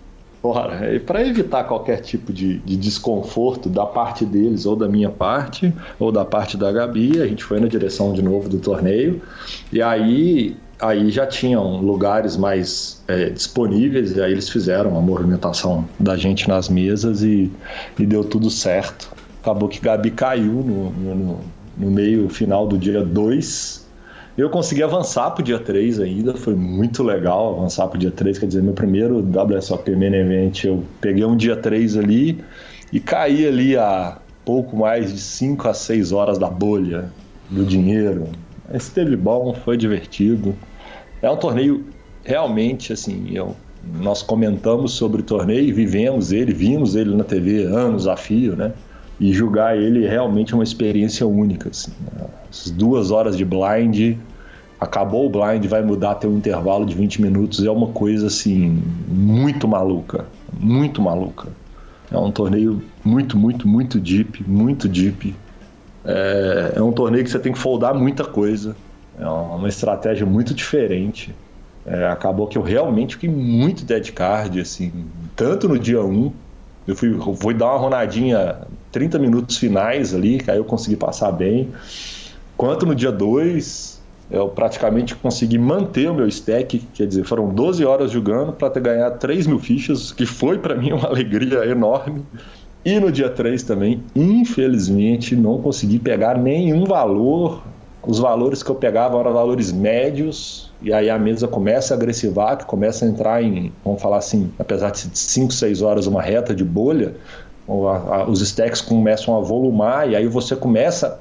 Fora. 0.53 0.95
E 0.95 1.01
para 1.01 1.27
evitar 1.27 1.65
qualquer 1.65 2.01
tipo 2.01 2.33
de, 2.33 2.59
de, 2.59 2.77
desconforto 2.77 3.69
da 3.69 3.85
parte 3.85 4.25
deles, 4.25 4.65
ou 4.67 4.77
da 4.77 4.89
minha 4.89 5.11
parte, 5.11 5.73
ou 5.99 6.13
da 6.13 6.25
parte 6.25 6.57
da 6.57 6.71
Gabi, 6.71 7.21
a 7.21 7.27
gente 7.27 7.43
foi 7.43 7.59
na 7.59 7.67
direção 7.67 8.13
de 8.13 8.23
novo 8.23 8.49
do 8.49 8.59
torneio. 8.59 9.21
E 9.73 9.83
aí, 9.83 10.57
aí 10.81 11.11
já 11.11 11.27
tinham 11.27 11.81
lugares 11.81 12.37
mais 12.37 13.03
é, 13.09 13.31
disponíveis, 13.31 14.17
e 14.17 14.23
aí 14.23 14.33
eles 14.33 14.49
fizeram 14.49 14.97
a 14.97 15.01
movimentação 15.01 15.85
da 15.99 16.17
gente 16.17 16.49
nas 16.49 16.69
mesas 16.69 17.23
e, 17.23 17.51
e 17.99 18.07
deu 18.07 18.23
tudo 18.23 18.49
certo. 18.49 19.11
Acabou 19.43 19.69
que 19.69 19.81
Gabi 19.81 20.11
caiu 20.11 20.53
no, 20.53 20.91
no, 20.91 21.41
no 21.77 21.91
meio 21.91 22.29
final 22.29 22.67
do 22.67 22.79
dia 22.79 23.03
2 23.05 23.86
eu 24.43 24.51
consegui 24.51 24.83
avançar 24.83 25.31
pro 25.31 25.43
dia 25.43 25.59
3 25.59 26.01
ainda, 26.01 26.35
foi 26.35 26.55
muito 26.55 27.03
legal 27.03 27.57
avançar 27.57 27.89
pro 27.89 27.99
dia 27.99 28.11
3, 28.11 28.39
quer 28.39 28.47
dizer, 28.47 28.63
meu 28.63 28.75
primeiro 28.75 29.21
WSOP 29.21 29.95
Main 29.97 30.15
Event, 30.15 30.65
eu 30.65 30.85
peguei 31.01 31.25
um 31.25 31.37
dia 31.37 31.57
3 31.57 31.97
ali 31.97 32.45
e 32.93 33.01
caí 33.01 33.47
ali 33.47 33.77
a 33.77 34.19
pouco 34.45 34.77
mais 34.77 35.13
de 35.13 35.19
5 35.19 35.69
a 35.69 35.75
6 35.75 36.13
horas 36.13 36.39
da 36.39 36.49
bolha 36.49 37.11
do 37.51 37.65
dinheiro. 37.65 38.29
Mas 38.71 38.89
teve 38.91 39.17
bom, 39.17 39.55
foi 39.55 39.77
divertido. 39.77 40.55
É 41.23 41.31
um 41.31 41.37
torneio 41.37 41.87
realmente 42.23 42.93
assim, 42.93 43.31
eu, 43.33 43.57
nós 44.01 44.23
comentamos 44.23 44.93
sobre 44.93 45.23
o 45.23 45.25
torneio, 45.25 45.75
vivemos 45.75 46.33
ele, 46.33 46.53
vimos 46.53 46.95
ele 46.95 47.15
na 47.15 47.25
TV 47.25 47.65
anos 47.65 48.07
a 48.07 48.17
fio, 48.17 48.57
né? 48.57 48.73
E 49.19 49.33
julgar 49.33 49.77
ele 49.77 50.05
é 50.05 50.09
realmente 50.09 50.55
uma 50.55 50.63
experiência 50.63 51.27
única. 51.27 51.71
Assim, 51.71 51.93
né? 52.01 52.27
As 52.51 52.71
duas 52.71 53.11
horas 53.11 53.37
de 53.37 53.45
blind, 53.45 54.19
acabou 54.79 55.27
o 55.27 55.31
blind, 55.31 55.65
vai 55.67 55.83
mudar 55.83 56.13
até 56.13 56.29
um 56.29 56.37
intervalo 56.37 56.85
de 56.85 56.95
20 56.95 57.23
minutos, 57.23 57.65
é 57.65 57.71
uma 57.71 57.89
coisa 57.89 58.27
assim, 58.27 58.83
muito 59.09 59.67
maluca. 59.67 60.27
Muito 60.53 61.01
maluca. 61.01 61.49
É 62.11 62.19
um 62.19 62.31
torneio 62.31 62.83
muito, 63.05 63.37
muito, 63.37 63.67
muito 63.67 63.99
deep, 63.99 64.45
muito 64.47 64.89
deep. 64.89 65.35
É, 66.05 66.75
é 66.77 66.83
um 66.83 66.93
torneio 66.93 67.25
que 67.25 67.31
você 67.31 67.39
tem 67.39 67.53
que 67.53 67.59
foldar 67.59 67.95
muita 67.95 68.25
coisa. 68.25 68.77
É 69.19 69.27
uma 69.27 69.69
estratégia 69.69 70.27
muito 70.27 70.55
diferente. 70.55 71.35
É, 71.87 72.07
acabou 72.09 72.47
que 72.47 72.59
eu 72.59 72.63
realmente 72.63 73.15
fiquei 73.15 73.31
muito 73.31 73.85
dead 73.85 74.11
card, 74.11 74.61
assim, 74.61 75.07
tanto 75.37 75.69
no 75.69 75.79
dia 75.79 76.03
1, 76.03 76.33
eu 76.87 76.97
fui, 76.97 77.17
fui 77.37 77.55
dar 77.55 77.67
uma 77.67 77.79
ronadinha 77.79 78.59
30 78.97 79.19
minutos 79.19 79.59
finais 79.59 80.15
ali, 80.15 80.39
que 80.39 80.51
aí 80.51 80.57
eu 80.57 80.65
consegui 80.65 80.97
passar 80.97 81.31
bem. 81.31 81.69
Quanto 82.57 82.87
no 82.87 82.95
dia 82.95 83.13
2, 83.13 84.01
eu 84.31 84.49
praticamente 84.49 85.15
consegui 85.15 85.59
manter 85.59 86.09
o 86.11 86.15
meu 86.15 86.27
stack, 86.27 86.79
quer 86.95 87.07
dizer, 87.07 87.23
foram 87.25 87.51
12 87.51 87.85
horas 87.85 88.11
jogando 88.11 88.55
para 88.55 88.71
ter 88.71 88.81
ganhado 88.81 89.19
3 89.19 89.49
mil 89.49 89.59
fichas, 89.59 90.13
que 90.13 90.25
foi 90.25 90.57
para 90.57 90.75
mim 90.75 90.93
uma 90.97 91.09
alegria 91.09 91.67
enorme. 91.67 92.25
E 92.87 92.99
no 92.99 93.13
dia 93.13 93.29
3 93.29 93.63
também, 93.65 94.03
infelizmente, 94.15 95.37
não 95.37 95.61
consegui 95.61 95.99
pegar 95.99 96.39
nenhum 96.39 96.87
valor. 96.87 97.63
Os 98.03 98.19
valores 98.19 98.63
que 98.63 98.71
eu 98.71 98.77
pegava 98.77 99.19
eram 99.21 99.35
valores 99.35 99.73
médios, 99.73 100.73
e 100.81 100.91
aí 100.91 101.11
a 101.11 101.19
mesa 101.19 101.47
começa 101.47 101.93
a 101.93 101.97
agressivar, 101.99 102.57
que 102.57 102.65
começa 102.65 103.05
a 103.05 103.09
entrar 103.09 103.43
em, 103.43 103.71
vamos 103.85 104.01
falar 104.01 104.19
assim, 104.19 104.51
apesar 104.59 104.91
de 104.91 105.01
5, 105.13 105.53
6 105.53 105.83
horas 105.83 106.07
uma 106.07 106.23
reta 106.23 106.55
de 106.55 106.65
bolha, 106.65 107.15
os 108.29 108.41
stacks 108.41 108.81
começam 108.81 109.37
a 109.37 109.41
volumar 109.41 110.09
e 110.09 110.15
aí 110.15 110.29
você 110.29 110.55
começa 110.55 111.21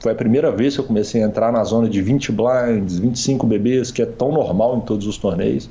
foi 0.00 0.12
a 0.12 0.14
primeira 0.14 0.50
vez 0.50 0.74
que 0.74 0.80
eu 0.80 0.84
comecei 0.84 1.22
a 1.22 1.26
entrar 1.26 1.52
na 1.52 1.62
zona 1.64 1.88
de 1.88 2.00
20 2.00 2.32
blinds, 2.32 2.98
25 2.98 3.46
bebês, 3.46 3.90
que 3.90 4.02
é 4.02 4.06
tão 4.06 4.32
normal 4.32 4.78
em 4.78 4.80
todos 4.80 5.06
os 5.06 5.18
torneios. 5.18 5.68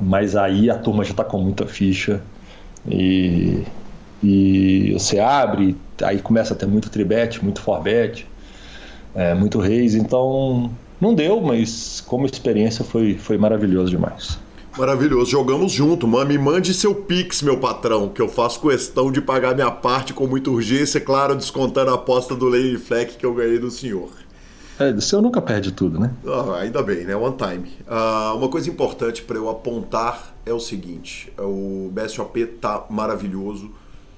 Mas 0.00 0.36
aí 0.36 0.68
a 0.68 0.76
turma 0.76 1.04
já 1.04 1.12
está 1.12 1.24
com 1.24 1.38
muita 1.38 1.66
ficha 1.66 2.20
e, 2.86 3.64
e 4.22 4.92
você 4.92 5.18
abre, 5.18 5.76
aí 6.02 6.20
começa 6.20 6.52
a 6.52 6.56
ter 6.56 6.66
muito 6.66 6.90
tribet, 6.90 7.42
muito 7.42 7.62
forbet, 7.62 8.26
é, 9.14 9.34
muito 9.34 9.58
reis. 9.58 9.94
Então 9.94 10.70
não 11.00 11.14
deu, 11.14 11.40
mas 11.40 12.02
como 12.06 12.26
experiência 12.26 12.84
foi, 12.84 13.14
foi 13.14 13.38
maravilhoso 13.38 13.90
demais. 13.90 14.38
Maravilhoso, 14.76 15.30
jogamos 15.30 15.72
junto. 15.72 16.06
Mami, 16.06 16.36
mande 16.36 16.74
seu 16.74 16.94
Pix, 16.94 17.40
meu 17.40 17.58
patrão, 17.58 18.10
que 18.10 18.20
eu 18.20 18.28
faço 18.28 18.60
questão 18.60 19.10
de 19.10 19.22
pagar 19.22 19.54
minha 19.54 19.70
parte 19.70 20.12
com 20.12 20.26
muita 20.26 20.50
urgência, 20.50 21.00
claro, 21.00 21.34
descontando 21.34 21.90
a 21.90 21.94
aposta 21.94 22.34
do 22.34 22.46
Lady 22.46 22.76
Fleck 22.76 23.16
que 23.16 23.24
eu 23.24 23.32
ganhei 23.32 23.58
do 23.58 23.70
senhor. 23.70 24.10
É, 24.78 24.90
o 24.90 25.00
senhor 25.00 25.22
nunca 25.22 25.40
perde 25.40 25.72
tudo, 25.72 25.98
né? 25.98 26.12
Ah, 26.26 26.58
ainda 26.60 26.82
bem, 26.82 27.04
né? 27.04 27.16
One 27.16 27.34
time. 27.38 27.72
Ah, 27.88 28.34
uma 28.36 28.50
coisa 28.50 28.68
importante 28.68 29.22
para 29.22 29.38
eu 29.38 29.48
apontar 29.48 30.34
é 30.44 30.52
o 30.52 30.60
seguinte: 30.60 31.32
o 31.38 31.90
BSOP 31.94 32.44
tá 32.60 32.84
maravilhoso. 32.90 33.70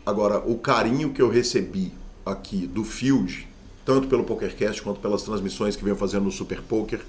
Agora, 0.05 0.39
o 0.39 0.59
carinho 0.59 1.11
que 1.11 1.23
eu 1.23 1.31
recebi 1.31 1.93
aqui 2.27 2.67
do 2.67 2.83
Field, 2.83 3.47
tanto 3.85 4.09
pelo 4.09 4.25
PokerCast 4.25 4.83
quanto 4.83 4.99
pelas 4.99 5.23
transmissões 5.23 5.77
que 5.77 5.85
venho 5.85 5.95
fazendo 5.95 6.25
no 6.25 6.33
Super 6.33 6.61
Poker, 6.63 7.01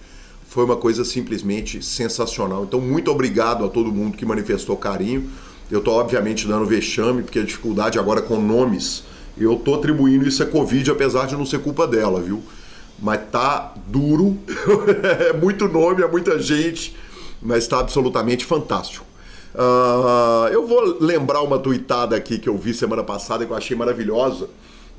foi 0.50 0.66
uma 0.66 0.76
coisa 0.76 1.06
simplesmente 1.06 1.84
sensacional. 1.86 2.64
Então, 2.64 2.82
muito 2.82 3.12
obrigado 3.12 3.64
a 3.64 3.70
todo 3.70 3.92
mundo 3.92 4.18
que 4.18 4.26
manifestou 4.26 4.76
carinho. 4.76 5.30
Eu 5.70 5.78
estou, 5.78 5.94
obviamente, 5.94 6.48
dando 6.48 6.66
vexame, 6.66 7.22
porque 7.22 7.38
a 7.38 7.44
dificuldade 7.44 8.00
agora 8.00 8.20
com 8.20 8.42
nomes, 8.42 9.04
eu 9.38 9.54
estou 9.54 9.76
atribuindo 9.76 10.28
isso 10.28 10.42
a 10.42 10.48
Covid, 10.48 10.90
apesar 10.90 11.28
de 11.28 11.36
não 11.36 11.46
ser 11.46 11.60
culpa 11.60 11.86
dela, 11.88 12.20
viu? 12.20 12.42
Mas 13.00 13.22
tá 13.32 13.76
duro, 13.86 14.40
é 15.30 15.34
muito 15.34 15.68
nome, 15.68 16.02
é 16.02 16.08
muita 16.08 16.40
gente, 16.40 16.98
mas 17.40 17.64
está 17.64 17.80
absolutamente 17.80 18.44
fantástico. 18.44 19.06
Uh, 19.54 20.48
eu 20.52 20.66
vou 20.66 20.98
lembrar 21.00 21.44
uma 21.44 21.60
tuitada 21.60 22.16
aqui 22.16 22.40
que 22.40 22.50
eu 22.50 22.58
vi 22.58 22.74
semana 22.74 23.04
passada 23.04 23.46
que 23.46 23.52
eu 23.52 23.56
achei 23.56 23.78
maravilhosa. 23.78 24.50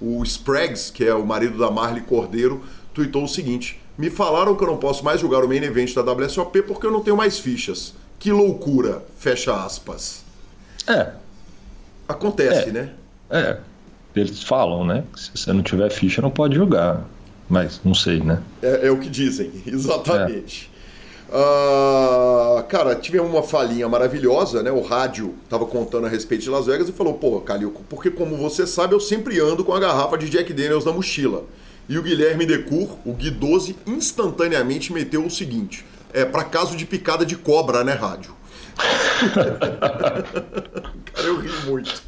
O 0.01 0.23
Sprags, 0.23 0.91
que 0.91 1.05
é 1.05 1.13
o 1.13 1.27
marido 1.27 1.59
da 1.59 1.71
Marley 1.71 2.03
Cordeiro, 2.03 2.63
tuitou 2.95 3.25
o 3.25 3.29
seguinte: 3.29 3.81
me 3.97 4.11
falaram 4.11 4.57
que 4.57 4.63
eu 4.65 4.69
não 4.69 4.77
posso 4.77 5.05
mais 5.05 5.21
jogar 5.21 5.45
o 5.45 5.49
main 5.49 5.63
event 5.63 5.95
da 5.95 6.03
WSOP 6.03 6.63
porque 6.63 6.87
eu 6.87 6.91
não 6.91 7.01
tenho 7.01 7.17
mais 7.17 7.39
fichas. 7.39 7.95
Que 8.19 8.31
loucura, 8.31 9.03
fecha 9.19 9.55
aspas. 9.55 10.25
É. 10.87 11.13
Acontece, 12.09 12.69
é. 12.69 12.73
né? 12.73 12.91
É. 13.31 13.59
Eles 14.15 14.43
falam, 14.43 14.85
né? 14.85 15.05
Se 15.17 15.31
você 15.35 15.53
não 15.53 15.63
tiver 15.63 15.91
ficha, 15.91 16.21
não 16.21 16.31
pode 16.31 16.57
jogar. 16.57 17.05
Mas 17.49 17.81
não 17.85 17.95
sei, 17.95 18.21
né? 18.21 18.43
É, 18.63 18.89
é 18.89 18.91
o 18.91 18.99
que 18.99 19.09
dizem, 19.09 19.51
exatamente. 19.67 20.71
É. 20.77 20.81
Uh, 21.31 22.63
cara, 22.65 22.97
tive 22.97 23.21
uma 23.21 23.43
falhinha 23.43 23.89
maravilhosa, 23.89 24.63
né? 24.63 24.73
O 24.73 24.81
rádio 24.81 25.35
tava 25.49 25.65
contando 25.65 26.07
a 26.07 26.09
respeito 26.09 26.43
de 26.43 26.51
Las 26.51 26.67
Vegas 26.67 26.89
e 26.89 26.93
falou: 26.93 27.15
pô, 27.15 27.41
Calil, 27.41 27.73
porque 27.89 28.11
como 28.11 28.37
você 28.37 28.67
sabe, 28.67 28.95
eu 28.95 29.01
sempre 29.01 29.39
ando 29.39 29.65
com 29.65 29.73
a 29.73 29.79
garrafa 29.79 30.19
de 30.19 30.29
Jack 30.29 30.53
Daniels 30.53 30.85
na 30.85 30.93
mochila. 30.93 31.45
E 31.91 31.99
o 31.99 32.03
Guilherme 32.05 32.47
Decur, 32.47 32.99
o 33.05 33.13
Gui 33.13 33.33
12, 33.33 33.75
instantaneamente 33.85 34.93
meteu 34.93 35.27
o 35.27 35.31
seguinte: 35.31 35.85
é 36.13 36.25
para 36.25 36.45
caso 36.45 36.77
de 36.77 36.87
picada 36.87 37.27
de 37.27 37.35
cobra, 37.35 37.83
né, 37.83 37.95
rádio? 37.95 38.33
Cara, 41.13 41.27
eu 41.27 41.41
ri 41.41 41.51
muito. 41.67 42.01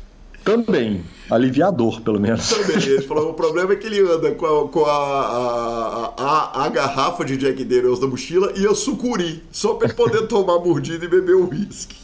Também, 0.45 1.03
aliviador, 1.29 2.01
pelo 2.01 2.21
menos. 2.21 2.49
Também, 2.49 2.77
ele 2.77 3.03
falou: 3.09 3.31
o 3.31 3.35
problema 3.35 3.73
é 3.73 3.77
que 3.77 3.89
ele 3.89 3.99
anda 4.01 4.31
com 4.31 4.47
a, 4.47 4.69
com 4.69 4.85
a, 4.85 6.15
a, 6.17 6.65
a, 6.65 6.69
garrafa 6.69 7.25
de 7.25 7.37
Jack 7.37 7.65
Daniels 7.65 7.99
da 7.99 8.07
mochila 8.07 8.53
e 8.55 8.65
a 8.65 8.75
sucuri, 8.77 9.43
só 9.51 9.75
para 9.75 9.93
poder 9.93 10.29
tomar 10.31 10.61
mordida 10.61 11.05
e 11.05 11.09
beber 11.09 11.35
o 11.35 11.51
uísque. 11.51 11.97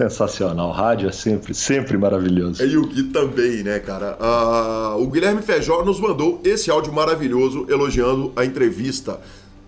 Sensacional. 0.00 0.70
Rádio 0.70 1.10
é 1.10 1.12
sempre, 1.12 1.52
sempre 1.52 1.98
maravilhoso. 1.98 2.64
E 2.64 2.74
o 2.74 2.86
Gui 2.86 3.02
também, 3.04 3.62
né, 3.62 3.78
cara? 3.78 4.16
Uh, 4.18 5.02
o 5.02 5.06
Guilherme 5.10 5.42
Feijó 5.42 5.84
nos 5.84 6.00
mandou 6.00 6.40
esse 6.42 6.70
áudio 6.70 6.90
maravilhoso 6.90 7.66
elogiando 7.68 8.32
a 8.34 8.42
entrevista 8.42 9.20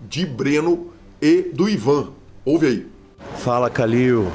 de 0.09 0.25
Breno 0.25 0.87
e 1.21 1.51
do 1.53 1.69
Ivan. 1.69 2.07
Ouve 2.43 2.65
aí. 2.65 2.87
Fala, 3.37 3.69
Calil. 3.69 4.31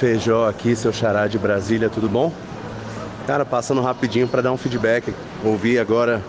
Feijó 0.00 0.48
aqui, 0.48 0.74
seu 0.74 0.92
xará 0.92 1.28
de 1.28 1.38
Brasília, 1.38 1.88
tudo 1.88 2.08
bom? 2.08 2.32
Cara, 3.24 3.44
passando 3.44 3.80
rapidinho 3.80 4.26
para 4.26 4.42
dar 4.42 4.50
um 4.50 4.56
feedback. 4.56 5.14
Ouvi 5.44 5.78
agora, 5.78 6.20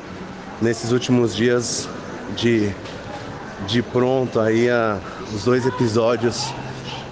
nesses 0.62 0.92
últimos 0.92 1.36
dias, 1.36 1.90
de, 2.36 2.70
de 3.66 3.82
pronto 3.82 4.40
aí 4.40 4.70
a, 4.70 5.00
os 5.34 5.46
dois 5.46 5.66
episódios 5.66 6.54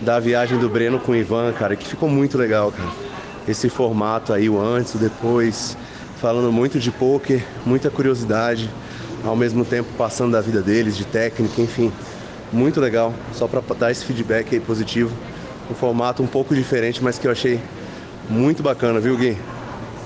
da 0.02 0.20
viagem 0.20 0.58
do 0.58 0.70
Breno 0.70 1.00
com 1.00 1.12
o 1.12 1.16
Ivan, 1.16 1.52
cara, 1.54 1.76
que 1.76 1.88
ficou 1.88 2.10
muito 2.10 2.38
legal, 2.38 2.72
cara. 2.72 2.90
Esse 3.48 3.70
formato 3.70 4.34
aí, 4.34 4.50
o 4.50 4.62
antes, 4.62 4.96
o 4.96 4.98
depois, 4.98 5.78
falando 6.22 6.52
muito 6.52 6.80
de 6.80 6.92
poker, 6.92 7.44
muita 7.66 7.90
curiosidade, 7.90 8.70
ao 9.24 9.36
mesmo 9.36 9.64
tempo 9.64 9.90
passando 9.98 10.34
da 10.34 10.42
vida 10.42 10.62
deles, 10.62 10.98
de 10.98 11.06
técnica, 11.06 11.62
enfim. 11.62 11.92
Muito 12.52 12.80
legal, 12.80 13.14
só 13.34 13.48
para 13.48 13.62
dar 13.76 13.92
esse 13.92 14.06
feedback 14.06 14.54
aí 14.54 14.60
positivo. 14.60 15.12
Um 15.70 15.74
formato 15.74 16.24
um 16.24 16.28
pouco 16.28 16.56
diferente, 16.56 17.04
mas 17.04 17.20
que 17.20 17.28
eu 17.28 17.32
achei 17.32 17.60
muito 18.30 18.64
bacana, 18.64 19.00
viu, 19.00 19.18
Gui? 19.18 19.38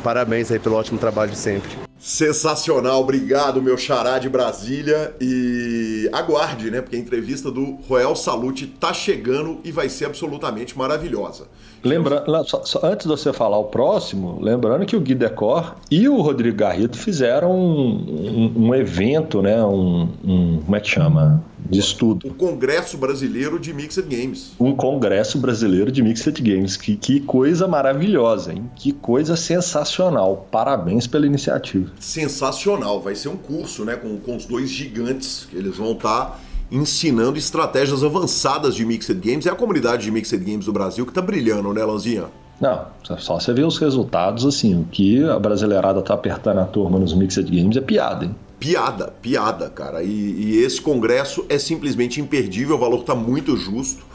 Parabéns 0.04 0.52
aí 0.52 0.58
pelo 0.58 0.76
ótimo 0.76 0.98
trabalho 0.98 1.32
de 1.32 1.38
sempre. 1.38 1.70
Sensacional, 2.00 3.00
obrigado, 3.00 3.62
meu 3.62 3.78
xará 3.78 4.18
de 4.18 4.28
Brasília. 4.28 5.14
E 5.22 5.81
aguarde, 6.12 6.72
né? 6.72 6.82
Porque 6.82 6.96
a 6.96 7.00
entrevista 7.00 7.52
do 7.52 7.76
Royal 7.88 8.16
Salute 8.16 8.68
tá 8.68 8.94
chegando 8.94 9.60
e 9.64 9.72
vai 9.72 9.90
ser 9.90 10.06
absolutamente 10.06 10.78
maravilhosa. 10.78 11.48
Lembra, 11.84 12.24
só, 12.46 12.64
só, 12.64 12.80
antes 12.84 13.06
de 13.06 13.12
você 13.12 13.34
falar 13.34 13.58
o 13.58 13.66
próximo, 13.66 14.40
lembrando 14.40 14.86
que 14.86 14.96
o 14.96 15.02
Gui 15.02 15.16
Decor 15.16 15.76
e 15.90 16.08
o 16.08 16.22
Rodrigo 16.22 16.58
Garrido 16.58 16.96
fizeram 16.96 17.52
um, 17.52 18.54
um, 18.56 18.68
um 18.68 18.76
evento, 18.76 19.42
né? 19.42 19.64
Um, 19.64 20.08
um, 20.24 20.62
como 20.64 20.76
é 20.76 20.80
que 20.80 20.90
chama? 20.90 21.44
De 21.60 21.80
estudo. 21.80 22.28
O 22.28 22.34
Congresso 22.34 22.98
Brasileiro 22.98 23.60
de 23.60 23.74
Mixed 23.74 24.04
Games. 24.04 24.52
Um 24.60 24.76
Congresso 24.76 25.38
Brasileiro 25.38 25.92
de 25.92 26.04
Mixed 26.04 26.42
Games. 26.42 26.76
Que, 26.76 26.96
que 26.96 27.20
coisa 27.22 27.68
maravilhosa, 27.68 28.54
hein? 28.54 28.70
Que 28.76 28.92
coisa 28.92 29.36
sensacional. 29.36 30.48
Parabéns 30.52 31.08
pela 31.08 31.26
iniciativa. 31.26 31.92
Sensacional. 32.00 33.00
Vai 33.00 33.16
ser 33.16 33.30
um 33.30 33.38
curso, 33.38 33.86
né? 33.86 33.96
Com, 33.96 34.18
com 34.18 34.36
os 34.36 34.46
dois 34.46 34.70
gigantes 34.70 35.48
que 35.50 35.56
eles 35.56 35.78
vão 35.78 35.94
estar. 35.94 36.26
Tá 36.26 36.40
ensinando 36.72 37.38
estratégias 37.38 38.04
avançadas 38.04 38.74
de 38.74 38.86
Mixed 38.86 39.20
Games. 39.20 39.46
É 39.46 39.50
a 39.50 39.56
comunidade 39.56 40.04
de 40.04 40.12
Mixed 40.12 40.44
Games 40.44 40.66
do 40.66 40.72
Brasil 40.72 41.06
que 41.06 41.12
tá 41.12 41.22
brilhando, 41.22 41.74
né, 41.74 41.84
Lanzinha? 41.84 42.26
Não, 42.62 42.86
só 43.18 43.40
você 43.40 43.52
ver 43.54 43.66
os 43.66 43.80
resultados, 43.80 44.46
assim, 44.46 44.80
o 44.80 44.86
que 44.86 45.24
a 45.24 45.40
brasileirada 45.40 46.02
tá 46.02 46.14
apertando 46.14 46.60
a 46.60 46.66
turma 46.66 47.00
nos 47.00 47.14
Mixed 47.14 47.44
Games 47.44 47.76
é 47.76 47.82
piada, 47.82 48.26
hein? 48.26 48.36
Piada, 48.60 49.12
piada, 49.20 49.68
cara. 49.70 50.04
E, 50.04 50.08
e 50.08 50.58
esse 50.60 50.80
congresso 50.80 51.44
é 51.50 51.58
simplesmente 51.58 52.22
imperdível, 52.22 52.76
o 52.76 52.80
valor 52.80 53.04
tá 53.04 53.16
muito 53.16 53.58
justo. 53.58 54.06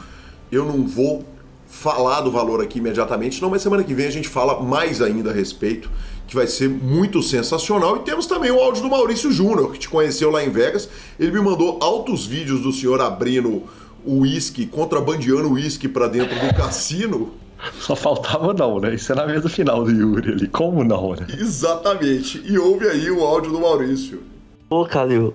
Eu 0.49 0.65
não 0.65 0.87
vou 0.87 1.25
falar 1.67 2.21
do 2.21 2.31
valor 2.31 2.63
aqui 2.63 2.79
imediatamente, 2.79 3.41
não, 3.41 3.49
mas 3.49 3.61
semana 3.61 3.83
que 3.83 3.93
vem 3.93 4.07
a 4.07 4.11
gente 4.11 4.29
fala 4.29 4.63
mais 4.63 5.01
ainda 5.01 5.29
a 5.29 5.33
respeito 5.33 5.91
que 6.27 6.35
vai 6.35 6.45
ser 6.45 6.69
muito 6.69 7.23
sensacional. 7.23 7.97
E 7.97 7.99
temos 7.99 8.27
também 8.27 8.51
o 8.51 8.59
áudio 8.59 8.83
do 8.83 8.89
Maurício 8.89 9.31
Júnior, 9.31 9.71
que 9.71 9.79
te 9.79 9.89
conheceu 9.89 10.29
lá 10.29 10.43
em 10.43 10.49
Vegas. 10.49 10.89
Ele 11.17 11.31
me 11.31 11.39
mandou 11.39 11.79
altos 11.81 12.25
vídeos 12.25 12.61
do 12.61 12.73
senhor 12.73 12.99
abrindo 13.01 13.63
o 14.05 14.19
uísque, 14.19 14.65
contrabandeando 14.65 15.47
o 15.47 15.53
uísque 15.53 15.87
para 15.87 16.07
dentro 16.07 16.35
do 16.39 16.53
cassino. 16.53 17.33
Só 17.79 17.95
faltava 17.95 18.53
não, 18.53 18.79
né? 18.79 18.93
Isso 18.93 19.11
é 19.11 19.15
na 19.15 19.25
mesa 19.25 19.49
final 19.49 19.83
do 19.83 19.91
Yuri 19.91 20.33
ali. 20.33 20.47
Como 20.47 20.83
não, 20.83 21.11
né? 21.11 21.25
Exatamente. 21.39 22.43
E 22.45 22.57
ouve 22.57 22.87
aí 22.87 23.09
o 23.09 23.23
áudio 23.23 23.51
do 23.51 23.59
Maurício. 23.59 24.21
Ô, 24.69 24.85
Calil, 24.85 25.33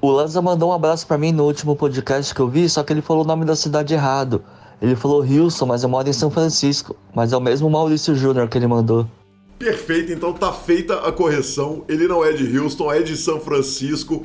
o 0.00 0.10
Lanza 0.10 0.40
mandou 0.40 0.70
um 0.70 0.72
abraço 0.72 1.06
para 1.06 1.18
mim 1.18 1.32
no 1.32 1.44
último 1.44 1.74
podcast 1.74 2.34
que 2.34 2.40
eu 2.40 2.48
vi, 2.48 2.68
só 2.68 2.82
que 2.82 2.92
ele 2.92 3.00
falou 3.00 3.24
o 3.24 3.26
nome 3.26 3.44
da 3.44 3.56
cidade 3.56 3.94
errado. 3.94 4.44
Ele 4.80 4.94
falou 4.94 5.24
Houston, 5.24 5.66
mas 5.66 5.82
eu 5.82 5.88
moro 5.88 6.08
em 6.08 6.12
São 6.12 6.30
Francisco. 6.30 6.94
Mas 7.14 7.32
é 7.32 7.36
o 7.36 7.40
mesmo 7.40 7.70
Maurício 7.70 8.14
Júnior 8.14 8.48
que 8.48 8.58
ele 8.58 8.66
mandou. 8.66 9.06
Perfeito, 9.58 10.12
então 10.12 10.32
tá 10.32 10.52
feita 10.52 11.00
a 11.00 11.12
correção. 11.12 11.84
Ele 11.88 12.06
não 12.06 12.24
é 12.24 12.32
de 12.32 12.58
Houston, 12.58 12.92
é 12.92 13.02
de 13.02 13.16
São 13.16 13.40
Francisco. 13.40 14.24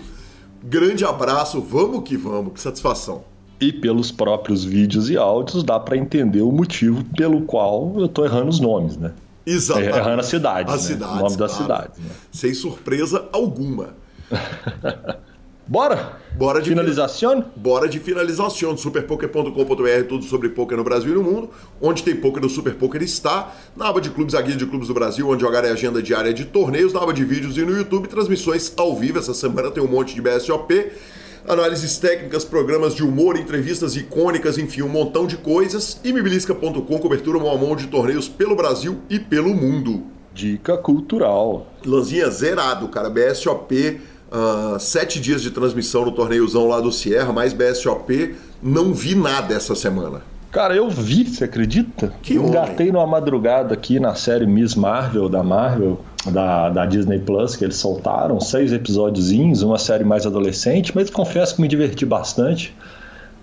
Grande 0.64 1.06
abraço, 1.06 1.62
vamos 1.62 2.04
que 2.04 2.18
vamos, 2.18 2.54
que 2.54 2.60
satisfação. 2.60 3.24
E 3.62 3.72
pelos 3.72 4.12
próprios 4.12 4.64
vídeos 4.64 5.10
e 5.10 5.18
áudios 5.18 5.64
dá 5.64 5.80
para 5.80 5.98
entender 5.98 6.42
o 6.42 6.52
motivo 6.52 7.04
pelo 7.16 7.42
qual 7.42 7.94
eu 7.98 8.08
tô 8.08 8.26
errando 8.26 8.50
os 8.50 8.60
nomes, 8.60 8.98
né? 8.98 9.14
Exatamente. 9.46 9.98
Errando 9.98 10.20
a 10.20 10.24
cidade, 10.24 10.70
a 10.70 10.74
né? 10.74 10.80
cidade, 10.80 11.12
o 11.12 11.16
nome 11.16 11.36
claro. 11.36 11.38
da 11.38 11.50
cidade. 11.50 11.92
Né? 11.98 12.10
Sem 12.32 12.54
surpresa 12.54 13.28
alguma. 13.32 13.96
Bora? 15.70 16.18
Bora 16.36 16.64
de 16.64 16.70
finalização? 16.70 17.46
Bora 17.56 17.88
de 17.88 18.00
finalização. 18.00 18.76
Superpoker.com.br, 18.76 20.08
tudo 20.08 20.26
sobre 20.26 20.50
poker 20.50 20.76
no 20.76 20.84
Brasil 20.84 21.12
e 21.12 21.14
no 21.14 21.22
mundo. 21.22 21.52
Onde 21.80 22.02
tem 22.02 22.16
poker 22.16 22.42
no 22.42 22.50
Super 22.50 22.74
Poker 22.74 23.04
está. 23.04 23.54
Na 23.78 23.88
aba 23.88 24.02
de 24.02 24.10
clubes, 24.10 24.34
a 24.34 24.42
guia 24.42 24.56
de 24.56 24.66
clubes 24.66 24.88
do 24.88 24.96
Brasil, 24.96 25.30
onde 25.30 25.42
jogar 25.42 25.64
é 25.64 25.70
agenda 25.70 26.02
diária 26.02 26.34
de 26.34 26.46
torneios. 26.46 26.92
Na 26.92 27.04
aba 27.04 27.14
de 27.14 27.24
vídeos 27.24 27.56
e 27.56 27.62
no 27.62 27.78
YouTube, 27.78 28.08
transmissões 28.08 28.74
ao 28.78 28.96
vivo. 28.96 29.20
Essa 29.20 29.36
semana 29.36 29.70
tem 29.70 29.84
um 29.84 29.88
monte 29.88 30.16
de 30.16 30.24
BSOP. 30.24 30.92
Análises 31.48 32.00
técnicas, 32.00 32.44
programas 32.44 32.96
de 32.96 33.04
humor, 33.04 33.38
entrevistas 33.38 33.96
icônicas, 33.96 34.58
enfim, 34.58 34.82
um 34.82 34.90
montão 34.90 35.28
de 35.28 35.38
coisas. 35.38 36.00
E 36.04 36.12
mibilisca.com, 36.12 36.98
cobertura 36.98 37.38
mão 37.38 37.54
a 37.54 37.58
mão 37.60 37.76
de 37.76 37.86
torneios 37.86 38.28
pelo 38.28 38.56
Brasil 38.56 39.02
e 39.08 39.20
pelo 39.20 39.54
mundo. 39.54 40.04
Dica 40.34 40.76
cultural. 40.78 41.68
Lanzinha 41.86 42.28
zerado, 42.32 42.88
cara. 42.88 43.08
BSOP 43.08 44.00
Uh, 44.32 44.80
sete 44.80 45.20
dias 45.20 45.42
de 45.42 45.50
transmissão 45.50 46.06
no 46.06 46.12
torneiozão 46.12 46.68
lá 46.68 46.80
do 46.80 46.92
Sierra, 46.92 47.34
mais 47.34 47.52
BSOP, 47.52 48.36
não 48.62 48.94
vi 48.94 49.16
nada 49.16 49.56
essa 49.56 49.74
semana. 49.74 50.22
Cara, 50.52 50.76
eu 50.76 50.90
vi, 50.90 51.26
você 51.26 51.44
acredita? 51.44 52.12
Que 52.24 52.36
eu 52.36 52.48
engatei 52.48 52.92
numa 52.92 53.06
madrugada 53.06 53.74
aqui 53.74 54.00
na 54.00 54.16
série 54.16 54.48
Miss 54.48 54.74
Marvel 54.74 55.30
da 55.30 55.44
Marvel, 55.44 56.00
da, 56.26 56.70
da 56.70 56.86
Disney 56.88 57.20
Plus, 57.20 57.56
que 57.56 57.64
eles 57.64 57.78
soltaram, 57.78 58.40
seis 58.40 58.74
episódiozinhos, 58.74 59.62
uma 59.62 59.78
série 59.78 60.04
mais 60.04 60.26
adolescente, 60.26 60.92
mas 60.96 61.10
confesso 61.10 61.56
que 61.56 61.62
me 61.62 61.68
diverti 61.68 62.06
bastante. 62.06 62.76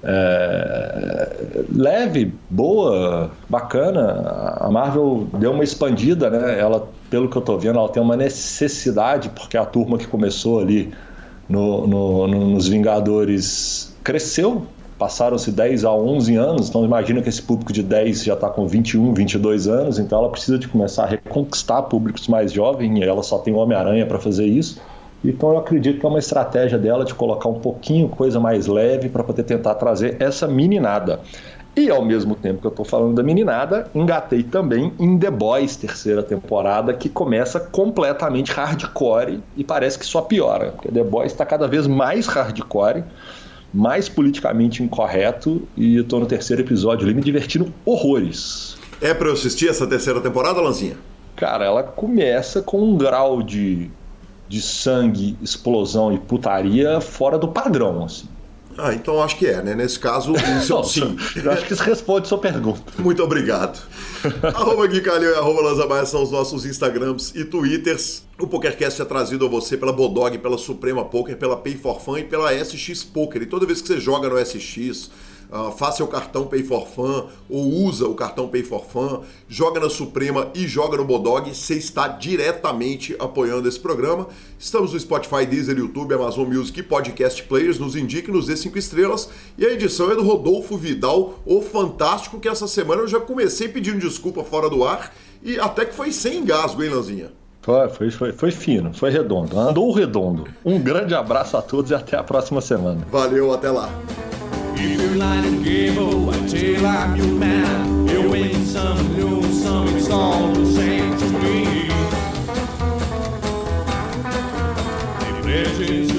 É, 0.03 1.29
leve, 1.73 2.35
boa, 2.51 3.31
bacana. 3.49 4.57
A 4.61 4.71
Marvel 4.71 5.29
deu 5.39 5.53
uma 5.53 5.65
expandida, 5.65 6.29
né? 6.29 6.59
Ela, 6.59 6.89
pelo 7.11 7.29
que 7.29 7.37
eu 7.37 7.43
tô 7.43 7.57
vendo, 7.57 7.79
ela 7.79 7.89
tem 7.89 8.03
uma 8.03 8.17
necessidade, 8.17 9.31
porque 9.31 9.57
a 9.57 9.65
turma 9.65 9.99
que 9.99 10.07
começou 10.07 10.61
ali 10.61 10.93
no, 11.49 11.87
no, 11.87 12.27
no, 12.27 12.47
nos 12.49 12.69
Vingadores 12.69 13.97
cresceu. 14.03 14.67
Passaram-se 14.99 15.53
10 15.53 15.85
a 15.85 15.93
11 15.93 16.37
anos, 16.37 16.69
então 16.71 16.83
imagina 16.83 17.21
que 17.21 17.29
esse 17.29 17.43
público 17.43 17.71
de 17.71 17.83
10 17.83 18.25
já 18.25 18.33
está 18.33 18.49
com 18.49 18.67
21, 18.67 19.13
22 19.13 19.69
anos, 19.69 19.99
então 19.99 20.19
ela 20.19 20.31
precisa 20.31 20.59
de 20.59 20.67
começar 20.67 21.05
a 21.05 21.07
reconquistar 21.07 21.83
públicos 21.83 22.27
mais 22.29 22.51
jovens, 22.51 22.99
e 22.99 23.03
ela 23.03 23.23
só 23.23 23.37
tem 23.37 23.55
Homem-Aranha 23.55 24.07
para 24.07 24.19
fazer 24.19 24.47
isso. 24.47 24.81
Então 25.23 25.51
eu 25.51 25.59
acredito 25.59 26.01
que 26.01 26.07
é 26.07 26.09
uma 26.09 26.19
estratégia 26.19 26.79
dela 26.79 27.05
de 27.05 27.15
colocar 27.15 27.49
um 27.49 27.61
pouquinho 27.61 28.09
coisa 28.09 28.39
mais 28.41 28.67
leve 28.67 29.09
para 29.09 29.25
poder 29.25 29.43
tentar 29.43 29.75
trazer 29.75 30.17
essa 30.21 30.47
meninada. 30.47 31.21
E 31.77 31.91
ao 31.91 32.03
mesmo 32.03 32.35
tempo 32.35 32.63
que 32.63 32.67
eu 32.67 32.71
estou 32.71 32.87
falando 32.87 33.17
da 33.17 33.23
meninada, 33.23 33.91
engatei 33.95 34.43
também 34.43 34.95
em 34.99 35.19
The 35.19 35.31
Boys, 35.31 35.77
terceira 35.77 36.23
temporada, 36.23 36.95
que 36.95 37.07
começa 37.07 37.61
completamente 37.61 38.51
hardcore 38.51 39.41
e 39.55 39.63
parece 39.63 39.99
que 39.99 40.07
só 40.07 40.23
piora. 40.23 40.71
Porque 40.71 40.91
The 40.91 41.05
Boys 41.05 41.33
está 41.33 41.45
cada 41.45 41.69
vez 41.69 41.87
mais 41.87 42.27
hardcore, 42.27 43.05
mais 43.75 44.09
politicamente 44.09 44.83
incorreto, 44.83 45.69
e 45.77 45.97
eu 45.97 46.05
tô 46.05 46.19
no 46.19 46.25
terceiro 46.25 46.63
episódio 46.63 47.05
ali 47.05 47.15
me 47.15 47.21
divertindo 47.21 47.71
horrores. 47.85 48.75
É 49.03 49.13
para 49.13 49.29
eu 49.29 49.35
assistir 49.35 49.69
essa 49.69 49.87
terceira 49.87 50.19
temporada, 50.23 50.59
Lanzinha? 50.63 50.97
Cara, 51.37 51.67
ela 51.67 51.83
começa 51.83 52.63
com 52.63 52.81
um 52.81 52.97
grau 52.97 53.43
de 53.43 53.91
de 54.49 54.61
sangue, 54.61 55.37
explosão 55.43 56.13
e 56.13 56.19
putaria 56.19 57.01
fora 57.01 57.39
do 57.39 57.49
padrão, 57.49 58.05
assim. 58.05 58.29
Ah, 58.79 58.95
então 58.95 59.23
acho 59.23 59.37
que 59.37 59.47
é, 59.47 59.63
né? 59.63 59.75
Nesse 59.75 59.99
caso, 59.99 60.35
isso 60.61 60.79
um 60.79 60.85
sim. 60.85 61.17
Eu 61.35 61.51
acho 61.51 61.65
que 61.65 61.73
isso 61.73 61.83
responde 61.83 62.29
sua 62.29 62.39
pergunta. 62.39 62.81
Muito 62.99 63.23
obrigado. 63.23 63.81
arroba 64.43 64.87
Gui 64.87 65.01
Calil 65.01 65.31
e 65.31 65.35
arroba 65.35 65.63
Lanzabaia 65.63 66.05
são 66.05 66.23
os 66.23 66.31
nossos 66.31 66.65
Instagrams 66.65 67.33
e 67.35 67.45
Twitters. 67.45 68.25
O 68.39 68.47
PokerCast 68.47 69.01
é 69.01 69.05
trazido 69.05 69.47
a 69.47 69.49
você 69.49 69.77
pela 69.77 69.93
Bodog, 69.93 70.37
pela 70.39 70.59
Suprema 70.59 71.05
Poker, 71.05 71.37
pela 71.37 71.57
Pay 71.57 71.77
for 71.77 72.01
Fun 72.01 72.19
e 72.19 72.25
pela 72.25 72.53
SX 72.53 73.03
Poker. 73.05 73.43
E 73.43 73.47
toda 73.47 73.65
vez 73.65 73.81
que 73.81 73.89
você 73.89 73.99
joga 73.99 74.29
no 74.29 74.39
SX, 74.39 75.11
Uh, 75.51 75.71
faça 75.73 76.03
o 76.03 76.09
cartão 76.09 76.47
Pay 76.47 76.65
for 76.65 76.87
Fun 76.87 77.29
ou 77.49 77.65
usa 77.85 78.07
o 78.07 78.15
cartão 78.15 78.49
Pay 78.49 78.63
for 78.63 78.85
Fun, 78.85 79.23
joga 79.49 79.79
na 79.79 79.89
Suprema 79.89 80.51
e 80.55 80.67
joga 80.67 80.97
no 80.97 81.05
Bodog, 81.05 81.55
você 81.55 81.75
está 81.75 82.09
diretamente 82.09 83.15
apoiando 83.19 83.69
esse 83.69 83.79
programa. 83.79 84.29
Estamos 84.59 84.93
no 84.93 85.01
Spotify, 85.01 85.47
Deezer, 85.47 85.79
YouTube, 85.79 86.15
Amazon 86.15 86.49
Music 86.49 86.81
e 86.81 86.83
Podcast 86.83 87.43
Players, 87.45 87.79
nos 87.79 87.95
indique, 87.95 88.31
nos 88.31 88.47
dê 88.47 88.57
5 88.57 88.77
estrelas. 88.79 89.29
E 89.57 89.65
a 89.65 89.73
edição 89.73 90.11
é 90.11 90.17
do 90.17 90.23
Rodolfo 90.23 90.77
Vidal, 90.77 91.39
o 91.45 91.63
fantástico, 91.63 92.41
que 92.41 92.49
essa 92.49 92.67
semana 92.67 93.03
eu 93.03 93.09
já 93.09 93.21
comecei 93.21 93.69
pedindo 93.69 93.99
desculpa 93.99 94.43
fora 94.43 94.69
do 94.69 94.85
ar 94.85 95.15
e 95.43 95.59
até 95.61 95.85
que 95.85 95.95
foi 95.95 96.11
sem 96.11 96.39
engasgo, 96.39 96.83
hein, 96.83 96.91
Lanzinha? 96.91 97.31
Foi, 97.63 98.11
foi, 98.11 98.33
foi 98.33 98.51
fino, 98.53 98.95
foi 98.95 99.11
redondo, 99.11 99.59
andou 99.59 99.91
redondo. 99.91 100.47
Um 100.65 100.81
grande 100.81 101.15
abraço 101.15 101.57
a 101.57 101.63
todos 101.63 101.91
e 101.91 101.95
até 101.95 102.17
a 102.17 102.23
próxima 102.23 102.61
semana. 102.61 103.05
Valeu, 103.11 103.53
até 103.53 103.71
lá. 103.71 103.91
If 104.79 105.01
you're 105.01 105.17
lying 105.17 105.63
gable, 105.63 106.31
I 106.31 106.47
tell 106.47 106.87
I'm 106.87 107.17
your 107.17 107.35
man. 107.35 108.09
You 108.09 108.31
win 108.31 108.65
some, 108.65 109.17
lose 109.17 109.63
some, 109.63 109.89
it's 109.97 110.11
all 110.11 110.53
the 110.53 110.67
same 110.67 111.17
to 111.19 111.27
me. 111.41 111.87
If 115.49 116.16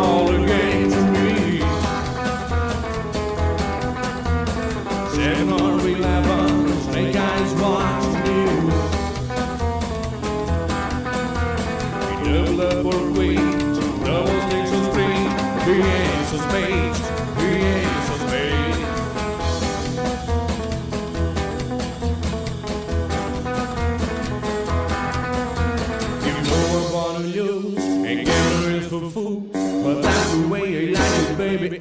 all 0.00 0.39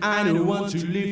I 0.02 0.24
don't 0.24 0.46
want 0.46 0.72
to 0.72 0.86
live 0.86 1.09